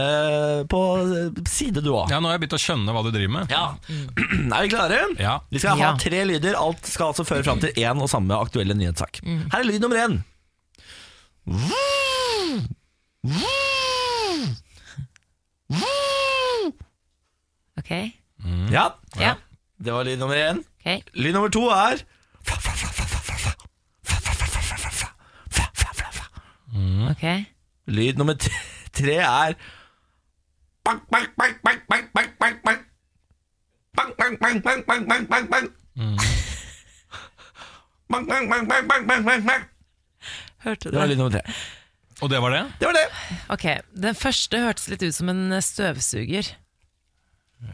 på 0.71 0.83
eh, 1.03 1.41
side, 1.51 1.83
du 1.83 1.91
òg. 1.97 2.13
Ja, 2.13 2.21
nå 2.23 2.31
har 2.31 2.37
jeg 2.39 2.45
begynt 2.45 2.59
å 2.59 2.63
skjønne 2.63 2.95
hva 2.95 3.03
du 3.07 3.11
driver 3.15 3.35
med. 3.41 3.55
Ja. 3.55 3.65
Er 4.59 4.67
vi 4.69 4.73
klare? 4.75 5.01
Ja. 5.19 5.39
Vi 5.51 5.63
skal 5.65 5.81
ha 5.83 5.95
tre 6.01 6.23
lyder. 6.29 6.59
Alt 6.61 6.87
skal 6.93 7.11
altså 7.13 7.27
føre 7.27 7.43
fram 7.47 7.63
til 7.65 7.75
én 7.81 8.03
og 8.05 8.11
samme 8.13 8.39
aktuelle 8.39 8.77
nyhetssak. 8.79 9.23
Her 9.25 9.59
er 9.63 9.69
lyd 9.71 9.83
nummer 9.83 9.99
én. 10.05 10.21
Ok. 17.79 17.91
Ja, 18.73 18.95
Ja. 19.19 19.35
det 19.79 19.91
var 19.93 20.05
lyd 20.05 20.19
nummer 20.19 20.37
én. 20.37 20.65
Ok. 20.85 21.03
Lyd 21.15 21.33
nummer 21.33 21.49
to 21.49 21.69
er 21.71 22.03
Ok. 27.11 27.25
Lyd 27.87 28.17
nummer 28.19 28.35
tre 28.93 29.15
er 29.17 29.55
bang, 30.85 31.01
bang, 31.13 31.27
bang, 31.39 31.55
bang, 31.65 31.81
bang, 31.89 32.09
bang, 32.15 32.31
bang, 32.41 32.57
bang. 32.65 32.79
Bang, 33.97 34.13
bang, 34.19 34.39
bang, 34.41 34.63
bang, 34.63 34.85
bang, 34.87 35.07
bang, 35.09 35.27
bang, 35.29 35.47
bang. 35.51 35.69
Bang, 38.11 38.27
bang, 38.27 38.49
bang, 38.49 38.69
bang, 38.69 38.89
bang, 38.89 39.07
bang, 39.07 39.25
bang, 39.25 39.47
bang. 39.47 39.63
Hørte 40.65 40.91
Det 40.91 40.99
var 40.99 41.07
lyd 41.07 41.17
nummer 41.19 41.31
tre. 41.31 41.43
Og 42.23 42.31
det 42.31 42.43
var 42.43 42.51
det? 42.51 42.63
Det 42.81 42.87
var 42.87 42.93
det. 42.95 43.07
Ok, 43.49 43.65
Den 44.03 44.15
første 44.15 44.59
hørtes 44.59 44.89
litt 44.89 45.03
ut 45.03 45.15
som 45.15 45.29
en 45.29 45.63
støvsuger. 45.63 46.53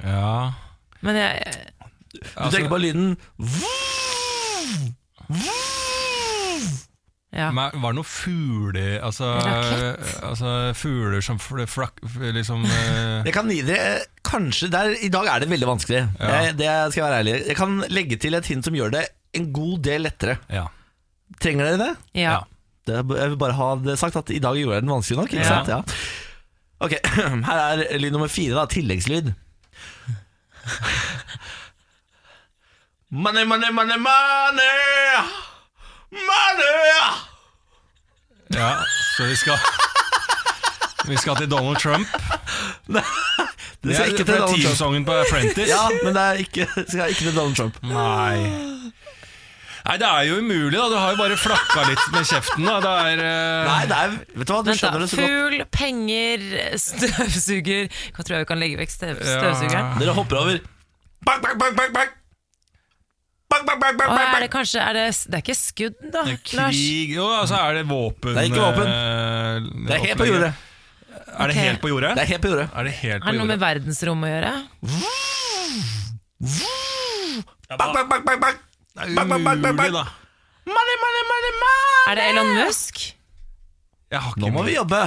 Ja. 0.04 0.52
Men 1.00 1.16
jeg 1.16 1.52
Du 2.12 2.20
Altså- 2.36 2.56
tenker 2.56 2.70
på 2.72 2.80
lyden 2.80 3.16
Ja. 7.28 7.50
Men 7.52 7.74
var 7.82 7.92
det 7.92 7.98
noen 7.98 8.08
fugler 8.08 9.02
altså, 9.04 9.26
altså 10.24 10.52
fugler 10.74 11.20
som 11.22 11.36
flak... 11.38 12.00
Liksom 12.34 12.62
eh, 12.64 13.26
Jeg 13.28 13.34
kan 13.36 13.50
gi 13.52 13.58
dere 13.68 13.98
Kanskje 14.24 14.70
der, 14.72 14.94
I 15.04 15.10
dag 15.12 15.28
er 15.28 15.44
det 15.44 15.50
veldig 15.52 15.68
vanskelig. 15.68 16.00
Ja. 16.18 16.30
Jeg, 16.48 16.56
det 16.58 16.70
skal 16.94 17.02
jeg 17.02 17.04
være 17.04 17.18
ærlig 17.20 17.34
Jeg 17.50 17.56
kan 17.60 17.76
legge 17.92 18.16
til 18.24 18.34
et 18.38 18.48
hint 18.48 18.64
som 18.64 18.74
gjør 18.78 18.94
det 18.96 19.04
en 19.36 19.50
god 19.52 19.82
del 19.84 20.06
lettere. 20.08 20.38
Ja. 20.48 20.64
Trenger 21.44 21.68
dere 21.68 21.78
det? 21.82 21.90
Ja. 22.24 22.38
det 22.88 22.96
jeg 22.96 23.28
vil 23.34 23.36
bare 23.44 23.58
ha 23.58 23.68
det 23.84 23.98
sagt 24.00 24.16
at 24.16 24.32
i 24.32 24.40
dag 24.40 24.56
gjorde 24.56 24.78
jeg 24.78 24.86
den 24.86 24.94
vanskelig 24.96 25.18
nok. 25.20 25.34
Ikke 25.36 25.44
Ja. 25.44 25.58
sant? 25.60 25.68
Ja. 25.68 25.82
Ok, 26.80 26.94
Her 27.50 27.60
er 27.76 27.98
lyd 28.00 28.14
nummer 28.16 28.32
fire, 28.32 28.56
da. 28.56 28.64
Tilleggslyd. 28.72 29.34
Money, 33.10 33.44
money, 33.44 33.70
money, 33.72 33.96
money! 33.96 35.16
Money! 36.12 36.98
ja, 38.48 38.76
så 39.16 39.24
vi 39.24 39.36
skal 39.36 39.58
Vi 41.08 41.16
skal 41.16 41.36
til 41.36 41.50
Donald 41.50 41.76
Trump. 41.76 42.08
Det 43.82 43.94
skal 43.94 44.08
ikke 44.08 44.24
til 44.24 44.26
Donald 44.26 44.48
Trump. 44.48 44.60
Teamsongen 44.60 45.04
på 45.04 45.12
Apprentice. 45.12 45.68
Ja, 45.68 45.88
men 46.04 46.14
det 46.14 46.22
er 46.22 46.32
ikke, 46.32 46.66
skal 46.88 47.08
ikke 47.08 47.20
til 47.20 47.36
Donald 47.36 47.56
Trump. 47.56 47.80
Nei. 47.82 48.36
Nei, 49.86 49.96
det 49.96 50.06
er 50.06 50.22
jo 50.28 50.36
umulig, 50.42 50.76
da. 50.76 50.84
Du 50.92 50.98
har 51.00 51.10
jo 51.10 51.16
bare 51.22 51.40
flakka 51.40 51.86
litt 51.88 52.04
med 52.12 52.28
kjeften. 52.28 52.68
da 52.68 52.76
Det 52.84 52.92
er 52.92 53.24
uh... 53.24 53.70
Nei, 53.70 53.80
det 53.88 54.02
er 54.02 54.16
Vet 54.36 54.48
du 54.48 54.52
hva, 54.52 54.60
du 54.60 54.68
Vent 54.74 54.82
skjønner 54.82 55.00
det 55.00 55.08
så 55.08 55.22
godt. 55.22 55.32
Fugl, 55.32 55.64
penger, 55.72 56.46
støvsuger 56.84 57.88
Hva 58.12 58.20
tror 58.20 58.36
jeg 58.36 58.44
vi 58.44 58.52
kan 58.52 58.64
legge 58.66 58.84
vekk 58.84 58.96
støv, 58.98 59.24
støvsugeren? 59.24 59.96
Dere 60.02 60.20
hopper 60.20 60.44
over. 60.44 60.64
Bang, 61.24 61.40
bang, 61.40 61.56
bang, 61.56 61.76
bang, 61.80 61.94
bang. 61.96 62.17
Bang, 63.48 63.64
bang, 63.64 63.80
bang, 63.80 63.96
bang, 63.96 64.08
bang. 64.12 64.34
er 64.36 64.40
det 64.44 64.50
kanskje 64.52 64.80
er 64.84 64.92
det, 64.92 65.04
det 65.32 65.34
er 65.38 65.42
ikke 65.42 65.54
skudd, 65.56 65.94
da, 66.12 66.22
det 66.28 66.34
er 66.36 66.56
Lars? 66.58 66.76
krig 66.76 67.14
Jo, 67.16 67.26
altså 67.32 67.56
er 67.64 67.78
det 67.78 67.84
våpen 67.88 68.34
Det 68.36 68.42
er 68.42 68.48
ikke 68.50 68.64
våpen. 68.66 68.86
eh, 68.92 69.60
Det 69.88 69.94
er 69.96 70.02
helt 70.04 70.18
på 70.20 70.26
jordet. 70.28 70.52
Er 71.38 71.46
det 71.48 71.56
Ok. 71.56 71.62
helt 71.64 71.80
på 71.80 71.88
jordet? 71.88 72.10
Det 72.14 72.22
er 72.22 72.28
helt 72.32 72.42
på 72.42 72.48
jordet. 72.52 72.68
Er 72.76 72.84
det 72.84 72.92
helt 72.92 73.22
på 73.22 73.24
Har 73.24 73.32
det 73.32 73.38
noe 73.40 73.46
med 73.48 73.56
jordet? 73.58 73.66
verdensrommet 73.68 74.28
å 74.28 74.32
gjøre? 74.36 74.52
Bang, 77.78 77.92
bang, 77.94 78.08
bang, 78.08 78.22
bang, 78.24 78.40
bang. 78.40 78.56
Det 78.94 79.02
er 79.02 79.14
Bang, 79.14 79.28
bang, 79.28 79.44
bang, 79.44 79.62
bang, 79.62 79.74
umulig, 79.74 79.76
bang. 79.76 79.92
da. 79.92 80.04
Er 82.10 82.14
det 82.16 82.24
Elon 82.32 82.50
Musk? 82.56 83.00
Jeg 84.10 84.20
har 84.24 84.30
ikke 84.32 84.40
Nå 84.40 84.48
må 84.52 84.62
vi 84.64 84.74
jobbe. 84.74 85.00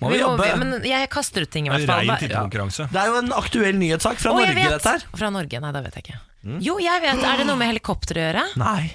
Må 0.00 0.08
vi 0.10 0.16
Vi 0.16 0.22
må- 0.24 0.36
jobbe. 0.36 0.56
men 0.58 0.82
jeg 0.84 1.08
kaster 1.10 1.42
ut 1.42 1.50
ting, 1.50 1.66
i 1.66 1.70
hvert 1.70 1.82
er 1.82 1.86
fall. 1.86 1.98
rein 2.00 2.08
Hva- 2.08 2.18
tittelkonkurranse. 2.20 2.88
Det 2.92 3.00
er 3.00 3.06
jo 3.06 3.16
en 3.18 3.32
aktuell 3.32 3.74
nyhetssak 3.76 4.16
fra 4.16 4.30
Å, 4.32 4.38
jeg 4.40 4.54
Norge, 4.54 4.68
vet! 4.70 4.70
dette 4.82 4.90
her. 4.90 5.02
Fra 5.16 5.30
Norge, 5.30 5.60
nei, 5.60 5.72
det 5.72 5.82
vet 5.84 5.94
jeg 5.94 6.04
ikke. 6.04 6.18
Jo, 6.64 6.78
jeg 6.80 7.02
vet. 7.04 7.20
Er 7.24 7.36
det 7.42 7.46
noe 7.48 7.58
med 7.60 7.68
helikopter 7.68 8.16
å 8.16 8.22
gjøre? 8.24 8.44
Nei. 8.60 8.90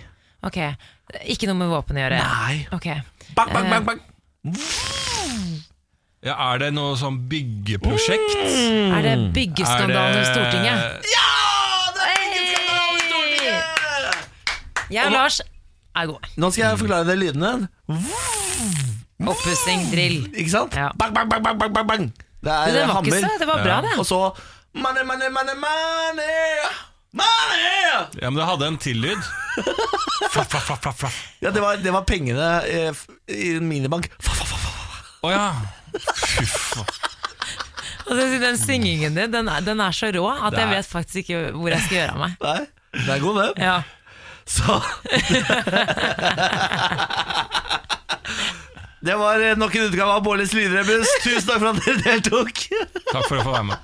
Ok, 0.45 0.57
Ikke 1.29 1.45
noe 1.49 1.57
med 1.59 1.69
våpen 1.69 1.97
å 1.97 2.01
gjøre? 2.01 2.17
Nei. 2.21 2.55
Ok, 2.73 2.87
Bang, 3.37 3.49
bang, 3.53 3.69
bang, 3.69 3.85
bang. 3.85 3.99
Ja, 6.25 6.33
er 6.53 6.57
det 6.63 6.71
noe 6.73 6.95
sånn 6.97 7.19
byggeprosjekt? 7.29 8.31
Er 8.97 9.01
det 9.05 9.15
byggeskandalen 9.35 10.17
i 10.21 10.25
Stortinget? 10.25 11.09
Ja! 11.13 11.27
Det 11.93 12.07
er 12.09 12.23
byggeskandalen 12.33 12.95
i 12.95 13.03
Stortinget! 13.09 14.89
Jeg 14.95 15.05
og 15.05 15.13
Lars 15.17 15.39
er 15.95 16.09
gode. 16.09 16.31
Nå 16.41 16.49
skal 16.53 16.63
jeg 16.71 16.81
forklare 16.81 17.07
deg 17.11 17.21
lydene. 17.21 17.51
Oppussing, 19.25 19.85
drill. 19.93 20.17
Ikke 20.33 20.51
sant? 20.53 20.73
Ja. 20.77 20.89
Bang, 20.97 21.13
bang, 21.15 21.29
bang, 21.29 21.45
bang, 21.45 21.57
bang, 21.61 21.73
bang, 21.77 21.87
bang. 21.93 22.07
Det 22.45 22.51
er 22.53 22.73
det 22.73 22.81
var 22.81 22.89
ikke 22.89 22.97
hammer. 22.97 23.21
så, 23.21 23.37
det 23.41 23.47
var 23.49 23.63
bra, 23.65 23.77
det. 23.85 23.93
Og 24.01 24.05
så 24.05 24.19
money, 24.77 25.05
money, 25.07 25.29
money, 25.33 25.55
money. 25.61 26.73
Money! 27.16 28.20
Ja, 28.20 28.30
men 28.30 28.36
det 28.41 28.47
hadde 28.49 28.68
en 28.68 28.78
tillyd. 28.82 29.22
Ja, 31.39 31.51
det 31.55 31.61
var, 31.63 31.78
det 31.80 31.91
var 31.95 32.03
pengene 32.07 32.47
eh, 32.68 33.03
i 33.32 33.55
en 33.55 33.68
minibank. 33.70 34.09
Å 35.26 35.32
ja. 35.32 35.45
Fy 35.95 36.45
faen. 36.45 36.86
Den 38.05 38.57
syngingen 38.61 39.16
din, 39.18 39.32
den 39.34 39.47
er, 39.49 39.63
den 39.66 39.80
er 39.82 39.95
så 39.95 40.11
rå 40.13 40.28
at 40.30 40.53
jeg 40.59 40.70
vet 40.70 40.86
faktisk 40.91 41.24
ikke 41.24 41.39
hvor 41.55 41.72
jeg 41.74 41.82
skal 41.88 41.97
gjøre 41.97 42.13
av 42.13 42.20
meg. 42.22 42.36
Nei, 42.43 42.59
det 42.99 43.11
er 43.16 43.24
god, 43.24 43.39
den. 43.41 43.53
Ja. 43.66 43.78
Så 44.45 44.78
Det 49.05 49.16
var 49.16 49.41
eh, 49.41 49.57
nok 49.57 49.76
en 49.76 49.88
utgave 49.88 50.11
av 50.20 50.22
Bårdlis 50.26 50.53
lydrebus. 50.53 51.07
Tusen 51.24 51.47
takk 51.49 51.59
for 51.61 51.72
at 51.72 51.82
dere 51.86 51.97
deltok. 52.05 52.61
Takk 53.11 53.26
for 53.30 53.38
å 53.38 53.43
få 53.45 53.51
være 53.55 53.68
med. 53.72 53.78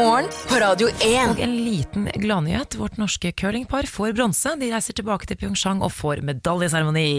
Morgen 0.00 0.28
på 0.48 0.54
Radio 0.56 0.88
1. 0.88 1.30
Og 1.34 1.40
en 1.44 1.50
liten 1.60 2.06
gladnyhet. 2.22 2.72
Vårt 2.80 2.96
norske 2.96 3.32
curlingpar 3.36 3.84
får 3.90 4.14
bronse. 4.16 4.54
De 4.56 4.70
reiser 4.72 4.96
tilbake 4.96 5.28
til 5.28 5.36
Pyeongchang 5.36 5.82
og 5.84 5.92
får 5.92 6.22
medaljeseremoni. 6.24 7.10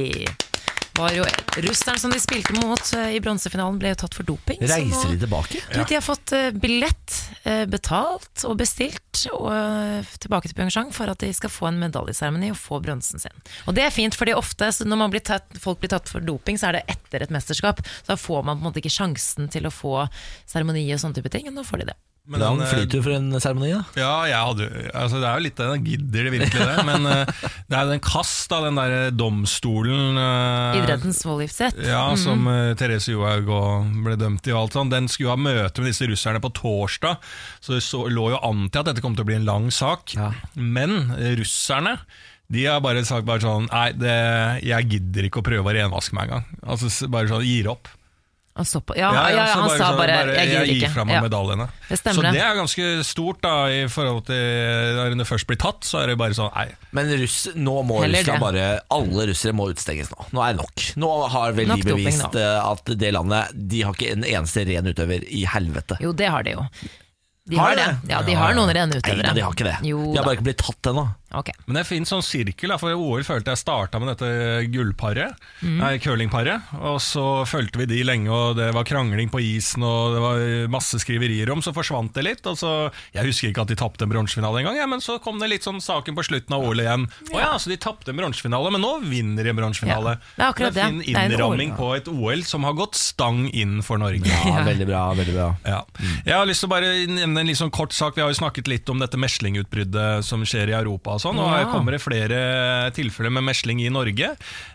Var 0.98 1.14
jo 1.14 1.28
Russeren 1.62 2.00
som 2.02 2.12
de 2.12 2.18
spilte 2.20 2.56
mot 2.58 2.82
eh, 2.98 3.14
i 3.16 3.20
bronsefinalen, 3.24 3.78
ble 3.80 3.92
jo 3.94 4.00
tatt 4.02 4.18
for 4.18 4.26
doping. 4.28 4.58
så 4.64 4.72
Reiser 4.74 5.12
nå- 5.12 5.14
de 5.14 5.20
tilbake? 5.22 5.62
Du, 5.70 5.78
de 5.78 5.98
har 6.00 6.04
fått 6.04 6.34
eh, 6.36 6.50
billett 6.58 7.20
eh, 7.46 7.64
betalt 7.70 8.48
og 8.50 8.58
bestilt 8.60 9.22
og, 9.36 9.48
tilbake 10.26 10.50
til 10.50 10.58
Pyeongchang 10.58 10.90
for 10.96 11.14
at 11.14 11.22
de 11.22 11.30
skal 11.38 11.54
få 11.54 11.70
en 11.70 11.80
medaljeseremoni 11.86 12.50
og 12.56 12.60
få 12.60 12.82
bronsen 12.82 13.22
sin. 13.22 13.46
Og 13.70 13.78
det 13.78 13.86
er 13.86 13.94
fint, 13.94 14.18
fordi 14.18 14.34
ofte 14.36 14.72
når 14.90 15.04
man 15.06 15.14
blir 15.14 15.24
tatt, 15.30 15.54
folk 15.62 15.84
blir 15.86 15.94
tatt 15.94 16.10
for 16.10 16.24
doping, 16.26 16.58
så 16.58 16.72
er 16.74 16.80
det 16.82 16.86
etter 16.98 17.28
et 17.28 17.36
mesterskap. 17.38 17.86
Så 18.02 18.16
da 18.16 18.18
får 18.20 18.42
man 18.50 18.58
på 18.58 18.66
en 18.66 18.72
måte 18.72 18.82
ikke 18.82 18.98
sjansen 18.98 19.54
til 19.54 19.70
å 19.70 19.76
få 19.76 20.00
seremoni 20.50 20.88
og 20.96 21.04
sånne 21.06 21.22
type 21.22 21.32
ting, 21.38 21.46
Og 21.52 21.62
nå 21.62 21.68
får 21.68 21.86
de 21.86 21.92
det. 21.94 22.00
Men 22.30 22.38
Lang 22.40 22.60
eh, 22.62 22.70
flytur 22.70 23.02
for 23.02 23.16
en 23.16 23.32
seremoni, 23.42 23.72
da. 23.74 23.82
Ja, 23.98 24.12
jeg 24.30 24.38
hadde 24.38 24.66
altså 24.94 25.18
Det 25.18 25.26
er 25.26 25.40
jo 25.40 25.46
litt 25.48 25.56
det, 25.58 25.70
den 25.72 25.86
gidder 25.88 26.28
det 26.28 26.34
virkelig 26.36 26.68
det. 26.70 26.84
Men 26.86 27.08
eh, 27.10 27.32
det 27.72 27.78
er 27.80 27.90
den 27.90 28.04
kast 28.06 28.54
av 28.54 28.68
den 28.68 28.78
der 28.78 29.10
domstolen 29.16 30.20
eh, 30.22 30.82
Idrettens 30.84 31.24
voldgiftsrett. 31.26 31.80
Ja, 31.82 32.04
som 32.20 32.46
uh, 32.46 32.76
Therese 32.78 33.16
Johaug 33.16 33.50
ble 34.06 34.18
dømt 34.22 34.46
i 34.46 34.54
og 34.54 34.62
alt 34.62 34.78
sånt. 34.78 34.94
Den 34.94 35.10
skulle 35.10 35.34
ha 35.34 35.42
møte 35.42 35.82
med 35.82 35.90
disse 35.90 36.06
russerne 36.12 36.44
på 36.44 36.54
torsdag, 36.62 37.18
så 37.58 37.74
det 37.74 37.82
så, 37.88 38.04
lå 38.12 38.30
jo 38.36 38.42
an 38.46 38.68
til 38.70 38.84
at 38.84 38.92
dette 38.92 39.04
kom 39.04 39.18
til 39.18 39.26
å 39.26 39.32
bli 39.32 39.40
en 39.40 39.48
lang 39.50 39.72
sak. 39.74 40.14
Ja. 40.14 40.30
Men 40.54 41.16
russerne 41.40 41.98
de 42.52 42.66
har 42.68 42.82
bare 42.84 43.02
sagt 43.08 43.24
bare 43.24 43.40
sånn 43.40 43.70
Nei, 43.72 43.94
det, 43.96 44.16
jeg 44.68 44.90
gidder 44.92 45.28
ikke 45.28 45.40
å 45.40 45.46
prøve 45.48 45.72
å 45.72 45.76
renvaske 45.76 46.18
meg 46.18 46.30
engang. 46.30 46.62
Altså, 46.62 46.92
bare 47.10 47.32
sånn 47.32 47.48
gir 47.48 47.72
opp. 47.72 47.90
Så 48.68 48.82
på, 48.84 48.94
ja, 49.00 49.08
ja, 49.16 49.30
ja, 49.32 49.44
han 49.56 49.64
han 49.64 49.78
sa 49.80 49.86
bare, 49.96 50.12
bare, 50.12 50.34
'jeg 50.36 50.48
gidder 50.52 50.66
gir 50.68 50.76
ikke'. 50.82 50.94
fra 50.94 51.06
meg 51.06 51.16
Ja. 51.16 51.22
medaljene. 51.24 51.70
Det 51.88 51.98
stemmer 52.00 52.14
så 52.20 52.22
det. 52.34 52.42
er 52.42 52.56
ganske 52.60 53.04
stort 53.08 53.42
da 53.42 53.54
i 53.72 53.88
forhold 53.88 54.26
til 54.26 54.36
når 55.00 55.10
hun 55.16 55.20
først 55.26 55.48
blir 55.48 55.58
tatt, 55.58 55.80
så 55.88 56.04
er 56.04 56.08
det 56.08 56.18
bare 56.18 56.36
sånn 56.36 56.52
Nei, 56.54 56.68
Men 56.92 57.08
russ, 57.22 57.48
nå 57.56 57.76
må 57.88 58.02
Heller 58.02 58.20
Russland 58.20 58.40
det. 58.40 58.42
bare 58.42 58.80
Alle 58.92 59.28
russere 59.32 59.54
må 59.54 59.70
utstenges 59.74 60.10
nå. 60.12 60.26
Nå 60.34 60.42
er 60.44 60.54
det 60.54 60.58
nok. 60.62 60.76
Nå 60.98 61.30
har 61.30 61.52
vel 61.54 61.68
Nok 61.68 61.78
de 61.82 61.94
bevist 61.94 62.36
eh, 62.36 62.72
at 62.72 62.86
det 62.86 63.14
landet 63.14 63.52
De 63.68 63.82
har 63.84 63.94
ikke 63.94 64.12
en 64.12 64.24
eneste 64.24 64.68
ren 64.68 64.86
utøver 64.86 65.24
i 65.32 65.46
helvete. 65.46 65.98
Jo, 66.02 66.12
det 66.12 66.28
har 66.30 66.44
de 66.44 66.52
jo. 66.52 66.66
De 67.50 67.56
Har 67.58 67.70
har, 67.70 67.76
det. 67.76 67.86
det? 68.04 68.10
Ja, 68.12 68.22
de 68.22 68.34
har 68.36 68.54
noen 68.54 68.70
rene 68.70 68.92
utøvere. 69.00 69.24
Nei, 69.24 69.34
de 69.34 69.42
har 69.42 69.52
ikke 69.52 69.64
det. 69.66 69.78
Jo, 69.88 69.98
de 70.12 70.18
har 70.18 70.24
da. 70.24 70.24
bare 70.24 70.36
ikke 70.38 70.44
blitt 70.44 70.58
tatt 70.62 70.92
ennå. 70.92 71.08
Ok. 71.34 71.50
Men 71.66 71.76
det 71.76 71.82
er 71.82 71.86
en 71.86 71.92
fin 71.92 72.10
sånn 72.10 72.26
sirkel, 72.26 72.74
for 72.78 72.92
for 72.92 73.00
OL 73.00 73.26
følte 73.26 73.54
jeg 73.54 73.62
starta 73.62 74.00
med 74.02 74.12
dette 74.12 74.68
gullparet, 74.72 75.38
mm. 75.62 75.78
nei, 75.80 75.92
curlingparet. 76.04 76.72
Og 76.82 77.00
så 77.04 77.44
fulgte 77.50 77.82
vi 77.82 77.88
de 77.90 78.02
lenge, 78.08 78.32
og 78.32 78.58
det 78.60 78.72
var 78.76 78.88
krangling 78.88 79.32
på 79.32 79.42
isen, 79.44 79.86
og 79.86 80.16
det 80.16 80.24
var 80.24 80.44
masse 80.74 81.00
skriverier 81.02 81.52
om. 81.54 81.64
Så 81.64 81.74
forsvant 81.76 82.14
det 82.18 82.26
litt. 82.26 82.48
Og 82.50 82.58
så, 82.60 82.72
jeg 83.16 83.28
husker 83.28 83.52
ikke 83.52 83.66
at 83.66 83.72
de 83.72 83.80
tapte 83.80 84.08
en 84.08 84.12
bronsefinale 84.12 84.64
engang, 84.64 84.80
ja, 84.80 84.88
men 84.90 85.04
så 85.04 85.18
kom 85.24 85.40
det 85.42 85.52
litt 85.52 85.68
sånn 85.68 85.82
saken 85.84 86.18
på 86.18 86.26
slutten 86.28 86.58
av 86.58 86.66
OL 86.68 86.84
igjen. 86.84 87.08
Å 87.32 87.40
ja, 87.40 87.52
så 87.62 87.72
de 87.72 87.80
tapte 87.82 88.14
en 88.14 88.20
bronsefinale, 88.20 88.74
men 88.76 88.84
nå 88.84 88.94
vinner 89.06 89.48
de 89.48 89.54
en 89.54 89.62
bronsefinale. 89.62 90.18
Ja, 90.18 90.34
det 90.36 90.46
er 90.46 90.50
akkurat 90.50 90.82
en 90.82 91.02
fin 91.02 91.02
det. 91.02 91.08
Det 91.08 91.16
er 91.16 91.30
en 91.30 91.36
innramming 91.36 91.76
på 91.80 91.92
et 91.98 92.12
OL 92.12 92.46
som 92.48 92.68
har 92.68 92.76
gått 92.78 93.00
stang 93.00 93.46
inn 93.50 93.80
for 93.86 94.02
Norge. 94.02 94.28
Ja, 94.32 94.64
veldig 94.66 94.88
bra. 94.90 95.06
veldig 95.16 95.34
bra 95.36 95.48
Ja. 95.68 95.82
Jeg 96.26 96.34
har 96.34 96.48
lyst 96.48 96.64
til 96.64 96.70
å 96.70 96.74
bare 96.74 96.92
nevne 97.10 97.44
en 97.44 97.50
litt 97.50 97.60
sånn 97.60 97.72
kort 97.74 97.94
sak. 97.96 98.16
Vi 98.18 98.24
har 98.24 98.32
jo 98.32 98.38
snakket 98.38 98.70
litt 98.72 98.90
om 98.92 99.00
dette 99.02 99.20
meslingutbruddet 99.20 100.26
som 100.26 100.44
skjer 100.48 100.72
i 100.72 100.76
Europa 100.78 101.16
og 101.22 101.36
sånn. 101.36 101.40
Og 101.40 101.52
Ja. 101.54 101.70
kommer 101.72 101.94
det 101.94 102.02
flere 102.02 102.40
tilfeller 102.98 103.32
med 103.32 103.44
mesling 103.46 103.80
i 103.86 103.90
Norge. 103.94 104.32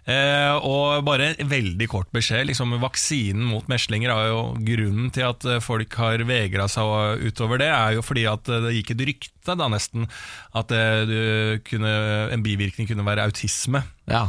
Eh, 0.07 0.53
og 0.63 1.05
bare 1.05 1.35
en 1.35 1.49
veldig 1.51 1.89
kort 1.91 2.11
beskjed. 2.15 2.47
Liksom, 2.47 2.79
vaksinen 2.81 3.43
mot 3.51 3.67
meslinger 3.69 4.15
er 4.15 4.31
jo 4.31 4.55
grunnen 4.63 5.11
til 5.13 5.27
at 5.27 5.43
folk 5.63 5.93
har 5.99 6.23
vegra 6.25 6.69
seg 6.71 7.27
utover 7.27 7.59
det, 7.59 7.69
er 7.75 7.95
jo 7.99 8.03
fordi 8.07 8.27
at 8.31 8.45
det 8.47 8.75
gikk 8.79 8.95
et 8.95 9.07
rykte 9.11 9.57
da 9.59 9.69
nesten 9.69 10.07
at 10.55 10.71
eh, 10.71 11.59
kunne, 11.67 11.93
en 12.33 12.43
bivirkning 12.47 12.87
kunne 12.89 13.05
være 13.07 13.27
autisme 13.27 13.83
Ja. 14.09 14.29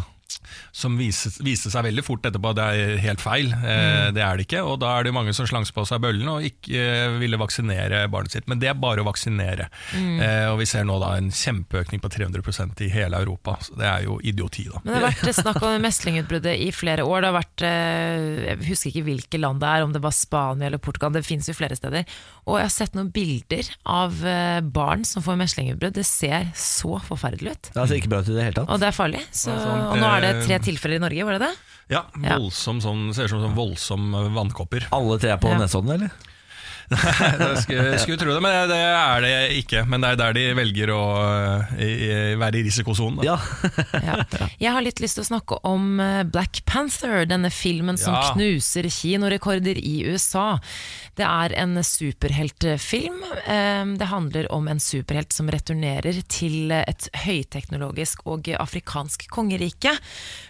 Som 0.77 0.97
viste, 0.99 1.31
viste 1.41 1.71
seg 1.73 1.87
veldig 1.87 2.03
fort 2.05 2.27
etterpå 2.29 2.51
at 2.53 2.59
det 2.59 2.65
er 2.67 2.99
helt 3.01 3.21
feil. 3.23 3.49
Eh, 3.55 4.09
det 4.13 4.21
er 4.21 4.37
det 4.37 4.45
ikke. 4.45 4.61
Og 4.67 4.77
da 4.83 4.93
er 4.93 5.07
det 5.07 5.13
mange 5.15 5.33
som 5.33 5.47
slangs 5.49 5.73
på 5.73 5.85
seg 5.89 6.03
bøllen 6.03 6.29
og 6.29 6.45
ikke 6.45 6.83
eh, 6.83 7.17
ville 7.17 7.39
vaksinere 7.41 8.03
barnet 8.13 8.35
sitt. 8.35 8.47
Men 8.51 8.61
det 8.61 8.69
er 8.69 8.77
bare 8.77 9.01
å 9.01 9.07
vaksinere. 9.07 9.69
Eh, 9.97 10.45
og 10.51 10.59
vi 10.61 10.67
ser 10.69 10.85
nå 10.87 10.99
da 11.01 11.15
en 11.17 11.31
kjempeøkning 11.33 12.03
på 12.03 12.11
300% 12.13 12.83
i 12.85 12.91
hele 12.93 13.21
Europa. 13.23 13.57
Så 13.65 13.77
det 13.79 13.87
er 13.89 14.05
jo 14.05 14.19
idioti, 14.21 14.67
da. 14.69 14.83
Men 14.83 14.93
det 14.93 14.99
har 14.99 15.07
vært 15.09 15.39
snakk 15.39 15.61
om 15.65 15.77
meslingutbruddet 15.87 16.61
i 16.67 16.69
flere 16.75 17.07
år. 17.07 17.23
Det 17.25 17.31
har 17.31 17.37
vært, 17.39 17.65
eh, 17.65 18.27
jeg 18.51 18.69
husker 18.69 18.91
ikke 18.93 19.05
hvilke 19.09 19.41
land 19.41 19.63
det 19.63 19.71
er, 19.73 19.87
om 19.87 19.95
det 19.95 20.03
var 20.05 20.15
Spania 20.15 20.69
eller 20.69 20.83
Portugal. 20.83 21.15
Det 21.17 21.25
finnes 21.25 21.49
jo 21.49 21.57
flere 21.57 21.77
steder. 21.79 22.05
Og 22.45 22.61
jeg 22.61 22.69
har 22.69 22.75
sett 22.77 22.95
noen 22.97 23.09
bilder 23.13 23.73
av 23.89 24.21
eh, 24.21 24.61
barn 24.61 25.03
som 25.07 25.25
får 25.25 25.41
meslingutbrudd. 25.41 25.97
Det 25.97 26.05
ser 26.07 26.51
så 26.57 27.01
forferdelig 27.09 27.57
ut. 27.57 27.73
Det 27.73 27.89
ser 27.89 27.99
ikke 27.99 28.13
bra 28.13 28.21
ut 28.21 28.29
i 28.31 28.37
det 28.37 28.45
hele 28.45 28.59
tatt. 28.61 28.69
Og 28.71 28.81
det 28.81 28.91
er 28.91 28.95
farlig. 28.95 29.25
Så, 29.31 29.51
sånn, 29.51 29.83
og 29.89 29.97
nå 29.99 30.13
er 30.13 30.25
det 30.27 30.33
tre 30.45 30.61
tilfeller 30.67 30.99
i 30.99 31.03
Norge, 31.07 31.25
var 31.27 31.37
det 31.39 31.47
det? 31.47 31.53
Ja, 31.95 32.05
voldsom 32.13 32.81
sånn, 32.83 33.07
ser 33.15 33.29
ut 33.29 33.35
som 33.35 33.43
sånn 33.47 33.55
voldsom 33.57 34.09
vannkopper. 34.35 34.89
Alle 34.95 35.17
tre 35.23 35.31
er 35.37 35.39
på 35.41 35.53
Ja. 35.55 35.61
Nesodden, 35.63 35.95
eller? 35.97 36.11
Jeg 36.87 37.57
skulle, 37.65 37.97
skulle 37.99 38.15
tro 38.21 38.31
det, 38.31 38.39
men 38.39 38.69
det 38.71 38.77
er 38.79 39.23
det 39.25 39.31
ikke. 39.59 39.81
Men 39.91 39.99
det 40.05 40.11
er 40.13 40.19
der 40.21 40.35
de 40.37 40.43
velger 40.55 40.91
å 40.95 40.99
eh, 41.19 41.73
i- 41.83 41.97
i 42.07 42.37
være 42.39 42.61
i 42.61 42.63
risikosonen. 42.69 43.25
Ja. 43.27 43.35
Ja. 44.07 44.21
Jeg 44.61 44.71
har 44.71 44.85
litt 44.85 45.01
lyst 45.03 45.17
til 45.19 45.25
å 45.25 45.27
snakke 45.27 45.57
om 45.67 45.99
eh, 45.99 46.21
Black 46.23 46.61
Panther, 46.69 47.25
denne 47.27 47.51
filmen 47.51 47.99
som 47.99 48.15
Ja. 48.15 48.31
knuser 48.37 48.87
kinorekorder 48.87 49.75
i 49.81 49.97
USA. 50.07 50.59
Det 51.17 51.25
er 51.25 51.53
en 51.57 51.79
superheltfilm. 51.81 53.23
Eh, 53.45 53.85
Det 53.97 54.09
handler 54.11 54.51
om 54.53 54.67
en 54.67 54.79
superhelt 54.79 55.33
som 55.33 55.49
returnerer 55.49 56.21
til 56.29 56.71
et 56.71 57.07
høyteknologisk 57.25 58.21
og 58.29 58.49
afrikansk 58.53 59.25
kongerike 59.33 59.95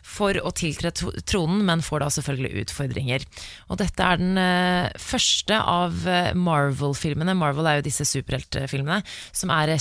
for 0.04 0.36
å 0.44 0.52
tiltre 0.52 0.92
tronen, 0.92 1.64
men 1.66 1.84
får 1.86 2.04
da 2.04 2.10
selvfølgelig 2.18 2.66
utfordringer. 2.66 3.24
Og 3.72 3.80
dette 3.80 4.04
er 4.04 4.20
den 4.20 4.38
eh, 4.42 4.92
første 5.00 5.56
av 5.56 6.04
eh, 6.08 6.34
Marvel-filmene. 6.36 7.38
Marvel 7.38 7.68
er 7.72 7.80
jo 7.80 7.88
disse 7.88 8.08
superheltfilmene 8.08 9.00
som 9.32 9.54
er 9.56 9.78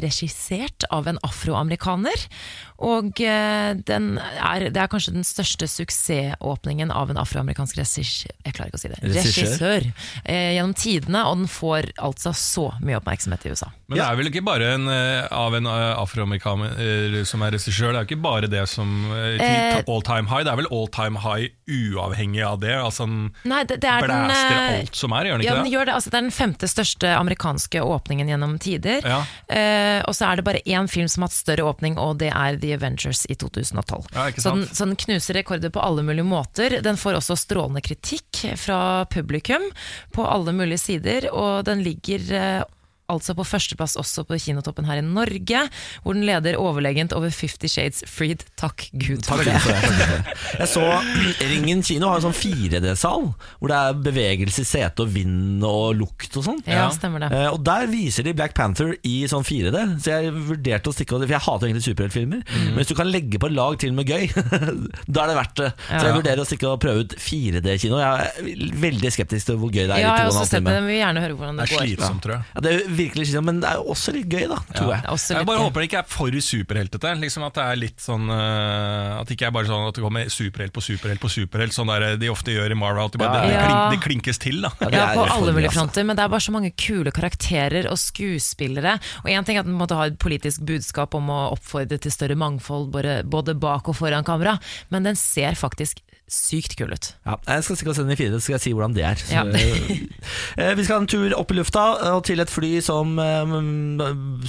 regissert 0.00 0.88
av 0.90 1.10
en 1.10 1.20
afroamerikaner. 1.26 2.28
Og 2.80 3.20
eh, 3.20 3.74
den 3.86 4.14
er, 4.18 4.68
det 4.72 4.80
er 4.80 4.88
kanskje 4.88 5.12
den 5.12 5.26
største 5.26 5.66
suksessåpningen 5.68 6.90
av 6.94 7.10
en 7.12 7.18
afroamerikansk 7.20 7.76
regissør 7.76 8.30
Jeg 8.46 8.54
klarer 8.56 8.70
ikke 8.70 8.80
å 8.80 8.82
si 8.82 8.90
det. 8.92 9.00
Regissør? 9.04 9.44
Regissør. 9.44 9.88
Eh, 10.24 10.52
gjennom 10.56 10.72
tidene, 10.78 11.24
og 11.28 11.42
den 11.42 11.50
får 11.50 11.90
altså 12.00 12.32
så 12.36 12.66
mye 12.80 12.96
oppmerksomhet 13.00 13.44
i 13.46 13.52
USA. 13.52 13.70
Men 13.90 13.98
det 14.00 14.06
er 14.06 14.18
vel 14.20 14.30
ikke 14.30 14.44
bare 14.46 14.72
en, 14.76 14.88
eh, 14.88 15.26
av 15.34 15.54
en 15.58 15.66
afroamerikaner 15.70 17.24
som 17.28 17.42
er 17.42 17.54
regissør. 17.56 17.92
Det 17.92 17.98
er 18.00 18.04
jo 18.04 18.08
ikke 18.10 18.22
bare 18.22 18.50
det 18.50 18.64
som 18.70 18.90
eh, 19.14 19.80
all 19.86 20.02
time 20.06 20.28
high. 20.30 20.44
Det 20.46 20.52
er 20.52 20.60
vel 20.62 20.70
all 20.72 20.88
time 20.94 21.20
high 21.24 21.50
uavhengig 21.70 22.42
av 22.46 22.60
det. 22.62 22.74
Altså 22.76 23.06
Den 23.06 23.18
Nei, 23.50 23.62
det, 23.68 23.80
det 23.82 23.90
er 23.90 24.06
den 24.08 24.24
blæster 24.26 24.56
eh, 24.56 24.78
alt 24.80 24.98
som 24.98 25.14
er, 25.16 25.28
gjør 25.30 25.40
den 25.40 25.46
Ja, 25.46 25.52
ikke 25.52 25.60
den 25.60 25.68
det? 25.68 25.74
gjør 25.74 25.88
det. 25.90 25.94
Altså, 25.98 26.10
det 26.12 26.18
er 26.20 26.26
den 26.26 26.34
femte 26.36 26.70
største 26.70 27.12
amerikanske 27.16 27.82
åpningen 27.84 28.30
gjennom 28.32 28.56
tider. 28.62 29.06
Ja. 29.06 29.20
Eh, 29.50 30.00
og 30.06 30.14
så 30.16 30.30
er 30.30 30.40
det 30.40 30.46
bare 30.48 30.62
én 30.66 30.88
film 30.90 31.08
som 31.10 31.24
har 31.24 31.30
hatt 31.32 31.38
større 31.38 31.66
åpning, 31.70 31.98
og 32.00 32.18
det 32.22 32.30
er 32.34 32.58
The 32.60 32.69
Avengers 32.74 33.26
i 33.30 33.34
2012. 33.34 34.10
Ja, 34.14 34.26
så, 34.36 34.54
den, 34.54 34.66
så 34.66 34.88
den 34.88 34.96
knuser 35.00 35.38
rekorder 35.40 35.72
på 35.72 35.82
alle 35.84 36.04
mulige 36.06 36.26
måter. 36.26 36.80
Den 36.84 36.98
får 37.00 37.20
også 37.20 37.38
strålende 37.38 37.82
kritikk 37.84 38.44
fra 38.60 39.04
publikum 39.10 39.64
på 40.14 40.26
alle 40.26 40.54
mulige 40.56 40.82
sider, 40.82 41.30
og 41.32 41.64
den 41.68 41.84
ligger 41.86 42.30
eh, 42.36 42.62
altså 43.10 43.34
på 43.38 43.44
førsteplass 43.46 43.96
også 44.00 44.24
på 44.28 44.38
kinotoppen 44.40 44.86
her 44.88 45.00
i 45.02 45.04
Norge, 45.06 45.64
hvor 46.04 46.16
den 46.16 46.24
leder 46.28 46.58
overlegent 46.60 47.12
over 47.16 47.30
Fifty 47.34 47.68
Shades 47.70 48.02
Freed. 48.08 48.44
Takk 48.60 48.86
Gud 48.94 49.26
for 49.26 49.42
det. 49.44 49.56
Takk 49.58 49.84
for 49.84 49.98
det, 49.98 50.08
det. 50.14 50.36
Jeg 50.60 50.70
så 50.72 50.86
Ringen 51.50 51.82
kino 51.86 52.08
har 52.10 52.20
en 52.20 52.26
sånn 52.28 52.36
4D-sal, 52.36 53.26
hvor 53.60 53.72
det 53.72 53.78
er 53.80 54.00
bevegelse 54.06 54.64
i 54.64 54.68
setet 54.68 55.02
og 55.04 55.10
vind 55.14 55.64
og 55.66 55.96
lukt 56.00 56.36
og 56.40 56.46
sånn. 56.46 56.60
Ja, 56.70 56.86
stemmer 56.94 57.24
det. 57.26 57.30
Eh, 57.36 57.48
Og 57.50 57.62
der 57.66 57.86
viser 57.90 58.26
de 58.26 58.34
Black 58.36 58.54
Panther 58.56 58.94
i 59.06 59.16
sånn 59.30 59.44
4D, 59.46 59.84
så 60.02 60.16
jeg 60.20 60.32
vurderte 60.34 60.90
å 60.90 60.94
stikke 60.96 61.18
For 61.20 61.26
jeg 61.34 61.42
hater 61.42 61.66
egentlig 61.68 61.84
superheltfilmer, 61.88 62.40
Mm. 62.50 62.64
men 62.70 62.76
hvis 62.80 62.88
du 62.90 62.94
kan 62.98 63.08
legge 63.10 63.38
på 63.42 63.48
lag 63.52 63.76
til 63.78 63.92
med 63.92 64.06
gøy, 64.08 64.28
da 65.10 65.24
er 65.24 65.30
det 65.30 65.36
verdt 65.36 65.56
det. 65.60 65.68
Så 65.90 66.00
jeg 66.06 66.14
vurderer 66.16 66.40
å 66.42 66.46
stikke 66.48 66.68
og 66.70 66.80
prøve 66.82 67.04
ut 67.04 67.14
4D-kino. 67.20 67.98
Jeg 68.00 68.30
er 68.30 68.74
veldig 68.82 69.10
skeptisk 69.14 69.46
til 69.50 69.58
hvor 69.60 69.70
gøy 69.74 69.84
det 69.86 69.96
er 69.96 70.00
Ja, 70.02 70.04
jeg 70.04 70.10
har 70.10 70.18
to 70.18 70.30
og 70.30 70.34
en 70.36 70.40
også 70.42 70.50
sett 70.50 70.64
det, 70.64 70.64
men 70.70 70.86
vi 70.86 70.92
vil 70.94 71.00
gjerne 71.02 71.24
høre 71.24 71.36
hvordan 71.40 71.56
Det 71.60 71.66
det 71.66 71.70
er 71.70 71.76
går. 71.76 71.86
slitsomt, 71.90 72.22
tror 72.24 72.34
jeg. 72.36 72.42
Ja, 72.54 72.60
det 72.66 72.72
er 72.72 72.80
virkelig 73.00 73.28
slitsomt, 73.28 73.48
men 73.48 73.60
det 73.62 73.70
er 73.70 73.80
jo 73.80 73.94
også 73.94 74.14
litt 74.14 74.28
gøy, 74.30 74.46
da, 74.50 74.58
tror 74.76 74.92
jeg. 74.94 75.02
Det 75.04 75.36
Jeg 75.36 75.48
bare 75.48 75.58
gøy. 75.58 75.64
håper 75.66 75.82
det 75.82 75.88
ikke 75.90 76.00
er 76.00 76.08
for 76.10 76.38
superheltete. 76.50 77.14
Liksom 77.20 77.46
At 77.46 77.56
det 77.58 77.64
er 77.64 77.80
litt 77.80 78.04
sånn 78.04 78.30
eh, 78.34 79.18
At 79.20 79.28
det 79.28 79.36
ikke 79.36 79.48
er 79.48 79.54
bare 79.56 79.68
sånn 79.70 79.86
at 79.88 79.96
det 79.96 80.04
kommer 80.04 80.30
superhelt 80.32 80.74
på 80.76 80.84
superhelt 80.84 81.22
på 81.22 81.30
superhelt, 81.32 81.76
sånn 81.76 81.90
der 81.92 82.18
de 82.20 82.30
ofte 82.32 82.54
gjør 82.54 82.74
i 82.74 82.78
Marvel. 82.78 83.08
At 83.08 83.16
det, 83.16 83.22
bare, 83.22 83.42
det, 83.48 83.58
klink, 83.60 83.82
det 83.94 84.02
klinkes 84.06 84.42
til, 84.42 84.60
da. 84.64 84.72
Ja, 84.86 84.90
er 85.10 85.18
på 85.18 85.26
alle 85.26 85.54
mulige 85.56 85.70
altså. 85.70 85.80
fronter, 85.80 86.06
men 86.08 86.18
det 86.18 86.24
er 86.24 86.34
bare 86.34 86.46
så 86.46 86.54
mange 86.54 86.72
kule 86.76 87.14
karakterer 87.14 87.90
og 87.90 87.98
skuespillere. 88.00 88.96
Og 89.24 89.32
én 89.32 89.46
ting 89.46 89.58
er 89.58 89.64
at 89.64 89.70
den 89.70 89.78
måtte 89.78 89.98
ha 89.98 90.08
et 90.10 90.20
politisk 90.20 90.64
budskap 90.68 91.16
om 91.18 91.32
å 91.32 91.40
oppfordre 91.56 92.00
til 92.00 92.14
større 92.14 92.38
mangfold 92.38 92.90
både, 92.94 93.20
både 93.30 93.56
bak 93.60 93.90
og 93.90 93.98
foran 93.98 94.26
kamera, 94.26 94.58
men 94.92 95.06
den 95.08 95.18
ser 95.18 95.58
faktisk 95.58 96.02
sykt 96.30 96.76
kul 96.78 96.92
ut. 96.94 97.08
Ja, 97.26 97.34
jeg 97.48 97.64
skal 97.66 97.76
stikke 97.80 97.94
se 97.96 98.04
den 98.06 98.14
i 98.14 98.18
4D, 98.20 98.36
så 98.38 98.44
skal 98.44 98.54
jeg 98.54 98.62
si 98.64 98.72
hvordan 98.76 98.94
det 98.94 99.02
er. 99.08 99.18
Så, 99.18 99.34
Ja. 99.34 99.42
eh, 100.56 100.74
vi 100.78 100.84
skal 100.86 100.96
ha 100.96 101.00
en 101.02 101.08
tur 101.10 101.34
opp 101.34 101.50
i 101.50 101.56
lufta 101.58 101.82
og 102.14 102.22
til 102.28 102.38
et 102.42 102.52
fly 102.52 102.70
som 102.86 103.16
eh, 103.18 103.54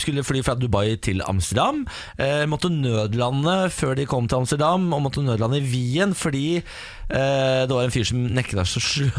skulle 0.01 0.23
fly 0.27 0.43
fra 0.45 0.53
Dubai 0.59 0.95
til 1.01 1.23
Amsterdam. 1.25 1.83
Eh, 2.21 2.45
måtte 2.51 2.69
nødlande 2.69 3.71
før 3.73 3.95
de 3.97 4.05
kom 4.05 4.27
til 4.29 4.43
Amsterdam, 4.43 4.91
og 4.93 5.01
måtte 5.07 5.25
nødlande 5.25 5.57
i 5.61 5.65
Wien 5.71 6.13
fordi 6.17 6.45
eh, 6.61 7.63
det 7.65 7.73
var 7.73 7.83
en 7.87 7.91
fyr 7.97 8.05
som 8.07 8.21
nekta, 8.29 8.63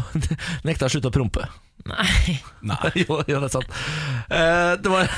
nekta 0.67 0.87
å 0.87 0.93
slutte 0.95 1.11
å 1.11 1.15
prompe. 1.19 1.47
Nei. 2.69 2.91
jo, 2.95 3.17
jo, 3.27 3.39
det 3.43 3.47
er 3.49 3.51
sant. 3.51 3.73
Eh, 4.31 4.73
det 4.79 4.91
var 4.91 5.09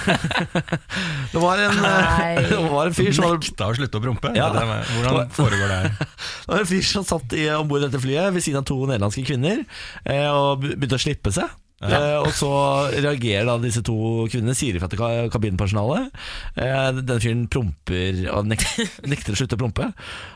Det 1.34 1.42
var 1.44 1.62
en, 1.62 1.76
Nei. 1.84 2.32
det 2.50 2.62
var 2.72 2.90
en 2.90 2.96
fyr 2.98 3.12
som 3.14 3.36
Nekta 3.36 3.68
å 3.70 3.76
slutte 3.78 4.00
å 4.00 4.04
prompe. 4.04 4.32
Ja. 4.38 4.48
Hvordan 4.50 5.30
foregår 5.36 5.70
det 5.70 5.78
her? 5.84 5.92
Det 6.00 6.50
var 6.56 6.64
en 6.64 6.72
fyr 6.72 6.88
som 6.90 7.06
satt 7.06 7.36
i- 7.38 7.46
om 7.54 7.70
bord 7.70 7.84
i 7.84 7.88
dette 7.90 8.02
flyet 8.02 8.34
ved 8.34 8.46
siden 8.46 8.64
av 8.64 8.68
to 8.72 8.80
nederlandske 8.90 9.26
kvinner 9.30 9.62
eh, 10.06 10.26
og 10.32 10.66
begynte 10.66 10.98
å 10.98 11.04
slippe 11.06 11.34
seg. 11.36 11.54
Eh, 11.84 12.18
og 12.24 12.30
så 12.34 12.50
reagerer 12.96 13.46
da 13.50 13.58
disse 13.62 13.82
to 13.86 13.96
kvinnene, 14.32 14.56
sier 14.58 14.78
ifra 14.80 14.88
til 14.90 14.98
ka- 15.02 15.28
kabinpersonalet. 15.34 16.08
Eh, 16.56 17.02
den 17.04 17.20
fyren 17.22 17.42
promper 17.52 18.22
og 18.32 18.48
nekter, 18.48 18.88
nekter 19.12 19.36
å 19.36 19.40
slutte 19.42 19.58
å 19.58 19.62
prompe. 19.62 19.90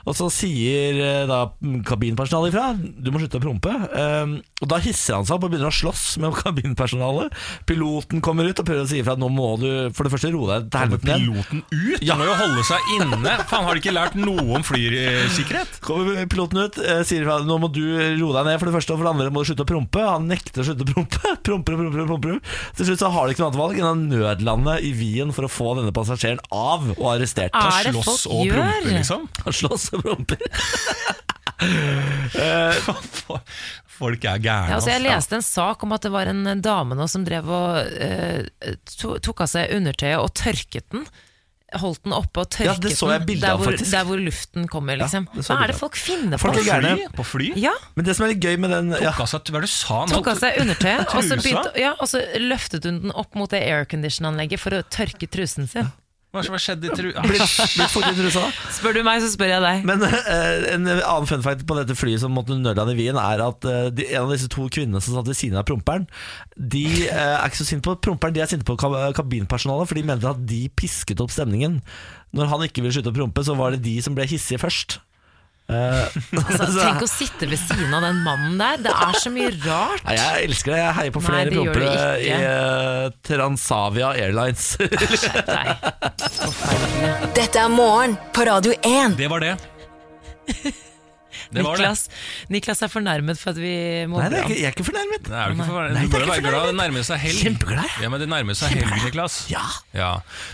Og 0.06 0.18
så 0.20 0.28
sier 0.34 1.00
eh, 1.00 1.24
da 1.30 1.46
kabinpersonalet 1.88 2.52
ifra 2.52 2.66
du 2.76 3.10
må 3.16 3.22
slutte 3.24 3.40
å 3.40 3.44
prompe. 3.46 3.72
Og 4.60 4.68
da 4.70 4.82
hisser 4.84 5.16
han 5.16 5.26
seg 5.26 5.38
opp 5.38 5.48
og 5.48 5.54
begynner 5.54 5.72
å 5.72 5.78
slåss 5.80 6.04
med 6.22 6.36
kabinpersonalet. 6.44 7.34
Piloten 7.70 8.22
kommer 8.26 8.50
ut 8.52 8.60
og 8.60 8.68
prøver 8.68 8.84
å 8.86 8.90
si 8.92 9.00
ifra 9.02 9.16
nå 9.20 9.32
må 9.32 9.54
du 9.62 9.70
for 9.96 10.06
det 10.06 10.14
første 10.14 10.34
roe 10.36 10.52
deg 10.60 10.68
til 10.76 10.84
helvete 10.84 11.08
ned. 11.08 11.24
piloten 11.24 11.64
ut? 11.72 12.04
Ja. 12.06 12.20
Må 12.20 12.28
jo 12.28 12.36
holde 12.36 12.66
seg 12.68 12.92
inne. 13.00 13.38
Faen, 13.50 13.64
Har 13.66 13.74
de 13.78 13.82
ikke 13.82 13.96
lært 13.96 14.20
noe 14.20 14.44
om 14.60 14.66
flysikkerhet? 14.68 15.80
Kommer 15.88 16.20
piloten 16.30 16.62
ut, 16.68 16.78
sier 17.08 17.24
ifra 17.24 17.40
Nå 17.48 17.58
må 17.64 17.70
du 17.74 17.82
roe 18.20 18.36
deg 18.36 18.48
ned 18.52 18.60
for 18.60 18.68
det 18.70 18.76
første 18.76 18.94
Og 18.94 19.00
for 19.00 19.08
det 19.08 19.12
andre 19.16 19.32
må 19.34 19.42
du 19.44 19.50
slutte 19.50 19.64
å 19.66 19.70
prompe 19.70 20.04
Han 20.04 20.28
nekter 20.30 20.62
å 20.64 20.68
slutte 20.68 20.86
å 20.86 20.90
prompe 20.92 21.29
Promper 21.46 21.76
og 21.76 21.80
promper 21.84 22.08
promper 22.10 22.34
Til 22.78 22.90
slutt 22.90 23.02
så 23.04 23.10
har 23.14 23.28
de 23.28 23.36
ikke 23.36 23.44
noe 23.44 23.52
annet 23.52 23.62
valg 23.62 23.80
Enn 23.80 23.90
å 23.90 23.96
nødlande 24.00 24.74
i 24.86 24.92
Wien 24.98 25.30
For 25.36 25.48
å 25.48 25.52
få 25.52 25.68
denne 25.80 25.94
passasjeren 25.96 26.42
av 26.50 26.90
og 26.98 27.08
arrestert 27.14 27.54
Er 27.54 27.60
Ta 27.60 27.70
det 27.86 27.94
slåss 27.96 28.24
folk 28.26 28.36
og 28.36 28.46
gjør? 28.48 28.56
prompe, 28.60 28.94
liksom. 28.98 29.22
Han 29.46 29.54
slåss 29.62 29.86
og 29.94 30.00
promper 30.08 30.40
Folk 34.00 34.24
er 34.24 34.40
gærne. 34.40 34.70
Ja, 34.72 34.78
altså 34.78 34.94
jeg 34.94 35.04
leste 35.04 35.36
en 35.36 35.44
sak 35.44 35.82
om 35.84 35.92
at 35.92 36.06
det 36.06 36.12
var 36.14 36.30
en 36.32 36.62
dame 36.64 36.96
nå 36.96 37.04
som 37.12 37.26
drev 37.28 37.50
og 37.52 37.98
eh, 38.00 38.46
to, 38.96 39.18
tok 39.20 39.44
av 39.44 39.50
seg 39.52 39.74
undertøyet 39.76 40.22
og 40.22 40.32
tørket 40.40 40.86
den. 40.96 41.04
Holdt 41.78 42.02
den 42.06 42.14
oppe 42.18 42.42
og 42.42 42.50
tørket 42.50 42.66
Ja, 42.66 42.74
det 42.82 42.92
så 42.98 43.12
jeg 43.12 43.22
den 43.22 43.28
bilde 43.30 43.46
der 43.46 43.60
hvor, 43.62 43.76
der 43.78 44.08
hvor 44.08 44.22
luften 44.22 44.68
kommer, 44.72 44.98
liksom. 44.98 45.28
Ja, 45.36 45.44
så 45.46 45.54
Hva 45.54 45.68
er 45.68 45.74
det 45.74 45.78
folk 45.78 46.00
finner 46.00 46.42
på? 46.42 46.50
Folk 46.50 46.66
fly? 46.66 47.08
På 47.14 47.26
fly? 47.28 47.50
Ja, 47.62 47.74
Men 47.96 48.08
det 48.08 48.16
som 48.18 48.26
er 48.26 48.34
litt 48.34 48.44
gøy 48.44 48.58
med 48.62 48.74
den 48.74 48.92
ja, 48.96 49.14
Tok 49.14 49.26
av 49.28 49.32
seg, 49.32 49.70
sa? 49.70 50.02
Tok 50.10 50.32
av 50.34 50.42
seg 50.42 50.60
undertøyet, 50.64 51.06
og 51.14 51.28
så, 51.28 51.38
Trusa? 51.38 51.66
ja, 51.78 51.94
og 52.00 52.10
så 52.10 52.24
løftet 52.42 52.88
hun 52.90 53.02
den 53.06 53.14
opp 53.14 53.38
mot 53.38 53.52
det 53.54 53.62
aircondition-anlegget 53.68 54.62
for 54.62 54.80
å 54.80 54.82
tørke 54.90 55.30
trusen 55.30 55.70
sin. 55.70 55.92
Hva 56.30 56.44
som 56.46 56.54
har 56.54 56.62
skjedd 56.62 56.84
i 56.86 56.92
trusa? 56.94 57.24
Blitt, 57.26 57.90
fort 57.90 58.06
i 58.06 58.14
trusa 58.14 58.44
Spør 58.76 59.00
du 59.00 59.02
meg, 59.06 59.24
så 59.24 59.32
spør 59.34 59.50
jeg 59.50 59.64
deg. 59.64 59.88
Men 59.90 60.04
uh, 60.06 60.68
en 60.76 60.86
annen 60.86 61.30
fun 61.30 61.42
fact 61.46 61.66
på 61.66 61.78
dette 61.80 61.96
flyet 61.98 62.22
som 62.22 62.36
måtte 62.38 62.58
nødlande 62.60 62.94
i 62.94 63.00
Wien, 63.00 63.18
er 63.18 63.42
at 63.48 63.66
uh, 63.66 63.88
de, 63.90 64.06
en 64.14 64.28
av 64.28 64.36
disse 64.36 64.52
to 64.54 64.68
kvinnene 64.70 65.02
som 65.02 65.18
satt 65.18 65.32
ved 65.32 65.40
siden 65.40 65.58
av 65.58 65.66
promperen, 65.66 66.06
de 66.54 66.86
uh, 67.10 67.40
er 67.40 67.50
ikke 67.50 67.64
så 67.64 67.70
sinte 67.72 67.90
på 67.90 67.98
promperen, 68.10 68.38
de 68.38 68.46
er 68.46 68.52
sinte 68.52 68.68
på 68.68 68.78
kabinpersonalet, 68.78 69.90
for 69.90 69.98
de 69.98 70.06
mente 70.06 70.30
at 70.30 70.46
de 70.54 70.68
pisket 70.78 71.26
opp 71.26 71.34
stemningen. 71.34 71.80
Når 72.38 72.54
han 72.54 72.68
ikke 72.68 72.86
ville 72.86 72.94
slutte 72.94 73.10
å 73.10 73.18
prompe, 73.18 73.46
så 73.46 73.58
var 73.58 73.74
det 73.74 73.82
de 73.88 73.98
som 74.06 74.14
ble 74.18 74.30
hissige 74.30 74.62
først. 74.62 75.00
Eh, 75.70 76.18
Altså, 76.40 76.66
tenk 76.82 77.04
å 77.06 77.10
sitte 77.10 77.46
ved 77.52 77.60
siden 77.62 77.94
av 77.94 78.02
den 78.08 78.20
mannen 78.26 78.58
der. 78.58 78.80
Det 78.88 78.94
er 78.96 79.20
så 79.22 79.30
mye 79.34 79.52
rart. 79.62 80.02
Nei, 80.08 80.16
jeg 80.18 80.50
elsker 80.50 80.74
det. 80.74 80.80
Jeg 80.82 80.96
heier 81.00 81.14
på 81.14 81.22
Nei, 81.22 81.30
flere 81.30 81.54
du 81.54 81.60
prompere 81.60 81.94
i 81.94 82.26
ikke. 82.26 82.42
eh, 82.50 83.16
Transavia 83.30 84.12
Airlines. 84.18 84.68
Skjerp 84.82 85.50
deg. 85.54 85.90
Forferdelig. 86.40 87.16
Dette 87.38 87.64
er 87.68 87.74
morgen 87.74 88.18
på 88.36 88.50
Radio 88.50 88.74
1. 88.82 89.18
Det 89.20 89.30
var 89.32 89.46
det. 89.46 89.56
Det 91.50 91.64
Niklas, 91.64 92.02
det. 92.10 92.50
Niklas, 92.54 92.82
er 92.86 92.90
fornærmet 92.92 93.40
for 93.40 93.54
at 93.54 93.58
vi 93.62 93.72
må 94.10 94.20
Nei, 94.20 94.28
det 94.30 94.38
er 94.38 94.44
ikke, 94.46 94.58
jeg 94.60 94.68
er 94.70 94.74
ikke 94.76 94.86
fornærmet. 94.86 95.30
Nei, 95.32 95.40
er 95.40 95.54
du, 95.54 95.56
ikke 95.56 95.66
fornærmet? 95.70 95.96
Nei, 95.96 96.02
du 96.04 96.10
er 96.10 96.14
bør 96.14 96.26
være 96.30 96.44
glad. 96.46 96.66
Det 96.70 96.76
nærmer 96.78 97.06
seg 97.08 97.22
helg. 97.24 97.40
Kjempeglad. 97.46 97.96
Ja, 98.04 98.10
men 98.14 98.22
det 98.22 98.28
nærmer 98.30 98.58
seg 98.60 98.74
helg, 98.76 98.92
Niklas. 99.06 99.38
Ja. 99.50 99.64
Ja. 99.98 100.10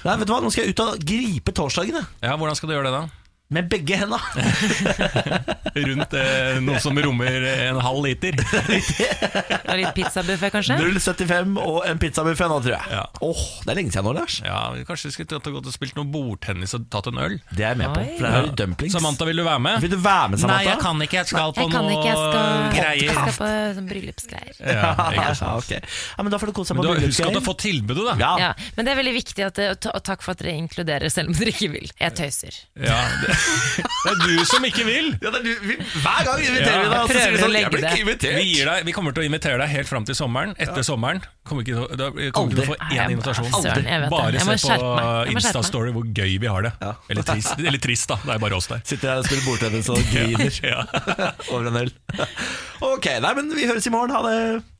Nei, 0.05 0.15
vet 0.21 0.29
du 0.29 0.33
hva, 0.35 0.39
Nå 0.45 0.51
skal 0.55 0.67
jeg 0.67 0.75
ut 0.75 0.83
og 0.85 1.03
gripe 1.11 1.55
torsdagene. 1.57 2.03
ja, 2.23 2.35
hvordan 2.39 2.59
skal 2.59 2.71
du 2.71 2.75
gjøre 2.77 2.91
det, 2.91 2.99
da? 2.99 3.24
Med 3.53 3.67
begge 3.69 3.97
henda. 4.01 4.17
Rundt 5.75 6.13
eh, 6.17 6.57
noe 6.63 6.79
som 6.81 6.97
rommer 7.03 7.43
en 7.67 7.77
halv 7.83 8.05
liter. 8.05 8.35
Og 9.69 9.75
litt 9.79 9.91
pizzabuffé, 9.97 10.49
kanskje? 10.53 10.77
0,75 10.79 11.57
og 11.61 11.79
en 11.89 11.99
pizzabuffé 12.01 12.47
nå, 12.49 12.57
tror 12.63 12.73
jeg. 12.77 12.91
Ja. 12.95 13.03
Åh, 13.25 13.41
Det 13.65 13.73
er 13.73 13.77
lenge 13.79 13.91
siden 13.93 14.07
nå, 14.07 14.13
Lars. 14.17 14.37
Ja, 14.45 14.59
Kanskje 14.87 15.09
vi 15.11 15.15
skulle 15.17 15.29
tatt 15.33 15.49
og 15.51 15.57
gått 15.59 15.69
og 15.69 15.75
spilt 15.75 15.97
noe 15.99 16.07
bordtennis 16.13 16.73
og 16.77 16.87
tatt 16.93 17.09
en 17.11 17.19
øl? 17.21 17.35
Det 17.51 17.65
er 17.65 17.73
jeg 17.75 17.81
med 17.81 17.91
på. 17.93 18.01
Oi. 18.05 18.15
For 18.15 18.25
det 18.27 18.31
er 18.39 18.47
jo 18.47 18.53
dumplings. 18.61 18.95
Samantha, 18.95 19.27
vil 19.29 19.41
du 19.41 19.45
være 19.47 19.63
med? 19.67 19.79
Vil 19.83 19.93
du 19.93 19.97
være 19.99 20.31
med, 20.33 20.41
Samantha? 20.41 20.61
Nei, 20.63 20.69
jeg 20.71 20.81
kan 20.85 21.05
ikke. 21.07 21.19
Jeg 21.19 21.29
skal 21.33 21.53
på 21.57 21.65
Jeg 21.65 21.73
kan 21.75 21.85
noe 21.89 21.97
ikke, 21.99 22.09
jeg 22.09 22.17
skal, 22.23 22.45
jeg 22.45 22.73
greier. 22.79 23.13
skal 23.19 23.35
på 23.35 23.51
sånn 23.79 23.89
bryllupsgreier. 23.91 24.55
Ja, 24.63 24.93
ikke 25.11 25.35
sant. 25.41 25.45
Ja, 25.45 25.53
ok. 25.59 25.71
ja, 26.15 26.25
men 26.25 26.33
Da 26.35 26.41
får 26.41 26.51
du 26.51 26.55
kose 26.61 26.71
deg 26.73 26.79
Men 26.79 26.81
på 26.81 26.87
du 26.87 26.93
har- 26.93 27.05
husk 27.05 27.05
at 27.05 27.11
du 27.11 27.11
bryllupsgreier. 27.11 27.39
har 27.41 27.47
fått 27.51 27.63
tilbudet, 27.65 28.05
da. 28.09 28.15
Ja. 28.21 28.33
Ja, 28.45 28.51
men 28.79 28.87
det 28.87 28.95
er 28.95 28.99
veldig 29.03 29.15
viktig, 29.19 29.45
at 29.49 29.59
det, 29.59 29.69
og 29.75 29.81
ta- 29.85 29.93
og 29.99 30.05
takk 30.07 30.23
for 30.25 30.35
at 30.35 30.41
dere 30.43 30.55
inkluderer 30.55 31.11
selv 31.13 31.33
om 31.33 31.37
dere 31.37 31.51
ikke 31.53 31.69
vil. 31.75 31.91
Jeg 31.99 32.15
tøyser. 32.17 32.61
Ja, 32.79 33.01
det, 33.21 33.35
det 33.45 34.11
er 34.11 34.19
du 34.25 34.45
som 34.49 34.65
ikke 34.67 34.83
vil. 34.87 35.07
Ja, 35.21 35.31
det 35.33 35.39
er 35.39 35.45
du, 35.45 35.51
vi, 35.69 35.75
hver 36.01 36.21
gang 36.27 36.41
inviterer 36.43 36.75
Ja, 36.75 36.81
vi 36.81 36.89
deg, 36.89 36.99
og 36.99 37.09
så 37.09 37.15
sier 37.19 37.31
vi 37.35 37.39
sånn 37.41 37.55
Jeg 37.57 37.71
blir 37.73 37.85
ikke 37.85 38.03
invitert. 38.05 38.35
Vi, 38.39 38.45
gir 38.51 38.69
deg, 38.71 38.85
vi 38.89 38.95
kommer 38.97 39.15
til 39.15 39.23
å 39.23 39.27
invitere 39.29 39.59
deg 39.61 39.71
helt 39.75 39.89
fram 39.91 40.05
til 40.07 40.17
sommeren. 40.17 40.53
Etter 40.61 40.85
sommeren 40.87 41.21
kommer 41.45 41.65
ikke, 41.65 41.85
da 41.99 42.09
kommer 42.33 42.51
du 42.53 42.57
til 42.57 42.63
å 42.63 42.69
få 42.71 42.77
én 42.89 43.15
invitasjon. 43.15 43.49
Søren, 43.53 43.89
jeg 43.89 44.03
vet 44.05 44.09
det. 44.09 44.13
Bare 44.15 44.33
Jeg 44.39 44.47
må 44.49 44.55
se 44.57 44.65
skjerpe 44.65 44.81
på 44.81 44.95
meg. 44.97 45.05
Jeg 45.05 45.29
må 45.29 45.29
skjerpe 45.29 45.29
meg. 45.29 45.33
Insta-story 45.35 45.95
hvor 45.95 46.07
gøy 46.21 46.37
vi 46.45 46.51
har 46.51 46.67
det. 46.67 46.73
Eller, 47.13 47.27
trist, 47.31 47.55
eller 47.61 47.81
trist, 47.85 48.09
da. 48.11 48.19
Det 48.25 48.35
er 48.37 48.43
bare 48.45 48.57
oss 48.59 48.69
der. 48.71 48.81
Sitter 48.87 49.11
jeg 49.11 49.23
og 49.23 49.29
spiller 49.29 49.45
bordtennis 49.49 49.91
og 49.93 50.01
griner 50.13 50.61
Ja. 50.65 50.85
over 51.53 51.71
en 51.71 51.81
øl. 51.85 51.93
Ok, 52.85 53.05
nei, 53.23 53.29
men 53.37 53.47
vi 53.55 53.65
høres 53.69 53.85
i 53.87 53.91
morgen. 53.93 54.11
Ha 54.11 54.19
det. 54.27 54.74